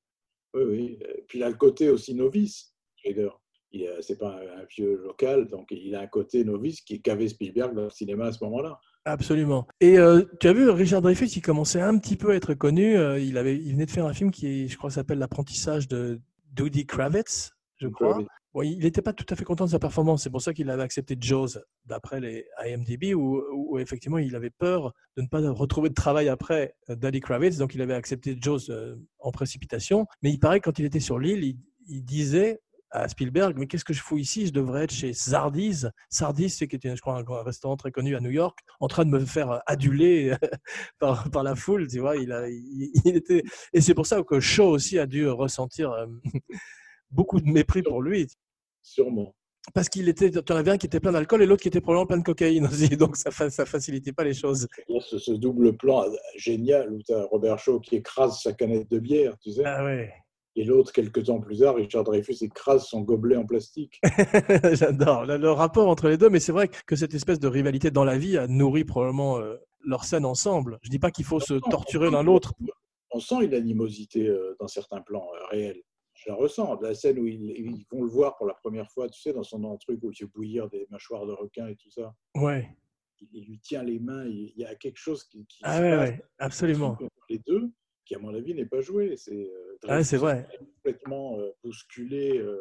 Oui, 0.54 0.62
oui. 0.66 0.98
Et 1.18 1.22
Puis 1.28 1.40
il 1.40 1.42
a 1.42 1.50
le 1.50 1.56
côté 1.56 1.90
aussi 1.90 2.14
novice, 2.14 2.74
Schrader. 2.96 3.28
A- 3.74 4.00
C'est 4.00 4.16
pas 4.16 4.30
un, 4.40 4.62
un 4.62 4.64
vieux 4.64 4.96
local, 4.96 5.46
donc 5.48 5.66
il 5.72 5.94
a 5.94 6.00
un 6.00 6.06
côté 6.06 6.42
novice 6.42 6.80
qui 6.80 7.02
qu'avait 7.02 7.28
Spielberg 7.28 7.74
dans 7.74 7.84
le 7.84 7.90
cinéma 7.90 8.28
à 8.28 8.32
ce 8.32 8.42
moment-là. 8.44 8.80
Absolument. 9.04 9.66
Et 9.80 9.98
euh, 9.98 10.22
tu 10.40 10.48
as 10.48 10.52
vu, 10.52 10.68
Richard 10.70 11.02
Dreyfus, 11.02 11.26
il 11.36 11.42
commençait 11.42 11.80
un 11.80 11.98
petit 11.98 12.16
peu 12.16 12.30
à 12.30 12.34
être 12.36 12.54
connu. 12.54 12.96
euh, 12.96 13.18
il, 13.18 13.36
avait, 13.36 13.56
il 13.56 13.72
venait 13.72 13.86
de 13.86 13.90
faire 13.90 14.06
un 14.06 14.14
film 14.14 14.30
qui, 14.30 14.68
je 14.68 14.76
crois, 14.78 14.90
s'appelle 14.90 15.18
L'apprentissage 15.18 15.88
de 15.88 16.20
Doody 16.52 16.86
Kravitz, 16.86 17.50
je 17.76 17.88
crois. 17.88 18.18
Bon, 18.54 18.62
il 18.62 18.78
n'était 18.78 19.02
pas 19.02 19.12
tout 19.12 19.26
à 19.30 19.34
fait 19.36 19.44
content 19.44 19.64
de 19.64 19.70
sa 19.70 19.80
performance. 19.80 20.22
C'est 20.22 20.30
pour 20.30 20.40
ça 20.40 20.54
qu'il 20.54 20.70
avait 20.70 20.84
accepté 20.84 21.16
Jaws, 21.20 21.58
d'après 21.86 22.20
les 22.20 22.46
IMDb, 22.64 23.12
où, 23.14 23.42
où 23.52 23.78
effectivement 23.80 24.18
il 24.18 24.36
avait 24.36 24.50
peur 24.50 24.92
de 25.16 25.22
ne 25.22 25.26
pas 25.26 25.40
retrouver 25.50 25.88
de 25.88 25.94
travail 25.94 26.28
après 26.28 26.76
euh, 26.88 26.94
Doody 26.94 27.20
Kravitz. 27.20 27.58
Donc 27.58 27.74
il 27.74 27.82
avait 27.82 27.94
accepté 27.94 28.38
Jaws 28.40 28.70
euh, 28.70 28.94
en 29.18 29.32
précipitation. 29.32 30.06
Mais 30.22 30.30
il 30.30 30.38
paraît 30.38 30.60
que 30.60 30.70
quand 30.70 30.78
il 30.78 30.84
était 30.84 31.00
sur 31.00 31.18
l'île, 31.18 31.42
il, 31.42 31.58
il 31.88 32.04
disait 32.04 32.60
à 32.94 33.08
Spielberg, 33.08 33.56
mais 33.58 33.66
qu'est-ce 33.66 33.84
que 33.84 33.92
je 33.92 34.00
fous 34.00 34.18
ici? 34.18 34.46
Je 34.46 34.52
devrais 34.52 34.84
être 34.84 34.92
chez 34.92 35.12
Sardi's. 35.12 35.88
Sardi's, 36.08 36.56
c'est 36.56 36.68
qui 36.68 36.76
était, 36.76 36.94
je 36.94 37.00
crois, 37.00 37.18
un, 37.18 37.42
restaurant 37.42 37.76
très 37.76 37.90
connu 37.90 38.14
à 38.14 38.20
New 38.20 38.30
York, 38.30 38.58
en 38.78 38.86
train 38.86 39.04
de 39.04 39.10
me 39.10 39.18
faire 39.18 39.62
aduler 39.66 40.34
par, 41.00 41.28
par 41.30 41.42
la 41.42 41.56
foule, 41.56 41.88
tu 41.88 41.98
vois. 41.98 42.16
Il, 42.16 42.32
a, 42.32 42.48
il, 42.48 42.92
il 43.04 43.16
était, 43.16 43.42
et 43.72 43.80
c'est 43.80 43.94
pour 43.94 44.06
ça 44.06 44.22
que 44.22 44.38
Shaw 44.38 44.68
aussi 44.68 44.98
a 44.98 45.06
dû 45.06 45.28
ressentir 45.28 45.90
euh, 45.90 46.06
beaucoup 47.10 47.40
de 47.40 47.50
mépris 47.50 47.82
pour 47.82 48.00
lui, 48.00 48.28
Sûrement. 48.82 49.34
parce 49.74 49.88
qu'il 49.88 50.08
était, 50.08 50.30
tu 50.30 50.52
en 50.52 50.56
avais 50.56 50.70
un 50.70 50.78
qui 50.78 50.86
était 50.86 51.00
plein 51.00 51.12
d'alcool 51.12 51.42
et 51.42 51.46
l'autre 51.46 51.62
qui 51.62 51.68
était 51.68 51.80
probablement 51.80 52.06
plein 52.06 52.18
de 52.18 52.22
cocaïne 52.22 52.66
aussi, 52.66 52.88
donc 52.96 53.16
ça, 53.16 53.30
ça 53.50 53.66
facilitait 53.66 54.12
pas 54.12 54.24
les 54.24 54.34
choses. 54.34 54.68
Ce, 55.00 55.18
ce 55.18 55.32
double 55.32 55.76
plan 55.76 56.04
génial 56.36 56.92
où 56.92 57.02
tu 57.02 57.12
as 57.12 57.24
Robert 57.24 57.58
Shaw 57.58 57.80
qui 57.80 57.96
écrase 57.96 58.40
sa 58.40 58.52
canette 58.52 58.88
de 58.88 59.00
bière, 59.00 59.36
tu 59.38 59.50
sais, 59.50 59.64
Ah 59.64 59.84
ouais, 59.84 60.12
et 60.56 60.64
l'autre, 60.64 60.92
quelques 60.92 61.24
temps 61.24 61.40
plus 61.40 61.58
tard, 61.58 61.74
Richard 61.74 62.04
Dreyfus 62.04 62.36
écrase 62.42 62.86
son 62.86 63.00
gobelet 63.00 63.36
en 63.36 63.44
plastique. 63.44 64.00
j'adore 64.72 65.26
le, 65.26 65.50
rapport 65.50 65.88
entre 65.88 66.08
les 66.08 66.16
deux, 66.16 66.30
mais 66.30 66.38
c'est 66.38 66.52
vrai 66.52 66.68
que 66.68 66.94
cette 66.94 67.14
espèce 67.14 67.40
de 67.40 67.48
rivalité 67.48 67.90
dans 67.90 68.04
la 68.04 68.16
vie 68.16 68.38
a 68.38 68.46
nourri 68.46 68.84
probablement 68.84 69.38
euh, 69.38 69.56
leur 69.84 70.04
scène 70.04 70.24
ensemble. 70.24 70.78
Je 70.82 70.90
dis 70.90 71.00
pas 71.00 71.10
qu'il 71.10 71.24
faut 71.24 71.40
se 71.40 71.54
torturer 71.54 72.10
l'un 72.10 72.22
l'autre. 72.22 72.54
On 73.10 73.20
sent 73.20 73.44
une 73.44 73.54
animosité 73.54 74.28
euh, 74.28 74.56
dans 74.60 74.68
certains 74.68 75.00
plans 75.00 75.28
euh, 75.34 75.46
réels. 75.50 75.82
Je 76.14 76.30
la 76.30 76.36
ressens. 76.36 76.80
La 76.80 76.94
scène 76.94 77.18
où 77.18 77.26
ils, 77.26 77.50
ils 77.50 77.84
vont 77.90 78.02
le 78.02 78.10
voir 78.10 78.36
pour 78.36 78.46
la 78.46 78.54
première 78.54 78.88
fois, 78.90 79.08
tu 79.08 79.20
sais, 79.20 79.32
dans 79.32 79.42
son 79.42 79.76
truc 79.78 80.00
où 80.04 80.12
il 80.12 80.16
fait 80.16 80.26
bouillir 80.26 80.68
des 80.68 80.86
mâchoires 80.90 81.26
de 81.26 81.32
requin 81.32 81.66
et 81.66 81.74
tout 81.74 81.90
ça. 81.90 82.14
Ouais, 82.36 82.68
Il, 83.20 83.28
il 83.32 83.44
lui 83.46 83.58
tient 83.58 83.82
les 83.82 83.98
mains. 83.98 84.24
Il, 84.26 84.52
il 84.56 84.62
y 84.62 84.64
a 84.64 84.76
quelque 84.76 84.98
chose 84.98 85.24
qui, 85.24 85.44
qui 85.46 85.58
ah 85.64 85.78
se 85.78 85.82
ouais, 85.82 85.96
passe 85.96 86.10
ouais, 86.10 86.22
absolument. 86.38 86.98
les 87.28 87.38
deux, 87.40 87.72
qui 88.04 88.14
à 88.14 88.18
mon 88.18 88.34
avis 88.34 88.54
n'est 88.54 88.66
pas 88.66 88.80
joué. 88.80 89.16
C'est 89.16 89.32
euh, 89.34 89.76
Ah 89.88 90.00
vrai. 90.16 90.46
complètement 90.58 91.38
euh, 91.38 91.50
bousculé, 91.62 92.38
euh, 92.38 92.58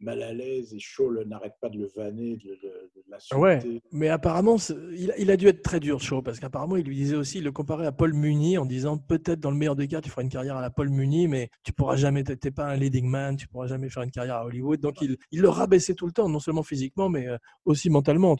mal 0.00 0.22
à 0.22 0.32
l'aise, 0.32 0.72
et 0.74 0.78
Shaw 0.78 1.10
le- 1.10 1.24
n'arrête 1.24 1.54
pas 1.60 1.68
de 1.68 1.76
le 1.78 1.86
vanner, 1.96 2.36
de, 2.36 2.50
de, 2.50 2.90
de 2.94 3.02
l'insulter. 3.08 3.40
Ouais. 3.40 3.80
Mais 3.90 4.08
apparemment, 4.08 4.56
il, 4.92 5.12
il 5.18 5.28
a 5.30 5.36
dû 5.36 5.48
être 5.48 5.62
très 5.62 5.80
dur, 5.80 6.00
Shaw, 6.00 6.22
parce 6.22 6.38
qu'apparemment, 6.38 6.76
il 6.76 6.84
lui 6.86 6.94
disait 6.94 7.16
aussi, 7.16 7.38
il 7.38 7.44
le 7.44 7.50
comparait 7.50 7.86
à 7.86 7.90
Paul 7.90 8.12
Muni 8.14 8.58
en 8.58 8.64
disant 8.64 8.96
peut-être 8.96 9.40
dans 9.40 9.50
le 9.50 9.56
meilleur 9.56 9.74
des 9.74 9.88
cas, 9.88 10.00
tu 10.00 10.08
feras 10.08 10.22
une 10.22 10.28
carrière 10.28 10.56
à 10.56 10.62
la 10.62 10.70
Paul 10.70 10.88
Muni, 10.90 11.26
mais 11.26 11.50
tu 11.64 11.72
pourras 11.72 11.96
jamais, 11.96 12.22
t'es 12.22 12.36
t'es 12.36 12.52
pas 12.52 12.66
un 12.66 12.76
leading 12.76 13.06
man, 13.08 13.36
tu 13.36 13.48
pourras 13.48 13.66
jamais 13.66 13.88
faire 13.90 14.04
une 14.04 14.12
carrière 14.12 14.36
à 14.36 14.44
Hollywood. 14.44 14.78
Donc, 14.80 15.00
il, 15.02 15.16
il 15.32 15.40
le 15.40 15.48
rabaissait 15.48 15.94
tout 15.94 16.06
le 16.06 16.12
temps, 16.12 16.28
non 16.28 16.38
seulement 16.38 16.62
physiquement, 16.62 17.08
mais 17.08 17.26
euh, 17.26 17.36
aussi 17.64 17.90
mentalement. 17.90 18.36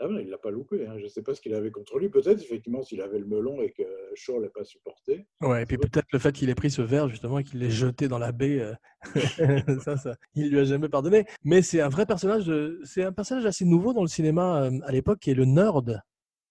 Ah 0.00 0.06
il 0.10 0.28
l'a 0.30 0.38
pas 0.38 0.50
loupé. 0.50 0.86
hein. 0.86 0.96
Je 0.98 1.04
ne 1.04 1.08
sais 1.08 1.22
pas 1.22 1.34
ce 1.34 1.40
qu'il 1.40 1.54
avait 1.54 1.70
contre 1.72 1.98
lui. 1.98 2.08
Peut-être, 2.08 2.40
effectivement, 2.40 2.82
s'il 2.82 3.00
avait 3.02 3.18
le 3.18 3.26
melon 3.26 3.60
et 3.62 3.72
que 3.72 3.82
Shaw 4.14 4.38
ne 4.38 4.44
l'a 4.44 4.50
pas 4.50 4.62
supporté. 4.64 5.26
Ouais, 5.40 5.62
et 5.64 5.66
puis 5.66 5.76
peut-être 5.76 6.06
le 6.12 6.18
fait 6.20 6.32
qu'il 6.32 6.48
ait 6.50 6.54
pris 6.54 6.70
ce 6.70 6.82
verre, 6.82 7.08
justement, 7.08 7.38
et 7.40 7.44
qu'il 7.44 7.58
l'ait 7.58 7.70
jeté 7.70 8.06
dans 8.06 8.18
la 8.18 8.30
baie, 8.32 8.60
euh, 8.60 8.74
ça, 9.84 9.96
ça, 9.96 10.16
il 10.34 10.50
lui 10.50 10.60
a 10.60 10.64
jamais 10.64 10.88
pardonné. 10.88 11.24
Mais 11.44 11.62
c'est 11.62 11.80
un 11.80 11.88
vrai 11.88 12.06
personnage, 12.06 12.46
de- 12.46 12.80
c'est 12.84 13.02
un 13.02 13.12
personnage 13.12 13.44
assez 13.46 13.64
nouveau 13.64 13.92
dans 13.92 14.02
le 14.02 14.08
cinéma 14.08 14.62
euh, 14.64 14.78
à 14.84 14.92
l'époque, 14.92 15.18
qui 15.18 15.30
est 15.30 15.34
le 15.34 15.44
nerd, 15.46 16.00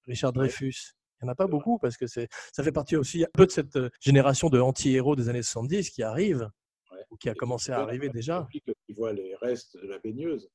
Richard 0.06 0.34
Dreyfus. 0.34 0.91
Il 1.22 1.26
n'y 1.26 1.30
en 1.30 1.32
a 1.32 1.36
pas 1.36 1.48
beaucoup 1.48 1.80
parce 1.80 1.98
que 1.98 2.06
c'est, 2.06 2.28
ça 2.54 2.64
fait 2.64 2.72
partie 2.72 2.95
aussi 2.95 3.24
un 3.24 3.30
peu 3.34 3.45
de 3.45 3.52
cette 3.52 3.76
euh, 3.78 3.89
génération 4.02 4.50
de 4.50 4.60
anti-héros 4.60 5.16
des 5.16 5.30
années 5.30 5.41
70 5.41 5.89
qui 5.89 6.04
arrive, 6.04 6.50
Ouais. 6.91 7.00
ou 7.12 7.18
qui 7.18 7.28
a 7.28 7.34
Et 7.34 7.36
commencé 7.36 7.72
à 7.72 7.80
arriver 7.80 8.10
déjà. 8.10 8.48
Il 8.88 8.95
voit 8.95 9.12
les 9.14 9.36
restes 9.36 9.78
de 9.82 9.88
la 9.88 10.00
baigneuse. 10.00 10.50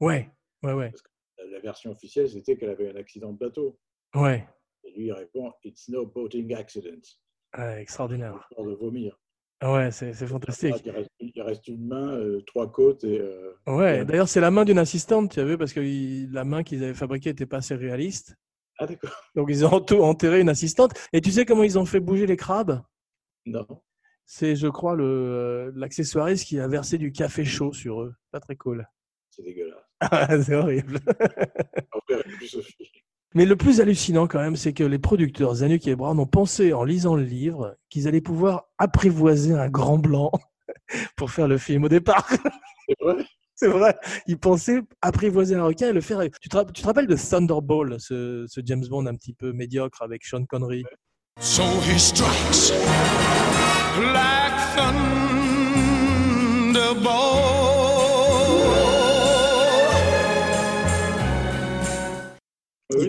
Ouais, 0.00 0.30
ouais, 0.62 0.72
ouais, 0.72 0.92
La 1.50 1.60
version 1.60 1.90
officielle, 1.92 2.28
c'était 2.28 2.56
qu'elle 2.56 2.70
avait 2.70 2.90
un 2.90 2.96
accident 2.96 3.32
de 3.32 3.38
bateau. 3.38 3.78
ouais. 4.14 4.46
Et 4.84 4.92
lui, 4.92 5.06
il 5.06 5.12
répond 5.12 5.52
It's 5.64 5.88
no 5.90 6.06
boating 6.06 6.54
accident. 6.54 7.00
Ouais, 7.56 7.82
extraordinaire. 7.82 8.48
peur 8.56 8.64
de 8.64 8.72
vomir. 8.74 9.18
Ouais, 9.62 9.90
c'est 9.90 10.14
fantastique. 10.14 10.74
Il 10.86 10.90
reste, 10.90 11.10
il 11.20 11.42
reste 11.42 11.68
une 11.68 11.86
main, 11.86 12.14
euh, 12.16 12.40
trois 12.46 12.70
côtes 12.72 13.04
et. 13.04 13.18
euh, 13.20 13.52
Ouais, 13.66 14.06
d'ailleurs, 14.06 14.28
c'est 14.28 14.40
la 14.40 14.50
main 14.50 14.64
d'une 14.64 14.78
assistante, 14.78 15.32
tu 15.32 15.40
as 15.40 15.44
vu, 15.44 15.58
parce 15.58 15.74
que 15.74 15.80
il- 15.80 16.32
la 16.32 16.44
main 16.44 16.62
qu'ils 16.62 16.82
avaient 16.82 16.94
fabriquée 16.94 17.28
n'était 17.30 17.44
pas 17.44 17.58
assez 17.58 17.74
réaliste. 17.74 18.36
Ah, 18.78 18.86
d'accord. 18.86 19.10
Donc, 19.34 19.48
ils 19.50 19.66
ont 19.66 19.68
entou- 19.70 20.00
enterré 20.02 20.40
une 20.40 20.48
assistante. 20.48 20.92
Et 21.12 21.20
tu 21.20 21.30
sais 21.30 21.44
comment 21.44 21.62
ils 21.62 21.78
ont 21.78 21.84
fait 21.84 22.00
bouger 22.00 22.26
les 22.26 22.36
crabes? 22.36 22.82
Non. 23.44 23.66
C'est, 24.24 24.56
je 24.56 24.68
crois, 24.68 24.96
euh, 24.96 25.70
l'accessoiriste 25.74 26.46
qui 26.46 26.58
a 26.58 26.68
versé 26.68 26.96
du 26.96 27.12
café 27.12 27.44
chaud 27.44 27.72
sur 27.74 28.00
eux. 28.00 28.14
Pas 28.30 28.40
très 28.40 28.56
cool. 28.56 28.86
C'est 29.30 29.42
dégueulasse. 29.42 29.78
c'est 30.46 30.54
horrible. 30.54 31.00
Plus 32.38 32.48
Sophie. 32.48 32.90
Mais 33.34 33.44
le 33.44 33.54
plus 33.54 33.80
hallucinant 33.80 34.26
quand 34.26 34.40
même, 34.40 34.56
c'est 34.56 34.72
que 34.72 34.82
les 34.82 34.98
producteurs 34.98 35.54
Zanuck 35.56 35.86
et 35.86 35.94
Brown 35.94 36.18
ont 36.18 36.26
pensé 36.26 36.72
en 36.72 36.82
lisant 36.82 37.14
le 37.14 37.22
livre 37.22 37.76
qu'ils 37.88 38.08
allaient 38.08 38.20
pouvoir 38.20 38.64
apprivoiser 38.78 39.54
un 39.54 39.68
grand 39.68 39.98
blanc 39.98 40.32
pour 41.16 41.30
faire 41.30 41.46
le 41.46 41.56
film 41.56 41.84
au 41.84 41.88
départ. 41.88 42.28
C'est 42.28 42.96
vrai? 43.00 43.24
C'est 43.54 43.68
vrai. 43.68 43.96
Ils 44.26 44.38
pensaient 44.38 44.80
apprivoiser 45.00 45.54
un 45.54 45.64
requin 45.64 45.90
et 45.90 45.92
le 45.92 46.00
faire. 46.00 46.22
Tu 46.40 46.48
te, 46.48 46.72
tu 46.72 46.82
te 46.82 46.86
rappelles 46.86 47.06
de 47.06 47.14
Thunderball, 47.14 48.00
ce, 48.00 48.46
ce 48.48 48.60
James 48.64 48.84
Bond 48.88 49.06
un 49.06 49.14
petit 49.14 49.34
peu 49.34 49.52
médiocre 49.52 50.02
avec 50.02 50.24
Sean 50.24 50.44
Connery? 50.46 50.82
So 51.38 51.62
he 51.82 51.98
strikes 51.98 52.72
like 54.12 54.52
thunderbolt. 56.74 57.69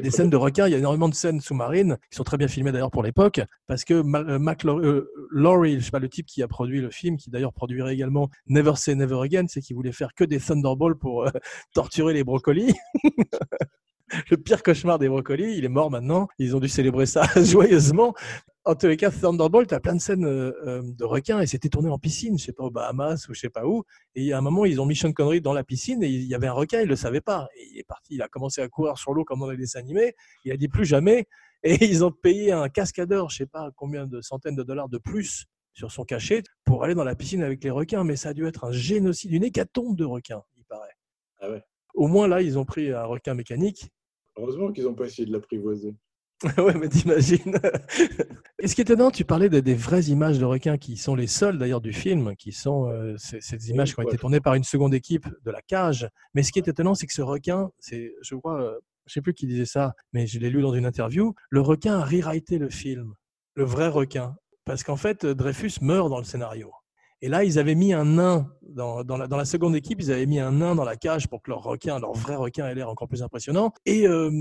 Des 0.01 0.11
scènes 0.11 0.29
de 0.29 0.37
requins, 0.37 0.67
il 0.67 0.71
y 0.71 0.75
a 0.75 0.77
énormément 0.77 1.09
de 1.09 1.13
scènes 1.13 1.41
sous-marines 1.41 1.97
qui 2.09 2.17
sont 2.17 2.23
très 2.23 2.37
bien 2.37 2.47
filmées 2.47 2.71
d'ailleurs 2.71 2.91
pour 2.91 3.03
l'époque, 3.03 3.41
parce 3.67 3.83
que 3.83 3.93
euh, 3.93 4.39
Mac 4.39 4.65
euh, 4.65 5.09
Laurie, 5.31 5.79
je 5.79 5.85
sais 5.85 5.91
pas 5.91 5.99
le 5.99 6.09
type 6.09 6.25
qui 6.25 6.43
a 6.43 6.47
produit 6.47 6.81
le 6.81 6.89
film, 6.89 7.17
qui 7.17 7.29
d'ailleurs 7.29 7.53
produirait 7.53 7.93
également 7.93 8.29
Never 8.47 8.73
Say 8.75 8.95
Never 8.95 9.19
Again, 9.23 9.45
c'est 9.47 9.61
qu'il 9.61 9.75
voulait 9.75 9.91
faire 9.91 10.13
que 10.13 10.23
des 10.23 10.39
Thunderballs 10.39 10.95
pour 10.95 11.23
euh, 11.23 11.29
torturer 11.73 12.13
les 12.13 12.23
brocolis. 12.23 12.73
le 14.29 14.37
pire 14.37 14.63
cauchemar 14.63 14.99
des 14.99 15.09
brocolis, 15.09 15.57
il 15.57 15.65
est 15.65 15.69
mort 15.69 15.91
maintenant. 15.91 16.27
Ils 16.37 16.55
ont 16.55 16.59
dû 16.59 16.69
célébrer 16.69 17.05
ça 17.05 17.27
joyeusement. 17.43 18.13
En 18.63 18.75
tous 18.75 18.85
les 18.85 18.97
cas, 18.97 19.09
Thunderbolt, 19.09 19.73
as 19.73 19.79
plein 19.79 19.95
de 19.95 19.99
scènes 19.99 20.23
euh, 20.23 20.51
euh, 20.67 20.81
de 20.83 21.03
requins 21.03 21.39
et 21.39 21.47
c'était 21.47 21.67
tourné 21.67 21.89
en 21.89 21.97
piscine, 21.97 22.37
je 22.37 22.45
sais 22.45 22.53
pas, 22.53 22.63
aux 22.63 22.69
Bahamas 22.69 23.27
ou 23.27 23.33
je 23.33 23.39
sais 23.39 23.49
pas 23.49 23.65
où. 23.65 23.83
Et 24.13 24.33
a 24.33 24.37
un 24.37 24.41
moment, 24.41 24.65
ils 24.65 24.79
ont 24.79 24.85
mis 24.85 24.95
Sean 24.95 25.13
Connery 25.13 25.41
dans 25.41 25.53
la 25.53 25.63
piscine 25.63 26.03
et 26.03 26.07
il 26.07 26.25
y 26.25 26.35
avait 26.35 26.45
un 26.45 26.53
requin, 26.53 26.81
il 26.81 26.87
le 26.87 26.95
savait 26.95 27.21
pas. 27.21 27.47
Et 27.55 27.69
il 27.71 27.79
est 27.79 27.87
parti, 27.87 28.13
il 28.13 28.21
a 28.21 28.27
commencé 28.27 28.61
à 28.61 28.67
courir 28.67 28.99
sur 28.99 29.13
l'eau 29.13 29.23
comme 29.23 29.39
dans 29.39 29.49
les 29.49 29.57
dessins 29.57 29.79
animés. 29.79 30.13
Il 30.45 30.51
a 30.51 30.57
dit 30.57 30.67
plus 30.67 30.85
jamais. 30.85 31.27
Et 31.63 31.85
ils 31.85 32.03
ont 32.03 32.11
payé 32.11 32.51
un 32.51 32.69
cascadeur, 32.69 33.29
je 33.29 33.37
sais 33.37 33.45
pas 33.45 33.69
combien 33.75 34.07
de 34.07 34.19
centaines 34.21 34.55
de 34.55 34.63
dollars 34.63 34.89
de 34.89 34.97
plus 34.97 35.45
sur 35.73 35.91
son 35.91 36.05
cachet 36.05 36.41
pour 36.65 36.83
aller 36.83 36.95
dans 36.95 37.03
la 37.03 37.13
piscine 37.15 37.43
avec 37.43 37.63
les 37.63 37.69
requins. 37.69 38.03
Mais 38.03 38.15
ça 38.15 38.29
a 38.29 38.33
dû 38.33 38.47
être 38.47 38.63
un 38.63 38.71
génocide, 38.71 39.31
une 39.31 39.43
hécatombe 39.43 39.95
de 39.95 40.05
requins, 40.05 40.41
il 40.57 40.65
paraît. 40.65 40.95
Ah 41.39 41.51
ouais. 41.51 41.61
Au 41.93 42.07
moins 42.07 42.27
là, 42.27 42.41
ils 42.41 42.57
ont 42.57 42.65
pris 42.65 42.91
un 42.91 43.05
requin 43.05 43.35
mécanique 43.35 43.91
Heureusement 44.37 44.71
qu'ils 44.71 44.85
n'ont 44.85 44.95
pas 44.95 45.05
essayé 45.05 45.27
de 45.27 45.31
l'apprivoiser. 45.31 45.95
ouais, 46.57 46.73
mais 46.73 46.89
t'imagines. 46.89 47.59
Et 48.59 48.67
ce 48.67 48.75
qui 48.75 48.81
est 48.81 48.89
étonnant, 48.89 49.11
tu 49.11 49.25
parlais 49.25 49.49
de- 49.49 49.59
des 49.59 49.75
vraies 49.75 50.03
images 50.05 50.39
de 50.39 50.45
requins 50.45 50.77
qui 50.77 50.97
sont 50.97 51.15
les 51.15 51.27
seules 51.27 51.57
d'ailleurs 51.57 51.81
du 51.81 51.93
film, 51.93 52.35
qui 52.35 52.51
sont 52.51 52.89
euh, 52.89 53.15
ces, 53.17 53.41
ces 53.41 53.69
images 53.69 53.93
qui 53.93 53.99
ont 53.99 54.03
été 54.03 54.17
tournées 54.17 54.39
par 54.39 54.55
une 54.55 54.63
seconde 54.63 54.93
équipe 54.93 55.27
de 55.43 55.51
la 55.51 55.61
cage. 55.61 56.09
Mais 56.33 56.43
ce 56.43 56.51
qui 56.51 56.59
est 56.59 56.67
étonnant, 56.67 56.95
c'est 56.95 57.05
que 57.05 57.13
ce 57.13 57.21
requin, 57.21 57.69
c'est, 57.79 58.13
je 58.21 58.35
crois, 58.35 58.61
euh, 58.61 58.79
je 59.05 59.13
sais 59.13 59.21
plus 59.21 59.33
qui 59.33 59.45
disait 59.45 59.65
ça, 59.65 59.93
mais 60.13 60.25
je 60.25 60.39
l'ai 60.39 60.49
lu 60.49 60.61
dans 60.61 60.73
une 60.73 60.85
interview, 60.85 61.33
le 61.49 61.61
requin 61.61 61.99
a 61.99 62.05
rewrité 62.05 62.57
le 62.57 62.69
film, 62.69 63.13
le 63.55 63.63
vrai 63.63 63.87
requin. 63.87 64.35
Parce 64.65 64.83
qu'en 64.83 64.95
fait, 64.95 65.25
Dreyfus 65.25 65.73
meurt 65.81 66.09
dans 66.09 66.19
le 66.19 66.23
scénario. 66.23 66.71
Et 67.23 67.29
là, 67.29 67.43
ils 67.43 67.59
avaient 67.59 67.75
mis 67.75 67.93
un 67.93 68.05
nain 68.05 68.51
dans, 68.63 69.03
dans, 69.03 69.17
la, 69.17 69.27
dans 69.27 69.37
la 69.37 69.45
seconde 69.45 69.75
équipe, 69.75 70.01
ils 70.01 70.11
avaient 70.11 70.25
mis 70.25 70.39
un 70.39 70.53
nain 70.53 70.73
dans 70.75 70.83
la 70.83 70.95
cage 70.95 71.27
pour 71.27 71.41
que 71.43 71.51
leur 71.51 71.61
requin, 71.61 71.99
leur 71.99 72.13
vrai 72.13 72.35
requin, 72.35 72.67
ait 72.67 72.73
l'air 72.73 72.89
encore 72.89 73.07
plus 73.07 73.21
impressionnant. 73.21 73.71
Et 73.85 74.07
euh, 74.07 74.31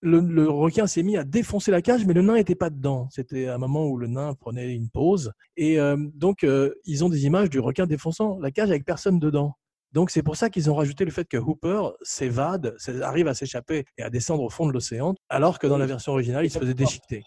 le, 0.00 0.20
le 0.20 0.48
requin 0.48 0.86
s'est 0.86 1.02
mis 1.02 1.16
à 1.16 1.24
défoncer 1.24 1.70
la 1.70 1.82
cage, 1.82 2.04
mais 2.06 2.14
le 2.14 2.22
nain 2.22 2.34
n'était 2.34 2.54
pas 2.54 2.70
dedans. 2.70 3.08
C'était 3.10 3.48
un 3.48 3.58
moment 3.58 3.86
où 3.86 3.96
le 3.96 4.06
nain 4.06 4.34
prenait 4.34 4.72
une 4.74 4.88
pause. 4.90 5.32
Et 5.56 5.78
euh, 5.80 5.96
donc, 6.14 6.44
euh, 6.44 6.72
ils 6.84 7.04
ont 7.04 7.08
des 7.08 7.26
images 7.26 7.50
du 7.50 7.58
requin 7.60 7.86
défonçant 7.86 8.38
la 8.38 8.50
cage 8.50 8.70
avec 8.70 8.84
personne 8.84 9.18
dedans. 9.18 9.54
Donc, 9.92 10.10
c'est 10.10 10.22
pour 10.22 10.36
ça 10.36 10.50
qu'ils 10.50 10.70
ont 10.70 10.74
rajouté 10.74 11.04
le 11.06 11.10
fait 11.10 11.24
que 11.26 11.38
Hooper 11.38 11.80
s'évade, 12.02 12.74
s'é- 12.78 13.00
arrive 13.02 13.26
à 13.26 13.34
s'échapper 13.34 13.84
et 13.96 14.02
à 14.02 14.10
descendre 14.10 14.42
au 14.42 14.50
fond 14.50 14.66
de 14.66 14.72
l'océan, 14.72 15.14
alors 15.30 15.58
que 15.58 15.66
dans 15.66 15.78
la 15.78 15.86
version 15.86 16.12
originale, 16.12 16.44
il 16.44 16.50
se 16.50 16.58
faisait 16.58 16.74
déchiqueter. 16.74 17.22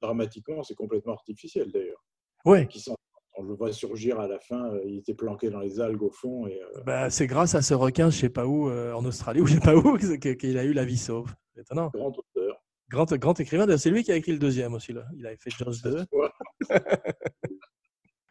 Dramatiquement, 0.00 0.62
c'est 0.62 0.74
complètement 0.74 1.12
artificiel 1.12 1.70
d'ailleurs. 1.72 2.02
Sont- 2.74 2.96
On 3.38 3.44
le 3.44 3.54
voit 3.54 3.72
surgir 3.72 4.18
à 4.20 4.26
la 4.28 4.38
fin, 4.40 4.70
euh, 4.74 4.82
il 4.84 4.98
était 4.98 5.14
planqué 5.14 5.48
dans 5.48 5.60
les 5.60 5.80
algues 5.80 6.02
au 6.02 6.10
fond. 6.10 6.46
Et, 6.48 6.60
euh, 6.60 6.82
bah, 6.84 7.08
c'est 7.08 7.26
grâce 7.26 7.54
à 7.54 7.62
ce 7.62 7.72
requin, 7.72 8.10
je 8.10 8.18
sais 8.18 8.28
pas 8.28 8.46
où, 8.46 8.68
euh, 8.68 8.92
en 8.92 9.04
Australie 9.06 9.40
ou 9.40 9.46
je 9.46 9.54
sais 9.54 9.60
pas 9.60 9.74
où, 9.76 9.96
qu'il 10.38 10.58
a 10.58 10.64
eu 10.64 10.72
la 10.74 10.84
vie 10.84 10.98
sauve. 10.98 11.32
Étonnant. 11.58 11.90
grand 11.94 12.08
auteur. 12.18 12.62
Grand, 12.90 13.10
grand 13.16 13.38
écrivain, 13.40 13.76
c'est 13.78 13.90
lui 13.90 14.02
qui 14.04 14.12
a 14.12 14.16
écrit 14.16 14.32
le 14.32 14.38
deuxième 14.38 14.74
aussi. 14.74 14.92
Là. 14.92 15.04
Il 15.16 15.26
avait 15.26 15.36
fait 15.38 15.50
Jaws 15.50 15.76
2. 15.82 16.04
Ouais. 16.12 16.78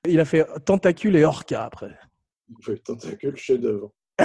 Il 0.07 0.19
a 0.19 0.25
fait 0.25 0.45
Tentacule 0.65 1.15
et 1.15 1.23
Orca 1.25 1.63
après. 1.65 1.95
Il 2.49 2.55
fait 2.65 2.77
tentacule, 2.77 3.35
chef-d'œuvre. 3.37 3.91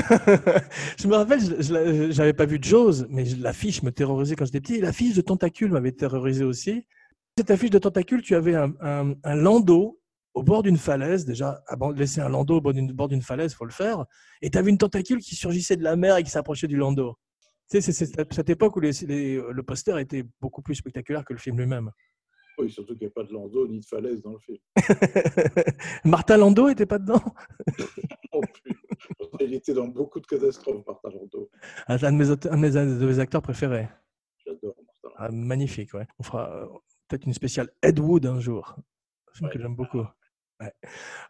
je 0.99 1.07
me 1.07 1.15
rappelle, 1.15 1.41
je- 1.41 2.09
j'avais 2.11 2.33
pas 2.33 2.47
vu 2.47 2.59
Jaws, 2.61 3.05
mais 3.09 3.25
l'affiche 3.39 3.83
me 3.83 3.91
terrorisait 3.93 4.37
quand 4.37 4.47
j'étais 4.47 4.61
petit. 4.61 4.77
Et 4.77 4.81
l'affiche 4.81 5.15
de 5.15 5.21
Tentacule 5.21 5.71
m'avait 5.71 5.93
terrorisé 5.93 6.45
aussi. 6.45 6.87
Cette 7.39 7.51
affiche 7.51 7.71
de 7.71 7.79
Tentacule, 7.79 8.23
tu 8.23 8.35
avais 8.35 8.55
un, 8.55 8.73
un- 8.81 9.15
un 9.23 9.35
landau 9.37 10.01
au 10.35 10.43
bord 10.43 10.63
d'une 10.63 10.79
falaise. 10.79 11.25
Déjà, 11.27 11.63
laisser 11.95 12.21
un 12.21 12.29
landau 12.31 12.57
au 12.57 12.61
bord 12.61 13.09
d'une 13.09 13.23
falaise, 13.23 13.55
faut 13.55 13.65
le 13.67 13.71
faire. 13.73 14.05
Et 14.43 14.51
tu 14.51 14.57
avais 14.59 14.71
une 14.71 14.79
tentacule 14.79 15.21
qui 15.21 15.35
surgissait 15.35 15.77
de 15.77 15.85
la 15.85 15.97
mer 15.97 16.17
et 16.17 16.23
qui 16.23 16.31
s'approchait 16.31 16.69
du 16.69 16.77
landau. 16.77 17.17
C'est 17.69 17.81
cette 17.81 18.51
époque 18.51 18.77
où 18.77 18.81
les- 18.81 18.93
les- 19.07 19.37
le 19.53 19.63
poster 19.63 19.99
était 19.99 20.25
beaucoup 20.41 20.63
plus 20.63 20.75
spectaculaire 20.77 21.25
que 21.25 21.33
le 21.33 21.39
film 21.39 21.59
lui-même. 21.59 21.91
Oui, 22.59 22.71
surtout 22.71 22.95
qu'il 22.97 23.07
n'y 23.07 23.11
a 23.11 23.15
pas 23.15 23.25
de 23.25 23.33
landau 23.33 23.69
ni 23.69 23.81
de 23.81 23.85
falaise 23.85 24.23
dans 24.23 24.33
le 24.33 24.39
film. 24.39 24.57
Martin 26.05 26.37
Landau 26.39 26.69
était 26.69 26.87
pas 26.87 26.99
dedans? 26.99 27.23
Non 28.33 28.41
plus. 28.41 28.77
Il 29.41 29.55
était 29.55 29.75
dans 29.75 29.89
beaucoup 29.89 30.21
de 30.21 30.27
catastrophes, 30.27 30.85
Martin 30.87 31.11
Landau. 31.11 31.51
Un 31.87 31.97
de 31.97 32.11
mes, 32.11 32.31
un 32.31 32.37
de 32.97 33.07
mes- 33.07 33.19
acteurs 33.19 33.43
préférés. 33.43 33.89
J'adore 34.45 34.75
Martin 34.77 35.09
Landau. 35.09 35.15
Ah, 35.19 35.29
magnifique, 35.31 35.93
ouais. 35.95 36.07
On 36.19 36.23
fera 36.23 36.51
euh, 36.51 36.67
peut-être 37.09 37.27
une 37.27 37.35
spéciale 37.35 37.71
Ed 37.83 37.99
Wood 37.99 38.25
un 38.27 38.41
jour. 38.41 38.75
Un 38.79 39.35
film 39.39 39.51
que 39.51 39.59
j'aime 39.59 39.75
beaucoup. 39.77 40.05
Ouais. 40.61 40.73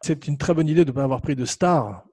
C'est 0.02 0.26
une 0.28 0.38
très 0.38 0.54
bonne 0.54 0.68
idée 0.68 0.84
de 0.84 0.90
ne 0.90 0.94
pas 0.94 1.02
avoir 1.04 1.20
pris 1.22 1.34
de 1.36 1.44
star. 1.44 2.06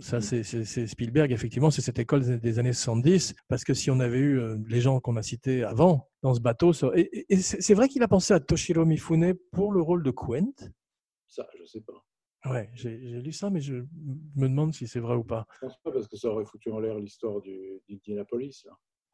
Ça, 0.00 0.18
Mm. 0.18 0.42
c'est- 0.44 0.86
Spielberg, 0.86 1.32
effectivement, 1.32 1.70
c'est 1.70 1.80
cette 1.82 1.98
école 1.98 2.38
des- 2.38 2.58
années 2.58 2.72
70. 2.72 3.34
Parce 3.48 3.64
que 3.64 3.74
si 3.74 3.90
on 3.90 3.98
avait 4.00 4.18
eu 4.18 4.38
euh, 4.38 4.56
les 4.68 4.80
gens 4.80 5.00
qu'on 5.00 5.16
a 5.16 5.22
cités 5.22 5.64
avant 5.64 6.08
dans 6.22 6.34
ce 6.34 6.40
bateau, 6.40 6.72
ça- 6.72 6.90
et, 6.94 7.26
c'est 7.36 7.74
vrai 7.74 7.88
qu'il 7.88 8.02
a 8.02 8.08
pensé 8.08 8.32
à 8.34 8.40
Toshiro 8.40 8.84
Mifune 8.84 9.34
pour 9.52 9.72
le 9.72 9.80
rôle 9.82 10.02
de 10.02 10.10
Quent. 10.10 10.52
Ça, 11.26 11.46
je 11.58 11.64
sais 11.64 11.80
pas. 11.80 12.04
Ouais, 12.50 12.70
j'ai 12.74 12.96
lu 12.96 13.32
ça, 13.32 13.50
mais 13.50 13.60
je 13.60 13.74
me 14.36 14.48
demande 14.48 14.72
si 14.72 14.86
c'est 14.86 15.00
vrai 15.00 15.16
ou 15.16 15.24
pas. 15.24 15.44
Je 15.54 15.66
pense 15.66 15.76
pas 15.82 15.90
parce 15.90 16.06
que 16.06 16.16
ça 16.16 16.28
aurait 16.28 16.44
foutu 16.44 16.70
en 16.70 16.78
l'air 16.78 16.96
l'histoire 16.98 17.40
du- 17.40 17.80
d'Indianapolis. 17.88 18.64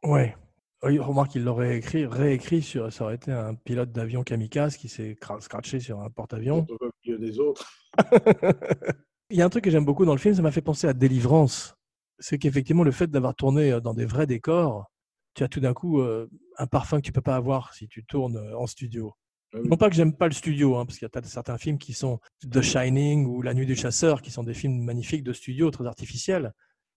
Ouais. 0.04 0.34
Oui, 0.82 0.98
remarque 0.98 1.30
qu'il 1.30 1.44
l'aurait 1.44 1.78
écrit, 1.78 2.04
réécrit 2.04 2.60
sur. 2.60 2.92
Ça 2.92 3.04
aurait 3.04 3.14
été 3.14 3.32
un 3.32 3.54
pilote 3.54 3.90
d'avion 3.90 4.22
kamikaze 4.22 4.76
qui 4.76 4.88
s'est 4.90 5.14
cra- 5.14 5.40
scratché 5.40 5.80
sur 5.80 6.00
un 6.02 6.10
porte-avions. 6.10 6.66
Au 6.68 6.90
milieu 7.06 7.18
des 7.18 7.40
autres. 7.40 7.66
Il 9.34 9.38
y 9.38 9.42
a 9.42 9.44
un 9.44 9.48
truc 9.48 9.64
que 9.64 9.70
j'aime 9.70 9.84
beaucoup 9.84 10.04
dans 10.04 10.12
le 10.12 10.20
film, 10.20 10.32
ça 10.32 10.42
m'a 10.42 10.52
fait 10.52 10.62
penser 10.62 10.86
à 10.86 10.92
Délivrance. 10.92 11.74
C'est 12.20 12.38
qu'effectivement, 12.38 12.84
le 12.84 12.92
fait 12.92 13.08
d'avoir 13.08 13.34
tourné 13.34 13.72
euh, 13.72 13.80
dans 13.80 13.92
des 13.92 14.04
vrais 14.04 14.28
décors, 14.28 14.92
tu 15.34 15.42
as 15.42 15.48
tout 15.48 15.58
d'un 15.58 15.74
coup 15.74 16.00
euh, 16.00 16.30
un 16.56 16.68
parfum 16.68 16.98
que 16.98 17.02
tu 17.06 17.10
peux 17.10 17.20
pas 17.20 17.34
avoir 17.34 17.74
si 17.74 17.88
tu 17.88 18.04
tournes 18.04 18.36
euh, 18.36 18.56
en 18.56 18.68
studio. 18.68 19.12
Ah 19.52 19.58
oui. 19.60 19.68
Non 19.68 19.76
pas 19.76 19.90
que 19.90 19.96
j'aime 19.96 20.16
pas 20.16 20.28
le 20.28 20.34
studio, 20.34 20.76
hein, 20.76 20.86
parce 20.86 21.00
qu'il 21.00 21.08
y 21.12 21.18
a 21.18 21.22
certains 21.24 21.58
films 21.58 21.78
qui 21.78 21.94
sont 21.94 22.20
The 22.48 22.62
Shining 22.62 23.26
ou 23.26 23.42
La 23.42 23.54
Nuit 23.54 23.66
du 23.66 23.74
Chasseur, 23.74 24.22
qui 24.22 24.30
sont 24.30 24.44
des 24.44 24.54
films 24.54 24.84
magnifiques 24.84 25.24
de 25.24 25.32
studio, 25.32 25.68
très 25.72 25.84
artificiels. 25.84 26.52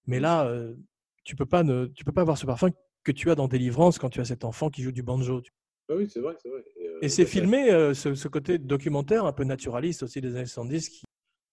Mais 0.06 0.20
là, 0.20 0.46
euh, 0.46 0.76
tu 1.24 1.36
peux 1.36 1.48
pas 1.48 1.64
ne, 1.64 1.88
tu 1.88 2.06
peux 2.06 2.12
pas 2.12 2.22
avoir 2.22 2.38
ce 2.38 2.46
parfum 2.46 2.70
que 3.04 3.12
tu 3.12 3.32
as 3.32 3.36
dans 3.36 3.48
Délivrance 3.48 3.98
quand 3.98 4.10
tu 4.10 4.22
as 4.22 4.26
cet 4.26 4.46
enfant 4.46 4.70
qui 4.70 4.84
joue 4.84 4.92
du 4.92 5.02
banjo. 5.02 5.42
Ah 5.90 5.96
oui, 5.96 6.08
c'est 6.08 6.20
vrai, 6.20 6.36
c'est 6.42 6.50
vrai. 6.50 6.64
Et, 6.80 6.88
euh, 6.88 7.00
Et 7.02 7.10
c'est 7.10 7.24
bah, 7.24 7.30
filmé, 7.30 7.72
euh, 7.72 7.96
ce, 7.96 8.14
ce 8.14 8.28
côté 8.28 8.60
documentaire 8.60 9.26
un 9.26 9.34
peu 9.34 9.44
naturaliste 9.44 10.04
aussi 10.04 10.22
des 10.22 10.36
années 10.36 10.46
70. 10.46 10.90
Qui... 10.90 11.04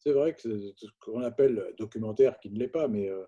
C'est 0.05 0.13
vrai 0.13 0.35
que 0.35 0.41
ce 0.41 0.87
qu'on 1.01 1.23
appelle 1.23 1.63
documentaire, 1.79 2.39
qui 2.41 2.51
ne 2.51 2.59
l'est 2.59 2.69
pas, 2.69 2.89
mais, 2.89 3.09
euh, 3.09 3.25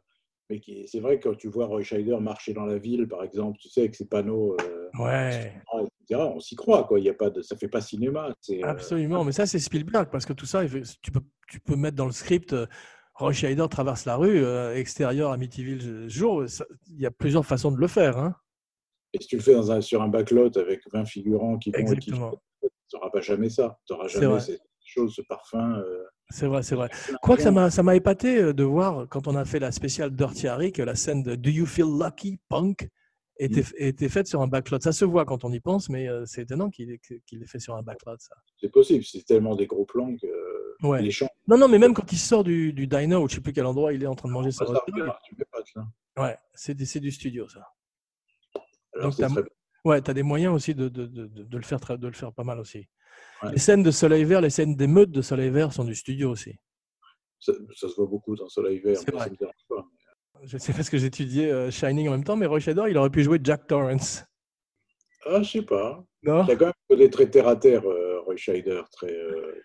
mais 0.50 0.60
qui, 0.60 0.86
c'est 0.86 1.00
vrai 1.00 1.18
que 1.18 1.28
quand 1.28 1.34
tu 1.36 1.48
vois 1.48 1.66
Roy 1.66 1.82
Scheider 1.82 2.18
marcher 2.20 2.52
dans 2.52 2.66
la 2.66 2.78
ville, 2.78 3.08
par 3.08 3.22
exemple, 3.24 3.58
tu 3.58 3.68
sais, 3.68 3.80
avec 3.80 3.94
ses 3.94 4.06
panneaux, 4.06 4.56
euh, 4.60 4.88
Ouais, 4.98 5.52
etc., 6.08 6.22
on 6.34 6.40
s'y 6.40 6.54
croit, 6.54 6.84
quoi. 6.84 6.98
Il 6.98 7.04
y 7.04 7.10
a 7.10 7.14
pas 7.14 7.30
de, 7.30 7.42
ça 7.42 7.56
fait 7.56 7.68
pas 7.68 7.80
cinéma. 7.80 8.34
c'est, 8.40 8.62
euh, 8.62 8.68
absolument. 8.68 9.24
Mais 9.24 9.32
ça, 9.32 9.46
c'est 9.46 9.58
Spielberg, 9.58 10.08
parce 10.10 10.26
que 10.26 10.32
tout 10.32 10.46
ça, 10.46 10.62
tu 11.02 11.10
peux, 11.10 11.20
tu 11.48 11.60
peux 11.60 11.76
mettre 11.76 11.96
dans 11.96 12.06
le 12.06 12.12
script. 12.12 12.54
Roy 13.14 13.32
Scheider 13.32 13.66
traverse 13.70 14.04
la 14.04 14.16
rue, 14.16 14.44
euh, 14.44 14.74
extérieur 14.76 15.32
Amityville 15.32 16.08
jour. 16.08 16.44
Il 16.88 17.00
y 17.00 17.06
a 17.06 17.10
plusieurs 17.10 17.46
façons 17.46 17.72
de 17.72 17.78
le 17.78 17.86
faire. 17.86 18.18
Hein. 18.18 18.36
Et 19.14 19.22
si 19.22 19.28
tu 19.28 19.36
le 19.36 19.42
fais 19.42 19.54
dans 19.54 19.72
un, 19.72 19.80
sur 19.80 20.02
un 20.02 20.08
backlot 20.08 20.56
avec 20.58 20.82
20 20.92 21.06
figurants 21.06 21.56
qui 21.56 21.70
vont 21.70 21.78
Exactement. 21.78 22.32
Tu 22.60 22.68
n'auras 22.94 23.10
pas 23.10 23.22
jamais 23.22 23.48
ça. 23.48 23.78
Tu 23.86 23.94
n'auras 23.94 24.08
jamais 24.08 24.40
cette 24.40 24.60
chose, 24.84 25.14
ce 25.14 25.22
parfum. 25.22 25.78
euh, 25.78 26.04
C'est 26.30 26.46
vrai, 26.46 26.62
c'est 26.62 26.74
vrai. 26.74 26.90
Quoique 27.22 27.42
ça 27.42 27.50
m'a, 27.52 27.70
ça 27.70 27.82
m'a 27.82 27.94
épaté 27.94 28.38
euh, 28.42 28.52
de 28.52 28.64
voir, 28.64 29.06
quand 29.08 29.28
on 29.28 29.36
a 29.36 29.44
fait 29.44 29.58
la 29.60 29.70
spéciale 29.70 30.10
Dirty 30.10 30.48
Harry, 30.48 30.72
que 30.72 30.82
la 30.82 30.94
scène 30.96 31.22
de 31.22 31.34
Do 31.36 31.50
You 31.50 31.66
Feel 31.66 31.86
Lucky, 31.86 32.38
Punk, 32.48 32.88
était, 33.38 33.62
était 33.76 34.08
faite 34.08 34.26
sur 34.26 34.40
un 34.42 34.46
backlot. 34.48 34.80
Ça 34.80 34.92
se 34.92 35.04
voit 35.04 35.24
quand 35.24 35.44
on 35.44 35.52
y 35.52 35.60
pense, 35.60 35.88
mais 35.88 36.08
euh, 36.08 36.24
c'est 36.26 36.42
étonnant 36.42 36.70
qu'il 36.70 36.98
qu'il 36.98 37.38
l'ait 37.38 37.46
fait 37.46 37.58
sur 37.60 37.76
un 37.76 37.82
backlot, 37.82 38.16
ça. 38.18 38.34
C'est 38.60 38.70
possible. 38.70 39.04
C'est 39.04 39.24
tellement 39.24 39.54
des 39.54 39.66
gros 39.66 39.84
plans 39.84 40.16
que 40.16 40.26
euh, 40.26 40.76
Ouais. 40.82 41.00
les 41.00 41.10
champs. 41.10 41.28
Non, 41.46 41.56
non, 41.56 41.68
mais 41.68 41.78
même 41.78 41.94
quand 41.94 42.10
il 42.12 42.18
sort 42.18 42.44
du, 42.44 42.72
du 42.72 42.86
diner, 42.86 43.16
ou 43.16 43.28
je 43.28 43.34
sais 43.36 43.40
plus 43.40 43.52
quel 43.52 43.64
endroit 43.66 43.92
il 43.92 44.02
est 44.02 44.06
en 44.06 44.14
train 44.14 44.28
de 44.28 44.34
manger 44.34 44.50
sa 44.50 44.66
ça 44.66 44.72
hot. 44.72 44.78
Ouais, 46.18 46.36
c'est, 46.54 46.74
du- 46.74 46.86
c'est 46.86 47.00
du 47.00 47.10
studio, 47.10 47.48
ça. 47.48 47.60
Alors, 48.94 49.14
Donc, 49.14 49.44
Ouais, 49.84 50.02
tu 50.02 50.10
as 50.10 50.14
des 50.14 50.22
moyens 50.24 50.52
aussi 50.54 50.74
de, 50.74 50.88
de, 50.88 51.06
de, 51.06 51.56
le 51.56 51.62
faire 51.62 51.78
de 51.78 52.06
le 52.08 52.12
faire 52.12 52.32
pas 52.32 52.42
mal 52.42 52.58
aussi. 52.58 52.88
Ouais. 53.42 53.52
Les 53.52 53.58
scènes 53.58 53.82
de 53.82 53.90
Soleil 53.90 54.24
Vert, 54.24 54.40
les 54.40 54.50
scènes 54.50 54.74
d'émeutes 54.76 55.10
de 55.10 55.22
Soleil 55.22 55.50
Vert 55.50 55.72
sont 55.72 55.84
du 55.84 55.94
studio 55.94 56.30
aussi. 56.30 56.54
ça, 57.38 57.52
ça 57.74 57.88
se 57.88 57.94
voit 57.96 58.06
beaucoup 58.06 58.34
dans 58.34 58.48
Soleil 58.48 58.78
Vert. 58.80 58.96
C'est 58.98 59.10
vrai. 59.12 59.28
ça 59.28 59.46
pas. 59.68 59.84
Je 60.42 60.58
sais 60.58 60.72
parce 60.72 60.90
que 60.90 60.98
j'étudiais 60.98 61.50
euh, 61.50 61.70
Shining 61.70 62.08
en 62.08 62.12
même 62.12 62.24
temps, 62.24 62.36
mais 62.36 62.46
Roy 62.46 62.60
Shadow, 62.60 62.86
il 62.86 62.96
aurait 62.98 63.10
pu 63.10 63.22
jouer 63.22 63.38
Jack 63.42 63.66
Torrance. 63.66 64.24
Ah, 65.24 65.42
je 65.42 65.50
sais 65.50 65.62
pas. 65.62 66.04
Non? 66.22 66.44
Il 66.44 66.48
y 66.48 66.52
a 66.52 66.56
quand 66.56 66.66
même 66.66 66.74
un 66.90 66.94
côté 66.94 67.10
très 67.10 67.28
terre 67.30 67.48
à 67.48 67.56
terre, 67.56 67.84
euh, 67.86 68.20
Roy 68.20 68.36
Scheider, 68.36 68.82
très. 68.92 69.12
euh, 69.12 69.62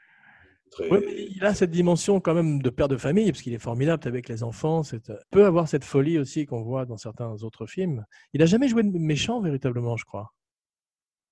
très... 0.72 0.90
Ouais, 0.90 1.02
mais 1.06 1.28
il 1.30 1.44
a 1.46 1.54
cette 1.54 1.72
dimension 1.72 2.20
quand 2.20 2.34
même 2.34 2.62
de 2.62 2.70
père 2.70 2.88
de 2.88 2.98
famille, 2.98 3.32
parce 3.32 3.42
qu'il 3.42 3.54
est 3.54 3.60
formidable 3.60 4.08
avec 4.08 4.30
les 4.30 4.44
enfants. 4.44 4.84
C'est, 4.84 5.10
euh, 5.10 5.18
peut 5.30 5.46
avoir 5.46 5.68
cette 5.68 5.84
folie 5.84 6.18
aussi 6.18 6.46
qu'on 6.46 6.64
voit 6.64 6.86
dans 6.86 6.98
certains 6.98 7.32
autres 7.44 7.66
films. 7.68 8.06
Il 8.34 8.42
a 8.42 8.46
jamais 8.46 8.68
joué 8.68 8.84
de 8.84 8.98
méchant 8.98 9.42
véritablement, 9.42 9.98
je 9.98 10.06
crois. 10.06 10.32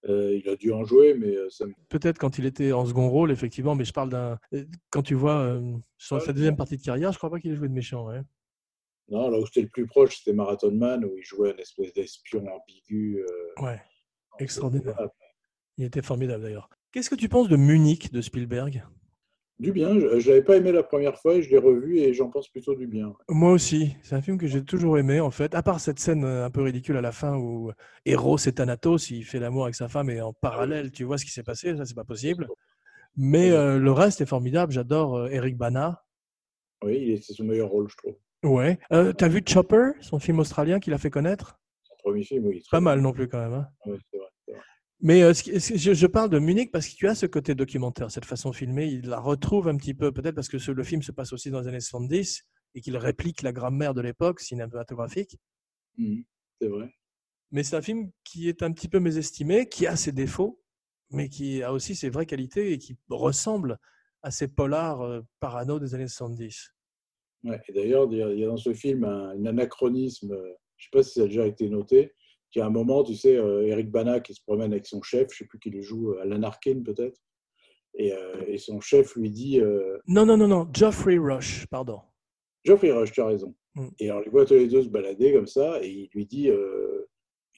Euh, 0.07 0.39
il 0.41 0.47
a 0.49 0.55
dû 0.55 0.71
en 0.71 0.85
jouer, 0.85 1.13
mais 1.13 1.35
euh, 1.35 1.49
ça 1.49 1.65
me- 1.65 1.73
Peut-être 1.89 2.17
quand 2.17 2.37
il 2.37 2.45
était 2.45 2.71
en 2.71 2.85
second 2.85 3.09
rôle, 3.09 3.31
effectivement, 3.31 3.75
mais 3.75 3.83
je 3.83 3.91
parle 3.91 4.09
d'un. 4.09 4.39
euh, 4.53 4.63
Quand 4.91 5.01
tu 5.01 5.13
vois 5.13 5.39
euh, 5.39 5.73
sur 5.97 6.15
Ouais, 6.17 6.21
sa 6.21 6.31
deuxième 6.31 6.55
partie 6.55 6.77
de 6.77 6.81
carrière, 6.81 7.11
je 7.11 7.17
crois 7.17 7.29
pas 7.29 7.39
qu'il 7.39 7.51
ait 7.51 7.55
joué 7.55 7.67
de 7.67 7.73
méchant. 7.73 8.07
ouais. 8.07 8.21
Non, 9.09 9.29
là 9.29 9.39
où 9.39 9.45
c'était 9.45 9.63
le 9.63 9.67
plus 9.67 9.87
proche, 9.87 10.17
c'était 10.19 10.33
Marathon 10.33 10.71
Man, 10.71 11.03
où 11.03 11.17
il 11.17 11.23
jouait 11.23 11.53
un 11.53 11.57
espèce 11.57 11.91
d'espion 11.93 12.45
ambigu. 12.47 13.19
euh, 13.27 13.61
Ouais, 13.63 13.81
extraordinaire. 14.39 14.95
Il 15.77 15.83
était 15.85 16.01
formidable 16.01 16.43
d'ailleurs. 16.43 16.69
Qu'est-ce 16.91 17.09
que 17.09 17.15
tu 17.15 17.27
penses 17.27 17.49
de 17.49 17.55
Munich 17.57 18.11
de 18.11 18.21
Spielberg? 18.21 18.83
Du 19.59 19.73
bien. 19.73 19.99
Je 19.99 20.29
l'avais 20.29 20.41
pas 20.41 20.55
aimé 20.55 20.71
la 20.71 20.83
première 20.83 21.17
fois 21.17 21.35
et 21.35 21.41
je 21.41 21.49
l'ai 21.49 21.57
revu 21.57 21.97
et 21.99 22.13
j'en 22.13 22.29
pense 22.29 22.47
plutôt 22.47 22.75
du 22.75 22.87
bien. 22.87 23.13
Moi 23.27 23.51
aussi. 23.51 23.95
C'est 24.03 24.15
un 24.15 24.21
film 24.21 24.37
que 24.37 24.47
j'ai 24.47 24.63
toujours 24.63 24.97
aimé 24.97 25.19
en 25.19 25.31
fait. 25.31 25.53
À 25.53 25.61
part 25.61 25.81
cette 25.81 25.99
scène 25.99 26.23
euh, 26.23 26.45
un 26.45 26.49
peu 26.49 26.61
ridicule 26.61 26.95
à 26.95 27.01
la 27.01 27.11
fin 27.11 27.35
où 27.35 27.71
Eros 28.05 28.37
et 28.37 28.53
Thanatos, 28.53 29.09
il 29.11 29.23
fait 29.23 29.39
l'amour 29.39 29.63
avec 29.65 29.75
sa 29.75 29.89
femme 29.89 30.09
et 30.09 30.21
en 30.21 30.31
parallèle, 30.31 30.91
tu 30.91 31.03
vois 31.03 31.17
ce 31.17 31.25
qui 31.25 31.31
s'est 31.31 31.43
passé. 31.43 31.75
Ça, 31.75 31.83
c'est 31.85 31.93
pas 31.95 32.05
possible. 32.05 32.47
Mais 33.17 33.49
Oui. 33.49 33.55
euh, 33.57 33.79
le 33.79 33.91
reste 33.91 34.21
est 34.21 34.25
formidable. 34.25 34.71
J'adore 34.71 35.17
euh, 35.17 35.27
Eric 35.29 35.57
Bana. 35.57 36.03
Oui, 36.81 37.21
c'est 37.21 37.33
son 37.33 37.43
meilleur 37.43 37.67
rôle, 37.69 37.89
je 37.89 37.97
trouve. 37.97 38.15
Ouais. 38.43 38.79
Euh, 38.93 39.11
T'as 39.11 39.27
vu 39.27 39.41
Chopper, 39.45 39.91
son 39.99 40.19
film 40.19 40.39
australien 40.39 40.79
qu'il 40.79 40.93
a 40.93 40.97
fait 40.97 41.09
connaître? 41.09 41.59
Son 41.83 41.95
premier 42.01 42.23
film, 42.23 42.45
oui. 42.45 42.63
Pas 42.71 42.79
mal 42.79 43.01
non 43.01 43.11
plus 43.11 43.27
quand 43.27 43.39
même. 43.39 43.53
hein. 43.53 43.67
vrai, 43.85 43.97
c'est 44.09 44.17
vrai. 44.17 44.27
Mais 45.01 45.23
euh, 45.23 45.33
je, 45.33 45.93
je 45.93 46.07
parle 46.07 46.29
de 46.29 46.39
Munich 46.39 46.71
parce 46.71 46.87
que 46.89 46.95
tu 46.95 47.07
as 47.07 47.15
ce 47.15 47.25
côté 47.25 47.55
documentaire, 47.55 48.11
cette 48.11 48.25
façon 48.25 48.51
filmée. 48.51 48.87
Il 48.87 49.07
la 49.07 49.19
retrouve 49.19 49.69
un 49.69 49.77
petit 49.77 49.93
peu, 49.93 50.11
peut-être 50.11 50.35
parce 50.35 50.49
que 50.49 50.59
ce- 50.59 50.71
le 50.71 50.83
film 50.83 51.01
se 51.01 51.11
passe 51.13 51.31
aussi 51.31 51.49
dans 51.51 51.61
les 51.61 51.67
années 51.69 51.79
70 51.79 52.43
et 52.75 52.81
qu'il 52.81 52.97
réplique 52.97 53.41
la 53.41 53.53
grammaire 53.53 53.93
de 53.93 54.01
l'époque 54.01 54.41
cinématographique. 54.41 55.37
Mhm, 55.97 56.23
C'est 56.61 56.67
vrai. 56.67 56.93
Mais 57.51 57.63
c'est 57.63 57.77
un 57.77 57.81
film 57.81 58.11
qui 58.25 58.49
est 58.49 58.61
un 58.61 58.71
petit 58.73 58.89
peu 58.89 58.99
mésestimé, 58.99 59.67
qui 59.69 59.87
a 59.87 59.95
ses 59.95 60.11
défauts, 60.11 60.61
mais 61.11 61.29
qui 61.29 61.63
a 61.63 61.71
aussi 61.73 61.95
ses 61.95 62.09
vraies 62.09 62.25
qualités 62.27 62.73
et 62.73 62.77
qui 62.77 62.97
ressemble 63.09 63.79
à 64.21 64.31
ces 64.31 64.49
polars 64.49 65.01
euh, 65.01 65.21
parano 65.39 65.79
des 65.79 65.95
années 65.95 66.07
70. 66.09 66.73
Ouais, 67.45 67.59
et 67.69 67.73
d'ailleurs, 67.73 68.07
il 68.11 68.17
y, 68.17 68.43
a- 68.43 68.47
dans 68.47 68.57
ce 68.57 68.73
film 68.73 69.05
un, 69.05 69.29
un 69.29 69.45
anachronisme, 69.45 70.33
euh, 70.33 70.53
je 70.75 70.87
ne 70.87 70.89
sais 70.89 70.89
pas 70.91 71.03
si 71.03 71.13
ça 71.13 71.23
a 71.23 71.27
déjà 71.27 71.47
été 71.47 71.69
noté, 71.69 72.13
qu'il 72.49 72.59
y 72.59 72.63
a 72.63 72.65
un 72.65 72.71
moment, 72.71 73.03
tu 73.03 73.15
sais, 73.15 73.37
euh, 73.37 73.67
Eric 73.67 73.91
Bana 73.91 74.19
qui 74.19 74.33
se 74.33 74.41
promène 74.41 74.71
avec 74.71 74.85
son 74.85 75.01
chef, 75.01 75.29
je 75.31 75.35
ne 75.35 75.37
sais 75.37 75.45
plus 75.45 75.59
qui 75.59 75.69
le 75.69 75.81
joue, 75.81 76.11
euh, 76.11 76.21
Alan 76.21 76.43
Arkin 76.43 76.81
peut-être, 76.83 77.21
et, 77.95 78.13
euh, 78.13 78.43
et 78.47 78.57
son 78.57 78.79
chef 78.79 79.15
lui 79.15 79.29
dit 79.29 79.59
euh, 79.59 79.97
Non, 80.07 80.25
non, 80.25 80.37
non, 80.37 80.47
non, 80.47 80.67
Geoffrey 80.73 81.17
Rush, 81.17 81.65
pardon. 81.67 82.01
Geoffrey 82.63 82.91
Rush, 82.91 83.11
tu 83.11 83.21
as 83.21 83.25
raison. 83.25 83.55
Mm. 83.75 83.87
Et 83.99 84.09
alors, 84.09 84.23
ils 84.25 84.31
voient 84.31 84.45
tous 84.45 84.53
les 84.53 84.67
deux 84.67 84.83
se 84.83 84.89
balader 84.89 85.33
comme 85.33 85.47
ça, 85.47 85.83
et 85.83 85.89
il 85.89 86.09
lui 86.13 86.25
dit 86.25 86.49
euh, 86.49 87.09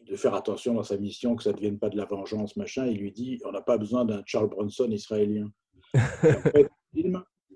de 0.07 0.15
faire 0.15 0.33
attention 0.33 0.73
dans 0.73 0.83
sa 0.83 0.97
mission, 0.97 1.35
que 1.35 1.43
ça 1.43 1.51
ne 1.51 1.55
devienne 1.55 1.79
pas 1.79 1.89
de 1.89 1.97
la 1.97 2.05
vengeance, 2.05 2.55
machin. 2.57 2.87
Il 2.87 2.99
lui 2.99 3.11
dit 3.11 3.39
on 3.45 3.51
n'a 3.51 3.61
pas 3.61 3.77
besoin 3.77 4.05
d'un 4.05 4.23
Charles 4.25 4.49
Bronson 4.49 4.89
israélien. 4.89 5.51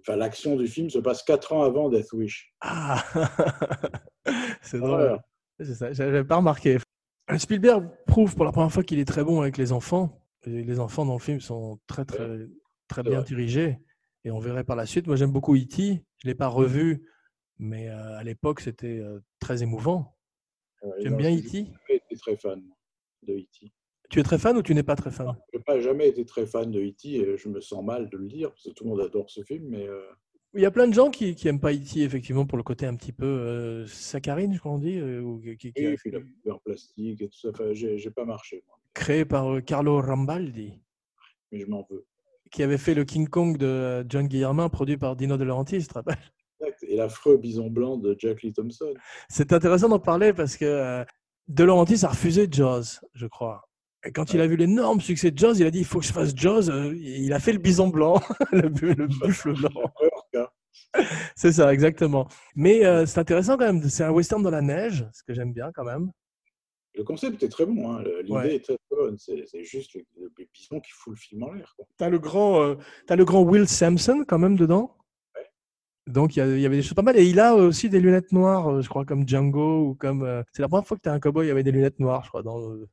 En 0.07 0.13
fait, 0.13 0.17
l'action 0.17 0.55
du 0.55 0.67
film 0.67 0.89
se 0.91 0.99
passe 0.99 1.23
quatre 1.23 1.51
ans 1.51 1.63
avant 1.63 1.89
Death 1.89 2.13
Wish. 2.13 2.53
Ah 2.61 3.03
C'est 4.61 4.77
drôle. 4.77 4.91
Horreur. 4.91 5.19
C'est 5.59 5.73
ça, 5.73 5.93
j'avais 5.93 6.23
pas 6.23 6.35
remarqué. 6.35 6.77
Spielberg 7.37 7.89
prouve 8.05 8.35
pour 8.35 8.45
la 8.45 8.51
première 8.51 8.71
fois 8.71 8.83
qu'il 8.83 8.99
est 8.99 9.05
très 9.05 9.23
bon 9.23 9.41
avec 9.41 9.57
les 9.57 9.71
enfants. 9.71 10.21
Et 10.45 10.63
les 10.63 10.79
enfants 10.79 11.05
dans 11.05 11.13
le 11.13 11.19
film 11.19 11.39
sont 11.39 11.79
très 11.87 12.05
très 12.05 12.47
très 12.87 13.03
bien 13.03 13.21
dirigés. 13.21 13.79
Et 14.23 14.31
on 14.31 14.39
verrait 14.39 14.63
par 14.63 14.75
la 14.75 14.85
suite. 14.85 15.07
Moi 15.07 15.15
j'aime 15.15 15.31
beaucoup 15.31 15.55
E.T. 15.55 16.03
Je 16.17 16.27
l'ai 16.27 16.35
pas 16.35 16.47
revu, 16.47 17.09
mais 17.57 17.89
euh, 17.89 18.17
à 18.17 18.23
l'époque 18.23 18.61
c'était 18.61 18.99
euh, 18.99 19.19
très 19.39 19.63
émouvant. 19.63 20.15
Ouais, 20.83 21.09
non, 21.09 21.17
bien 21.17 21.31
j'ai 21.31 21.39
E.T. 21.39 21.49
jamais 21.65 21.95
été 21.97 22.15
très 22.17 22.37
fan 22.37 22.61
de 23.23 23.33
E.T. 23.33 23.71
Tu 24.09 24.19
es 24.19 24.23
très 24.23 24.37
fan 24.37 24.55
ou 24.55 24.61
tu 24.61 24.75
n'es 24.75 24.83
pas 24.83 24.95
très 24.95 25.09
fan? 25.09 25.35
Je 25.51 25.57
n'ai 25.57 25.63
pas 25.63 25.79
jamais 25.79 26.09
été 26.09 26.25
très 26.25 26.45
fan 26.45 26.69
de 26.69 26.79
E.T. 26.79 27.09
et 27.09 27.37
je 27.37 27.49
me 27.49 27.59
sens 27.59 27.83
mal 27.83 28.07
de 28.09 28.17
le 28.17 28.27
dire 28.27 28.51
parce 28.51 28.65
que 28.65 28.69
tout 28.69 28.83
le 28.83 28.91
monde 28.91 29.01
adore 29.01 29.31
ce 29.31 29.43
film, 29.43 29.67
mais 29.69 29.87
euh, 29.87 29.99
Il 30.55 30.61
y 30.61 30.65
a 30.65 30.71
plein 30.71 30.87
de 30.87 30.93
gens 30.93 31.09
qui 31.11 31.35
qui 31.35 31.47
aiment 31.47 31.59
pas 31.59 31.73
E.T. 31.73 32.01
effectivement 32.01 32.45
pour 32.45 32.57
le 32.57 32.63
côté 32.63 32.85
un 32.85 32.95
petit 32.95 33.11
peu 33.11 33.25
euh, 33.25 33.85
saccharine, 33.87 34.53
je 34.53 34.59
crois 34.59 34.71
on 34.71 34.79
dit, 34.79 34.97
euh, 34.97 35.19
ou 35.21 35.39
qui, 35.59 35.73
oui, 35.77 35.95
puis 35.97 36.11
la 36.11 36.53
en 36.53 36.59
plastique 36.59 37.21
et 37.21 37.27
tout 37.27 37.37
ça, 37.37 37.49
enfin, 37.49 37.73
j'ai 37.73 38.09
pas 38.11 38.25
marché, 38.25 38.63
moi, 38.67 38.77
créé 38.93 39.25
par 39.25 39.53
euh, 39.53 39.61
Carlo 39.61 39.99
Rambaldi. 40.01 40.79
mais 41.51 41.59
je 41.59 41.65
m'en 41.67 41.85
veux. 41.89 42.05
qui 42.51 42.63
avait 42.63 42.77
fait 42.77 42.93
le 42.93 43.03
King 43.03 43.27
Kong 43.27 43.57
de 43.57 43.65
euh, 43.65 44.03
John 44.07 44.27
Guillermin, 44.27 44.69
produit 44.69 44.97
par 44.97 45.15
Dino 45.15 45.35
De 45.37 45.43
Laurentiis, 45.43 45.79
tu 45.81 45.87
te 45.87 45.93
rappelles? 45.93 46.17
Exact. 46.61 46.83
Et 46.87 46.95
l'affreux 46.95 47.35
bison 47.37 47.69
blanc 47.69 47.97
de 47.97 48.15
Jack 48.17 48.41
Lee 48.43 48.53
Thompson. 48.53 48.93
C'est 49.27 49.51
intéressant 49.51 49.89
d'en 49.89 49.99
parler 49.99 50.31
parce 50.31 50.55
que 50.55 51.03
De 51.49 51.63
Laurentiis 51.65 52.05
a 52.05 52.09
refusé 52.09 52.47
Jaws, 52.49 53.01
je 53.13 53.27
crois. 53.27 53.67
Et 54.07 54.11
quand 54.11 54.33
il 54.35 54.39
a 54.39 54.45
vu 54.47 54.55
l'énorme 54.55 55.01
succès 55.01 55.31
de 55.31 55.37
Jaws, 55.37 55.55
il 55.55 55.65
a 55.65 55.71
dit 55.71 55.79
il 55.79 55.85
faut 55.85 55.99
que 55.99 56.05
je 56.05 56.13
fasse 56.13 56.33
Jaws. 56.35 56.69
Il 56.95 57.33
a 57.33 57.39
fait 57.39 57.51
le 57.53 57.57
bison 57.57 57.87
blanc, 57.89 58.21
le, 58.51 58.69
bu- 58.69 58.93
le 58.93 59.07
buffle 59.07 59.53
blanc. 59.53 59.69
C'est 61.35 61.51
ça, 61.51 61.73
exactement. 61.73 62.27
Mais 62.55 62.85
euh, 62.85 63.05
c'est 63.05 63.19
intéressant 63.19 63.57
quand 63.57 63.65
même. 63.65 63.83
C'est 63.89 64.03
un 64.03 64.11
western 64.11 64.41
dans 64.43 64.49
la 64.51 64.61
neige, 64.61 65.05
ce 65.13 65.23
que 65.23 65.33
j'aime 65.33 65.53
bien 65.53 65.71
quand 65.73 65.83
même. 65.83 66.11
Le 66.95 67.03
concept 67.03 67.43
est 67.43 67.49
très 67.49 67.65
bon, 67.65 67.91
hein. 67.91 68.03
L'idée 68.21 68.31
Ouais. 68.31 68.55
est 68.55 68.59
très 68.63 68.77
bonne. 68.89 69.17
C'est 69.17 69.45
juste 69.65 69.95
le, 69.95 70.03
le 70.17 70.31
bison 70.53 70.79
qui 70.79 70.91
fout 70.91 71.11
le 71.13 71.17
film 71.19 71.43
en 71.43 71.51
l'air. 71.51 71.75
T'as 71.97 72.09
le 72.09 72.19
grand, 72.19 72.61
euh, 72.61 72.75
t'as 73.05 73.17
le 73.17 73.25
grand 73.25 73.41
Will 73.41 73.67
Sampson 73.67 74.23
quand 74.25 74.39
même 74.39 74.55
dedans. 74.55 74.95
Ouais. 75.35 75.45
Donc 76.07 76.37
il 76.37 76.39
y, 76.59 76.65
avait 76.65 76.77
des 76.77 76.81
choses 76.81 76.93
pas 76.93 77.01
mal. 77.01 77.17
Et 77.17 77.25
il 77.25 77.39
a 77.41 77.53
aussi 77.55 77.89
des 77.89 77.99
lunettes 77.99 78.31
noires, 78.31 78.69
euh, 78.69 78.81
je 78.81 78.87
crois, 78.87 79.03
comme 79.03 79.27
Django 79.27 79.81
ou 79.89 79.95
comme. 79.95 80.23
euh, 80.23 80.41
C'est 80.53 80.61
la 80.61 80.69
première 80.69 80.87
fois 80.87 80.95
que 80.95 81.01
tu 81.01 81.09
as 81.09 81.13
un 81.13 81.19
cowboy 81.19 81.49
avec 81.51 81.65
des 81.65 81.71
lunettes 81.71 81.99
noires, 81.99 82.23
je 82.23 82.29
crois. 82.29 82.43
Dans 82.43 82.59
le- 82.59 82.87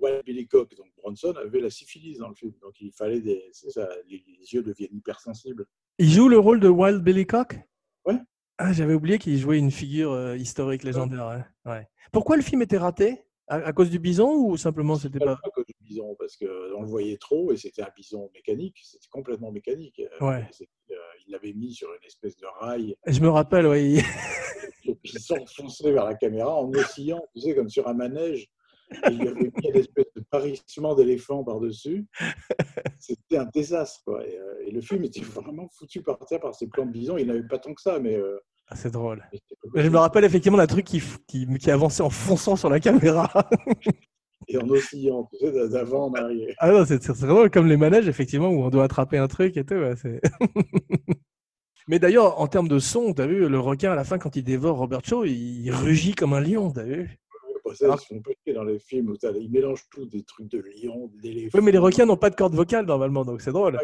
Wild 0.00 0.24
Billy 0.24 0.48
Cock, 0.48 0.74
donc 0.74 0.86
Bronson, 0.96 1.32
avait 1.36 1.60
la 1.60 1.70
syphilis 1.70 2.16
dans 2.18 2.28
le 2.28 2.34
film. 2.34 2.54
Donc 2.62 2.80
il 2.80 2.90
fallait 2.92 3.20
des. 3.20 3.44
Ça, 3.52 3.86
les, 4.08 4.24
les 4.26 4.52
yeux 4.54 4.62
deviennent 4.62 4.96
hypersensibles. 4.96 5.66
Il 5.98 6.08
joue 6.10 6.28
le 6.28 6.38
rôle 6.38 6.60
de 6.60 6.68
Wild 6.68 7.02
Billy 7.02 7.26
Cock? 7.26 7.58
Ouais. 8.04 8.16
Ah, 8.58 8.72
j'avais 8.72 8.94
oublié 8.94 9.18
qu'il 9.18 9.36
jouait 9.38 9.58
une 9.58 9.70
figure 9.70 10.12
euh, 10.12 10.36
historique 10.36 10.84
légendaire. 10.84 11.44
ouais. 11.64 11.70
Ouais. 11.72 11.88
Pourquoi 12.12 12.36
le 12.36 12.42
film 12.42 12.62
était 12.62 12.78
raté? 12.78 13.22
À, 13.48 13.56
à 13.56 13.72
cause 13.72 13.90
du 13.90 13.98
bison 13.98 14.32
ou 14.34 14.56
simplement 14.56 14.96
c'était 14.96 15.18
Pas 15.18 15.36
pas. 15.36 15.40
à 15.44 15.50
cause 15.50 15.66
du 15.66 15.74
bison, 15.84 16.14
parce 16.18 16.36
qu'on 16.36 16.80
le 16.80 16.86
voyait 16.86 17.16
trop 17.18 17.52
et 17.52 17.56
c'était 17.56 17.82
un 17.82 17.90
bison 17.94 18.30
mécanique. 18.34 18.78
C'était 18.82 19.08
complètement 19.10 19.50
mécanique. 19.52 20.00
Euh, 20.20 20.26
Ouais. 20.26 20.48
euh, 20.90 20.94
il 21.26 21.32
l'avait 21.32 21.52
mis 21.52 21.74
sur 21.74 21.88
une 21.92 22.06
espèce 22.06 22.36
de 22.36 22.46
rail. 22.60 22.96
Je 23.06 23.20
me 23.20 23.28
rappelle, 23.28 23.66
oui. 23.66 24.00
Le 24.86 24.94
bison 24.94 25.44
fonçait 25.46 25.92
vers 25.92 26.04
la 26.04 26.14
caméra 26.14 26.54
en 26.54 26.70
oscillant, 26.72 27.22
tu 27.34 27.40
sais, 27.40 27.54
comme 27.54 27.68
sur 27.68 27.86
un 27.88 27.94
manège. 27.94 28.48
Il 29.10 29.18
lui 29.20 29.28
avait 29.28 29.52
une 29.64 29.76
espèce 29.76 30.06
de 30.16 30.22
parissement 30.30 30.94
d'éléphant 30.94 31.42
par-dessus. 31.44 32.06
C'était 32.98 33.36
un 33.38 33.46
désastre. 33.52 34.00
Quoi. 34.04 34.26
Et, 34.26 34.38
euh, 34.38 34.66
et 34.66 34.70
le 34.70 34.80
film 34.80 35.04
était 35.04 35.20
vraiment 35.22 35.68
foutu 35.76 36.02
par 36.02 36.18
terre 36.20 36.40
par 36.40 36.54
ces 36.54 36.66
plans 36.68 36.86
de 36.86 36.92
bison. 36.92 37.16
Il 37.16 37.26
n'avait 37.26 37.42
pas 37.46 37.58
tant 37.58 37.74
que 37.74 37.80
ça, 37.82 37.98
mais. 37.98 38.14
euh, 38.16 38.38
Ah, 38.68 38.76
c'est 38.76 38.90
drôle. 38.92 39.22
mais 39.74 39.82
je 39.82 39.88
me 39.88 39.98
rappelle 39.98 40.24
effectivement 40.24 40.58
d'un 40.58 40.66
truc 40.66 40.84
qui, 40.86 40.98
f- 40.98 41.18
qui, 41.26 41.46
qui 41.58 41.70
avançait 41.70 42.02
en 42.02 42.10
fonçant 42.10 42.56
sur 42.56 42.68
la 42.70 42.80
caméra. 42.80 43.30
Et 44.48 44.56
en 44.58 44.68
oscillant, 44.68 45.28
tu 45.32 45.38
sais, 45.38 45.68
d'avant 45.68 46.06
en 46.06 46.14
arrière. 46.14 46.54
Ah 46.58 46.72
non, 46.72 46.84
c'est 46.84 47.04
vraiment 47.10 47.48
comme 47.48 47.68
les 47.68 47.76
manèges, 47.76 48.08
effectivement, 48.08 48.48
où 48.48 48.62
on 48.64 48.70
doit 48.70 48.84
attraper 48.84 49.16
un 49.16 49.28
truc 49.28 49.56
et 49.56 49.64
tout. 49.64 49.74
ouais, 49.74 49.94
c'est- 49.96 50.20
Mais 51.88 51.98
d'ailleurs, 51.98 52.40
en 52.40 52.46
termes 52.46 52.68
de 52.68 52.78
son, 52.78 53.12
t'as 53.12 53.26
vu, 53.26 53.48
le 53.48 53.58
requin 53.58 53.92
à 53.92 53.94
la 53.94 54.04
fin, 54.04 54.18
quand 54.18 54.36
il 54.36 54.44
dévore 54.44 54.78
Robert 54.78 55.04
Shaw, 55.04 55.24
il 55.24 55.70
rugit 55.70 56.14
comme 56.14 56.32
un 56.32 56.40
lion, 56.40 56.70
t'as 56.70 56.84
vu? 56.84 57.10
Bon, 57.10 57.21
ça, 57.74 57.86
ils 57.88 57.98
se 57.98 58.06
font 58.06 58.22
dans 58.54 58.64
les 58.64 58.78
films 58.78 59.10
où 59.10 59.16
ils 59.22 59.50
mélangent 59.50 59.88
tout, 59.90 60.06
des 60.06 60.22
trucs 60.22 60.48
de 60.48 60.58
lions, 60.58 61.10
d'éléphants. 61.22 61.58
Oui, 61.58 61.64
mais 61.64 61.72
les 61.72 61.78
requins 61.78 62.06
n'ont 62.06 62.16
pas 62.16 62.30
de 62.30 62.34
corde 62.36 62.54
vocale 62.54 62.86
normalement, 62.86 63.24
donc 63.24 63.40
c'est 63.40 63.52
drôle. 63.52 63.78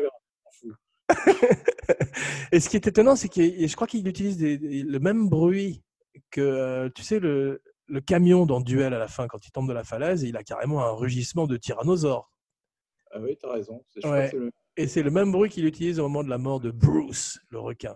Et 2.52 2.60
ce 2.60 2.68
qui 2.68 2.76
est 2.76 2.86
étonnant, 2.86 3.16
c'est 3.16 3.28
que 3.28 3.40
je 3.42 3.74
crois 3.74 3.86
qu'il 3.86 4.06
utilise 4.06 4.36
des- 4.36 4.58
des- 4.58 4.82
le 4.82 4.98
même 4.98 5.28
bruit 5.28 5.82
que, 6.30 6.40
euh, 6.40 6.90
tu 6.94 7.02
sais, 7.02 7.18
le, 7.18 7.62
le 7.86 8.00
camion 8.00 8.44
dans 8.46 8.60
Duel 8.60 8.92
à 8.94 8.98
la 8.98 9.08
fin, 9.08 9.26
quand 9.26 9.46
il 9.46 9.50
tombe 9.50 9.68
de 9.68 9.72
la 9.72 9.84
falaise, 9.84 10.22
il 10.22 10.36
a 10.36 10.42
carrément 10.42 10.84
un 10.84 10.90
rugissement 10.90 11.46
de 11.46 11.56
tyrannosaure. 11.56 12.30
Ah 13.10 13.20
oui, 13.20 13.36
t'as 13.40 13.52
raison. 13.52 13.84
Je 13.96 14.06
Ouais. 14.08 14.30
le- 14.32 14.50
Et 14.76 14.86
c'est 14.86 15.02
le 15.02 15.10
même 15.10 15.32
bruit 15.32 15.48
qu'il 15.50 15.64
utilise 15.64 15.98
au 15.98 16.02
moment 16.04 16.22
de 16.22 16.28
la 16.28 16.38
mort 16.38 16.60
de 16.60 16.70
Bruce, 16.70 17.38
le 17.50 17.58
requin. 17.58 17.94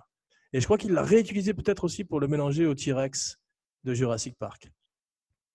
Et 0.54 0.60
je 0.60 0.64
crois 0.64 0.78
qu'il 0.78 0.92
l'a 0.92 1.02
réutilisé 1.02 1.54
peut-être 1.54 1.84
aussi 1.84 2.04
pour 2.04 2.18
le 2.20 2.28
mélanger 2.28 2.66
au 2.66 2.74
T-Rex 2.74 3.38
de 3.84 3.94
Jurassic 3.94 4.36
Park. 4.38 4.70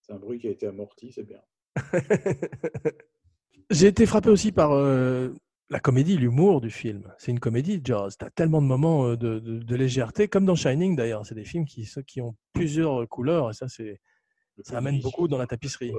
C'est 0.08 0.14
un 0.14 0.20
bruit 0.20 0.40
qui 0.40 0.48
a 0.48 0.52
été 0.52 0.68
amorti, 0.68 1.12
c'est 1.12 1.24
bien. 1.24 1.42
J'ai 3.70 3.88
été 3.88 4.06
frappé 4.06 4.30
aussi 4.30 4.52
par 4.52 4.72
euh, 4.72 5.34
la 5.70 5.80
comédie, 5.80 6.18
l'humour 6.18 6.62
du 6.62 6.70
film. 6.70 7.14
C'est 7.18 7.32
une 7.32 7.40
comédie, 7.40 7.82
Jaws. 7.84 8.12
Tu 8.18 8.24
as 8.26 8.30
tellement 8.30 8.62
de 8.62 8.68
moments 8.68 9.08
euh, 9.08 9.18
de, 9.18 9.40
de- 9.40 9.60
de 9.60 9.76
légèreté, 9.76 10.28
comme 10.30 10.46
dans 10.46 10.56
Shining 10.56 10.96
d'ailleurs. 10.96 11.26
C'est 11.26 11.36
des 11.36 11.44
films 11.44 11.66
qui, 11.66 11.86
qui 12.08 12.22
ont 12.22 12.36
plusieurs 12.54 13.08
couleurs 13.10 13.50
et 13.50 13.54
ça, 13.54 13.68
c'est, 13.68 14.00
ça 14.62 14.78
amène 14.78 15.02
beaucoup 15.02 15.28
dans 15.28 15.38
la 15.38 15.48
tapisserie. 15.48 15.94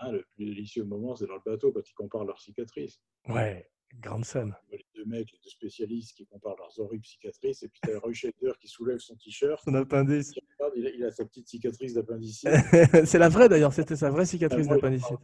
Hein, 0.00 0.12
le 0.12 0.24
plus 0.36 0.44
délicieux 0.44 0.84
moment, 0.84 1.16
c'est 1.16 1.26
dans 1.26 1.34
le 1.34 1.40
bateau 1.44 1.72
quand 1.72 1.88
ils 1.88 1.94
comparent 1.94 2.24
leurs 2.26 2.40
cicatrices. 2.40 3.00
Ouais, 3.28 3.68
grande 4.00 4.24
scène. 4.24 4.54
Les 4.70 4.84
deux 4.94 5.04
mecs, 5.04 5.30
les 5.32 5.38
deux 5.38 5.50
spécialistes 5.50 6.16
qui 6.16 6.26
comparent 6.26 6.56
leurs 6.58 6.78
horribles 6.78 7.04
cicatrices, 7.04 7.62
et 7.62 7.68
puis 7.68 7.80
t'as 7.82 7.98
Roy 7.98 8.12
Scheider 8.12 8.52
qui 8.60 8.68
soulève 8.68 8.98
son 8.98 9.16
t-shirt. 9.16 9.60
Son 9.64 9.74
appendice. 9.74 10.32
Il, 10.76 10.86
a, 10.86 10.90
il 10.90 11.04
a 11.04 11.10
sa 11.10 11.24
petite 11.24 11.48
cicatrice 11.48 11.94
d'appendicite. 11.94 12.48
c'est 13.04 13.18
la 13.18 13.28
vraie 13.28 13.48
d'ailleurs, 13.48 13.72
c'était 13.72 13.96
sa 13.96 14.10
vraie 14.10 14.26
cicatrice 14.26 14.66
Ah, 14.70 14.74
d'appendicite. 14.74 15.18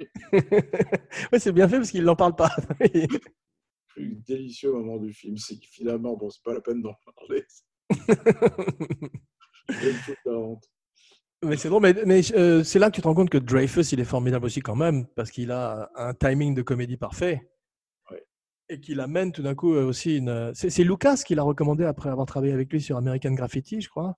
ouais, 0.32 1.38
c'est 1.38 1.52
bien 1.52 1.68
fait 1.68 1.76
parce 1.76 1.90
qu'il 1.90 2.04
n'en 2.04 2.16
parle 2.16 2.34
pas. 2.34 2.50
Le 2.80 3.08
plus 3.94 4.16
délicieux 4.26 4.72
moment 4.72 4.96
du 4.96 5.12
film, 5.12 5.36
c'est 5.36 5.56
que 5.56 5.66
finalement, 5.70 6.16
bon, 6.16 6.30
c'est 6.30 6.42
pas 6.42 6.54
la 6.54 6.62
peine 6.62 6.80
d'en 6.80 6.94
parler. 7.04 7.44
La 10.24 10.32
honte. 10.32 10.64
Mais 11.44 11.56
c'est 11.56 11.68
drôle, 11.68 11.82
mais, 11.82 11.94
mais, 12.06 12.20
euh, 12.34 12.62
c'est 12.62 12.78
là 12.78 12.88
que 12.88 12.94
tu 12.94 13.02
te 13.02 13.08
rends 13.08 13.14
compte 13.14 13.30
que 13.30 13.38
Dreyfus, 13.38 13.82
il 13.92 13.98
est 13.98 14.04
formidable 14.04 14.46
aussi 14.46 14.60
quand 14.60 14.76
même, 14.76 15.06
parce 15.16 15.30
qu'il 15.30 15.50
a 15.50 15.90
un 15.96 16.14
timing 16.14 16.54
de 16.54 16.62
comédie 16.62 16.96
parfait. 16.96 17.51
Et 18.72 18.80
qu'il 18.80 19.00
amène 19.00 19.32
tout 19.32 19.42
d'un 19.42 19.54
coup 19.54 19.74
euh, 19.74 19.84
aussi 19.84 20.16
une. 20.16 20.52
C'est, 20.54 20.70
c'est 20.70 20.84
Lucas 20.84 21.22
qui 21.26 21.34
l'a 21.34 21.42
recommandé 21.42 21.84
après 21.84 22.08
avoir 22.08 22.26
travaillé 22.26 22.52
avec 22.52 22.72
lui 22.72 22.80
sur 22.80 22.96
American 22.96 23.32
Graffiti, 23.32 23.80
je 23.80 23.88
crois. 23.88 24.16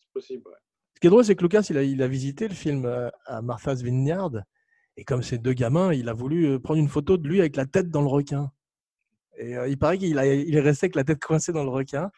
C'est 0.00 0.12
possible, 0.12 0.42
ouais. 0.46 0.56
Ce 0.96 1.00
qui 1.00 1.08
est 1.08 1.10
drôle, 1.10 1.26
c'est 1.26 1.36
que 1.36 1.42
Lucas, 1.42 1.66
il 1.68 1.76
a, 1.76 1.82
il 1.82 2.02
a 2.02 2.08
visité 2.08 2.48
le 2.48 2.54
film 2.54 2.86
euh, 2.86 3.10
à 3.26 3.42
Martha's 3.42 3.82
Vineyard. 3.82 4.32
Et 4.96 5.04
comme 5.04 5.22
c'est 5.22 5.36
deux 5.36 5.52
gamins, 5.52 5.92
il 5.92 6.08
a 6.08 6.14
voulu 6.14 6.46
euh, 6.46 6.58
prendre 6.58 6.80
une 6.80 6.88
photo 6.88 7.18
de 7.18 7.28
lui 7.28 7.40
avec 7.40 7.54
la 7.54 7.66
tête 7.66 7.90
dans 7.90 8.00
le 8.00 8.06
requin. 8.06 8.50
Et 9.36 9.58
euh, 9.58 9.68
il 9.68 9.76
paraît 9.76 9.98
qu'il 9.98 10.08
il 10.08 10.56
est 10.56 10.60
resté 10.60 10.86
avec 10.86 10.94
la 10.94 11.04
tête 11.04 11.22
coincée 11.22 11.52
dans 11.52 11.64
le 11.64 11.68
requin 11.68 12.10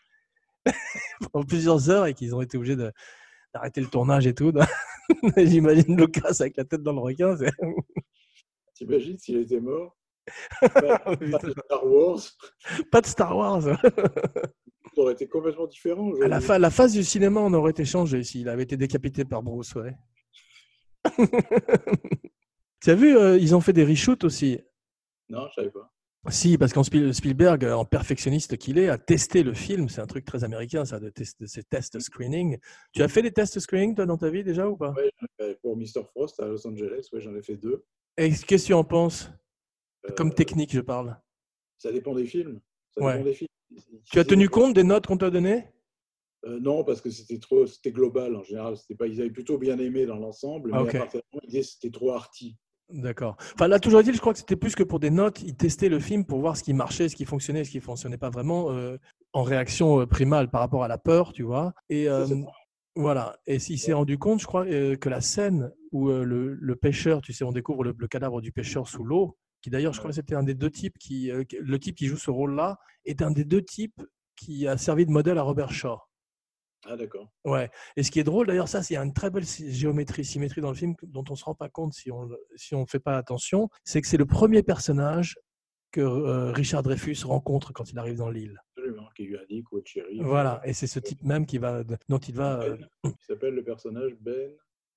pendant 1.33 1.45
plusieurs 1.45 1.91
heures 1.91 2.07
et 2.07 2.15
qu'ils 2.15 2.37
ont 2.37 2.41
été 2.41 2.57
obligés 2.57 2.77
d'arrêter 3.53 3.81
le 3.81 3.89
tournage 3.89 4.29
et 4.29 4.35
tout. 4.35 4.53
J'imagine 5.37 5.97
Lucas 5.97 6.37
avec 6.39 6.57
la 6.57 6.65
tête 6.65 6.85
dans 6.85 6.93
le 6.93 7.01
requin. 7.01 7.35
T'imagines 8.75 9.19
s'il 9.19 9.39
était 9.39 9.59
mort? 9.59 9.98
Pas 10.61 10.71
pas 10.99 11.17
de 11.17 11.51
Star 11.53 11.87
Wars, 11.87 12.21
Pas 12.91 13.01
de 13.01 13.07
Star 13.07 13.37
Wars. 13.37 13.63
ça 14.95 15.03
aurait 15.03 15.13
été 15.13 15.29
complètement 15.29 15.67
différent. 15.67 16.13
À 16.23 16.29
la, 16.29 16.41
fa- 16.41 16.59
la 16.59 16.71
phase 16.71 16.93
du 16.93 17.05
cinéma, 17.05 17.41
on 17.41 17.53
aurait 17.55 17.71
été 17.71 17.85
changé 17.85 18.23
s'il 18.25 18.49
avait 18.49 18.65
été 18.65 18.77
décapité 18.77 19.25
par 19.25 19.43
Bruce. 19.43 19.75
Ouais. 19.75 19.95
tu 22.83 22.91
as 22.91 22.95
vu, 22.95 23.17
euh, 23.17 23.37
ils 23.39 23.55
ont 23.55 23.61
fait 23.61 23.73
des 23.73 23.85
reshoots 23.85 24.25
aussi? 24.25 24.61
Non, 25.29 25.47
je 25.51 25.55
savais 25.55 25.71
pas. 25.71 25.93
Si, 26.31 26.59
parce 26.59 26.73
qu'en 26.73 26.83
Spiel- 26.83 27.15
Spielberg, 27.15 27.65
euh, 27.65 27.75
en 27.75 27.85
perfectionniste 27.85 28.59
qu'il 28.59 28.77
est, 28.79 28.89
a 28.89 28.99
testé 28.99 29.43
le 29.43 29.55
film. 29.55 29.89
C'est 29.89 30.01
un 30.01 30.07
truc 30.07 30.25
très 30.25 30.45
américain, 30.45 30.85
ça, 30.85 30.99
de 30.99 31.09
tester 31.11 31.47
ces 31.47 31.63
tests 31.63 31.99
screening. 32.01 32.59
Tu 32.93 33.03
as 33.03 33.09
fait 33.09 33.23
des 33.23 33.31
tests 33.33 33.59
screening, 33.61 33.95
toi, 33.95 34.05
dans 34.05 34.19
ta 34.19 34.29
vie 34.29 34.43
déjà 34.45 34.69
ou 34.69 34.77
pas? 34.77 34.95
Pour 35.63 35.77
Mr. 35.77 36.03
Frost 36.11 36.41
à 36.41 36.47
Los 36.47 36.67
Angeles, 36.67 37.09
ouais, 37.13 37.21
j'en 37.21 37.35
ai 37.35 37.43
fait 37.43 37.57
deux. 37.57 37.85
Et 38.17 38.31
qu'est-ce 38.31 38.63
que 38.65 38.67
tu 38.67 38.75
en 38.75 38.85
penses? 38.85 39.31
Comme 40.17 40.29
Euh, 40.29 40.33
technique, 40.33 40.73
je 40.73 40.81
parle. 40.81 41.17
Ça 41.79 41.93
dépend 41.93 42.15
des 42.15 42.27
films. 42.27 42.61
Ça 42.97 43.03
Ouais. 43.05 43.13
dépend 43.15 43.25
des 43.25 43.35
films. 43.35 43.49
Tu 44.11 44.19
as 44.19 44.25
tenu 44.25 44.49
compte 44.49 44.75
des 44.75 44.85
notes 44.85 45.07
qu'on 45.07 45.17
t'a 45.19 45.31
données? 45.31 45.65
Euh, 46.47 46.59
Non, 46.61 46.85
parce 46.85 47.01
que 47.01 47.11
c'était 47.11 47.39
trop, 47.39 47.67
c'était 47.67 47.93
global 47.93 48.35
en 48.37 48.43
général. 48.43 48.77
C'était 48.77 48.95
pas, 48.95 49.07
ils 49.07 49.21
avaient 49.21 49.31
plutôt 49.31 49.59
bien 49.59 49.79
aimé 49.79 50.07
dans 50.07 50.17
l'ensemble, 50.17 50.71
Ah, 50.73 50.83
mais 50.83 50.89
ok. 50.89 50.95
à 50.95 50.99
partir 51.01 51.21
moment 51.33 51.41
ils 51.45 51.51
disaient 51.51 51.63
c'était 51.63 51.91
trop 51.91 52.13
arty. 52.13 52.57
D'accord. 52.91 53.37
Enfin, 53.55 53.69
là, 53.69 53.79
toujours 53.79 54.03
dit, 54.03 54.15
je 54.15 54.19
crois 54.21 54.33
que 54.33 54.39
c'était 54.39 54.57
plus 54.57 54.75
que 54.75 54.83
pour 54.83 54.99
des 54.99 55.11
notes. 55.11 55.43
Ils 55.43 55.55
testaient 55.55 55.91
le 55.91 55.99
film 55.99 56.25
pour 56.25 56.41
voir 56.41 56.57
ce 56.57 56.63
qui 56.63 56.73
marchait, 56.73 57.11
ce 57.11 57.17
qui 57.17 57.27
fonctionnait, 57.27 57.65
ce 57.65 57.71
qui 57.71 57.81
fonctionnait 57.81 58.17
pas 58.17 58.31
vraiment 58.31 58.71
euh, 58.73 58.97
en 59.35 59.43
réaction 59.43 60.07
primale 60.07 60.49
par 60.49 60.63
rapport 60.63 60.85
à 60.85 60.89
la 60.89 60.97
peur, 60.97 61.35
tu 61.35 61.43
vois. 61.43 61.75
Et 61.91 62.09
euh, 62.09 62.25
voilà. 62.97 63.39
Et 63.47 63.59
s'il 63.59 63.79
s'est 63.79 63.93
rendu 63.93 64.17
compte, 64.17 64.41
je 64.41 64.47
crois, 64.47 64.65
que 64.65 65.09
la 65.11 65.21
scène 65.21 65.71
où 65.93 66.09
le, 66.09 66.55
le 66.55 66.77
pêcheur, 66.77 67.21
tu 67.21 67.35
sais, 67.35 67.45
on 67.45 67.53
découvre 67.53 67.85
le, 67.85 67.95
le 67.99 68.09
cadavre 68.09 68.41
du 68.41 68.53
pêcheur 68.53 68.89
sous 68.89 69.05
l'eau, 69.05 69.37
qui 69.69 69.71
d'ailleurs, 69.71 69.93
je 69.93 69.99
crois 69.99 70.11
que 70.11 70.15
c'était 70.17 70.35
un 70.35 70.43
des 70.43 70.55
deux 70.55 70.71
types 70.71 70.99
qui, 70.99 71.31
euh, 71.31 71.45
qui- 71.45 71.59
le 71.61 71.79
type 71.79 71.97
qui 71.97 72.07
joue 72.07 72.17
ce 72.17 72.31
rôle-là, 72.31 72.79
est 73.05 73.23
un 73.23 73.31
des 73.31 73.45
deux 73.45 73.63
types 73.63 74.03
qui 74.37 74.67
a 74.67 74.77
servi 74.77 75.05
de 75.07 75.11
modèle 75.11 75.39
à 75.39 75.43
Robert 75.43 75.73
Shaw. 75.73 75.99
Ah, 76.87 76.97
d'accord. 76.97 77.29
Ouais. 77.45 77.71
Et 77.97 78.03
ce 78.05 78.11
qui 78.11 78.21
est 78.21 78.25
drôle, 78.25 78.47
d'ailleurs, 78.47 78.69
ça, 78.69 78.83
c'est 78.83 78.97
une 78.97 79.13
très 79.13 79.31
belle 79.31 79.45
géométrie, 79.45 80.25
symétrie 80.25 80.61
dans 80.61 80.69
le 80.69 80.77
film 80.77 80.95
dont 81.03 81.25
on 81.29 81.33
ne 81.33 81.37
se 81.37 81.45
rend 81.45 81.55
pas 81.55 81.69
compte 81.69 81.93
si 81.93 82.11
on 82.13 82.27
ne 82.27 82.37
si 82.55 82.75
on 82.77 82.87
fait 82.87 83.01
pas 83.01 83.17
attention. 83.17 83.69
C'est 83.85 84.01
que 84.01 84.07
c'est 84.07 84.17
le 84.17 84.27
premier 84.27 84.63
personnage 84.63 85.37
que 85.91 86.01
euh, 86.01 86.53
Richard 86.53 86.83
Dreyfus 86.85 87.17
rencontre 87.25 87.73
quand 87.73 87.91
il 87.91 87.99
arrive 87.99 88.17
dans 88.19 88.31
l'île. 88.31 88.61
Absolument. 88.77 89.09
Qui 89.17 89.25
lui 89.25 89.39
indique 89.39 89.73
où 89.73 89.79
est. 89.79 89.85
Voilà. 90.21 90.61
Et 90.65 90.73
c'est 90.73 90.87
ce 90.87 91.01
type 91.01 91.23
même 91.25 91.47
qui 91.47 91.59
va, 91.59 91.83
dont 92.09 92.19
il 92.19 92.35
va. 92.35 92.61
euh, 92.63 92.77
Il 93.05 93.13
s'appelle 93.27 93.55
le 93.55 93.65
personnage 93.65 94.13
Ben. 94.21 94.53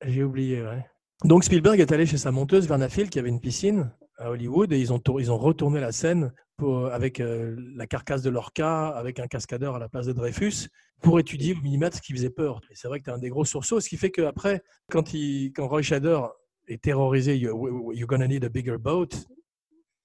J'ai 0.06 0.24
oublié, 0.24 0.62
ouais. 0.62 0.86
Donc 1.24 1.44
Spielberg 1.44 1.80
est 1.80 1.92
allé 1.92 2.06
chez 2.06 2.18
sa 2.18 2.32
monteuse 2.32 2.68
Verna 2.68 2.90
Field 2.90 3.10
qui 3.10 3.20
avait 3.20 3.30
une 3.30 3.40
piscine 3.42 3.92
à 4.22 4.30
Hollywood 4.32 4.72
et 4.72 4.80
ils 4.80 4.94
ont, 4.94 5.02
ils 5.20 5.32
ont 5.32 5.38
retourné 5.38 5.80
la 5.80 5.92
scène 5.92 6.32
pour, 6.58 6.88
avec 6.88 7.20
euh, 7.20 7.56
la 7.76 7.88
carcasse 7.88 8.22
de 8.22 8.30
l'orca, 8.30 8.88
avec 8.90 9.20
un 9.20 9.28
cascadeur 9.28 9.76
à 9.76 9.80
la 9.80 9.90
place 9.90 10.06
de 10.06 10.14
Dreyfus, 10.14 10.68
pour 11.02 11.20
étudier 11.20 11.54
au 11.54 11.62
millimètre 11.62 11.98
ce 11.98 12.02
qui 12.02 12.14
faisait 12.14 12.30
peur. 12.30 12.62
Et 12.70 12.76
c'est 12.76 12.88
vrai 12.88 13.00
que 13.00 13.06
tu 13.06 13.10
as 13.10 13.16
un 13.16 13.18
des 13.20 13.30
gros 13.30 13.46
sursauts, 13.46 13.80
ce 13.80 13.90
qui 13.90 13.98
fait 13.98 14.12
qu'après, 14.12 14.62
quand, 14.92 15.12
quand 15.56 15.68
Roy 15.68 15.82
Scheider 15.82 16.20
est 16.68 16.82
terrorisé, 16.82 17.38
You- 17.38 17.92
You're 17.94 18.08
gonna 18.08 18.28
need 18.28 18.46
a 18.46 18.50
bigger 18.50 18.78
boat, 18.78 19.08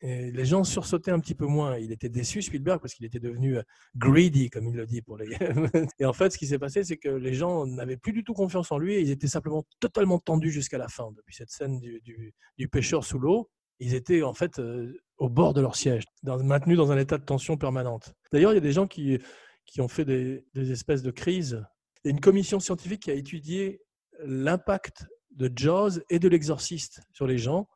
les 0.03 0.45
gens 0.45 0.63
sursautaient 0.63 1.11
un 1.11 1.19
petit 1.21 1.35
peu 1.35 1.47
moins. 1.47 1.79
Il 1.79 1.91
était 1.91 2.09
déçu, 2.09 2.41
Spielberg, 2.43 2.81
parce 2.81 2.95
qu'il 2.95 3.07
était 3.07 3.19
devenu 3.19 3.57
euh, 3.59 3.63
greedy, 3.97 4.51
comme 4.51 4.69
il 4.69 4.77
le 4.77 4.87
dit 4.87 5.03
pour 5.03 5.17
les. 5.17 5.27
et 5.99 6.05
en 6.05 6.13
fait, 6.13 6.31
ce 6.31 6.39
qui 6.39 6.47
s'est 6.47 6.59
passé, 6.59 6.85
c'est 6.85 6.97
que 6.97 7.09
les 7.09 7.35
gens 7.35 7.67
n'avaient 7.67 7.97
plus 7.97 8.13
du 8.13 8.23
tout 8.23 8.35
confiance 8.35 8.71
en 8.71 8.79
lui. 8.79 8.95
Et 8.95 9.01
ils 9.01 9.11
étaient 9.11 9.27
simplement 9.27 9.65
totalement 9.81 10.19
tendus 10.19 10.51
jusqu'à 10.51 10.79
la 10.79 10.89
fin. 10.89 11.11
Depuis 11.17 11.35
cette 11.35 11.51
scène 11.51 11.81
du- 11.81 12.33
du 12.59 12.69
pêcheur 12.69 13.05
sous 13.05 13.19
l'eau, 13.19 13.49
ils 13.81 13.94
étaient 13.94 14.23
en 14.23 14.35
fait 14.35 14.59
euh, 14.59 14.93
au 15.19 15.28
bord 15.28 15.55
de 15.55 15.61
leur 15.61 15.77
siège, 15.77 16.05
dans- 16.23 16.43
maintenus 16.43 16.77
dans 16.77 16.93
un 16.93 16.98
état 16.98 17.19
de 17.19 17.24
tension 17.24 17.57
permanente. 17.57 18.12
D'ailleurs, 18.32 18.53
il 18.53 18.57
y 18.57 18.59
a 18.59 18.61
des 18.62 18.73
gens 18.73 18.86
qui, 18.86 19.19
qui 19.66 19.81
ont 19.81 19.89
fait 19.89 20.05
des, 20.05 20.44
des 20.55 20.73
espèces 20.73 21.03
de 21.03 21.11
crises. 21.11 21.65
Il 22.05 22.09
y 22.09 22.11
a 22.11 22.15
une 22.15 22.20
commission 22.20 22.61
scientifique 22.61 23.03
qui 23.03 23.11
a 23.11 23.15
étudié 23.15 23.82
l'impact 24.20 25.07
de 25.31 25.51
Jaws 25.55 26.01
et 26.09 26.19
de 26.19 26.28
l'Exorciste 26.28 27.01
sur 27.12 27.27
les 27.27 27.36
gens 27.39 27.69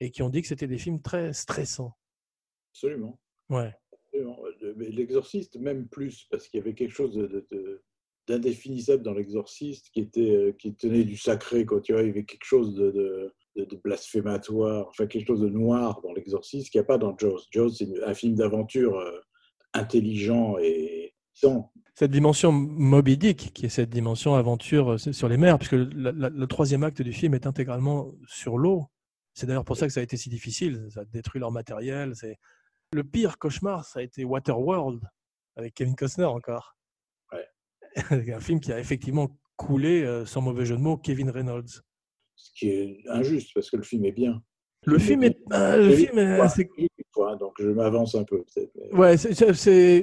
et 0.00 0.10
qui 0.10 0.22
ont 0.22 0.28
dit 0.28 0.42
que 0.42 0.48
c'était 0.48 0.66
des 0.66 0.78
films 0.78 1.00
très 1.00 1.32
stressants. 1.32 1.92
Absolument. 2.72 3.20
Ouais. 3.50 3.72
L'exorciste, 4.76 5.56
même 5.56 5.88
plus, 5.88 6.26
parce 6.30 6.48
qu'il 6.48 6.58
y 6.58 6.62
avait 6.62 6.74
quelque 6.74 6.92
chose 6.94 7.16
d'indéfinissable 8.26 9.02
dans 9.02 9.12
l'exorciste 9.12 9.90
qui, 9.92 10.00
était, 10.00 10.30
euh, 10.30 10.52
qui 10.52 10.74
tenait 10.74 11.04
du 11.04 11.16
sacré. 11.16 11.66
Quand 11.66 11.80
tu 11.80 11.92
vois, 11.92 12.02
il 12.02 12.08
y 12.08 12.10
avait 12.10 12.24
quelque 12.24 12.44
chose 12.44 12.74
de, 12.74 12.90
de- 12.90 13.34
de- 13.56 13.64
de 13.64 13.76
blasphématoire, 13.76 14.88
enfin 14.88 15.06
quelque 15.06 15.26
chose 15.26 15.40
de 15.40 15.48
noir 15.48 16.00
dans 16.02 16.12
l'exorciste 16.12 16.70
qu'il 16.70 16.80
n'y 16.80 16.84
a 16.84 16.86
pas 16.86 16.98
dans 16.98 17.16
Jaws. 17.16 17.40
Jaws, 17.50 17.70
c'est 17.70 17.88
un 18.04 18.14
film 18.14 18.34
d'aventure 18.34 18.98
euh, 18.98 19.20
intelligent 19.72 20.56
et 20.58 21.14
sans. 21.32 21.72
Cette 21.96 22.10
dimension 22.10 22.50
Moby 22.52 23.16
Dick, 23.16 23.52
qui 23.54 23.66
est 23.66 23.68
cette 23.68 23.90
dimension 23.90 24.34
aventure 24.34 24.92
euh, 24.94 24.98
sur 24.98 25.28
les 25.28 25.36
mers, 25.36 25.58
puisque 25.58 25.74
la- 25.74 26.30
le 26.30 26.46
troisième 26.46 26.82
acte 26.82 27.02
du 27.02 27.12
film 27.12 27.34
est 27.34 27.46
intégralement 27.46 28.12
sur 28.26 28.58
l'eau. 28.58 28.86
C'est 29.34 29.46
d'ailleurs 29.46 29.64
pour 29.64 29.76
ça 29.76 29.86
que 29.86 29.92
ça 29.92 30.00
a 30.00 30.02
été 30.02 30.16
si 30.16 30.28
difficile. 30.28 30.86
Ça 30.90 31.00
a 31.00 31.04
détruit 31.04 31.40
leur 31.40 31.50
matériel. 31.52 32.12
C'est 32.14 32.38
le 32.92 33.02
pire 33.04 33.38
cauchemar, 33.38 33.84
ça 33.84 34.00
a 34.00 34.02
été 34.02 34.24
Waterworld 34.24 35.02
avec 35.56 35.74
Kevin 35.74 35.96
Costner 35.96 36.24
encore. 36.24 36.76
Ouais. 37.32 37.46
un 38.34 38.40
film 38.40 38.60
qui 38.60 38.72
a 38.72 38.78
effectivement 38.78 39.28
coulé, 39.56 40.02
euh, 40.02 40.24
sans 40.24 40.40
mauvais 40.40 40.64
jeu 40.64 40.76
de 40.76 40.80
mots, 40.82 40.96
Kevin 40.96 41.30
Reynolds. 41.30 41.82
Ce 42.36 42.50
qui 42.54 42.68
est 42.70 42.98
injuste, 43.08 43.50
parce 43.54 43.70
que 43.70 43.76
le 43.76 43.82
film 43.82 44.04
est 44.04 44.12
bien. 44.12 44.42
Le 44.86 44.98
film 44.98 45.22
est, 45.24 45.38
ah, 45.50 45.76
le 45.78 45.90
film 45.92 46.18
est- 46.18 46.88
fois, 47.12 47.36
donc 47.36 47.54
je 47.60 47.68
m'avance 47.68 48.14
un 48.16 48.24
peu 48.24 48.42
peut-être. 48.44 48.70
mais- 48.74 48.98
ouais, 48.98 49.16
c'est, 49.16 49.54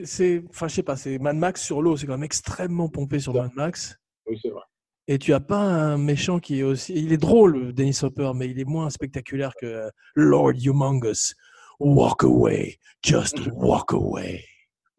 c'est- 0.05 0.43
enfin, 0.49 0.67
je 0.67 0.75
sais 0.75 0.81
pas, 0.83 0.95
c'est 0.95 1.19
Mad 1.19 1.35
Max 1.35 1.61
sur 1.61 1.81
l'eau, 1.81 1.97
c'est 1.97 2.05
quand 2.07 2.13
même 2.13 2.23
extrêmement 2.23 2.89
pompé 2.89 3.19
sur. 3.19 3.33
Mad 3.33 3.51
Max. 3.55 3.95
Oui, 4.27 4.39
c'est 4.41 4.49
vrai. 4.49 4.61
Et 5.07 5.19
tu 5.19 5.33
as 5.33 5.39
pas 5.41 5.57
un 5.59 5.97
méchant 5.97 6.39
qui 6.39 6.59
est 6.61 6.63
aussi. 6.63 6.93
Il 6.95 7.11
est 7.11 7.17
drôle, 7.17 7.73
Dennis 7.73 7.99
Hopper, 8.01 8.31
mais 8.33 8.49
il 8.49 8.59
est 8.59 8.65
moins 8.65 8.89
spectaculaire 8.89 9.53
que 9.59 9.65
euh, 9.65 9.89
Lord 10.15 10.53
Humongous. 10.63 11.33
Walk 11.79 12.23
away, 12.23 12.77
just 13.03 13.39
walk 13.53 13.91
away. 13.93 14.45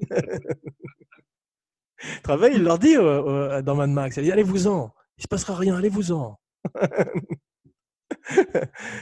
Travail, 2.25 2.53
il 2.57 2.63
leur 2.65 2.79
dit 2.79 2.97
euh, 2.97 3.23
euh, 3.53 3.63
dans 3.63 3.77
Mad 3.77 3.91
Max, 3.91 4.19
allez-vous-en, 4.19 4.93
il 5.19 5.23
se 5.23 5.29
passera 5.29 5.55
rien, 5.55 5.77
allez-vous-en. 5.77 6.37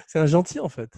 C'est 0.06 0.18
un 0.18 0.26
gentil 0.26 0.60
en 0.60 0.68
fait. 0.68 0.90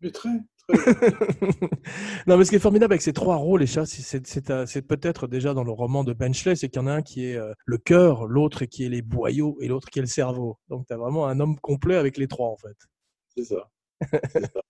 Mais 0.00 0.10
très, 0.10 0.28
très. 0.68 0.68
non, 2.26 2.36
mais 2.36 2.44
ce 2.44 2.50
qui 2.50 2.56
est 2.56 2.60
formidable 2.60 2.92
avec 2.92 3.02
ces 3.02 3.12
trois 3.12 3.36
rôles, 3.36 3.62
et 3.62 3.66
ça, 3.66 3.86
c'est- 3.86 4.86
peut-être 4.86 5.26
déjà 5.26 5.54
dans 5.54 5.64
le 5.64 5.72
roman 5.72 6.04
de 6.04 6.12
Benchley, 6.12 6.56
c'est 6.56 6.68
qu'il 6.68 6.82
y 6.82 6.84
en 6.84 6.88
a 6.88 6.92
un 6.92 7.02
qui 7.02 7.26
est 7.26 7.36
euh, 7.36 7.52
le 7.64 7.78
cœur, 7.78 8.26
l'autre 8.26 8.64
qui 8.66 8.84
est 8.84 8.88
les 8.88 9.02
boyaux 9.02 9.56
et 9.60 9.68
l'autre 9.68 9.88
qui 9.88 10.00
est 10.00 10.02
le 10.02 10.08
cerveau. 10.08 10.58
Donc, 10.68 10.86
tu 10.86 10.92
as 10.92 10.98
vraiment 10.98 11.26
un 11.26 11.40
homme 11.40 11.58
complet 11.60 11.96
avec 11.96 12.18
les 12.18 12.28
trois, 12.28 12.48
en 12.48 12.56
fait. 12.56 12.76
C'est 13.34 13.44
ça. 13.44 13.70
C'est 14.30 14.52
ça. 14.52 14.60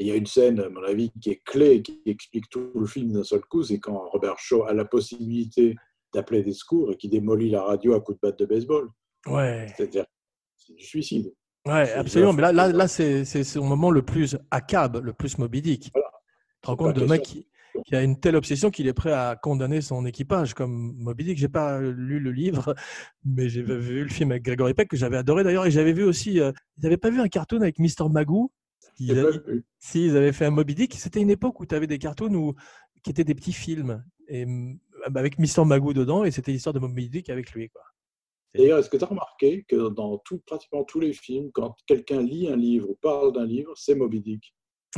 Et 0.00 0.04
il 0.04 0.06
y 0.06 0.12
a 0.12 0.16
une 0.16 0.26
scène, 0.26 0.60
à 0.60 0.68
mon 0.68 0.84
avis, 0.84 1.10
qui 1.20 1.30
est 1.30 1.42
clé 1.44 1.72
et 1.72 1.82
qui 1.82 2.00
explique 2.06 2.48
tout 2.50 2.70
le 2.74 2.86
film 2.86 3.12
d'un 3.12 3.24
seul 3.24 3.40
coup, 3.40 3.64
c'est 3.64 3.80
quand 3.80 3.98
Robert 4.10 4.38
Shaw 4.38 4.62
a 4.64 4.72
la 4.72 4.84
possibilité 4.84 5.74
d'appeler 6.14 6.44
des 6.44 6.52
secours 6.52 6.92
et 6.92 6.96
qui 6.96 7.08
démolit 7.08 7.50
la 7.50 7.62
radio 7.64 7.94
à 7.94 8.00
coups 8.00 8.20
de 8.20 8.28
batte 8.28 8.38
de 8.38 8.46
baseball. 8.46 8.88
Ouais, 9.26 9.66
C'est-à-dire, 9.76 10.06
c'est 10.58 10.74
du 10.74 10.84
suicide. 10.84 11.32
ouais 11.66 11.92
absolument. 11.92 12.32
Mais 12.32 12.42
là, 12.42 12.52
là, 12.52 12.68
là 12.68 12.88
c'est 12.88 13.24
c'est 13.24 13.44
son 13.44 13.64
moment 13.64 13.90
le 13.90 14.02
plus 14.02 14.36
accab, 14.50 15.02
le 15.02 15.12
plus 15.12 15.38
Moby 15.38 15.62
Dick. 15.62 15.90
Voilà. 15.94 16.08
Tu 16.10 16.60
te 16.62 16.66
rends 16.68 16.76
compte 16.76 16.96
de 16.96 17.04
mec 17.06 17.22
qui, 17.22 17.46
qui 17.86 17.94
a 17.94 18.02
une 18.02 18.18
telle 18.18 18.34
obsession 18.36 18.70
qu'il 18.70 18.88
est 18.88 18.92
prêt 18.92 19.12
à 19.12 19.36
condamner 19.40 19.80
son 19.80 20.04
équipage, 20.04 20.54
comme 20.54 20.94
Moby 20.98 21.24
Dick. 21.24 21.38
J'ai 21.38 21.48
pas 21.48 21.80
lu 21.80 22.18
le 22.18 22.32
livre, 22.32 22.74
mais 23.24 23.48
j'ai 23.48 23.62
vu 23.62 24.02
le 24.02 24.08
film 24.08 24.32
avec 24.32 24.42
Gregory 24.44 24.74
Peck 24.74 24.88
que 24.88 24.96
j'avais 24.96 25.16
adoré 25.16 25.44
d'ailleurs, 25.44 25.66
et 25.66 25.70
j'avais 25.70 25.92
vu 25.92 26.02
aussi. 26.04 26.40
Euh, 26.40 26.52
ils 26.78 26.82
n'avaient 26.84 26.96
pas 26.96 27.10
vu 27.10 27.20
un 27.20 27.28
cartoon 27.28 27.60
avec 27.62 27.78
Mr 27.78 28.08
Magoo? 28.10 28.52
Ils, 28.98 29.14
pas 29.14 29.28
a- 29.28 29.30
vu. 29.30 29.64
Si, 29.78 30.06
ils 30.06 30.16
avaient 30.16 30.32
fait 30.32 30.46
un 30.46 30.50
Moby 30.50 30.74
Dick. 30.74 30.94
C'était 30.94 31.20
une 31.20 31.30
époque 31.30 31.60
où 31.60 31.66
tu 31.66 31.74
avais 31.74 31.86
des 31.86 31.98
cartoons 31.98 32.34
où, 32.34 32.54
qui 33.04 33.10
étaient 33.10 33.24
des 33.24 33.34
petits 33.36 33.52
films 33.52 34.04
et, 34.26 34.44
mm, 34.44 34.78
avec 35.14 35.38
Mister 35.38 35.64
Magoo 35.64 35.92
dedans 35.92 36.24
et 36.24 36.32
c'était 36.32 36.50
l'histoire 36.50 36.72
de 36.72 36.80
Moby 36.80 37.08
Dick 37.08 37.30
avec 37.30 37.52
lui. 37.52 37.68
Quoi. 37.68 37.82
D'ailleurs, 38.54 38.78
est-ce 38.78 38.88
que 38.90 38.96
tu 38.96 39.04
as 39.04 39.08
remarqué 39.08 39.64
que 39.68 39.88
dans 39.90 40.18
tout, 40.18 40.40
pratiquement 40.46 40.84
tous 40.84 41.00
les 41.00 41.12
films, 41.12 41.50
quand 41.52 41.74
quelqu'un 41.86 42.22
lit 42.22 42.48
un 42.48 42.56
livre 42.56 42.88
ou 42.90 42.94
parle 43.00 43.32
d'un 43.32 43.44
livre, 43.46 43.72
c'est 43.76 43.94
Moby 43.94 44.20
Dick? 44.20 44.54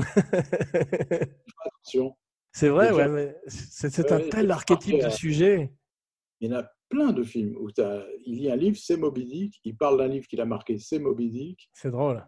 Attention, 1.65 2.17
c'est 2.53 2.69
vrai, 2.69 2.93
ouais, 2.93 3.09
mais 3.09 3.37
c'est 3.47 4.11
un 4.13 4.19
Ouais, 4.19 4.29
tel 4.29 4.51
archétype 4.51 5.01
de 5.01 5.07
euh, 5.07 5.11
sujet. 5.11 5.73
il 6.41 6.51
y 6.51 6.55
en 6.55 6.59
a 6.59 6.71
plein 6.89 7.13
de 7.13 7.23
films 7.23 7.57
où 7.57 7.69
il 8.27 8.39
lit 8.39 8.51
un 8.51 8.57
livre, 8.57 8.77
c'est 8.77 8.97
Moby 8.97 9.25
Dick, 9.25 9.61
il 9.65 9.77
parle 9.77 9.99
d'un 9.99 10.09
livre 10.09 10.27
qu'il 10.27 10.41
a 10.41 10.45
marqué, 10.45 10.79
c'est 10.79 10.99
Moby 10.99 11.31
Dick. 11.31 11.71
C'est 11.73 11.91
drôle. 11.91 12.27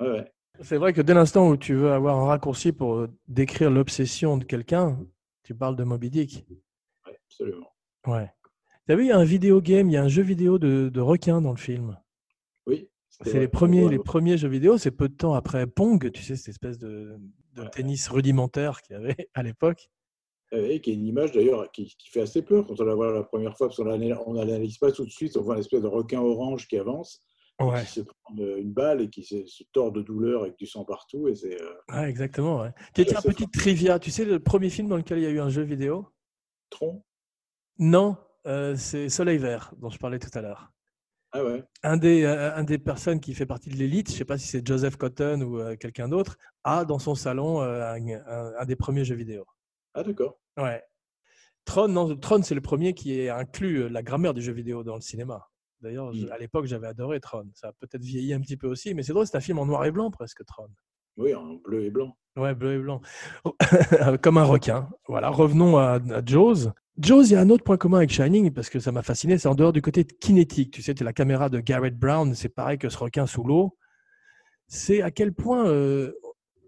Ouais, 0.00 0.10
ouais. 0.10 0.32
C'est 0.60 0.78
vrai 0.78 0.92
que 0.92 1.02
dès 1.02 1.14
l'instant 1.14 1.48
où 1.50 1.56
tu 1.56 1.74
veux 1.74 1.92
avoir 1.92 2.16
un 2.16 2.26
raccourci 2.26 2.72
pour 2.72 2.94
euh, 2.94 3.08
décrire 3.28 3.70
l'obsession 3.70 4.38
de 4.38 4.44
quelqu'un, 4.44 4.98
tu 5.42 5.54
parles 5.54 5.76
de 5.76 5.84
Moby 5.84 6.10
Dick. 6.10 6.46
Absolument. 7.04 7.72
Ouais. 8.06 8.30
Tu 8.86 8.92
as 8.92 8.96
vu, 8.96 9.04
il 9.04 9.08
y 9.08 9.12
a 9.12 9.18
un 9.18 9.24
vidéo 9.24 9.60
game, 9.60 9.88
il 9.88 9.92
y 9.92 9.96
a 9.96 10.02
un 10.02 10.08
jeu 10.08 10.22
vidéo 10.22 10.58
de, 10.58 10.88
de 10.88 11.00
requin 11.00 11.40
dans 11.40 11.50
le 11.50 11.56
film. 11.58 11.98
Oui. 12.66 12.88
C'est 13.24 13.40
les 13.40 13.48
premiers, 13.48 13.84
Ouais, 13.84 13.90
les 13.92 13.98
premiers 13.98 14.36
jeux 14.36 14.48
vidéo. 14.48 14.78
C'est 14.78 14.90
peu 14.90 15.08
de 15.08 15.14
temps 15.14 15.34
après 15.34 15.66
Pong, 15.66 16.10
tu 16.12 16.22
sais, 16.22 16.36
cette 16.36 16.48
espèce 16.50 16.78
de, 16.78 17.16
de 17.54 17.62
Ouais. 17.62 17.70
tennis 17.70 18.08
rudimentaire 18.08 18.82
qu'il 18.82 18.94
y 18.94 18.98
avait 18.98 19.16
à 19.34 19.42
l'époque. 19.42 19.88
Et 20.52 20.80
qui 20.80 20.90
est 20.92 20.94
une 20.94 21.06
image 21.06 21.32
d'ailleurs 21.32 21.70
qui, 21.72 21.86
qui 21.98 22.08
fait 22.08 22.20
assez 22.20 22.40
peur 22.42 22.66
quand 22.66 22.78
on 22.80 22.84
la 22.84 22.94
voit 22.94 23.12
la 23.12 23.24
première 23.24 23.56
fois, 23.56 23.66
parce 23.68 23.78
qu'on 23.78 24.34
n'analyse 24.34 24.78
pas 24.78 24.92
tout 24.92 25.04
de 25.04 25.10
suite, 25.10 25.36
on 25.36 25.42
voit 25.42 25.54
une 25.54 25.60
espèce 25.60 25.82
de 25.82 25.88
requin 25.88 26.20
orange 26.20 26.68
qui 26.68 26.78
avance, 26.78 27.22
Ouais. 27.58 27.80
qui 27.84 27.86
se 27.90 28.00
prend 28.02 28.36
euh, 28.38 28.58
une 28.60 28.72
balle 28.72 29.00
et 29.00 29.08
qui 29.08 29.24
se, 29.24 29.44
se 29.46 29.64
tord 29.72 29.90
de 29.90 30.02
douleur 30.02 30.42
avec 30.42 30.56
du 30.58 30.66
sang 30.66 30.84
partout. 30.84 31.26
Et 31.26 31.34
c'est 31.34 31.60
euh, 31.60 31.72
Ouais, 31.90 32.08
exactement. 32.08 32.60
Ouais. 32.60 32.70
Tiens, 32.94 33.04
c'est 33.20 33.28
petite 33.30 33.52
trivia. 33.52 33.98
Tu 33.98 34.10
sais 34.10 34.24
le 34.26 34.38
premier 34.38 34.68
film 34.70 34.88
dans 34.88 34.96
lequel 34.98 35.18
il 35.18 35.24
y 35.24 35.26
a 35.26 35.30
eu 35.30 35.40
un 35.40 35.48
jeu 35.48 35.62
vidéo? 35.62 36.06
Tron. 36.70 37.02
Non, 37.78 38.16
euh, 38.46 38.76
c'est 38.76 39.08
Soleil 39.08 39.38
Vert 39.38 39.72
dont 39.78 39.90
je 39.90 39.98
parlais 39.98 40.18
tout 40.18 40.30
à 40.34 40.40
l'heure. 40.42 40.72
Ah 41.32 41.44
ouais. 41.44 41.64
Un 41.82 41.96
des, 41.96 42.22
euh, 42.24 42.54
un 42.54 42.64
des 42.64 42.78
personnes 42.78 43.20
qui 43.20 43.34
fait 43.34 43.46
partie 43.46 43.68
de 43.68 43.76
l'élite, 43.76 44.08
je 44.08 44.14
ne 44.14 44.18
sais 44.18 44.24
pas 44.24 44.38
si 44.38 44.46
c'est 44.46 44.66
Joseph 44.66 44.96
Cotton 44.96 45.42
ou 45.42 45.58
euh, 45.60 45.76
quelqu'un 45.76 46.08
d'autre, 46.08 46.36
a 46.64 46.84
dans 46.84 46.98
son 46.98 47.14
salon 47.14 47.60
un, 47.60 47.94
un- 48.08 48.52
un 48.58 48.64
des 48.64 48.76
premiers 48.76 49.04
jeux 49.04 49.16
vidéo. 49.16 49.44
Ah 49.94 50.02
d'accord. 50.02 50.38
Ouais. 50.56 50.82
Tron, 51.64 51.88
non, 51.88 52.16
Tron, 52.16 52.42
c'est 52.42 52.54
le 52.54 52.60
premier 52.60 52.94
qui 52.94 53.18
est 53.20 53.28
inclus 53.28 53.88
la 53.88 54.02
grammaire 54.02 54.34
du 54.34 54.40
jeu 54.40 54.52
vidéo 54.52 54.84
dans 54.84 54.94
le 54.94 55.00
cinéma. 55.00 55.48
D'ailleurs, 55.80 56.12
je- 56.12 56.26
Mm. 56.26 56.32
à 56.32 56.38
l'époque, 56.38 56.66
j'avais 56.66 56.86
adoré 56.86 57.20
Tron. 57.20 57.50
Ça 57.54 57.68
a 57.68 57.72
peut-être 57.72 58.02
vieilli 58.02 58.32
un 58.32 58.40
petit 58.40 58.56
peu 58.56 58.68
aussi, 58.68 58.94
mais 58.94 59.02
c'est 59.02 59.12
drôle, 59.12 59.26
c'est 59.26 59.36
un 59.36 59.40
film 59.40 59.58
en 59.58 59.66
noir 59.66 59.84
et 59.84 59.90
blanc 59.90 60.10
presque, 60.10 60.44
Tron. 60.46 60.68
Oui, 61.16 61.34
en 61.34 61.54
bleu 61.54 61.84
et 61.84 61.90
blanc. 61.90 62.16
Ouais, 62.36 62.54
bleu 62.54 62.74
et 62.74 62.78
blanc. 62.78 63.00
Comme 64.22 64.38
un 64.38 64.44
requin. 64.44 64.88
Voilà, 65.08 65.30
revenons 65.30 65.78
à, 65.78 65.94
à 66.10 66.24
Jaws. 66.24 66.72
Jaws, 66.98 67.24
il 67.24 67.32
y 67.32 67.34
a 67.36 67.40
un 67.40 67.50
autre 67.50 67.64
point 67.64 67.76
commun 67.76 67.98
avec 67.98 68.10
Shining, 68.10 68.50
parce 68.52 68.70
que 68.70 68.78
ça 68.78 68.92
m'a 68.92 69.02
fasciné, 69.02 69.38
c'est 69.38 69.48
en 69.48 69.54
dehors 69.54 69.72
du 69.72 69.82
côté 69.82 70.04
kinétique. 70.04 70.72
Tu 70.72 70.82
sais, 70.82 70.94
tu 70.94 71.04
la 71.04 71.12
caméra 71.12 71.48
de 71.48 71.60
Garrett 71.60 71.96
Brown, 71.98 72.34
c'est 72.34 72.48
pareil 72.48 72.78
que 72.78 72.88
ce 72.88 72.98
requin 72.98 73.26
sous 73.26 73.44
l'eau. 73.44 73.76
C'est 74.68 75.02
à 75.02 75.10
quel 75.10 75.32
point 75.32 75.66
euh, 75.66 76.12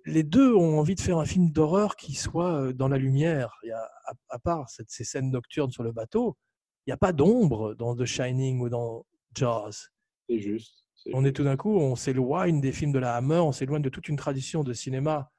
les 0.05 0.23
deux 0.23 0.55
ont 0.55 0.79
envie 0.79 0.95
de 0.95 1.01
faire 1.01 1.19
un 1.19 1.25
film 1.25 1.51
d'horreur 1.51 1.97
qui 1.97 2.15
soit 2.15 2.53
euh, 2.55 2.73
dans 2.73 2.89
la 2.89 2.99
lumière. 2.99 3.51
Il 3.65 3.69
y 3.69 3.73
a, 3.73 3.81
à, 4.07 4.13
à 4.31 4.39
part 4.39 4.69
cette- 4.71 4.91
ces 4.91 5.05
scènes 5.05 5.31
nocturnes 5.31 5.71
sur 5.71 5.83
le 5.83 5.93
bateau, 5.93 6.37
il 6.87 6.91
n'y 6.91 6.95
a 6.95 6.99
pas 6.99 7.13
d'ombre 7.13 7.75
dans 7.75 7.95
The 7.97 8.05
Shining 8.05 8.61
ou 8.61 8.69
dans 8.69 9.05
Jaws. 9.35 9.89
C'est 10.29 10.41
juste. 10.41 10.85
On 11.13 11.25
est 11.25 11.33
tout 11.33 11.45
d'un 11.45 11.57
coup, 11.57 11.77
on 11.79 11.97
s'éloigne 11.97 12.61
des 12.61 12.73
films 12.73 12.93
de 12.93 12.99
la 12.99 13.15
Hammer, 13.17 13.39
on 13.39 13.53
s'éloigne 13.53 13.83
de 13.83 13.89
toute 13.89 14.09
une 14.09 14.17
tradition 14.17 14.63
de 14.65 14.73
cinéma 14.73 15.31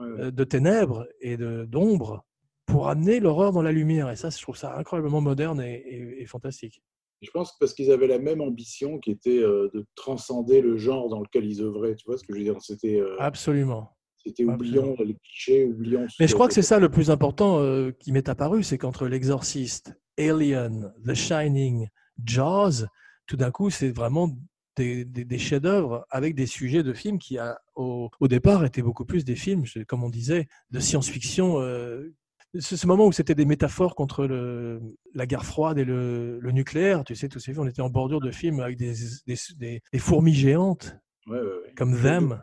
Ouais, 0.00 0.06
euh, 0.06 0.30
de 0.30 0.44
ténèbres 0.44 1.06
et 1.20 1.36
d'ombre 1.36 2.24
pour 2.66 2.88
amener 2.88 3.18
l'horreur 3.18 3.50
dans 3.52 3.62
la 3.62 3.72
lumière. 3.72 4.08
Et 4.10 4.16
ça, 4.16 4.30
je 4.30 4.40
trouve 4.40 4.56
ça 4.56 4.76
incroyablement 4.76 5.20
moderne 5.20 5.60
et, 5.60 5.74
et- 5.74 6.22
et 6.22 6.26
fantastique. 6.26 6.80
Je 7.20 7.30
pense 7.32 7.50
que 7.50 7.56
parce 7.58 7.74
qu'ils 7.74 7.90
avaient 7.90 8.06
la 8.06 8.20
même 8.20 8.40
ambition 8.40 9.00
qui 9.00 9.10
était 9.10 9.38
euh, 9.40 9.68
de 9.74 9.84
transcender 9.96 10.60
le 10.60 10.76
genre 10.76 11.08
dans 11.08 11.18
lequel 11.20 11.44
ils 11.46 11.60
œuvraient. 11.62 11.96
Tu 11.96 12.04
vois 12.06 12.16
ce 12.16 12.22
que 12.22 12.32
je 12.32 12.38
veux 12.38 12.44
dire? 12.44 12.54
C'était 12.60 13.00
euh, 13.00 13.16
Absolument. 13.18 13.90
c'était 14.16 14.44
oublions 14.44 14.94
les 15.00 15.16
clichés, 15.16 15.64
oublions. 15.64 16.06
ce 16.08 16.14
Mais 16.20 16.28
je 16.28 16.34
crois 16.34 16.46
que 16.46 16.54
c'est 16.54 16.62
ça 16.62 16.78
le 16.78 16.88
plus 16.90 17.10
important 17.10 17.58
euh, 17.58 17.90
qui 17.90 18.12
m'est 18.12 18.28
apparu, 18.28 18.62
c'est 18.62 18.78
qu'entre 18.78 19.08
l'Exorciste, 19.08 19.98
Alien, 20.16 20.94
The 21.04 21.14
Shining, 21.14 21.88
Jaws, 22.24 22.84
tout 23.26 23.36
d'un 23.36 23.50
coup, 23.50 23.70
c'est 23.70 23.90
vraiment 23.90 24.30
des, 24.78 25.04
des- 25.04 25.24
des 25.24 25.38
chefs-d'œuvre 25.38 26.06
avec 26.10 26.34
des 26.34 26.46
sujets 26.46 26.82
de 26.82 26.92
films 26.94 27.18
qui, 27.18 27.36
a- 27.38 27.58
au, 27.74 28.10
au 28.20 28.28
départ, 28.28 28.64
étaient 28.64 28.82
beaucoup 28.82 29.04
plus 29.04 29.24
des 29.24 29.36
films, 29.36 29.64
comme 29.86 30.02
on 30.04 30.10
disait, 30.10 30.46
de 30.70 30.78
science-fiction. 30.80 31.60
euh, 31.60 32.14
ce, 32.58 32.86
moment 32.86 33.06
où 33.06 33.12
c'était 33.12 33.34
des 33.34 33.44
métaphores 33.44 33.94
contre 33.94 34.26
le, 34.26 34.80
la 35.14 35.26
guerre 35.26 35.44
froide 35.44 35.76
et 35.78 35.84
le, 35.84 36.38
le 36.40 36.50
nucléaire, 36.52 37.04
tu 37.04 37.14
sais, 37.14 37.28
tous 37.28 37.38
ces 37.40 37.52
films, 37.52 37.64
on 37.64 37.68
était 37.68 37.82
en 37.82 37.90
bordure 37.90 38.20
de 38.20 38.30
films 38.30 38.60
avec 38.60 38.78
des, 38.78 38.94
des, 39.26 39.36
des- 39.58 39.82
des 39.92 39.98
fourmis 39.98 40.32
géantes, 40.34 40.96
Ouais, 41.26 41.38
ouais, 41.38 41.44
ouais. 41.44 41.74
comme 41.76 41.94
Them. 42.00 42.40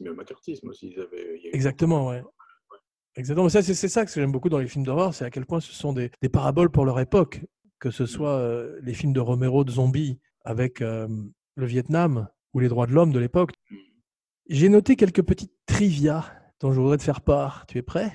le 0.00 0.14
macartisme 0.14 0.68
aussi. 0.68 0.92
Ils 0.96 1.00
avaient, 1.00 1.40
il 1.42 1.50
Exactement, 1.52 2.06
ouais. 2.08 2.22
Exactement. 3.16 3.48
Ça, 3.48 3.62
c'est 3.62 3.74
c'est 3.74 3.88
ça 3.88 4.06
que 4.06 4.12
j'aime 4.12 4.32
beaucoup 4.32 4.48
dans 4.48 4.58
les 4.58 4.68
films 4.68 4.84
d'horreur, 4.84 5.12
c'est 5.12 5.24
à 5.24 5.30
quel 5.30 5.44
point 5.44 5.60
ce 5.60 5.72
sont 5.72 5.92
des, 5.92 6.10
des 6.22 6.28
paraboles 6.28 6.70
pour 6.70 6.84
leur 6.86 6.98
époque, 7.00 7.40
que 7.80 7.90
ce 7.90 8.06
soit 8.06 8.38
euh, 8.38 8.78
les 8.82 8.94
films 8.94 9.12
de 9.12 9.20
Romero 9.20 9.64
de 9.64 9.70
zombies 9.72 10.18
avec 10.44 10.80
euh, 10.80 11.08
le 11.54 11.66
Vietnam 11.66 12.28
ou 12.54 12.60
les 12.60 12.68
droits 12.68 12.86
de 12.86 12.92
l'homme 12.92 13.12
de 13.12 13.18
l'époque. 13.18 13.52
J'ai 14.48 14.68
noté 14.68 14.96
quelques 14.96 15.22
petites 15.22 15.52
trivia 15.66 16.24
dont 16.60 16.72
je 16.72 16.80
voudrais 16.80 16.98
te 16.98 17.02
faire 17.02 17.20
part. 17.20 17.66
Tu 17.66 17.78
es 17.78 17.82
prêt? 17.82 18.12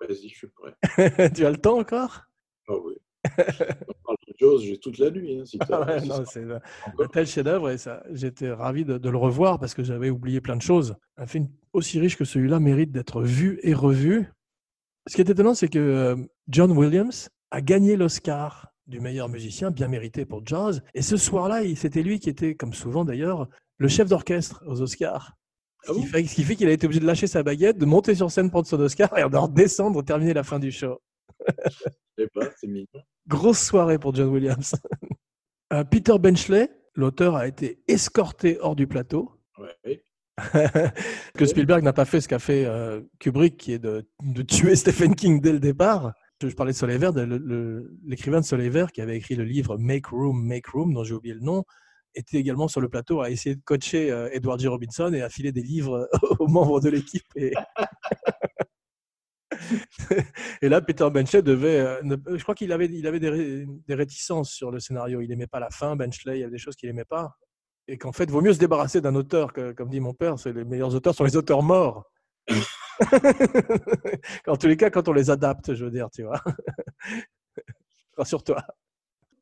Vas-y, 0.00 0.28
je 0.28 0.34
suis 0.36 0.48
prêt. 0.48 0.74
Tu 1.34 1.44
as 1.44 1.50
le 1.50 1.56
temps 1.56 1.78
encore? 1.78 2.24
Ah 2.68 2.74
oui. 2.84 2.94
On 3.24 3.92
parle 4.04 4.16
de 4.26 4.34
Jaws, 4.38 4.58
j'ai 4.60 4.78
toute 4.78 4.98
la 4.98 5.10
nuit. 5.10 5.38
Hein, 5.40 5.44
si 5.44 5.58
Ah 5.70 5.84
ouais, 5.86 6.00
non, 6.02 6.24
c'est 6.24 6.44
un 6.44 7.06
tel 7.12 7.26
chef-d'œuvre 7.26 7.70
et 7.70 7.78
ça, 7.78 8.02
j'étais 8.10 8.50
ravi 8.50 8.84
de, 8.84 8.98
de 8.98 9.10
le 9.10 9.16
revoir 9.16 9.58
parce 9.58 9.74
que 9.74 9.82
j'avais 9.82 10.10
oublié 10.10 10.40
plein 10.40 10.56
de 10.56 10.62
choses. 10.62 10.96
Un 11.16 11.26
film 11.26 11.48
aussi 11.72 12.00
riche 12.00 12.16
que 12.16 12.24
celui-là 12.24 12.60
mérite 12.60 12.92
d'être 12.92 13.22
vu 13.22 13.58
et 13.62 13.74
revu. 13.74 14.30
Ce 15.08 15.14
qui 15.14 15.20
est 15.22 15.30
étonnant, 15.30 15.54
c'est 15.54 15.68
que 15.68 15.78
euh, 15.78 16.16
John 16.48 16.70
Williams 16.72 17.30
a 17.50 17.60
gagné 17.60 17.96
l'Oscar 17.96 18.72
du 18.88 19.00
meilleur 19.00 19.28
musicien, 19.28 19.70
bien 19.70 19.86
mérité 19.88 20.24
pour 20.24 20.44
Jaws. 20.44 20.80
Et 20.94 21.02
ce 21.02 21.16
soir-là, 21.16 21.60
c'était 21.76 22.02
lui 22.02 22.18
qui 22.18 22.30
était, 22.30 22.54
comme 22.54 22.72
souvent 22.72 23.04
d'ailleurs, 23.04 23.48
le 23.76 23.88
chef 23.88 24.08
d'orchestre 24.08 24.64
aux 24.66 24.80
Oscars. 24.80 25.34
Ce 25.84 25.92
Ah 25.92 25.94
qui 25.94 26.00
bon 26.00 26.06
fait, 26.06 26.24
ce 26.24 26.34
qui 26.34 26.42
fait 26.42 26.56
qu'il 26.56 26.68
a 26.68 26.72
été 26.72 26.86
obligé 26.86 27.00
de 27.00 27.06
lâcher 27.06 27.26
sa 27.26 27.42
baguette, 27.42 27.78
de 27.78 27.86
monter 27.86 28.14
sur 28.14 28.30
scène 28.30 28.50
prendre 28.50 28.66
son 28.66 28.80
Oscar 28.80 29.16
et 29.16 29.28
de 29.28 29.36
redescendre, 29.36 30.02
terminer 30.04 30.34
la 30.34 30.42
fin 30.42 30.58
du 30.58 30.72
show. 30.72 31.00
Je 31.46 32.24
sais 32.24 32.28
pas, 32.34 32.48
c'est 32.56 32.66
mignon. 32.66 32.86
Grosse 33.28 33.60
soirée 33.60 33.98
pour 33.98 34.14
John 34.14 34.28
Williams. 34.28 34.74
Euh, 35.70 35.84
Peter 35.84 36.14
Benchley, 36.18 36.70
l'auteur, 36.94 37.36
a 37.36 37.46
été 37.46 37.82
escorté 37.88 38.56
hors 38.62 38.74
du 38.74 38.86
plateau. 38.86 39.38
Ouais. 39.58 40.02
que 41.34 41.44
Spielberg 41.44 41.82
n'a 41.82 41.92
pas 41.92 42.06
fait 42.06 42.22
ce 42.22 42.28
qu'a 42.28 42.38
fait 42.38 42.64
euh, 42.64 43.02
Kubrick, 43.18 43.58
qui 43.58 43.74
est 43.74 43.78
de, 43.78 44.08
de 44.22 44.40
tuer 44.40 44.76
Stephen 44.76 45.14
King 45.14 45.42
dès 45.42 45.52
le 45.52 45.60
départ. 45.60 46.14
Je, 46.40 46.54
parlais 46.54 46.72
de 46.72 46.76
Soleil 46.76 46.98
Vert, 46.98 47.12
l'écrivain 48.04 48.40
de 48.40 48.44
Soleil 48.44 48.68
Vert 48.68 48.92
qui 48.92 49.00
avait 49.00 49.16
écrit 49.16 49.34
le 49.34 49.44
livre 49.44 49.76
Make 49.76 50.06
Room, 50.06 50.46
Make 50.46 50.68
Room, 50.68 50.94
dont 50.94 51.02
j'ai 51.02 51.14
oublié 51.14 51.34
le 51.34 51.40
nom, 51.40 51.64
était 52.14 52.38
également 52.38 52.68
sur 52.68 52.80
le 52.80 52.88
plateau 52.88 53.20
à 53.20 53.30
essayer 53.30 53.56
de 53.56 53.60
coacher 53.64 54.10
euh, 54.10 54.28
Edward 54.32 54.60
J. 54.60 54.68
Robinson 54.68 55.12
et 55.12 55.22
à 55.22 55.28
filer 55.28 55.52
des 55.52 55.62
livres 55.62 56.08
aux 56.38 56.46
membres 56.48 56.80
de 56.80 56.90
l'équipe. 56.90 57.26
Et... 60.62 60.68
là, 60.68 60.80
Peter 60.80 61.08
Benchley 61.10 61.42
devait. 61.42 61.80
euh, 61.80 62.16
je 62.36 62.42
crois 62.42 62.54
qu'il 62.54 62.70
avait, 62.72 62.86
il 62.86 63.06
avait 63.06 63.20
des, 63.20 63.28
ré- 63.30 63.66
des 63.86 63.94
réticences 63.94 64.50
sur 64.50 64.70
le 64.70 64.78
scénario. 64.78 65.20
Il 65.20 65.28
n'aimait 65.28 65.46
pas 65.46 65.60
la 65.60 65.70
fin, 65.70 65.96
Benchley, 65.96 66.38
il 66.38 66.40
y 66.40 66.42
avait 66.42 66.52
des 66.52 66.58
choses 66.58 66.76
qu'il 66.76 66.88
n'aimait 66.88 67.04
pas. 67.04 67.32
Et 67.88 67.98
qu'en 67.98 68.12
fait, 68.12 68.30
vaut 68.30 68.42
mieux 68.42 68.52
se 68.52 68.58
débarrasser 68.58 69.00
d'un 69.00 69.14
auteur, 69.14 69.52
que, 69.52 69.72
comme 69.72 69.88
dit 69.88 70.00
mon 70.00 70.14
père, 70.14 70.36
les 70.44 70.64
meilleurs 70.64 70.94
auteurs 70.94 71.14
sont 71.14 71.24
les 71.24 71.36
auteurs 71.36 71.62
morts. 71.62 72.04
en 74.46 74.56
tous 74.56 74.66
les 74.66 74.76
cas, 74.76 74.90
quand 74.90 75.08
on 75.08 75.12
les 75.12 75.30
adapte, 75.30 75.74
je 75.74 75.84
veux 75.84 75.90
dire, 75.90 76.08
tu 76.10 76.22
vois. 76.24 76.42
Rassure-toi. 78.16 78.62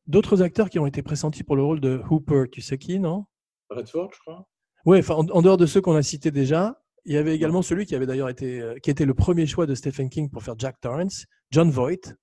D'autres 0.05 0.41
acteurs 0.41 0.69
qui 0.69 0.79
ont 0.79 0.85
été 0.85 1.01
pressentis 1.01 1.43
pour 1.43 1.55
le 1.55 1.63
rôle 1.63 1.79
de 1.81 2.01
Hooper, 2.09 2.45
tu 2.51 2.61
sais 2.61 2.77
qui, 2.77 2.99
non? 2.99 3.25
Redford, 3.69 4.11
je 4.13 4.19
crois. 4.19 4.47
Oui, 4.85 4.99
enfin, 4.99 5.15
en, 5.15 5.27
en 5.29 5.41
dehors 5.41 5.57
de 5.57 5.65
ceux 5.65 5.81
qu'on 5.81 5.95
a 5.95 6.03
cités 6.03 6.31
déjà, 6.31 6.81
il 7.05 7.13
y 7.13 7.17
avait 7.17 7.35
également 7.35 7.61
celui 7.61 7.85
qui 7.85 7.95
avait 7.95 8.05
d'ailleurs 8.05 8.29
été, 8.29 8.61
euh, 8.61 8.75
qui 8.79 8.89
était 8.89 9.05
le 9.05 9.13
premier 9.13 9.45
choix 9.47 9.65
de 9.65 9.75
Stephen 9.75 10.09
King 10.09 10.29
pour 10.29 10.43
faire 10.43 10.55
Jack 10.57 10.79
Torrance, 10.79 11.25
John 11.51 11.69
Voight, 11.71 12.15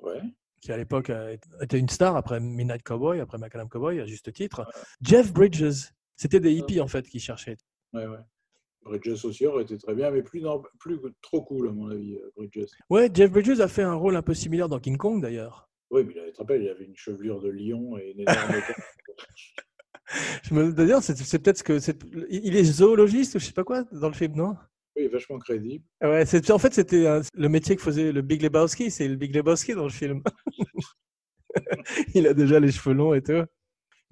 Ouais. 0.00 0.20
qui 0.60 0.72
à 0.72 0.76
l'époque 0.76 1.10
euh, 1.10 1.36
était 1.60 1.78
une 1.78 1.88
star 1.88 2.16
après 2.16 2.40
Midnight 2.40 2.82
Cowboy, 2.82 3.20
après 3.20 3.38
Macadam 3.38 3.68
Cowboy, 3.68 4.00
à 4.00 4.06
juste 4.06 4.32
titre. 4.32 4.64
Jeff 5.00 5.32
Bridges, 5.32 5.90
c'était 6.16 6.40
des 6.40 6.52
hippies 6.52 6.80
en 6.80 6.88
fait 6.88 7.08
qui 7.08 7.20
cherchaient. 7.20 7.56
Bridges 8.82 9.24
aussi 9.24 9.46
aurait 9.46 9.64
été 9.64 9.76
très 9.76 9.94
bien, 9.94 10.10
mais 10.10 10.22
plus, 10.22 10.40
non, 10.40 10.62
plus 10.78 10.98
trop 11.20 11.42
cool, 11.42 11.68
à 11.68 11.72
mon 11.72 11.90
avis, 11.90 12.14
euh, 12.14 12.30
Bridges. 12.36 12.70
Ouais, 12.88 13.10
Jeff 13.12 13.30
Bridges 13.30 13.60
a 13.60 13.68
fait 13.68 13.82
un 13.82 13.94
rôle 13.94 14.16
un 14.16 14.22
peu 14.22 14.34
similaire 14.34 14.68
dans 14.68 14.78
King 14.80 14.96
Kong 14.96 15.20
d'ailleurs. 15.20 15.68
Oui, 15.90 16.04
mais 16.04 16.12
il 16.14 16.18
avait- 16.20 16.28
tu 16.30 16.34
te 16.34 16.38
rappelles, 16.38 16.62
il 16.62 16.68
avait 16.68 16.84
une 16.84 16.96
chevelure 16.96 17.40
de 17.40 17.48
lion 17.48 17.98
et 17.98 18.12
une 18.12 18.20
énorme 18.20 18.26
Je 20.42 20.54
me 20.54 20.72
d'ailleurs, 20.72 21.02
c'est 21.02 21.16
c'est 21.18 21.38
peut-être 21.38 21.58
ce 21.58 21.62
que 21.62 21.78
c'est. 21.80 21.98
Il 22.30 22.56
est 22.56 22.64
zoologiste 22.64 23.34
ou 23.34 23.38
je 23.38 23.44
sais 23.44 23.52
pas 23.52 23.64
quoi 23.64 23.84
dans 23.92 24.08
le 24.08 24.14
film, 24.14 24.36
non? 24.36 24.56
Oui, 24.96 25.06
vachement 25.08 25.38
crédible. 25.38 25.84
Ouais, 26.02 26.24
c'est 26.24 26.50
en 26.50 26.58
fait 26.58 26.72
c'était 26.72 27.06
un- 27.06 27.20
le 27.34 27.48
métier 27.50 27.76
que 27.76 27.82
faisait 27.82 28.10
le 28.10 28.22
Big 28.22 28.42
Lebowski, 28.42 28.90
c'est 28.90 29.06
le 29.06 29.16
Big 29.16 29.34
Lebowski 29.34 29.74
dans 29.74 29.84
le 29.84 29.90
film. 29.90 30.22
il 32.14 32.26
a 32.26 32.32
déjà 32.34 32.58
les 32.58 32.72
cheveux 32.72 32.94
longs 32.94 33.12
et 33.14 33.22
tout. 33.22 33.44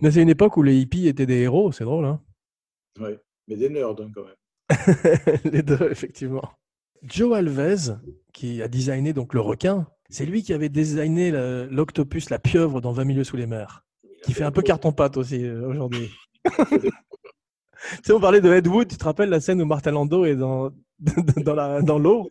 Mais 0.02 0.10
c'est 0.10 0.20
une 0.22 0.28
époque 0.28 0.56
où 0.59 0.62
les 0.62 0.76
hippies 0.78 1.09
étaient 1.09 1.24
des 1.26 1.40
héros, 1.40 1.72
c'est 1.72 1.84
drôle, 1.84 2.05
hein 2.05 2.20
Ouais. 3.01 3.18
Mais 3.48 3.56
des 3.56 3.70
nerds, 3.70 3.98
hein, 4.01 4.10
quand 4.14 4.24
même. 4.24 4.34
Les 5.44 5.62
deux, 5.62 5.90
effectivement. 5.90 6.48
Joe 7.02 7.36
Alves, 7.36 7.98
qui 8.32 8.62
a 8.62 8.68
designé 8.68 9.12
donc 9.12 9.34
le 9.34 9.40
requin, 9.40 9.86
c'est 10.09 10.26
lui 10.26 10.43
qui 10.43 10.52
avait 10.52 10.68
designé 10.68 11.30
l'octopus, 11.70 12.30
la 12.30 12.38
pieuvre 12.38 12.80
dans 12.80 12.93
20 12.93 13.05
milieux 13.05 13.24
sous 13.24 13.36
les 13.36 13.47
mers, 13.47 13.84
qui 14.22 14.32
fait 14.32 14.44
un 14.44 14.52
peu 14.52 14.62
carton-pâte 14.62 15.16
aussi 15.16 15.44
euh, 15.44 15.68
aujourd'hui. 15.68 16.10
tu 16.44 16.90
sais, 18.02 18.12
on 18.12 18.20
parlait 18.20 18.40
de 18.40 18.52
Ed 18.52 18.66
Wood, 18.66 18.88
tu 18.88 18.97
te 18.97 19.05
rappelles 19.05 19.28
la 19.28 19.40
scène 19.40 19.60
où 19.60 19.66
Martin 19.66 19.93
Landau 19.93 20.24
est 20.24 20.36
dans, 20.36 20.70
dans 21.01 21.98
l'eau? 21.98 22.30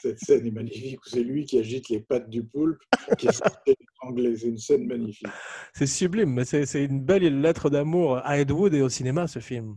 Cette 0.00 0.20
scène 0.20 0.46
est 0.46 0.52
magnifique, 0.52 1.00
c'est 1.04 1.22
lui 1.22 1.44
qui 1.44 1.58
agite 1.58 1.88
les 1.88 2.00
pattes 2.00 2.30
du 2.30 2.44
poulpe, 2.44 2.80
qui 3.18 3.26
est 3.26 3.42
l'étrangler. 3.66 4.36
C'est 4.36 4.48
une 4.48 4.58
scène 4.58 4.86
magnifique. 4.86 5.26
C'est 5.74 5.86
sublime, 5.86 6.44
c'est 6.44 6.84
une 6.84 7.02
belle 7.02 7.40
lettre 7.40 7.70
d'amour 7.70 8.18
à 8.18 8.38
Ed 8.38 8.50
Wood 8.50 8.74
et 8.74 8.82
au 8.82 8.88
cinéma, 8.88 9.26
ce 9.26 9.40
film. 9.40 9.76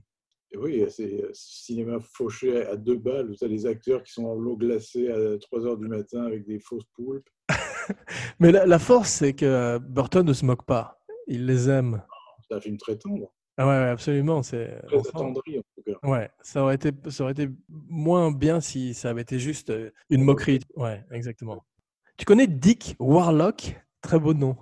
Et 0.54 0.58
oui, 0.58 0.86
c'est 0.90 1.24
euh, 1.24 1.30
cinéma 1.34 2.00
fauché 2.00 2.64
à 2.66 2.76
deux 2.76 2.98
balles, 2.98 3.36
tu 3.36 3.44
as 3.44 3.48
des 3.48 3.66
acteurs 3.66 4.04
qui 4.04 4.14
sont 4.14 4.22
dans 4.24 4.36
l'eau 4.36 4.56
glacée 4.56 5.10
à 5.10 5.38
3 5.40 5.66
heures 5.66 5.78
du 5.78 5.88
matin 5.88 6.24
avec 6.26 6.46
des 6.46 6.60
fausses 6.60 6.86
poulpes. 6.94 7.28
Mais 8.40 8.52
la, 8.52 8.68
la 8.68 8.80
force, 8.80 9.10
c'est 9.10 9.34
que 9.34 9.46
euh, 9.46 9.80
Burton 9.80 10.26
ne 10.26 10.34
se 10.34 10.46
moque 10.46 10.64
pas. 10.66 11.00
Il 11.28 11.48
les 11.48 11.70
aime. 11.70 12.04
C'est 12.48 12.56
un 12.56 12.62
film 12.62 12.78
très 12.78 12.98
tendre, 12.98 13.34
Ah 13.58 13.66
ouais, 13.66 13.74
ouais, 13.74 13.90
absolument. 13.90 14.44
C'est 14.44 14.80
très 14.86 15.00
attendri 15.00 15.58
en 15.58 15.64
tout 15.76 15.84
cas. 15.92 16.08
Ouais, 16.08 16.30
ça 16.44 16.62
aurait 16.62 16.76
été, 16.76 16.92
ça 17.10 17.24
aurait 17.24 17.32
été 17.32 17.50
moins 17.70 18.32
bien 18.32 18.62
si 18.62 18.94
ça 18.94 19.10
avait 19.10 19.22
été 19.22 19.40
juste 19.40 19.72
euh, 19.72 19.90
une 20.12 20.22
moquerie. 20.22 20.60
Ouais, 20.76 21.04
exactement. 21.12 21.66
Tu 22.18 22.26
connais 22.26 22.46
Dick 22.46 22.96
Warlock? 23.00 23.82
Très 24.02 24.20
beau 24.20 24.34
nom. 24.36 24.56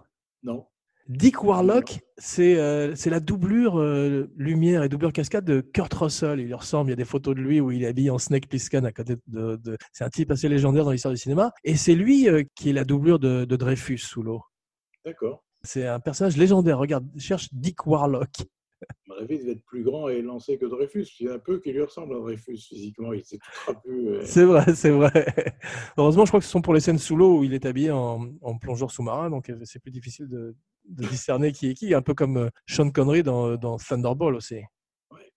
Non 0.44 0.68
Dick 1.08 1.44
Warlock, 1.44 2.00
c'est 2.18 2.58
euh, 2.58 2.96
c'est 2.96 3.10
la 3.10 3.20
doublure 3.20 3.80
euh, 3.80 4.32
lumière 4.38 4.84
et 4.84 4.90
doublure 4.90 5.12
cascade 5.12 5.44
de 5.44 5.60
Kurt 5.62 5.94
Russell. 5.94 6.40
Il 6.40 6.46
lui 6.46 6.54
ressemble. 6.54 6.90
Il 6.90 6.92
y 6.92 6.94
a 6.94 6.98
des 6.98 7.06
photos 7.06 7.36
de 7.36 7.42
lui 7.42 7.60
où 7.60 7.72
il 7.72 7.84
est 7.84 7.88
habillé 7.88 8.10
en 8.10 8.18
Snake 8.18 8.48
Plissken 8.48 8.86
à 8.86 8.92
côté 8.92 9.16
de. 9.28 9.58
de- 9.58 9.78
C'est 9.94 10.04
un 10.04 10.10
type 10.10 10.32
assez 10.32 10.48
légendaire 10.48 10.86
dans 10.86 10.92
l'histoire 10.92 11.14
du 11.14 11.20
cinéma. 11.20 11.52
Et 11.64 11.76
c'est 11.76 11.96
lui 11.96 12.30
euh, 12.30 12.44
qui 12.56 12.70
est 12.70 12.74
la 12.74 12.86
doublure 12.86 13.20
de, 13.20 13.46
de 13.46 13.56
Dreyfus 13.56 13.98
sous 13.98 14.24
l'eau. 14.24 14.42
D'accord. 15.06 15.44
C'est 15.64 15.86
un 15.88 16.00
personnage 16.00 16.38
légendaire. 16.38 16.78
Regarde, 16.78 17.06
cherche 17.18 17.50
Dick 17.52 17.86
Warlock. 17.86 18.30
Mon 19.08 19.16
avis, 19.16 19.36
il 19.36 19.42
devait 19.42 19.52
être 19.54 19.66
plus 19.66 19.84
grand 19.84 20.10
et 20.10 20.16
élancé 20.18 20.58
que 20.58 20.66
Dreyfus. 20.66 21.06
Il 21.20 21.26
y 21.26 21.30
a 21.30 21.34
un 21.34 21.40
peu 21.40 21.60
qui 21.60 21.72
lui 21.72 21.82
ressemble 21.82 22.16
à 22.16 22.20
Dreyfus 22.20 22.58
physiquement. 22.58 23.14
Il 23.14 23.24
s'est 23.24 23.38
tout 23.44 23.52
trapu. 23.66 23.90
euh, 24.10 24.22
C'est 24.26 24.46
vrai, 24.46 24.74
c'est 24.76 24.90
vrai. 24.92 25.34
Heureusement, 25.98 26.26
je 26.26 26.32
crois 26.32 26.40
que 26.40 26.46
ce 26.46 26.52
sont 26.52 26.62
pour 26.62 26.74
les 26.74 26.80
scènes 26.80 26.98
sous 26.98 27.16
l'eau 27.16 27.40
où 27.40 27.44
il 27.44 27.54
est 27.54 27.66
habillé 27.66 27.92
en, 27.92 28.28
en 28.42 28.58
plongeur 28.58 28.92
sous-marin, 28.92 29.30
donc 29.30 29.50
euh, 29.50 29.60
c'est 29.66 29.80
plus 29.80 29.92
difficile 29.92 30.28
de, 30.28 30.56
de 30.86 31.08
discerner 31.08 31.52
qui 31.52 31.70
est 31.70 31.74
qui, 31.74 31.94
un 31.94 32.02
peu 32.02 32.14
comme 32.14 32.38
euh, 32.38 32.50
Sean 32.68 32.90
Connery 32.90 33.24
dans, 33.24 33.56
dans 33.58 33.78
Thunderball 33.78 34.36
aussi. 34.36 34.62
Ouais. 35.12 35.32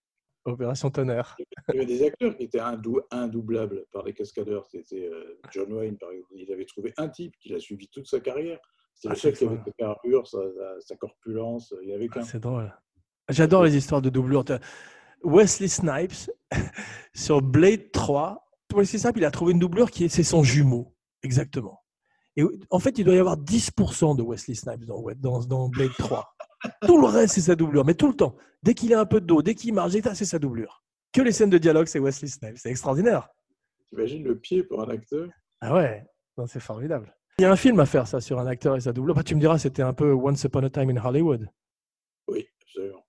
Opération 0.46 0.90
Tonnerre. 0.90 1.36
Il 1.70 1.74
y 1.74 1.78
avait 1.78 1.86
des 1.86 2.02
acteurs 2.04 2.36
qui 2.36 2.44
étaient 2.44 2.58
indou- 2.60 3.00
indoublables 3.10 3.84
par 3.92 4.04
les 4.04 4.12
cascadeurs. 4.12 4.66
C'était 4.66 5.10
John 5.52 5.72
Wayne, 5.72 5.96
par 5.96 6.10
exemple. 6.10 6.32
Il 6.36 6.52
avait 6.52 6.66
trouvé 6.66 6.92
un 6.98 7.08
type 7.08 7.34
qui 7.40 7.48
l'a 7.48 7.58
suivi 7.60 7.88
toute 7.88 8.06
sa 8.06 8.20
carrière. 8.20 8.58
C'était 8.94 9.08
Ah, 9.08 9.14
le 9.14 9.16
seul 9.18 9.34
c'est 9.34 9.46
qui 9.46 9.52
avait 9.52 9.62
sa 9.64 9.72
carrure, 9.72 10.26
sa, 10.26 10.38
sa- 10.80 10.96
corpulence. 10.96 11.74
Il 11.82 11.88
n'y 11.88 11.94
avait 11.94 12.08
Ah, 12.14 12.22
c'est 12.22 12.40
drôle. 12.40 12.72
J'adore 13.28 13.64
les 13.64 13.76
histoires 13.76 14.02
de 14.02 14.10
doublure. 14.10 14.44
Wesley 15.22 15.68
Snipes 15.68 16.30
sur 17.14 17.42
Blade 17.42 17.90
3. 17.92 18.46
Wesley 18.74 18.98
Snipes, 18.98 19.16
il 19.16 19.24
a 19.24 19.30
trouvé 19.30 19.52
une 19.52 19.58
doublure 19.58 19.90
qui 19.90 20.04
est 20.04 20.08
c'est 20.08 20.22
son 20.22 20.42
jumeau. 20.42 20.94
Exactement. 21.22 21.80
Et 22.36 22.44
en 22.70 22.78
fait, 22.80 22.98
il 22.98 23.04
doit 23.04 23.14
y 23.14 23.18
avoir 23.18 23.36
10% 23.36 24.16
de 24.16 24.22
Wesley 24.22 24.54
Snipes 24.54 24.84
dans, 24.84 25.02
dans, 25.16 25.40
dans 25.40 25.68
Blade 25.68 25.94
3. 25.98 26.34
Tout 26.86 27.00
le 27.00 27.06
reste, 27.06 27.34
c'est 27.34 27.42
sa 27.42 27.54
doublure, 27.56 27.84
mais 27.84 27.94
tout 27.94 28.08
le 28.08 28.14
temps. 28.14 28.36
Dès 28.62 28.74
qu'il 28.74 28.94
a 28.94 29.00
un 29.00 29.04
peu 29.04 29.20
de 29.20 29.26
dos, 29.26 29.42
dès 29.42 29.54
qu'il 29.54 29.74
marche, 29.74 29.92
c'est 29.92 30.24
sa 30.24 30.38
doublure. 30.38 30.82
Que 31.12 31.20
les 31.20 31.30
scènes 31.30 31.50
de 31.50 31.58
dialogue, 31.58 31.86
c'est 31.86 31.98
Wesley 31.98 32.28
Snipes. 32.28 32.56
C'est 32.56 32.70
extraordinaire. 32.70 33.28
T'imagines 33.88 34.24
le 34.24 34.38
pied 34.38 34.62
pour 34.62 34.80
un 34.82 34.88
acteur? 34.88 35.28
Ah 35.60 35.74
ouais, 35.74 36.04
c'est 36.46 36.60
formidable. 36.60 37.14
Il 37.38 37.42
y 37.42 37.44
a 37.44 37.52
un 37.52 37.56
film 37.56 37.78
à 37.80 37.86
faire, 37.86 38.06
ça, 38.06 38.20
sur 38.20 38.38
un 38.38 38.46
acteur 38.46 38.76
et 38.76 38.80
sa 38.80 38.92
doublure. 38.92 39.14
Bah, 39.14 39.22
tu 39.22 39.34
me 39.34 39.40
diras, 39.40 39.58
c'était 39.58 39.82
un 39.82 39.92
peu 39.92 40.12
Once 40.12 40.42
Upon 40.44 40.64
a 40.64 40.70
Time 40.70 40.90
in 40.90 41.04
Hollywood. 41.04 41.48
Oui, 42.28 42.46
absolument. 42.62 43.03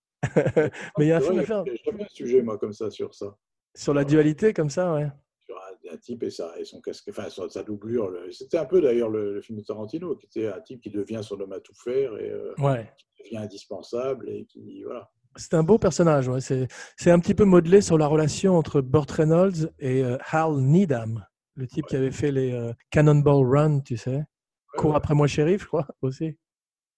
Mais 0.98 1.06
il 1.06 1.08
y 1.08 1.12
a 1.12 1.18
un 1.18 1.22
film 1.22 1.34
vrai, 1.34 1.44
à 1.44 1.46
faire 1.46 1.64
J'ai 1.66 1.78
jamais 1.84 2.04
un 2.04 2.08
sujet, 2.10 2.42
moi, 2.42 2.58
comme 2.58 2.74
ça, 2.74 2.90
sur 2.90 3.14
ça. 3.14 3.36
sur 3.76 3.94
la 3.94 4.04
dualité, 4.04 4.54
comme 4.54 4.70
ça, 4.70 4.94
ouais. 4.94 5.08
Sur 5.40 5.56
un, 5.58 5.94
un 5.94 5.98
type 5.98 6.24
et, 6.24 6.30
sa, 6.30 6.58
et 6.60 6.66
son 6.66 6.82
casque, 6.82 7.08
enfin, 7.10 7.28
sa, 7.50 7.64
doublure. 7.64 8.12
C'était 8.32 8.58
un 8.58 8.66
peu, 8.66 8.82
d'ailleurs, 8.82 9.10
le, 9.10 9.34
le 9.36 9.42
film 9.42 9.60
de 9.60 9.64
Tarantino, 9.64 10.16
qui 10.16 10.26
était 10.26 10.48
un 10.48 10.60
type 10.62 10.82
qui 10.82 10.90
devient 10.90 11.22
son 11.24 11.40
homme 11.40 11.54
à 11.54 11.60
tout 11.60 11.76
faire 11.76 12.18
et 12.18 12.30
euh, 12.32 12.54
Ouais. 12.60 12.90
qui 13.16 13.24
devient 13.24 13.44
indispensable 13.44 14.30
et 14.30 14.46
qui, 14.46 14.84
voilà. 14.84 15.10
C'est 15.38 15.54
un 15.54 15.64
beau 15.64 15.78
personnage. 15.78 16.28
Ouais. 16.30 16.40
C'est, 16.42 16.68
c'est 16.98 17.12
un 17.12 17.20
petit 17.20 17.36
peu 17.36 17.44
modelé 17.44 17.82
sur 17.82 17.98
la 17.98 18.08
relation 18.08 18.56
entre 18.58 18.80
Burt 18.82 19.12
Reynolds 19.12 19.70
et 19.80 20.02
euh, 20.04 20.18
Hal 20.32 20.56
Needham, 20.62 21.26
le 21.56 21.68
type 21.68 21.86
qui 21.88 21.96
avait 21.98 22.12
fait 22.12 22.32
les 22.32 22.54
euh, 22.54 22.72
Cannonball 22.90 23.46
Run, 23.46 23.80
tu 23.82 23.98
sais. 23.98 24.24
Cours 24.78 24.96
après 24.96 25.14
moi, 25.14 25.28
shérif, 25.28 25.62
je 25.62 25.68
crois, 25.68 25.88
aussi. 26.02 26.38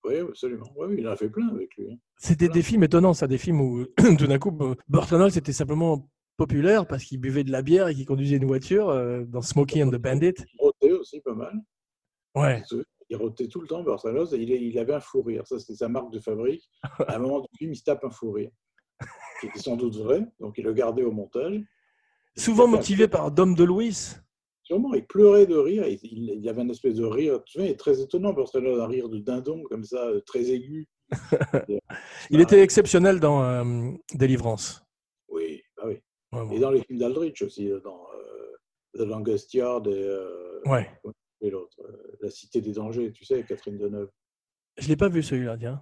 Oui, 0.08 0.20
absolument. 0.20 0.72
Oui, 0.76 0.96
il 0.98 1.08
en 1.08 1.12
a 1.12 1.16
fait 1.16 1.30
plein 1.30 1.48
avec 1.50 1.76
lui. 1.76 1.92
hein. 1.92 1.98
C'était 2.18 2.50
des 2.50 2.62
films 2.62 2.84
étonnants, 2.84 3.14
ça, 3.14 3.28
des 3.28 3.38
films 3.38 3.62
où 3.62 3.86
tout 4.18 4.28
d'un 4.28 4.40
coup, 4.40 4.52
Burt 4.52 5.10
Reynolds 5.10 5.38
était 5.38 5.54
simplement 5.54 6.10
populaire 6.38 6.88
parce 6.88 7.04
qu'il 7.04 7.20
buvait 7.20 7.44
de 7.44 7.52
la 7.52 7.62
bière 7.62 7.88
et 7.88 7.96
qu'il 7.96 8.06
conduisait 8.06 8.38
une 8.38 8.46
voiture 8.46 8.90
euh, 8.90 9.24
dans 9.26 9.42
Smokey 9.42 9.84
and 9.84 9.90
the 9.90 9.96
Bandit. 9.96 10.34
Il 10.54 10.60
rotait 10.60 10.92
aussi 10.92 11.20
pas 11.22 11.34
mal. 11.34 11.54
Ouais. 12.36 12.64
Il 13.10 13.18
rotait 13.18 13.48
tout 13.48 13.62
le 13.62 13.68
temps, 13.68 13.84
Burt 13.84 14.02
Reynolds, 14.02 14.34
et 14.34 14.38
il, 14.38 14.80
avait 14.80 14.94
un 14.94 15.00
fou 15.00 15.22
rire. 15.22 15.46
Ça, 15.48 15.60
c'était 15.60 15.76
sa 15.76 15.88
marque 15.88 16.12
de 16.12 16.20
fabrique. 16.20 16.70
À 17.08 17.16
un 17.16 17.20
moment 17.20 17.40
du 17.40 17.48
film, 17.58 17.72
il 17.72 17.76
se 17.76 17.84
tape 17.84 18.04
un 18.04 18.10
fou 18.10 18.32
rire. 18.32 18.52
Qui 19.40 19.48
était 19.48 19.60
sans 19.60 19.76
doute 19.76 19.96
vrai, 19.96 20.26
donc 20.40 20.58
il 20.58 20.64
le 20.64 20.74
gardait 20.74 21.04
au 21.04 21.12
montage. 21.12 21.62
Souvent 22.36 22.68
motivé 22.68 23.08
par 23.08 23.32
Dom 23.32 23.56
DeLuise. 23.56 24.22
Sûrement, 24.68 24.94
il 24.96 25.06
pleurait 25.08 25.46
de 25.48 25.56
rire. 25.56 25.88
Il, 25.88 26.30
il 26.30 26.50
avait 26.50 26.62
une 26.62 26.72
espèce 26.72 26.96
de 26.96 27.06
rire, 27.06 27.42
tu 27.46 27.58
vois, 27.62 27.74
très 27.76 28.02
étonnant, 28.02 28.34
Burt 28.34 28.50
Reynolds, 28.54 28.82
un 28.82 28.88
rire 28.88 29.08
de 29.08 29.18
dindon, 29.20 29.64
comme 29.64 29.86
ça, 29.86 30.08
euh, 30.08 30.20
très 30.26 30.44
aigu. 30.50 30.88
Il 32.30 32.42
était 32.42 32.60
exceptionnel 32.60 33.22
dans 33.22 33.42
euh, 33.44 33.92
Délivrance. 34.14 34.84
Oui, 35.30 35.62
bah 35.78 35.84
oui. 35.88 36.02
Et 36.54 36.60
dans 36.60 36.72
les 36.72 36.82
films 36.84 37.00
d'Aldrich 37.00 37.42
aussi, 37.44 37.70
dans 37.82 38.08
euh, 38.14 38.58
The 38.96 39.08
Longest 39.08 39.54
Yard 39.54 39.88
et, 39.88 39.92
euh, 39.94 40.60
Ouais. 40.66 40.90
et 41.40 41.50
l'autre, 41.50 41.78
euh, 41.82 42.18
La 42.20 42.30
Cité 42.30 42.60
des 42.60 42.74
Dangers, 42.74 43.14
tu 43.14 43.24
sais, 43.24 43.42
Catherine 43.46 43.78
Deneuve. 43.78 44.10
Je 44.78 44.90
l'ai 44.90 44.98
pas 44.98 45.08
vu 45.08 45.24
celui-là, 45.24 45.58
tiens. 45.58 45.82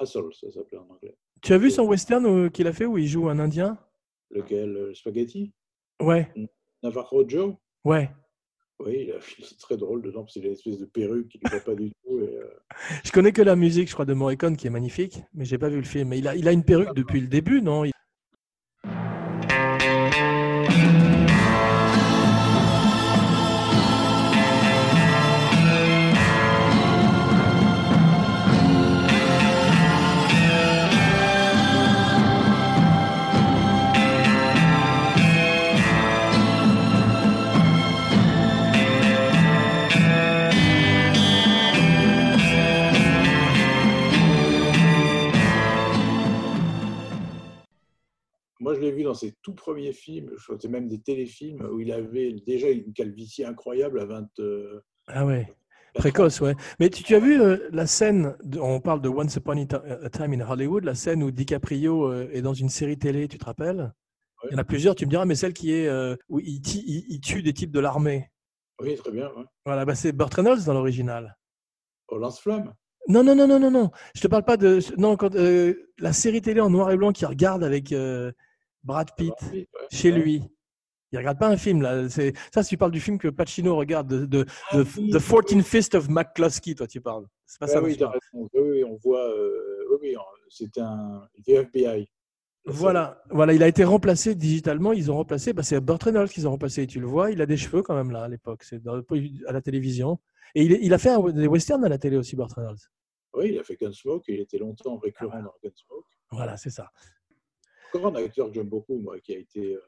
Hustle, 0.00 0.34
ça 0.34 0.50
s'appelait 0.50 0.78
en 0.78 0.88
anglais. 0.90 1.16
Tu 1.40 1.52
as 1.52 1.58
vu 1.58 1.70
son 1.70 1.84
western 1.86 2.26
euh, 2.26 2.48
qu'il 2.48 2.66
a 2.66 2.72
fait 2.72 2.84
où 2.86 2.98
il 2.98 3.06
joue 3.06 3.28
un 3.28 3.38
Indien? 3.38 3.78
Lequel 4.30 4.76
euh, 4.76 4.92
Spaghetti? 4.94 5.52
Ouais, 6.02 6.32
Navarro 6.82 7.22
Joe? 7.28 7.54
Ouais. 7.84 8.10
Oui, 8.80 9.04
il 9.06 9.12
a- 9.12 9.18
il 9.38 9.44
est 9.44 9.58
très 9.60 9.76
drôle 9.76 10.02
dedans, 10.02 10.22
parce 10.22 10.32
qu'il 10.32 10.42
a 10.42 10.46
une 10.46 10.52
espèce 10.54 10.78
de 10.78 10.84
perruque 10.84 11.28
qui 11.28 11.38
ne 11.44 11.48
va 11.50 11.60
pas 11.60 11.74
du 11.74 11.90
tout. 12.04 12.18
Et, 12.18 12.36
euh, 12.36 12.44
Je 13.04 13.12
connais 13.12 13.32
que 13.32 13.42
la 13.42 13.54
musique, 13.56 13.88
je 13.88 13.92
crois, 13.94 14.04
de 14.04 14.14
Morricone 14.14 14.56
qui 14.56 14.66
est 14.66 14.70
magnifique, 14.70 15.22
mais 15.32 15.44
j'ai 15.44 15.58
pas 15.58 15.68
vu 15.68 15.76
le 15.76 15.84
film. 15.84 16.08
Mais 16.08 16.18
il 16.18 16.26
a, 16.26 16.34
il 16.34 16.48
a 16.48 16.52
une 16.52 16.64
perruque 16.64 16.94
depuis 16.94 17.20
le 17.20 17.28
début, 17.28 17.62
non? 17.62 17.84
Moi, 48.74 48.80
je 48.82 48.86
l'ai 48.88 48.92
vu 48.92 49.04
dans 49.04 49.14
ses 49.14 49.32
tout 49.42 49.54
premiers 49.54 49.92
films, 49.92 50.30
je 50.36 50.42
crois 50.42 50.56
que 50.56 50.62
c'est 50.62 50.68
même 50.68 50.88
des 50.88 51.00
téléfilms, 51.00 51.64
où 51.72 51.78
il 51.80 51.92
avait 51.92 52.32
déjà 52.44 52.68
une 52.70 52.92
calvitie 52.92 53.44
incroyable 53.44 54.00
à 54.00 54.04
20. 54.04 54.28
euh, 54.40 54.80
Ah 55.06 55.24
ouais, 55.24 55.44
4 55.44 55.48
ans. 55.50 55.54
précoce, 56.00 56.40
ouais. 56.40 56.54
Mais 56.80 56.90
tu, 56.90 57.04
tu 57.04 57.14
as 57.14 57.20
vu 57.20 57.40
euh, 57.40 57.68
la 57.70 57.86
scène, 57.86 58.36
de- 58.42 58.58
on 58.58 58.80
parle 58.80 59.00
de 59.00 59.08
Once 59.08 59.36
Upon 59.36 59.52
a 59.62 59.64
Ti- 59.66 59.76
a 59.76 60.10
Time 60.10 60.32
in 60.32 60.40
Hollywood, 60.40 60.82
la 60.82 60.96
scène 60.96 61.22
où 61.22 61.30
DiCaprio 61.30 62.10
euh, 62.10 62.28
est 62.32 62.42
dans 62.42 62.52
une 62.54 62.68
série 62.68 62.98
télé, 62.98 63.28
tu 63.28 63.38
te 63.38 63.44
rappelles? 63.44 63.92
Ouais. 64.42 64.48
Il 64.50 64.54
y 64.54 64.56
en 64.56 64.58
a 64.58 64.64
plusieurs, 64.64 64.96
tu 64.96 65.04
me 65.06 65.10
diras, 65.10 65.24
mais 65.24 65.36
celle 65.36 65.52
qui 65.52 65.72
est 65.72 65.86
euh, 65.86 66.16
où 66.28 66.40
il, 66.40 66.60
ti- 66.60 66.82
il- 66.84 67.04
il 67.08 67.20
tue 67.20 67.42
des 67.44 67.52
types 67.52 67.70
de 67.70 67.78
l'armée. 67.80 68.28
Oui, 68.80 68.96
très 68.96 69.12
bien. 69.12 69.28
ouais. 69.36 69.44
Voilà, 69.64 69.84
bah 69.84 69.94
c'est 69.94 70.10
Burt 70.10 70.34
Reynolds 70.34 70.64
dans 70.66 70.74
l'original. 70.74 71.36
Au 72.08 72.18
lance-flamme. 72.18 72.74
Non, 73.06 73.22
non, 73.22 73.36
non, 73.36 73.46
non, 73.46 73.60
non, 73.60 73.70
non. 73.70 73.90
Je 74.16 74.20
te 74.22 74.26
parle 74.26 74.44
pas 74.44 74.56
de. 74.56 74.80
Non, 74.98 75.16
quand, 75.16 75.34
la 75.34 76.12
série 76.12 76.40
télé 76.40 76.60
en 76.60 76.70
noir 76.70 76.90
et 76.90 76.96
blanc 76.96 77.12
qui 77.12 77.24
regarde 77.26 77.62
avec 77.62 77.92
Brad 78.84 79.10
Pitt 79.16 79.28
Brad 79.40 79.50
Pitt, 79.52 79.68
ouais. 79.74 79.86
chez 79.90 80.12
Ouais. 80.12 80.18
lui. 80.18 80.42
Il 81.12 81.18
regarde 81.18 81.38
pas 81.38 81.48
un 81.48 81.56
film 81.56 81.80
là. 81.82 82.08
C'est 82.08 82.32
ça. 82.52 82.62
Si 82.62 82.70
tu 82.70 82.76
parles 82.76 82.90
du 82.90 83.00
film 83.00 83.18
que 83.18 83.28
Pacino 83.28 83.76
regarde, 83.76 84.08
de, 84.08 84.26
de, 84.26 84.46
Ah, 84.70 84.78
de- 84.78 84.82
oui, 84.82 85.10
The 85.10 85.14
oui, 85.16 85.20
14 85.20 85.62
Fist 85.62 85.94
of 85.94 86.08
McCluskey, 86.08 86.74
toi 86.74 86.86
tu 86.88 87.00
parles. 87.00 87.26
C'est 87.46 87.60
pas 87.60 87.66
ça. 87.68 87.80
oui. 87.82 87.96
Oui, 88.32 88.84
on 88.84 88.96
voit. 88.96 89.28
euh, 89.30 89.86
oui, 89.92 89.98
oui, 90.02 90.16
c'est 90.48 90.76
un 90.78 91.28
FBI. 91.46 92.08
Voilà, 92.66 93.22
voilà, 93.30 93.52
il 93.52 93.62
a 93.62 93.68
été 93.68 93.84
remplacé 93.84 94.34
digitalement. 94.34 94.92
Ils 94.94 95.10
ont 95.10 95.16
remplacé. 95.16 95.52
Bah, 95.52 95.62
c'est 95.62 95.78
Burt 95.80 96.02
Reynolds 96.02 96.30
qu'ils 96.30 96.48
ont 96.48 96.52
remplacé. 96.52 96.86
Tu 96.86 96.98
le 96.98 97.06
vois, 97.06 97.30
il 97.30 97.40
a 97.42 97.46
des 97.46 97.58
cheveux 97.58 97.82
quand 97.82 97.94
même 97.94 98.10
là 98.10 98.22
à 98.24 98.28
l'époque. 98.28 98.62
C'est 98.64 98.80
à 98.86 99.52
la 99.52 99.60
télévision. 99.60 100.18
Et 100.54 100.62
il, 100.64 100.94
a 100.94 100.98
fait 100.98 101.10
un- 101.10 101.20
des 101.30 101.46
westerns 101.46 101.84
à 101.84 101.88
la 101.88 101.98
télé 101.98 102.16
aussi, 102.16 102.36
Burt 102.36 102.52
Reynolds. 102.54 102.78
Oui, 103.34 103.50
il 103.52 103.58
a 103.58 103.64
fait 103.64 103.76
Gunsmoke, 103.76 104.24
il 104.28 104.40
était 104.40 104.58
longtemps 104.58 104.96
récurrent 104.98 105.42
dans 105.42 105.52
Gunsmoke. 105.62 106.06
Voilà, 106.30 106.56
c'est 106.56 106.70
ça. 106.70 106.90
Encore 107.94 108.16
un 108.16 108.24
acteur 108.24 108.48
que 108.48 108.54
j'aime 108.54 108.68
beaucoup, 108.68 108.98
moi, 108.98 109.18
qui 109.20 109.34
a 109.34 109.38
été. 109.38 109.74
euh, 109.74 109.80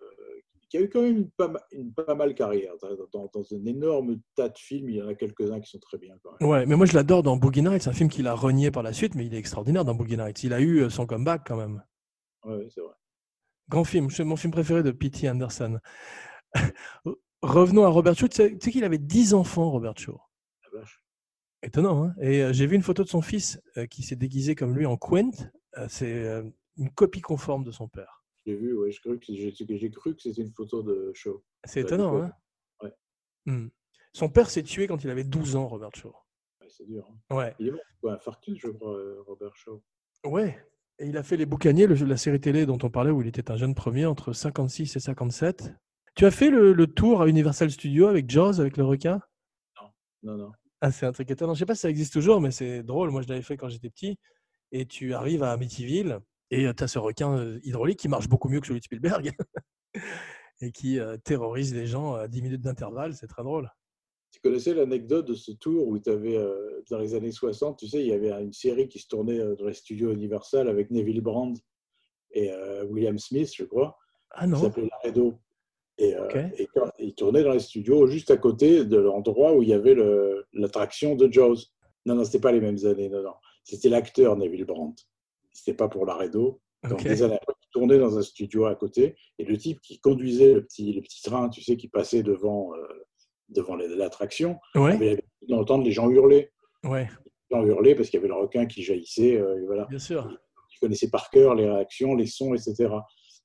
qui 0.68 0.78
a 0.78 0.80
eu 0.80 0.88
quand 0.88 1.02
même 1.02 1.16
une 1.18 1.30
pas, 1.30 1.48
ma- 1.48 1.62
une 1.72 1.92
pas 1.92 2.14
mal 2.14 2.34
carrière. 2.34 2.74
Dans, 3.12 3.24
un 3.26 3.66
énorme 3.66 4.18
tas 4.34 4.48
de 4.48 4.58
films, 4.58 4.88
il 4.90 4.96
y 4.96 5.02
en 5.02 5.08
a 5.08 5.14
quelques-uns 5.14 5.60
qui 5.60 5.70
sont 5.70 5.78
très 5.78 5.98
bien 5.98 6.16
quand 6.22 6.32
même. 6.40 6.48
Ouais, 6.48 6.66
mais 6.66 6.74
moi 6.74 6.86
je 6.86 6.94
l'adore 6.94 7.22
dans 7.22 7.36
Boogie 7.36 7.62
Nights. 7.62 7.82
C'est 7.82 7.90
un 7.90 7.92
film 7.92 8.08
qu'il 8.08 8.26
a 8.26 8.34
renié 8.34 8.70
par 8.72 8.82
la 8.82 8.92
suite, 8.92 9.14
mais 9.14 9.26
il 9.26 9.34
est 9.34 9.38
extraordinaire 9.38 9.84
dans 9.84 9.94
Boogie 9.94 10.16
Nights. 10.16 10.42
Il 10.42 10.52
a 10.52 10.60
eu 10.60 10.80
euh, 10.80 10.90
son 10.90 11.06
comeback 11.06 11.42
quand 11.46 11.56
même. 11.56 11.82
Ouais, 12.44 12.56
ouais, 12.56 12.68
c'est 12.68 12.80
vrai. 12.80 12.94
Grand 13.68 13.84
film, 13.84 14.10
c'est 14.10 14.24
mon 14.24 14.36
film 14.36 14.52
préféré 14.52 14.82
de 14.82 14.90
P.T. 14.90 15.28
Anderson. 15.28 15.78
Revenons 17.42 17.84
à 17.84 17.88
Robert 17.88 18.14
Shaw. 18.16 18.28
Tu 18.28 18.36
sais, 18.36 18.50
tu 18.52 18.58
sais 18.60 18.70
qu'il 18.72 18.84
avait 18.84 18.98
10 18.98 19.34
enfants, 19.34 19.70
Robert 19.70 19.96
Shaw. 19.96 20.18
La 20.72 20.80
vache. 20.80 21.02
Étonnant, 21.62 22.04
hein 22.04 22.14
Et 22.20 22.42
euh, 22.42 22.52
j'ai 22.52 22.66
vu 22.66 22.76
une 22.76 22.82
photo 22.82 23.02
de 23.04 23.08
son 23.08 23.22
fils 23.22 23.60
euh, 23.76 23.86
qui 23.86 24.02
s'est 24.02 24.16
déguisé 24.16 24.54
comme 24.54 24.76
lui 24.76 24.86
en 24.86 24.96
Quint. 24.96 25.30
Euh, 25.78 25.86
c'est 25.88 26.42
une 26.76 26.90
copie 26.90 27.20
conforme 27.20 27.64
de 27.64 27.70
son 27.70 27.88
père. 27.88 28.24
J'ai 28.44 28.54
vu, 28.54 28.76
ouais, 28.76 28.90
j'ai 28.92 29.00
cru 29.00 29.18
que 30.14 30.22
c'était 30.22 30.42
une 30.42 30.52
photo 30.52 30.82
de 30.82 31.10
show. 31.14 31.44
C'est 31.64 31.80
étonnant, 31.80 32.22
hein 32.22 32.32
ouais. 32.82 32.92
Hmm. 33.46 33.68
Son 34.12 34.28
père 34.28 34.50
s'est 34.50 34.62
tué 34.62 34.86
quand 34.86 35.02
il 35.04 35.10
avait 35.10 35.24
12 35.24 35.56
ans, 35.56 35.66
Robert 35.68 35.94
Shaw. 35.94 36.14
Ouais, 36.60 36.68
c'est 36.70 36.86
dur. 36.86 37.06
hein. 37.30 37.36
Ouais. 37.36 37.54
Il 37.58 37.68
est 37.68 37.70
mort, 37.72 37.80
quoi, 38.00 38.14
infarctus, 38.14 38.58
je 38.60 38.68
crois, 38.68 38.96
euh, 38.96 39.22
Robert 39.26 39.54
Shaw. 39.56 39.82
Ouais. 40.24 40.58
Et 40.98 41.06
il 41.06 41.16
a 41.18 41.22
fait 41.22 41.36
Les 41.36 41.44
Boucaniers, 41.44 41.86
le 41.86 41.94
la 42.06 42.16
série 42.16 42.40
télé 42.40 42.64
dont 42.66 42.78
on 42.82 42.88
parlait, 42.88 43.10
où 43.10 43.20
il 43.20 43.28
était 43.28 43.50
un 43.50 43.56
jeune 43.56 43.74
premier 43.74 44.06
entre 44.06 44.32
56 44.32 44.96
et 44.96 45.00
57. 45.00 45.74
Tu 46.14 46.24
as 46.24 46.30
fait 46.30 46.50
le, 46.50 46.72
le 46.72 46.86
tour 46.86 47.20
à 47.20 47.28
Universal 47.28 47.70
Studios 47.70 48.06
avec 48.06 48.30
Jaws, 48.30 48.58
avec 48.60 48.76
le 48.78 48.84
requin? 48.84 49.20
Non, 50.22 50.36
non. 50.36 50.52
Ah, 50.80 50.90
c'est 50.90 51.04
un 51.06 51.12
truc 51.12 51.30
étonnant. 51.30 51.52
Je 51.54 51.58
sais 51.60 51.66
pas 51.66 51.74
si 51.74 51.82
ça 51.82 51.90
existe 51.90 52.12
toujours, 52.14 52.40
mais 52.40 52.50
c'est 52.50 52.82
drôle. 52.82 53.10
Moi, 53.10 53.22
je 53.22 53.28
l'avais 53.28 53.42
fait 53.42 53.56
quand 53.56 53.68
j'étais 53.68 53.90
petit. 53.90 54.18
Et 54.72 54.86
tu 54.86 55.12
arrives 55.14 55.42
à 55.42 55.52
Amityville 55.52 56.20
et 56.50 56.72
tu 56.74 56.84
as 56.84 56.88
ce 56.88 56.98
requin 56.98 57.58
hydraulique 57.62 57.98
qui 57.98 58.08
marche 58.08 58.28
beaucoup 58.28 58.48
mieux 58.48 58.60
que 58.60 58.66
celui 58.66 58.80
de 58.80 58.84
Spielberg 58.84 59.32
et 60.60 60.72
qui 60.72 60.98
terrorise 61.24 61.74
les 61.74 61.86
gens 61.86 62.14
à 62.14 62.28
10 62.28 62.42
minutes 62.42 62.62
d'intervalle. 62.62 63.14
C'est 63.14 63.26
très 63.26 63.42
drôle. 63.42 63.70
Tu 64.36 64.42
connaissais 64.42 64.74
l'anecdote 64.74 65.28
de 65.28 65.34
ce 65.34 65.52
tour 65.52 65.88
où 65.88 65.98
tu 65.98 66.10
avais, 66.10 66.36
euh, 66.36 66.82
dans 66.90 66.98
les 66.98 67.14
années 67.14 67.32
60, 67.32 67.78
tu 67.78 67.88
sais, 67.88 68.00
il 68.00 68.06
y 68.06 68.12
avait 68.12 68.30
une 68.30 68.52
série 68.52 68.86
qui 68.86 68.98
se 68.98 69.08
tournait 69.08 69.38
dans 69.38 69.64
les 69.64 69.72
studios 69.72 70.12
Universal 70.12 70.68
avec 70.68 70.90
Neville 70.90 71.22
Brand 71.22 71.56
et 72.32 72.52
euh, 72.52 72.84
William 72.84 73.18
Smith, 73.18 73.50
je 73.56 73.64
crois, 73.64 73.96
Ah 74.30 74.44
qui 74.44 74.50
non 74.50 74.58
s'appelait 74.58 74.90
Laredo. 75.02 75.38
Et, 75.96 76.14
euh, 76.14 76.48
et 76.58 76.66
quand, 76.66 76.90
ils 76.98 77.14
tournaient 77.14 77.44
dans 77.44 77.54
les 77.54 77.60
studios 77.60 78.06
juste 78.08 78.30
à 78.30 78.36
côté 78.36 78.84
de 78.84 78.98
l'endroit 78.98 79.54
où 79.54 79.62
il 79.62 79.70
y 79.70 79.72
avait 79.72 79.96
l'attraction 80.52 81.16
de 81.16 81.32
Jaws. 81.32 81.56
Non, 82.04 82.14
non, 82.14 82.24
c'était 82.24 82.38
pas 82.38 82.52
les 82.52 82.60
mêmes 82.60 82.84
années, 82.84 83.08
non, 83.08 83.22
non. 83.22 83.34
C'était 83.64 83.88
l'acteur 83.88 84.36
Neville 84.36 84.66
Brandt. 84.66 85.02
C'était 85.56 85.74
pas 85.76 85.88
pour 85.88 86.06
Laredo. 86.06 86.60
Donc, 86.84 87.00
Ok. 87.00 87.04
des 87.08 87.22
années 87.22 87.38
après, 87.40 87.98
dans 87.98 88.16
un 88.18 88.22
studio 88.22 88.64
à 88.66 88.74
côté. 88.74 89.16
Et 89.38 89.44
le 89.44 89.56
type 89.58 89.80
qui 89.80 89.98
conduisait 90.00 90.54
le 90.54 90.64
petit, 90.64 90.92
le 90.92 91.00
petit 91.02 91.22
train, 91.22 91.48
tu 91.50 91.62
sais, 91.62 91.76
qui 91.76 91.88
passait 91.88 92.22
devant, 92.22 92.74
euh, 92.74 92.86
devant 93.48 93.74
l'attraction, 93.76 94.58
Ouais, 94.74 94.92
avait 94.92 95.22
d'entendre 95.48 95.84
les 95.84 95.92
gens 95.92 96.08
hurler. 96.10 96.50
ouais, 96.84 97.08
Les 97.50 97.56
gens 97.56 97.64
hurler 97.64 97.94
parce 97.94 98.08
qu'il 98.08 98.18
y 98.18 98.20
avait 98.20 98.28
le 98.28 98.34
requin 98.40 98.66
qui 98.66 98.82
jaillissait. 98.82 99.36
euh, 99.36 99.60
et 99.60 99.66
voilà. 99.66 99.84
bien 99.86 99.98
sûr. 99.98 100.38
Il 100.74 100.78
connaissait 100.80 101.10
par 101.10 101.28
cœur 101.30 101.54
les 101.54 101.68
réactions, 101.68 102.14
les 102.14 102.26
sons, 102.26 102.54
etc. 102.54 102.90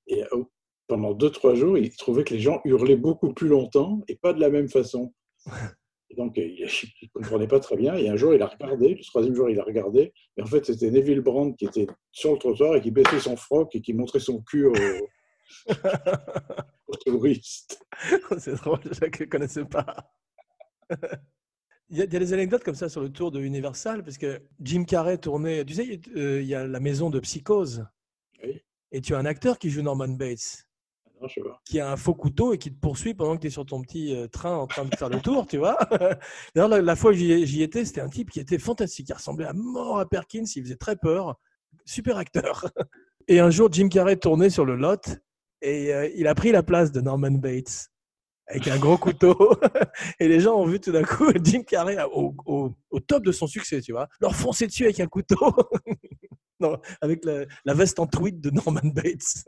Et 0.08 0.24
euh, 0.24 0.44
pendant 0.88 1.14
deux, 1.14 1.30
trois 1.30 1.54
jours, 1.56 1.78
il 1.78 1.94
trouvait 1.96 2.24
que 2.24 2.34
les 2.34 2.40
gens 2.40 2.62
hurlaient 2.66 2.96
beaucoup 2.98 3.34
plus 3.34 3.48
longtemps 3.48 4.02
et 4.08 4.16
pas 4.16 4.34
de 4.34 4.40
la 4.40 4.50
même 4.50 4.68
façon. 4.70 5.14
Et 6.12 6.16
donc, 6.16 6.38
euh, 6.38 6.42
il 6.44 6.66
ne 6.66 7.08
comprenait 7.14 7.48
pas 7.48 7.60
très 7.60 7.78
bien. 7.78 7.96
Et 7.96 8.10
un 8.10 8.18
jour, 8.18 8.34
il 8.34 8.42
a 8.42 8.48
regardé. 8.48 8.96
Le 8.96 9.04
troisième 9.04 9.34
jour, 9.34 9.50
il 9.50 9.60
a 9.60 9.64
regardé. 9.64 10.14
Et 10.38 10.42
en 10.42 10.46
fait, 10.46 10.66
c'était 10.66 10.92
Neville 10.92 11.22
Brand 11.22 11.56
qui 11.56 11.66
était 11.66 11.88
sur 12.12 12.34
le 12.34 12.38
trottoir 12.38 12.76
et 12.76 12.82
qui 12.82 12.92
baissait 12.92 13.20
son 13.20 13.38
froc 13.38 13.74
et 13.76 13.82
qui 13.82 13.94
montrait 13.94 14.20
son 14.20 14.42
cul 14.42 14.66
aux, 14.66 14.74
aux 16.88 16.96
touristes. 17.06 17.82
c'est 18.40 18.56
drôle, 18.56 18.80
je 18.84 19.24
ne 19.24 19.30
connaissais 19.30 19.66
pas. 19.66 19.96
Il 21.94 21.98
y, 21.98 22.02
a, 22.02 22.06
il 22.06 22.14
y 22.14 22.16
a 22.16 22.20
des 22.20 22.32
anecdotes 22.32 22.64
comme 22.64 22.76
ça 22.76 22.88
sur 22.88 23.02
le 23.02 23.12
tour 23.12 23.32
de 23.32 23.42
Universal, 23.42 24.02
parce 24.02 24.18
que 24.18 24.42
Jim 24.62 24.86
Carrey 24.86 25.18
tournait. 25.18 25.66
Tu 25.66 25.74
sais, 25.74 26.00
euh, 26.16 26.42
il 26.42 26.48
y 26.48 26.56
a 26.56 26.66
la 26.66 26.80
maison 26.80 27.10
de 27.10 27.20
Psychose. 27.20 27.86
Oui. 28.42 28.62
Et 28.94 29.02
tu 29.02 29.14
as 29.14 29.18
un 29.18 29.26
acteur 29.26 29.60
qui 29.60 29.70
joue 29.70 29.82
Norman 29.82 30.08
Bates, 30.08 30.70
Pas. 31.22 31.61
qui 31.65 31.80
a 31.80 31.91
un 31.91 31.98
faux 31.98 32.15
couteau 32.15 32.53
et 32.53 32.57
qui 32.57 32.73
te 32.73 32.80
poursuit 32.80 33.14
pendant 33.14 33.35
que 33.35 33.41
tu 33.41 33.48
es 33.48 33.52
sur 33.52 33.65
ton 33.65 33.81
petit 33.81 34.15
euh, 34.15 34.27
train 34.27 34.56
en 34.56 34.65
train 34.65 34.85
de 34.85 34.95
faire 34.95 35.10
le 35.10 35.19
tour, 35.19 35.45
tu 35.45 35.57
vois. 35.57 35.77
D'ailleurs, 36.56 36.81
la, 36.81 36.95
fois 36.95 37.11
où 37.11 37.14
j'y 37.14 37.61
étais, 37.61 37.85
c'était 37.85 38.02
un 38.02 38.10
type 38.10 38.31
qui 38.31 38.39
était 38.39 38.57
fantastique. 38.57 39.10
Il 39.10 39.14
ressemblait 39.14 39.45
à 39.45 39.53
mort 39.53 39.99
à 39.99 40.07
Perkins, 40.07 40.45
il 40.56 40.64
faisait 40.64 40.76
très 40.76 40.95
peur. 40.95 41.39
Super 41.85 42.18
acteur. 42.18 42.65
Et 43.27 43.39
un 43.39 43.52
jour, 43.52 43.72
Jim 43.72 43.88
Carrey 43.88 44.18
tournait 44.18 44.49
sur 44.49 44.65
le 44.65 44.76
lot 44.76 45.19
et 45.61 45.93
euh, 45.93 46.10
il 46.15 46.27
a 46.27 46.34
pris 46.34 46.52
la 46.52 46.64
place 46.64 46.91
de 46.91 47.02
Norman 47.02 47.31
Bates 47.31 47.91
avec 48.48 48.68
un 48.68 48.80
gros 48.80 48.98
couteau. 48.98 49.35
Et 50.19 50.27
les 50.27 50.39
gens 50.39 50.56
ont 50.56 50.65
vu 50.65 50.80
tout 50.80 50.91
d'un 50.91 51.03
coup 51.03 51.31
Jim 51.43 51.61
Carrey 51.61 51.98
au, 52.11 52.73
top 53.07 53.23
de 53.23 53.31
son 53.31 53.48
succès, 53.48 53.80
tu 53.80 53.91
vois, 53.91 54.07
leur 54.19 54.35
foncer 54.35 54.68
dessus 54.68 54.85
avec 54.85 54.99
un 54.99 55.07
couteau. 55.07 55.53
avec 57.02 57.23
la, 57.26 57.45
la 57.64 57.73
veste 57.73 57.99
en 57.99 58.07
tweed 58.07 58.41
de 58.41 58.49
Norman 58.49 58.81
Bates. 58.84 59.45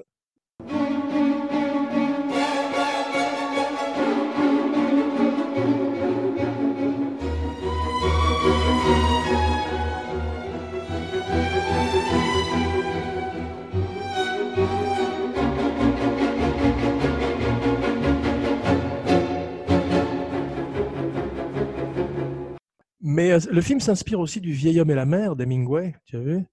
Mais 23.05 23.31
euh, 23.31 23.39
le 23.51 23.61
film 23.61 23.81
s'inspire 23.81 24.21
aussi 24.21 24.39
du 24.39 24.53
Vieil 24.53 24.79
homme 24.79 24.89
et 24.89 24.95
la 24.95 25.05
mer 25.05 25.35
d'Hemingway, 25.35 25.93
tu 26.05 26.15
as 26.15 26.21
vu? 26.21 26.45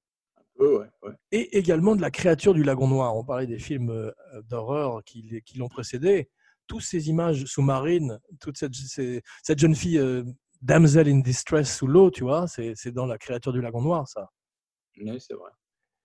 Oui, 0.59 0.67
ouais, 0.67 0.87
ouais. 1.03 1.13
et 1.31 1.57
également 1.57 1.95
de 1.95 2.03
la 2.03 2.11
créature 2.11 2.53
du 2.53 2.65
lagon 2.65 2.89
noir. 2.89 3.17
On 3.17 3.25
parlait 3.25 3.47
des 3.47 3.61
films 3.61 3.91
euh, 3.91 4.13
d'horreur 4.43 5.03
qui, 5.05 5.43
l'ont 5.57 5.69
précédé. 5.69 6.29
Toutes 6.67 6.83
ces 6.83 7.09
images 7.09 7.45
sous-marines, 7.47 8.19
toute 8.41 8.59
cette, 8.59 8.75
jeune 9.59 9.75
fille 9.77 9.99
euh, 9.99 10.25
damsel 10.61 11.09
in 11.09 11.21
distress 11.21 11.75
sous 11.75 11.87
l'eau, 11.87 12.11
tu 12.11 12.25
vois. 12.25 12.49
C'est 12.49 12.75
c'est 12.75 12.91
dans 12.91 13.07
La 13.07 13.17
créature 13.17 13.53
du 13.53 13.61
lagon 13.61 13.81
noir, 13.81 14.09
ça. 14.09 14.29
Oui, 15.01 15.21
c'est 15.21 15.35
vrai. 15.35 15.51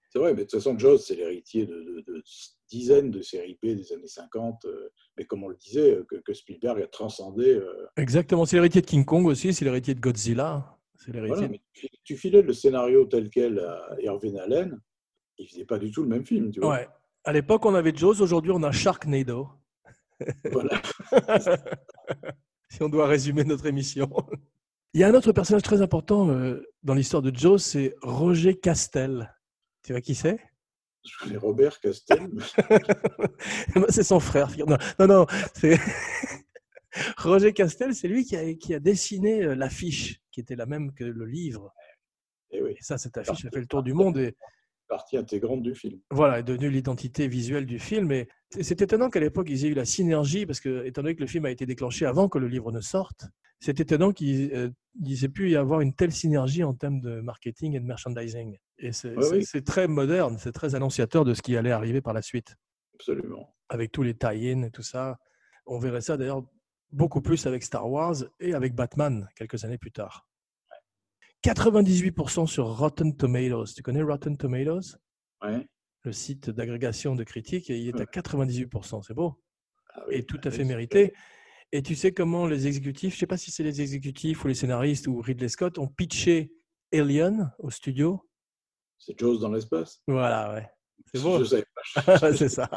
C'est 0.09 0.19
vrai, 0.19 0.33
mais 0.33 0.45
de 0.45 0.49
toute 0.49 0.59
façon, 0.59 0.77
Jaws, 0.77 0.99
c'est 0.99 1.15
l'héritier 1.15 1.65
de, 1.65 1.73
de- 1.73 2.03
de 2.07 2.23
dizaines 2.69 3.11
de 3.11 3.21
séries 3.21 3.57
B 3.61 3.67
des 3.67 3.91
années 3.93 4.07
50. 4.07 4.65
euh, 4.65 4.89
mais 5.17 5.25
comme 5.25 5.43
on 5.43 5.47
le 5.49 5.55
disait, 5.57 5.95
euh, 5.95 6.03
que, 6.09 6.15
que 6.17 6.33
Spielberg 6.33 6.81
a 6.81 6.87
transcendé. 6.87 7.53
euh, 7.53 7.87
Exactement. 7.97 8.45
C'est 8.45 8.55
l'héritier 8.57 8.81
de 8.81 8.85
King 8.87 9.05
Kong 9.05 9.25
aussi, 9.27 9.53
c'est 9.53 9.65
l'héritier 9.65 9.93
de 9.95 9.99
Godzilla. 9.99 10.77
Voilà, 11.07 11.47
mais 11.47 11.61
tu, 11.73 11.87
tu 12.03 12.17
filais 12.17 12.41
le 12.41 12.53
scénario 12.53 13.05
tel 13.05 13.29
quel 13.29 13.59
à 13.59 13.95
Irving 14.01 14.39
Allen, 14.39 14.79
il 15.37 15.47
faisait 15.47 15.65
pas 15.65 15.77
du 15.77 15.91
tout 15.91 16.01
le 16.01 16.07
même 16.09 16.25
film, 16.25 16.49
tu 16.51 16.59
vois. 16.61 16.69
Ouais. 16.75 16.87
À 17.25 17.33
l'époque, 17.33 17.65
on 17.65 17.75
avait 17.75 17.93
Jaws. 17.95 18.21
Aujourd'hui, 18.21 18.51
on 18.51 18.63
a 18.63 18.71
Sharknado. 18.71 19.49
Voilà. 20.51 20.81
si 22.69 22.81
on 22.81 22.89
doit 22.89 23.07
résumer 23.07 23.43
notre 23.43 23.65
émission. 23.65 24.09
Il 24.93 25.01
y 25.01 25.03
a 25.03 25.09
un 25.09 25.13
autre 25.13 25.33
personnage 25.33 25.61
très 25.63 25.81
important 25.81 26.27
dans 26.83 26.93
l'histoire 26.93 27.21
de 27.21 27.35
Jaws, 27.35 27.57
c'est 27.57 27.95
Roger 28.01 28.55
Castel. 28.57 29.35
Tu 29.83 29.91
vois 29.91 29.99
qui 30.01 30.15
c'est? 30.15 30.39
Je 31.05 31.37
Robert 31.37 31.79
Castel. 31.79 32.29
C'est 33.89 34.03
son 34.03 34.19
frère. 34.19 34.49
Non, 34.67 34.77
non, 34.99 35.07
non, 35.07 35.25
c'est 35.53 35.77
Roger 37.17 37.53
Castel, 37.53 37.93
c'est 37.93 38.07
lui 38.07 38.25
qui 38.25 38.35
a, 38.35 38.53
qui 38.53 38.73
a 38.73 38.79
dessiné 38.79 39.43
euh, 39.43 39.55
l'affiche, 39.55 40.21
qui 40.31 40.39
était 40.39 40.55
la 40.55 40.65
même 40.65 40.93
que 40.93 41.03
le 41.03 41.25
livre. 41.25 41.73
Et 42.51 42.61
oui, 42.61 42.71
Et 42.71 42.81
ça, 42.81 42.97
cette 42.97 43.17
affiche 43.17 43.45
a 43.45 43.49
fait 43.49 43.59
le 43.59 43.67
tour 43.67 43.83
du 43.83 43.93
monde 43.93 44.17
et 44.17 44.35
partie 44.87 45.17
intégrante 45.17 45.63
du 45.63 45.73
film. 45.73 45.99
voilà, 46.11 46.39
est 46.39 46.43
devenue 46.43 46.69
l'identité 46.69 47.27
visuelle 47.27 47.65
du 47.65 47.79
film. 47.79 48.11
Et 48.11 48.27
c'est 48.61 48.81
étonnant 48.81 49.09
qu'à 49.09 49.19
l'époque, 49.19 49.47
ils 49.49 49.65
aient 49.65 49.69
eu 49.69 49.73
la 49.73 49.85
synergie, 49.85 50.45
parce 50.45 50.59
que, 50.59 50.85
étant 50.85 51.01
donné 51.01 51.15
que 51.15 51.21
le 51.21 51.27
film 51.27 51.45
a 51.45 51.51
été 51.51 51.65
déclenché 51.65 52.05
avant 52.05 52.29
que 52.29 52.37
le 52.37 52.47
livre 52.47 52.71
ne 52.71 52.81
sorte, 52.81 53.25
c'est 53.59 53.79
étonnant 53.79 54.11
qu'ils 54.11 54.53
euh, 54.53 54.69
aient 55.09 55.29
pu 55.29 55.51
y 55.51 55.55
avoir 55.55 55.81
une 55.81 55.93
telle 55.93 56.11
synergie 56.11 56.63
en 56.63 56.73
termes 56.73 57.01
de 57.01 57.19
marketing 57.21 57.75
et 57.75 57.79
de 57.79 57.85
merchandising. 57.85 58.57
Et 58.77 58.91
c'est 58.91 59.15
oui. 59.15 59.45
très 59.63 59.87
moderne, 59.87 60.37
c'est 60.37 60.51
très 60.51 60.75
annonciateur 60.75 61.23
de 61.25 61.33
ce 61.33 61.41
qui 61.41 61.55
allait 61.55 61.71
arriver 61.71 62.01
par 62.01 62.13
la 62.13 62.21
suite, 62.21 62.55
Absolument. 62.95 63.55
avec 63.69 63.91
tous 63.91 64.03
les 64.03 64.15
tie-in 64.15 64.63
et 64.63 64.71
tout 64.71 64.83
ça. 64.83 65.17
On 65.65 65.79
verrait 65.79 66.01
ça 66.01 66.17
d'ailleurs 66.17 66.43
beaucoup 66.91 67.21
plus 67.21 67.45
avec 67.47 67.63
Star 67.63 67.89
Wars 67.89 68.15
et 68.39 68.53
avec 68.53 68.75
Batman 68.75 69.27
quelques 69.35 69.63
années 69.63 69.77
plus 69.77 69.91
tard. 69.91 70.27
98% 71.43 72.47
sur 72.47 72.65
Rotten 72.77 73.15
Tomatoes. 73.15 73.65
Tu 73.75 73.83
connais 73.83 74.01
Rotten 74.01 74.37
Tomatoes? 74.37 74.97
Ouais. 75.43 75.67
le 76.03 76.11
site 76.11 76.49
d'agrégation 76.51 77.15
de 77.15 77.23
critiques, 77.23 77.69
et 77.71 77.79
il 77.79 77.87
est 77.89 77.95
à 77.95 77.99
Ouais. 77.99 78.05
98%. 78.05 79.01
C'est 79.01 79.13
beau. 79.15 79.41
Ah 79.93 80.03
oui, 80.07 80.15
Et 80.17 80.23
tout 80.23 80.39
à 80.43 80.49
oui, 80.49 80.55
fait 80.55 80.63
mérité. 80.63 81.13
Et 81.71 81.81
tu 81.81 81.95
sais 81.95 82.13
comment 82.13 82.45
les 82.45 82.67
exécutifs, 82.67 83.13
je 83.13 83.17
ne 83.17 83.19
sais 83.21 83.27
pas 83.27 83.37
si 83.37 83.49
c'est 83.51 83.63
les 83.63 83.81
exécutifs 83.81 84.43
ou 84.45 84.47
les 84.47 84.53
scénaristes 84.53 85.07
ou 85.07 85.19
Ridley 85.19 85.49
Scott, 85.49 85.79
ont 85.79 85.87
pitché 85.87 86.51
Alien 86.93 87.51
au 87.57 87.71
studio? 87.71 88.21
C'est 88.97 89.17
Jaws 89.19 89.37
dans 89.37 89.51
l'espace. 89.51 90.01
Voilà, 90.07 90.53
ouais. 90.53 90.69
C'est 91.13 91.21
beau. 91.21 91.43
Je 91.43 91.61
pas. 91.95 92.33
c'est 92.33 92.49
ça. 92.49 92.69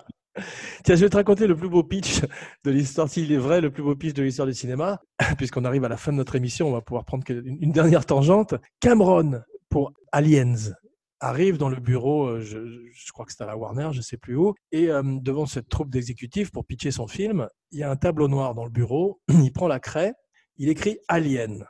Tiens, 0.84 0.94
je 0.94 1.04
vais 1.04 1.10
te 1.10 1.16
raconter 1.16 1.46
le 1.46 1.56
plus 1.56 1.68
beau 1.68 1.82
pitch 1.82 2.20
de 2.64 2.70
l'histoire, 2.70 3.08
s'il 3.08 3.32
est 3.32 3.38
vrai, 3.38 3.60
le 3.60 3.70
plus 3.70 3.82
beau 3.82 3.96
pitch 3.96 4.14
de 4.14 4.22
l'histoire 4.22 4.46
du 4.46 4.54
cinéma, 4.54 5.00
puisqu'on 5.38 5.64
arrive 5.64 5.84
à 5.84 5.88
la 5.88 5.96
fin 5.96 6.12
de 6.12 6.16
notre 6.16 6.36
émission, 6.36 6.68
on 6.68 6.72
va 6.72 6.80
pouvoir 6.80 7.04
prendre 7.04 7.24
une 7.28 7.72
dernière 7.72 8.06
tangente. 8.06 8.54
Cameron, 8.80 9.42
pour 9.68 9.92
Aliens, 10.12 10.72
arrive 11.20 11.58
dans 11.58 11.68
le 11.68 11.80
bureau, 11.80 12.26
euh, 12.26 12.40
je, 12.40 12.58
je 12.92 13.12
crois 13.12 13.24
que 13.24 13.32
c'est 13.32 13.42
à 13.42 13.46
la 13.46 13.56
Warner, 13.56 13.90
je 13.92 14.00
sais 14.00 14.16
plus 14.16 14.36
où, 14.36 14.54
et 14.70 14.90
euh, 14.90 15.02
devant 15.20 15.46
cette 15.46 15.68
troupe 15.68 15.90
d'exécutifs 15.90 16.52
pour 16.52 16.64
pitcher 16.64 16.90
son 16.90 17.08
film, 17.08 17.48
il 17.72 17.80
y 17.80 17.82
a 17.82 17.90
un 17.90 17.96
tableau 17.96 18.28
noir 18.28 18.54
dans 18.54 18.64
le 18.64 18.70
bureau, 18.70 19.20
il 19.28 19.52
prend 19.52 19.68
la 19.68 19.80
craie, 19.80 20.14
il 20.56 20.68
écrit 20.68 20.98
Alien, 21.08 21.66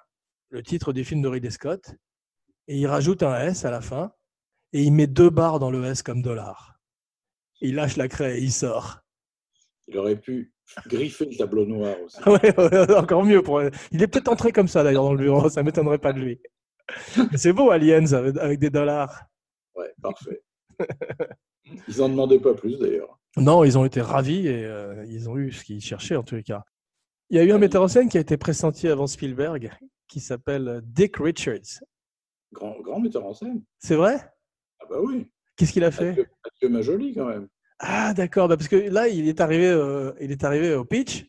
le 0.51 0.63
titre 0.63 0.93
du 0.93 1.05
film 1.05 1.23
de 1.23 1.29
Ridley 1.29 1.51
Scott, 1.51 1.95
et 2.67 2.77
il 2.79 2.87
rajoute 2.87 3.23
un 3.23 3.41
S 3.41 3.65
à 3.65 3.71
la 3.71 3.81
fin, 3.81 4.13
et 4.73 4.83
il 4.83 4.93
met 4.93 5.07
deux 5.07 5.31
barres 5.31 5.59
dans 5.59 5.71
le 5.71 5.85
S 5.85 6.03
comme 6.03 6.23
dollar. 6.23 6.79
Il 7.61 7.75
lâche 7.75 7.97
la 7.97 8.09
craie 8.09 8.39
et 8.39 8.43
il 8.43 8.53
sort. 8.53 9.01
Il 9.89 9.97
aurait 9.99 10.21
pu 10.21 10.53
griffer 10.87 11.27
le 11.27 11.37
tableau 11.37 11.65
noir 11.65 11.97
aussi. 12.05 12.19
Ouais, 12.27 12.57
ouais, 12.59 12.95
encore 12.95 13.25
mieux. 13.25 13.43
Pour... 13.43 13.63
Il 13.91 14.03
est 14.03 14.07
peut-être 14.07 14.29
entré 14.29 14.53
comme 14.53 14.69
ça 14.69 14.83
d'ailleurs 14.83 15.05
dans 15.05 15.13
le 15.13 15.19
bureau, 15.19 15.49
ça 15.49 15.63
m'étonnerait 15.63 15.99
pas 15.99 16.13
de 16.13 16.21
lui. 16.21 16.41
C'est 17.37 17.53
beau, 17.53 17.71
Aliens, 17.71 18.13
avec, 18.13 18.37
avec 18.37 18.59
des 18.59 18.71
dollars. 18.71 19.25
Ouais, 19.75 19.93
parfait. 20.03 20.43
Ils 21.89 21.99
n'en 21.99 22.09
demandaient 22.09 22.41
pas 22.41 22.55
plus 22.55 22.79
d'ailleurs. 22.79 23.19
Non, 23.37 23.65
ils 23.65 23.77
ont 23.77 23.85
été 23.85 24.01
ravis 24.01 24.47
et 24.47 24.65
euh, 24.65 25.05
ils 25.07 25.29
ont 25.29 25.37
eu 25.37 25.53
ce 25.53 25.65
qu'ils 25.65 25.81
cherchaient 25.81 26.17
en 26.17 26.23
tous 26.23 26.37
les 26.37 26.43
cas. 26.43 26.65
Il 27.31 27.37
y 27.37 27.41
a 27.41 27.45
eu 27.45 27.53
un 27.53 27.59
metteur 27.59 27.83
en 27.83 27.89
scène 27.89 28.09
qui 28.09 28.17
a 28.17 28.21
été 28.21 28.37
pressenti 28.37 28.89
avant 28.89 29.07
Spielberg, 29.07 29.71
qui 30.07 30.21
s'appelle 30.21 30.81
Dick 30.85 31.17
Richards. 31.19 31.83
Grand, 32.53 32.81
grand 32.81 33.01
metteur 33.01 33.27
en 33.27 33.35
scène. 33.35 33.63
C'est 33.79 33.97
vrai? 33.97 34.19
Ah 34.81 34.87
bah 34.91 34.97
oui. 35.03 35.31
Qu'est-ce 35.57 35.73
qu'il 35.73 35.85
a 35.85 35.91
fait 35.91 36.11
Mathieu, 36.11 36.27
Mathieu 36.45 36.69
Majoli 36.69 37.15
quand 37.15 37.27
même. 37.27 37.49
Ah 37.81 38.13
d'accord, 38.15 38.49
bah, 38.49 38.57
parce 38.57 38.69
que 38.69 38.77
là 38.77 39.09
il 39.09 39.29
est 39.29 39.41
arrivé, 39.41 39.67
euh, 39.69 40.13
il 40.21 40.33
est 40.33 40.45
arrivé 40.45 40.75
au 40.75 40.85
pitch 40.85 41.27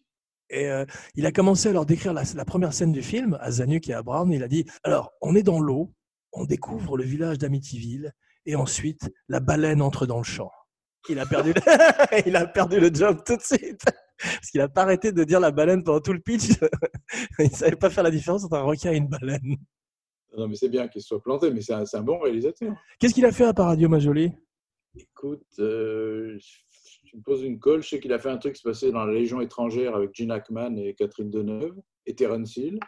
et 0.49 0.67
euh, 0.67 0.85
il 1.15 1.25
a 1.25 1.31
commencé 1.31 1.69
à 1.69 1.71
leur 1.71 1.85
décrire 1.85 2.13
la, 2.13 2.23
la 2.35 2.45
première 2.45 2.73
scène 2.73 2.91
du 2.91 3.03
film 3.03 3.37
à 3.39 3.51
Zanuck 3.51 3.87
et 3.89 3.93
à 3.93 4.01
Brown. 4.01 4.31
Il 4.31 4.43
a 4.43 4.47
dit 4.47 4.65
alors 4.83 5.11
on 5.21 5.35
est 5.35 5.43
dans 5.43 5.59
l'eau, 5.59 5.93
on 6.33 6.45
découvre 6.45 6.97
le 6.97 7.03
village 7.03 7.37
d'Amityville 7.37 8.13
et 8.45 8.55
ensuite 8.55 9.11
la 9.27 9.39
baleine 9.39 9.81
entre 9.81 10.05
dans 10.05 10.17
le 10.17 10.23
champ. 10.23 10.51
Il 11.07 11.19
a 11.19 11.25
perdu, 11.25 11.53
le... 11.53 11.61
il 12.27 12.35
a 12.35 12.47
perdu 12.47 12.79
le 12.79 12.93
job 12.93 13.21
tout 13.25 13.37
de 13.37 13.41
suite 13.41 13.83
parce 14.21 14.51
qu'il 14.51 14.61
a 14.61 14.67
pas 14.67 14.83
arrêté 14.83 15.11
de 15.11 15.23
dire 15.23 15.39
la 15.39 15.51
baleine 15.51 15.83
pendant 15.83 16.01
tout 16.01 16.13
le 16.13 16.19
pitch. 16.19 16.49
il 17.39 17.51
savait 17.51 17.75
pas 17.75 17.89
faire 17.89 18.03
la 18.03 18.11
différence 18.11 18.43
entre 18.43 18.57
un 18.57 18.63
requin 18.63 18.91
et 18.91 18.97
une 18.97 19.07
baleine. 19.07 19.57
Non 20.39 20.47
mais 20.47 20.55
c'est 20.55 20.69
bien 20.69 20.87
qu'il 20.87 21.01
soit 21.01 21.21
planté, 21.21 21.51
mais 21.51 21.61
c'est 21.61 21.73
un, 21.73 21.83
un 21.91 22.01
bon 22.01 22.17
réalisateur. 22.19 22.73
Qu'est-ce 22.99 23.13
qu'il 23.13 23.25
a 23.25 23.31
fait 23.31 23.43
à 23.43 23.53
Paradio 23.53 23.89
Majoli? 23.89 24.31
Écoute, 24.95 25.45
euh, 25.59 26.37
tu 27.05 27.17
me 27.17 27.21
poses 27.21 27.43
une 27.43 27.59
colle. 27.59 27.83
Je 27.83 27.89
sais 27.89 27.99
qu'il 27.99 28.13
a 28.13 28.19
fait 28.19 28.29
un 28.29 28.37
truc 28.37 28.53
qui 28.53 28.61
se 28.61 28.67
passait 28.67 28.91
dans 28.91 29.05
la 29.05 29.13
Légion 29.13 29.41
étrangère 29.41 29.95
avec 29.95 30.11
Gene 30.15 30.31
Hackman 30.31 30.77
et 30.77 30.93
Catherine 30.95 31.29
Deneuve 31.29 31.75
et 32.05 32.15
Terence 32.15 32.55
Hill. 32.55 32.79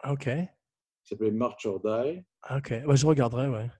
Ah, 0.00 0.12
Ok, 0.12 0.24
qui 0.24 1.08
s'appelait 1.08 1.30
March 1.30 1.64
or 1.66 1.80
Die. 1.80 2.22
Ah, 2.42 2.58
ok, 2.58 2.74
ouais, 2.86 2.96
je 2.96 3.06
regarderai, 3.06 3.48
ouais. 3.48 3.70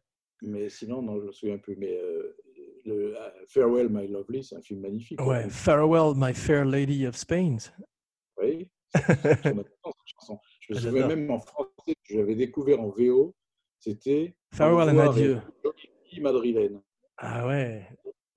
Mais 0.43 0.69
sinon, 0.69 1.03
non, 1.03 1.17
je 1.17 1.23
ne 1.23 1.27
me 1.27 1.33
souviens 1.33 1.59
plus. 1.59 1.77
Mais 1.77 1.97
euh, 1.97 2.35
le 2.87 3.15
euh, 3.17 3.31
Farewell, 3.49 3.89
My 3.91 4.09
Lovely, 4.09 4.43
c'est 4.43 4.57
un 4.57 4.63
film 4.63 4.81
magnifique. 4.81 5.21
Ouais, 5.21 5.49
Farewell, 5.51 6.15
my 6.17 6.33
fair 6.33 6.65
lady 6.65 7.07
of 7.07 7.17
Spain. 7.17 7.59
Oui. 8.41 8.71
Chanson. 10.07 10.39
Je 10.69 10.75
me 10.75 10.79
souviens 10.81 11.03
J'adore. 11.03 11.17
même 11.17 11.31
en 11.31 11.41
français, 11.41 11.69
que 11.87 12.15
j'avais 12.15 12.35
découvert 12.35 12.81
en 12.81 12.89
VO, 12.89 13.35
c'était 13.79 14.37
Farewell 14.53 14.91
and 14.91 14.99
adieu. 14.99 15.41
fille 16.05 16.21
madrilène. 16.21 16.81
Ah 17.17 17.47
ouais. 17.47 17.87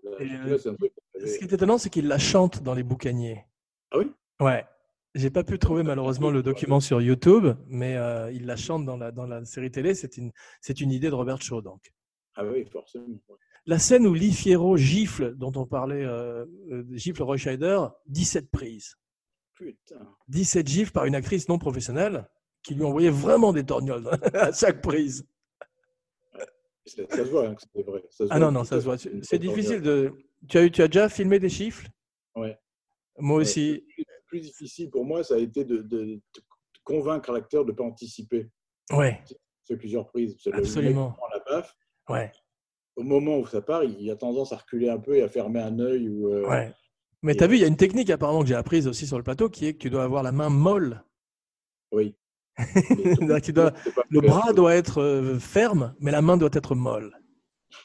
Là, 0.04 0.12
euh, 0.22 0.58
Ce 0.58 1.38
qui 1.38 1.44
est 1.44 1.54
étonnant, 1.54 1.78
c'est 1.78 1.90
qu'il 1.90 2.08
la 2.08 2.18
chante 2.18 2.64
dans 2.64 2.74
les 2.74 2.84
boucaniers. 2.84 3.46
Ah 3.92 4.00
oui? 4.00 4.12
Ouais. 4.40 4.66
J'ai 5.14 5.30
pas 5.30 5.44
pu 5.44 5.60
trouver 5.60 5.84
malheureusement 5.84 6.32
le 6.32 6.42
document 6.42 6.80
sur 6.80 7.02
YouTube, 7.02 7.48
mais 7.68 7.98
euh, 7.98 8.32
il 8.32 8.46
la 8.46 8.56
chante 8.56 8.86
dans 8.86 8.96
la, 8.98 9.12
dans 9.12 9.26
la 9.28 9.44
série 9.44 9.70
télé. 9.70 9.94
C'est 9.94 10.18
une, 10.18 10.32
c'est 10.62 10.80
une 10.80 10.92
idée 10.92 11.10
de 11.10 11.16
Robert 11.16 11.42
Shaw, 11.42 11.62
donc. 11.62 11.92
Ah 12.36 12.46
oui, 12.46 12.66
forcément. 12.72 13.08
La 13.66 13.78
scène 13.78 14.08
où 14.08 14.14
Lee 14.14 14.32
Fierro 14.32 14.78
gifle, 14.78 15.36
dont 15.36 15.52
on 15.56 15.66
parlait, 15.66 16.04
euh, 16.04 16.46
euh, 16.72 16.84
gifle 16.94 17.22
Roy 17.24 17.38
Scheider, 17.38 17.80
17 18.08 18.50
prises. 18.50 18.96
Putain. 19.66 20.16
17 20.28 20.68
gifles 20.68 20.92
par 20.92 21.06
une 21.06 21.14
actrice 21.16 21.48
non 21.48 21.60
professionnelle 21.60 22.28
qui 22.64 22.74
lui 22.76 22.84
envoyait 22.84 23.10
vraiment 23.12 23.54
des 23.54 23.64
torgnoles 23.64 24.08
à 24.34 24.52
chaque 24.52 24.82
prise. 24.82 25.26
Ça, 26.86 27.04
ça 27.10 27.18
se 27.18 27.22
voit 27.30 27.48
hein, 27.48 27.56
que 27.56 27.62
c'est 27.74 27.84
vrai. 27.84 28.04
Ça 28.10 28.26
se 28.26 28.30
Ah 28.32 28.38
voit 28.38 28.40
non, 28.48 28.52
non, 28.52 28.64
ça 28.64 28.80
se 28.80 28.86
voit. 28.86 28.98
C'est 28.98 29.24
c'est 29.24 29.38
difficile 29.40 29.82
de. 29.82 30.14
Tu 30.50 30.58
as, 30.58 30.70
tu 30.70 30.82
as 30.82 30.88
déjà 30.88 31.10
filmé 31.10 31.38
des 31.40 31.50
gifles 31.50 31.88
Ouais. 32.36 32.58
Moi 33.20 33.38
Ouais. 33.38 33.42
aussi. 33.44 33.86
Le 33.98 34.04
plus 34.26 34.42
difficile 34.42 34.90
pour 34.90 35.06
moi, 35.06 35.24
ça 35.24 35.36
a 35.36 35.38
été 35.38 35.64
de, 35.64 35.78
de- 35.78 36.06
de 36.06 36.22
convaincre 36.84 37.32
l'acteur 37.32 37.66
de 37.66 37.72
ne 37.72 37.76
pas 37.76 37.84
anticiper. 37.84 38.50
Ouais, 38.92 39.22
fait 39.68 39.78
plusieurs 39.78 40.08
prises. 40.08 40.36
C'est 40.40 40.50
le 40.52 40.58
Absolument. 40.58 41.12
prend 41.12 41.28
la 41.28 41.40
baffe. 41.40 41.76
ouais, 42.10 42.32
Au 42.96 43.04
moment 43.04 43.38
où 43.38 43.46
ça 43.46 43.62
part, 43.62 43.84
il 43.84 44.10
a 44.10 44.16
tendance 44.16 44.52
à 44.54 44.58
reculer 44.58 44.90
un 44.90 44.98
peu 44.98 45.16
et 45.18 45.22
à 45.22 45.30
fermer 45.30 45.60
un 45.62 45.78
œil. 45.80 46.10
Ou, 46.10 46.30
euh, 46.30 46.48
ouais. 46.50 46.74
Mais 47.24 47.36
tu 47.36 47.44
as 47.44 47.48
vu, 47.48 47.54
euh, 47.54 47.58
il 47.58 47.62
y 47.62 47.66
a 47.66 47.68
une 47.68 47.78
technique 47.78 48.10
apparemment 48.10 48.42
que 48.42 48.48
j'ai 48.48 48.56
apprise 48.56 48.88
aussi 48.88 49.06
sur 49.06 49.18
le 49.18 49.24
plateau 49.24 49.50
qui 49.50 49.68
est 49.68 49.74
que 49.74 49.80
tu 49.80 49.90
dois 49.90 50.04
avoir 50.04 50.24
la 50.24 50.32
main 50.32 50.50
molle. 50.50 51.04
Oui. 51.92 52.16
C'est 52.58 53.54
pas 53.54 53.74
Le 54.10 54.22
bras 54.22 54.54
doit 54.54 54.76
être 54.76 55.02
euh, 55.02 55.40
ferme, 55.40 55.96
mais 56.00 56.12
la 56.12 56.22
main 56.22 56.38
doit 56.38 56.50
être 56.54 56.76
molle. 56.76 57.16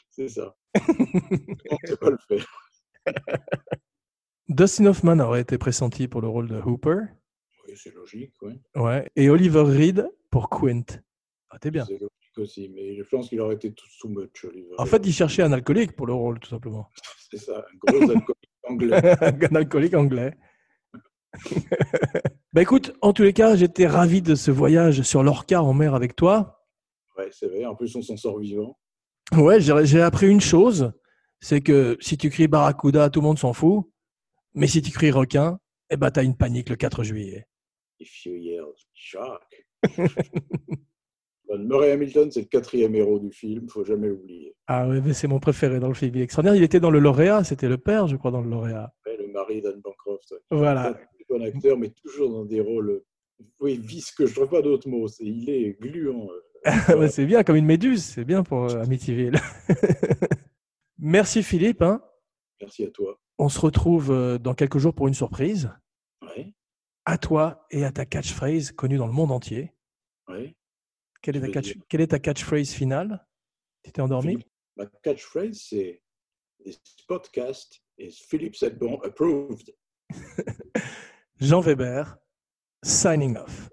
C'est 0.09 0.29
ça. 0.29 0.55
On 0.75 0.93
ne 0.93 1.87
sait 1.87 1.97
pas 1.97 2.09
le 2.09 2.17
faire. 2.27 2.45
Dustin 4.49 4.85
Hoffman 4.87 5.19
aurait 5.19 5.41
été 5.41 5.57
pressenti 5.57 6.07
pour 6.07 6.21
le 6.21 6.27
rôle 6.27 6.47
de 6.47 6.59
Hooper. 6.59 7.01
Oui, 7.67 7.73
c'est 7.75 7.93
logique. 7.93 8.33
Oui. 8.41 8.59
Ouais. 8.75 9.09
Et 9.15 9.29
Oliver 9.29 9.61
Reed 9.61 10.09
pour 10.31 10.49
Quint. 10.49 10.85
Ah, 11.49 11.59
t'es 11.59 11.69
bien. 11.69 11.85
C'est 11.85 11.99
logique 11.99 12.37
aussi. 12.37 12.69
Mais 12.69 12.95
je 12.95 13.03
pense 13.03 13.29
qu'il 13.29 13.39
aurait 13.41 13.55
été 13.55 13.73
tout 13.73 13.85
too 13.99 14.09
much, 14.09 14.45
Oliver. 14.45 14.73
En 14.77 14.85
fait, 14.85 15.05
il 15.05 15.13
cherchait 15.13 15.43
un 15.43 15.51
alcoolique 15.51 15.95
pour 15.95 16.07
le 16.07 16.13
rôle, 16.13 16.39
tout 16.39 16.49
simplement. 16.49 16.89
C'est 17.29 17.37
ça, 17.37 17.59
un 17.59 17.77
gros 17.77 18.09
alcoolique 18.09 18.46
anglais. 18.69 18.99
un 19.51 19.55
alcoolique 19.55 19.95
anglais. 19.95 20.33
Bah 22.53 22.63
écoute, 22.63 22.93
en 23.01 23.13
tous 23.13 23.21
les 23.21 23.33
cas, 23.33 23.55
j'étais 23.55 23.85
ravi 23.85 24.23
de 24.23 24.33
ce 24.33 24.49
voyage 24.49 25.03
sur 25.03 25.21
l'Orca 25.21 25.61
en 25.61 25.73
mer 25.73 25.93
avec 25.93 26.15
toi. 26.15 26.65
Ouais, 27.15 27.29
c'est 27.31 27.45
vrai. 27.45 27.65
En 27.65 27.75
plus, 27.75 27.95
on 27.95 28.01
s'en 28.01 28.17
sort 28.17 28.39
vivant. 28.39 28.79
Ouais, 29.35 29.59
j'ai 29.59 30.01
appris 30.01 30.27
une 30.27 30.41
chose, 30.41 30.91
c'est 31.39 31.61
que 31.61 31.97
si 31.99 32.17
tu 32.17 32.31
cries 32.31 32.47
barracuda, 32.47 33.11
tout 33.11 33.19
le 33.19 33.27
monde 33.27 33.37
s'en 33.37 33.53
fout. 33.53 33.85
Mais 34.55 34.65
si 34.65 34.81
tu 34.81 34.91
cries 34.91 35.11
requin, 35.11 35.59
eh 35.91 35.97
ben 35.97 36.09
t'as 36.09 36.23
une 36.23 36.35
panique 36.35 36.69
le 36.69 36.77
4 36.77 37.03
juillet. 37.03 37.45
If 37.99 38.25
you 38.25 38.35
yell 38.35 38.73
shark. 38.93 39.67
Murray 41.57 41.91
Hamilton, 41.91 42.29
c'est 42.31 42.41
le 42.41 42.47
quatrième 42.47 42.93
héros 42.95 43.19
du 43.19 43.31
film, 43.31 43.69
faut 43.69 43.83
jamais 43.85 44.07
l'oublier. 44.09 44.55
Ah 44.67 44.85
mais 44.85 45.13
c'est 45.13 45.27
mon 45.27 45.39
préféré 45.39 45.79
dans 45.79 45.87
le 45.87 45.93
film. 45.93 46.11
Il 46.15 46.21
est 46.21 46.23
extraordinaire. 46.25 46.55
Il 46.59 46.63
était 46.63 46.79
dans 46.79 46.91
le 46.91 46.99
lauréat, 46.99 47.43
c'était 47.43 47.69
le 47.69 47.77
père, 47.77 48.07
je 48.07 48.15
crois, 48.17 48.31
dans 48.31 48.41
le 48.41 48.49
lauréat. 48.49 48.93
Ouais, 49.05 49.17
le 49.17 49.27
mari 49.31 49.61
d'Anne 49.61 49.79
Bancroft. 49.81 50.31
ouais. 50.31 50.37
Voilà. 50.51 50.89
Un 50.89 50.95
bon 51.29 51.41
acteur, 51.43 51.77
mais 51.77 51.89
toujours 51.89 52.29
dans 52.31 52.45
des 52.45 52.59
rôles. 52.61 53.01
Oui, 53.59 53.77
visqueux, 53.77 54.25
je 54.25 54.33
trouve 54.35 54.49
pas 54.49 54.61
d'autre 54.61 54.89
mot. 54.89 55.07
C'est, 55.07 55.23
il 55.25 55.49
est 55.49 55.77
gluant. 55.79 56.27
euh. 56.29 56.41
Ouais, 56.97 57.07
c'est 57.07 57.25
bien, 57.25 57.43
comme 57.43 57.55
une 57.55 57.65
méduse. 57.65 58.03
C'est 58.03 58.25
bien 58.25 58.43
pour 58.43 58.63
euh, 58.65 58.81
Amityville. 58.81 59.39
Merci 60.99 61.43
Philippe. 61.43 61.81
hein. 61.81 62.01
Merci 62.59 62.85
à 62.85 62.89
toi. 62.89 63.19
On 63.37 63.49
se 63.49 63.59
retrouve 63.59 64.11
euh, 64.11 64.37
dans 64.39 64.53
quelques 64.55 64.79
jours 64.79 64.93
pour 64.95 65.07
une 65.07 65.13
surprise. 65.13 65.69
Ouais, 66.23 66.53
À 67.05 67.17
toi 67.19 67.67
et 67.71 67.85
à 67.85 67.91
ta 67.91 68.05
catchphrase 68.05 68.71
connue 68.71 68.97
dans 68.97 69.05
le 69.07 69.13
monde 69.13 69.31
entier. 69.31 69.71
ouais. 70.29 70.55
Quelle 71.21 71.37
est 71.37 71.39
ta, 71.39 71.45
Je 71.45 71.47
veux 71.47 71.53
catch- 71.53 71.73
dire. 71.73 71.83
quelle 71.89 72.01
est 72.01 72.07
ta 72.07 72.19
catchphrase 72.19 72.71
finale? 72.71 73.25
Tu 73.83 73.91
t'es 73.91 74.01
endormi? 74.01 74.37
Ma 74.75 74.85
catchphrase, 75.03 75.61
c'est 75.69 76.01
This 76.63 76.79
podcast 77.07 77.81
is 77.97 78.11
Philippe 78.27 78.55
Sedbon 78.55 78.99
approved. 79.03 79.73
Jean 81.39 81.61
Weber, 81.61 82.17
signing 82.83 83.37
off. 83.37 83.69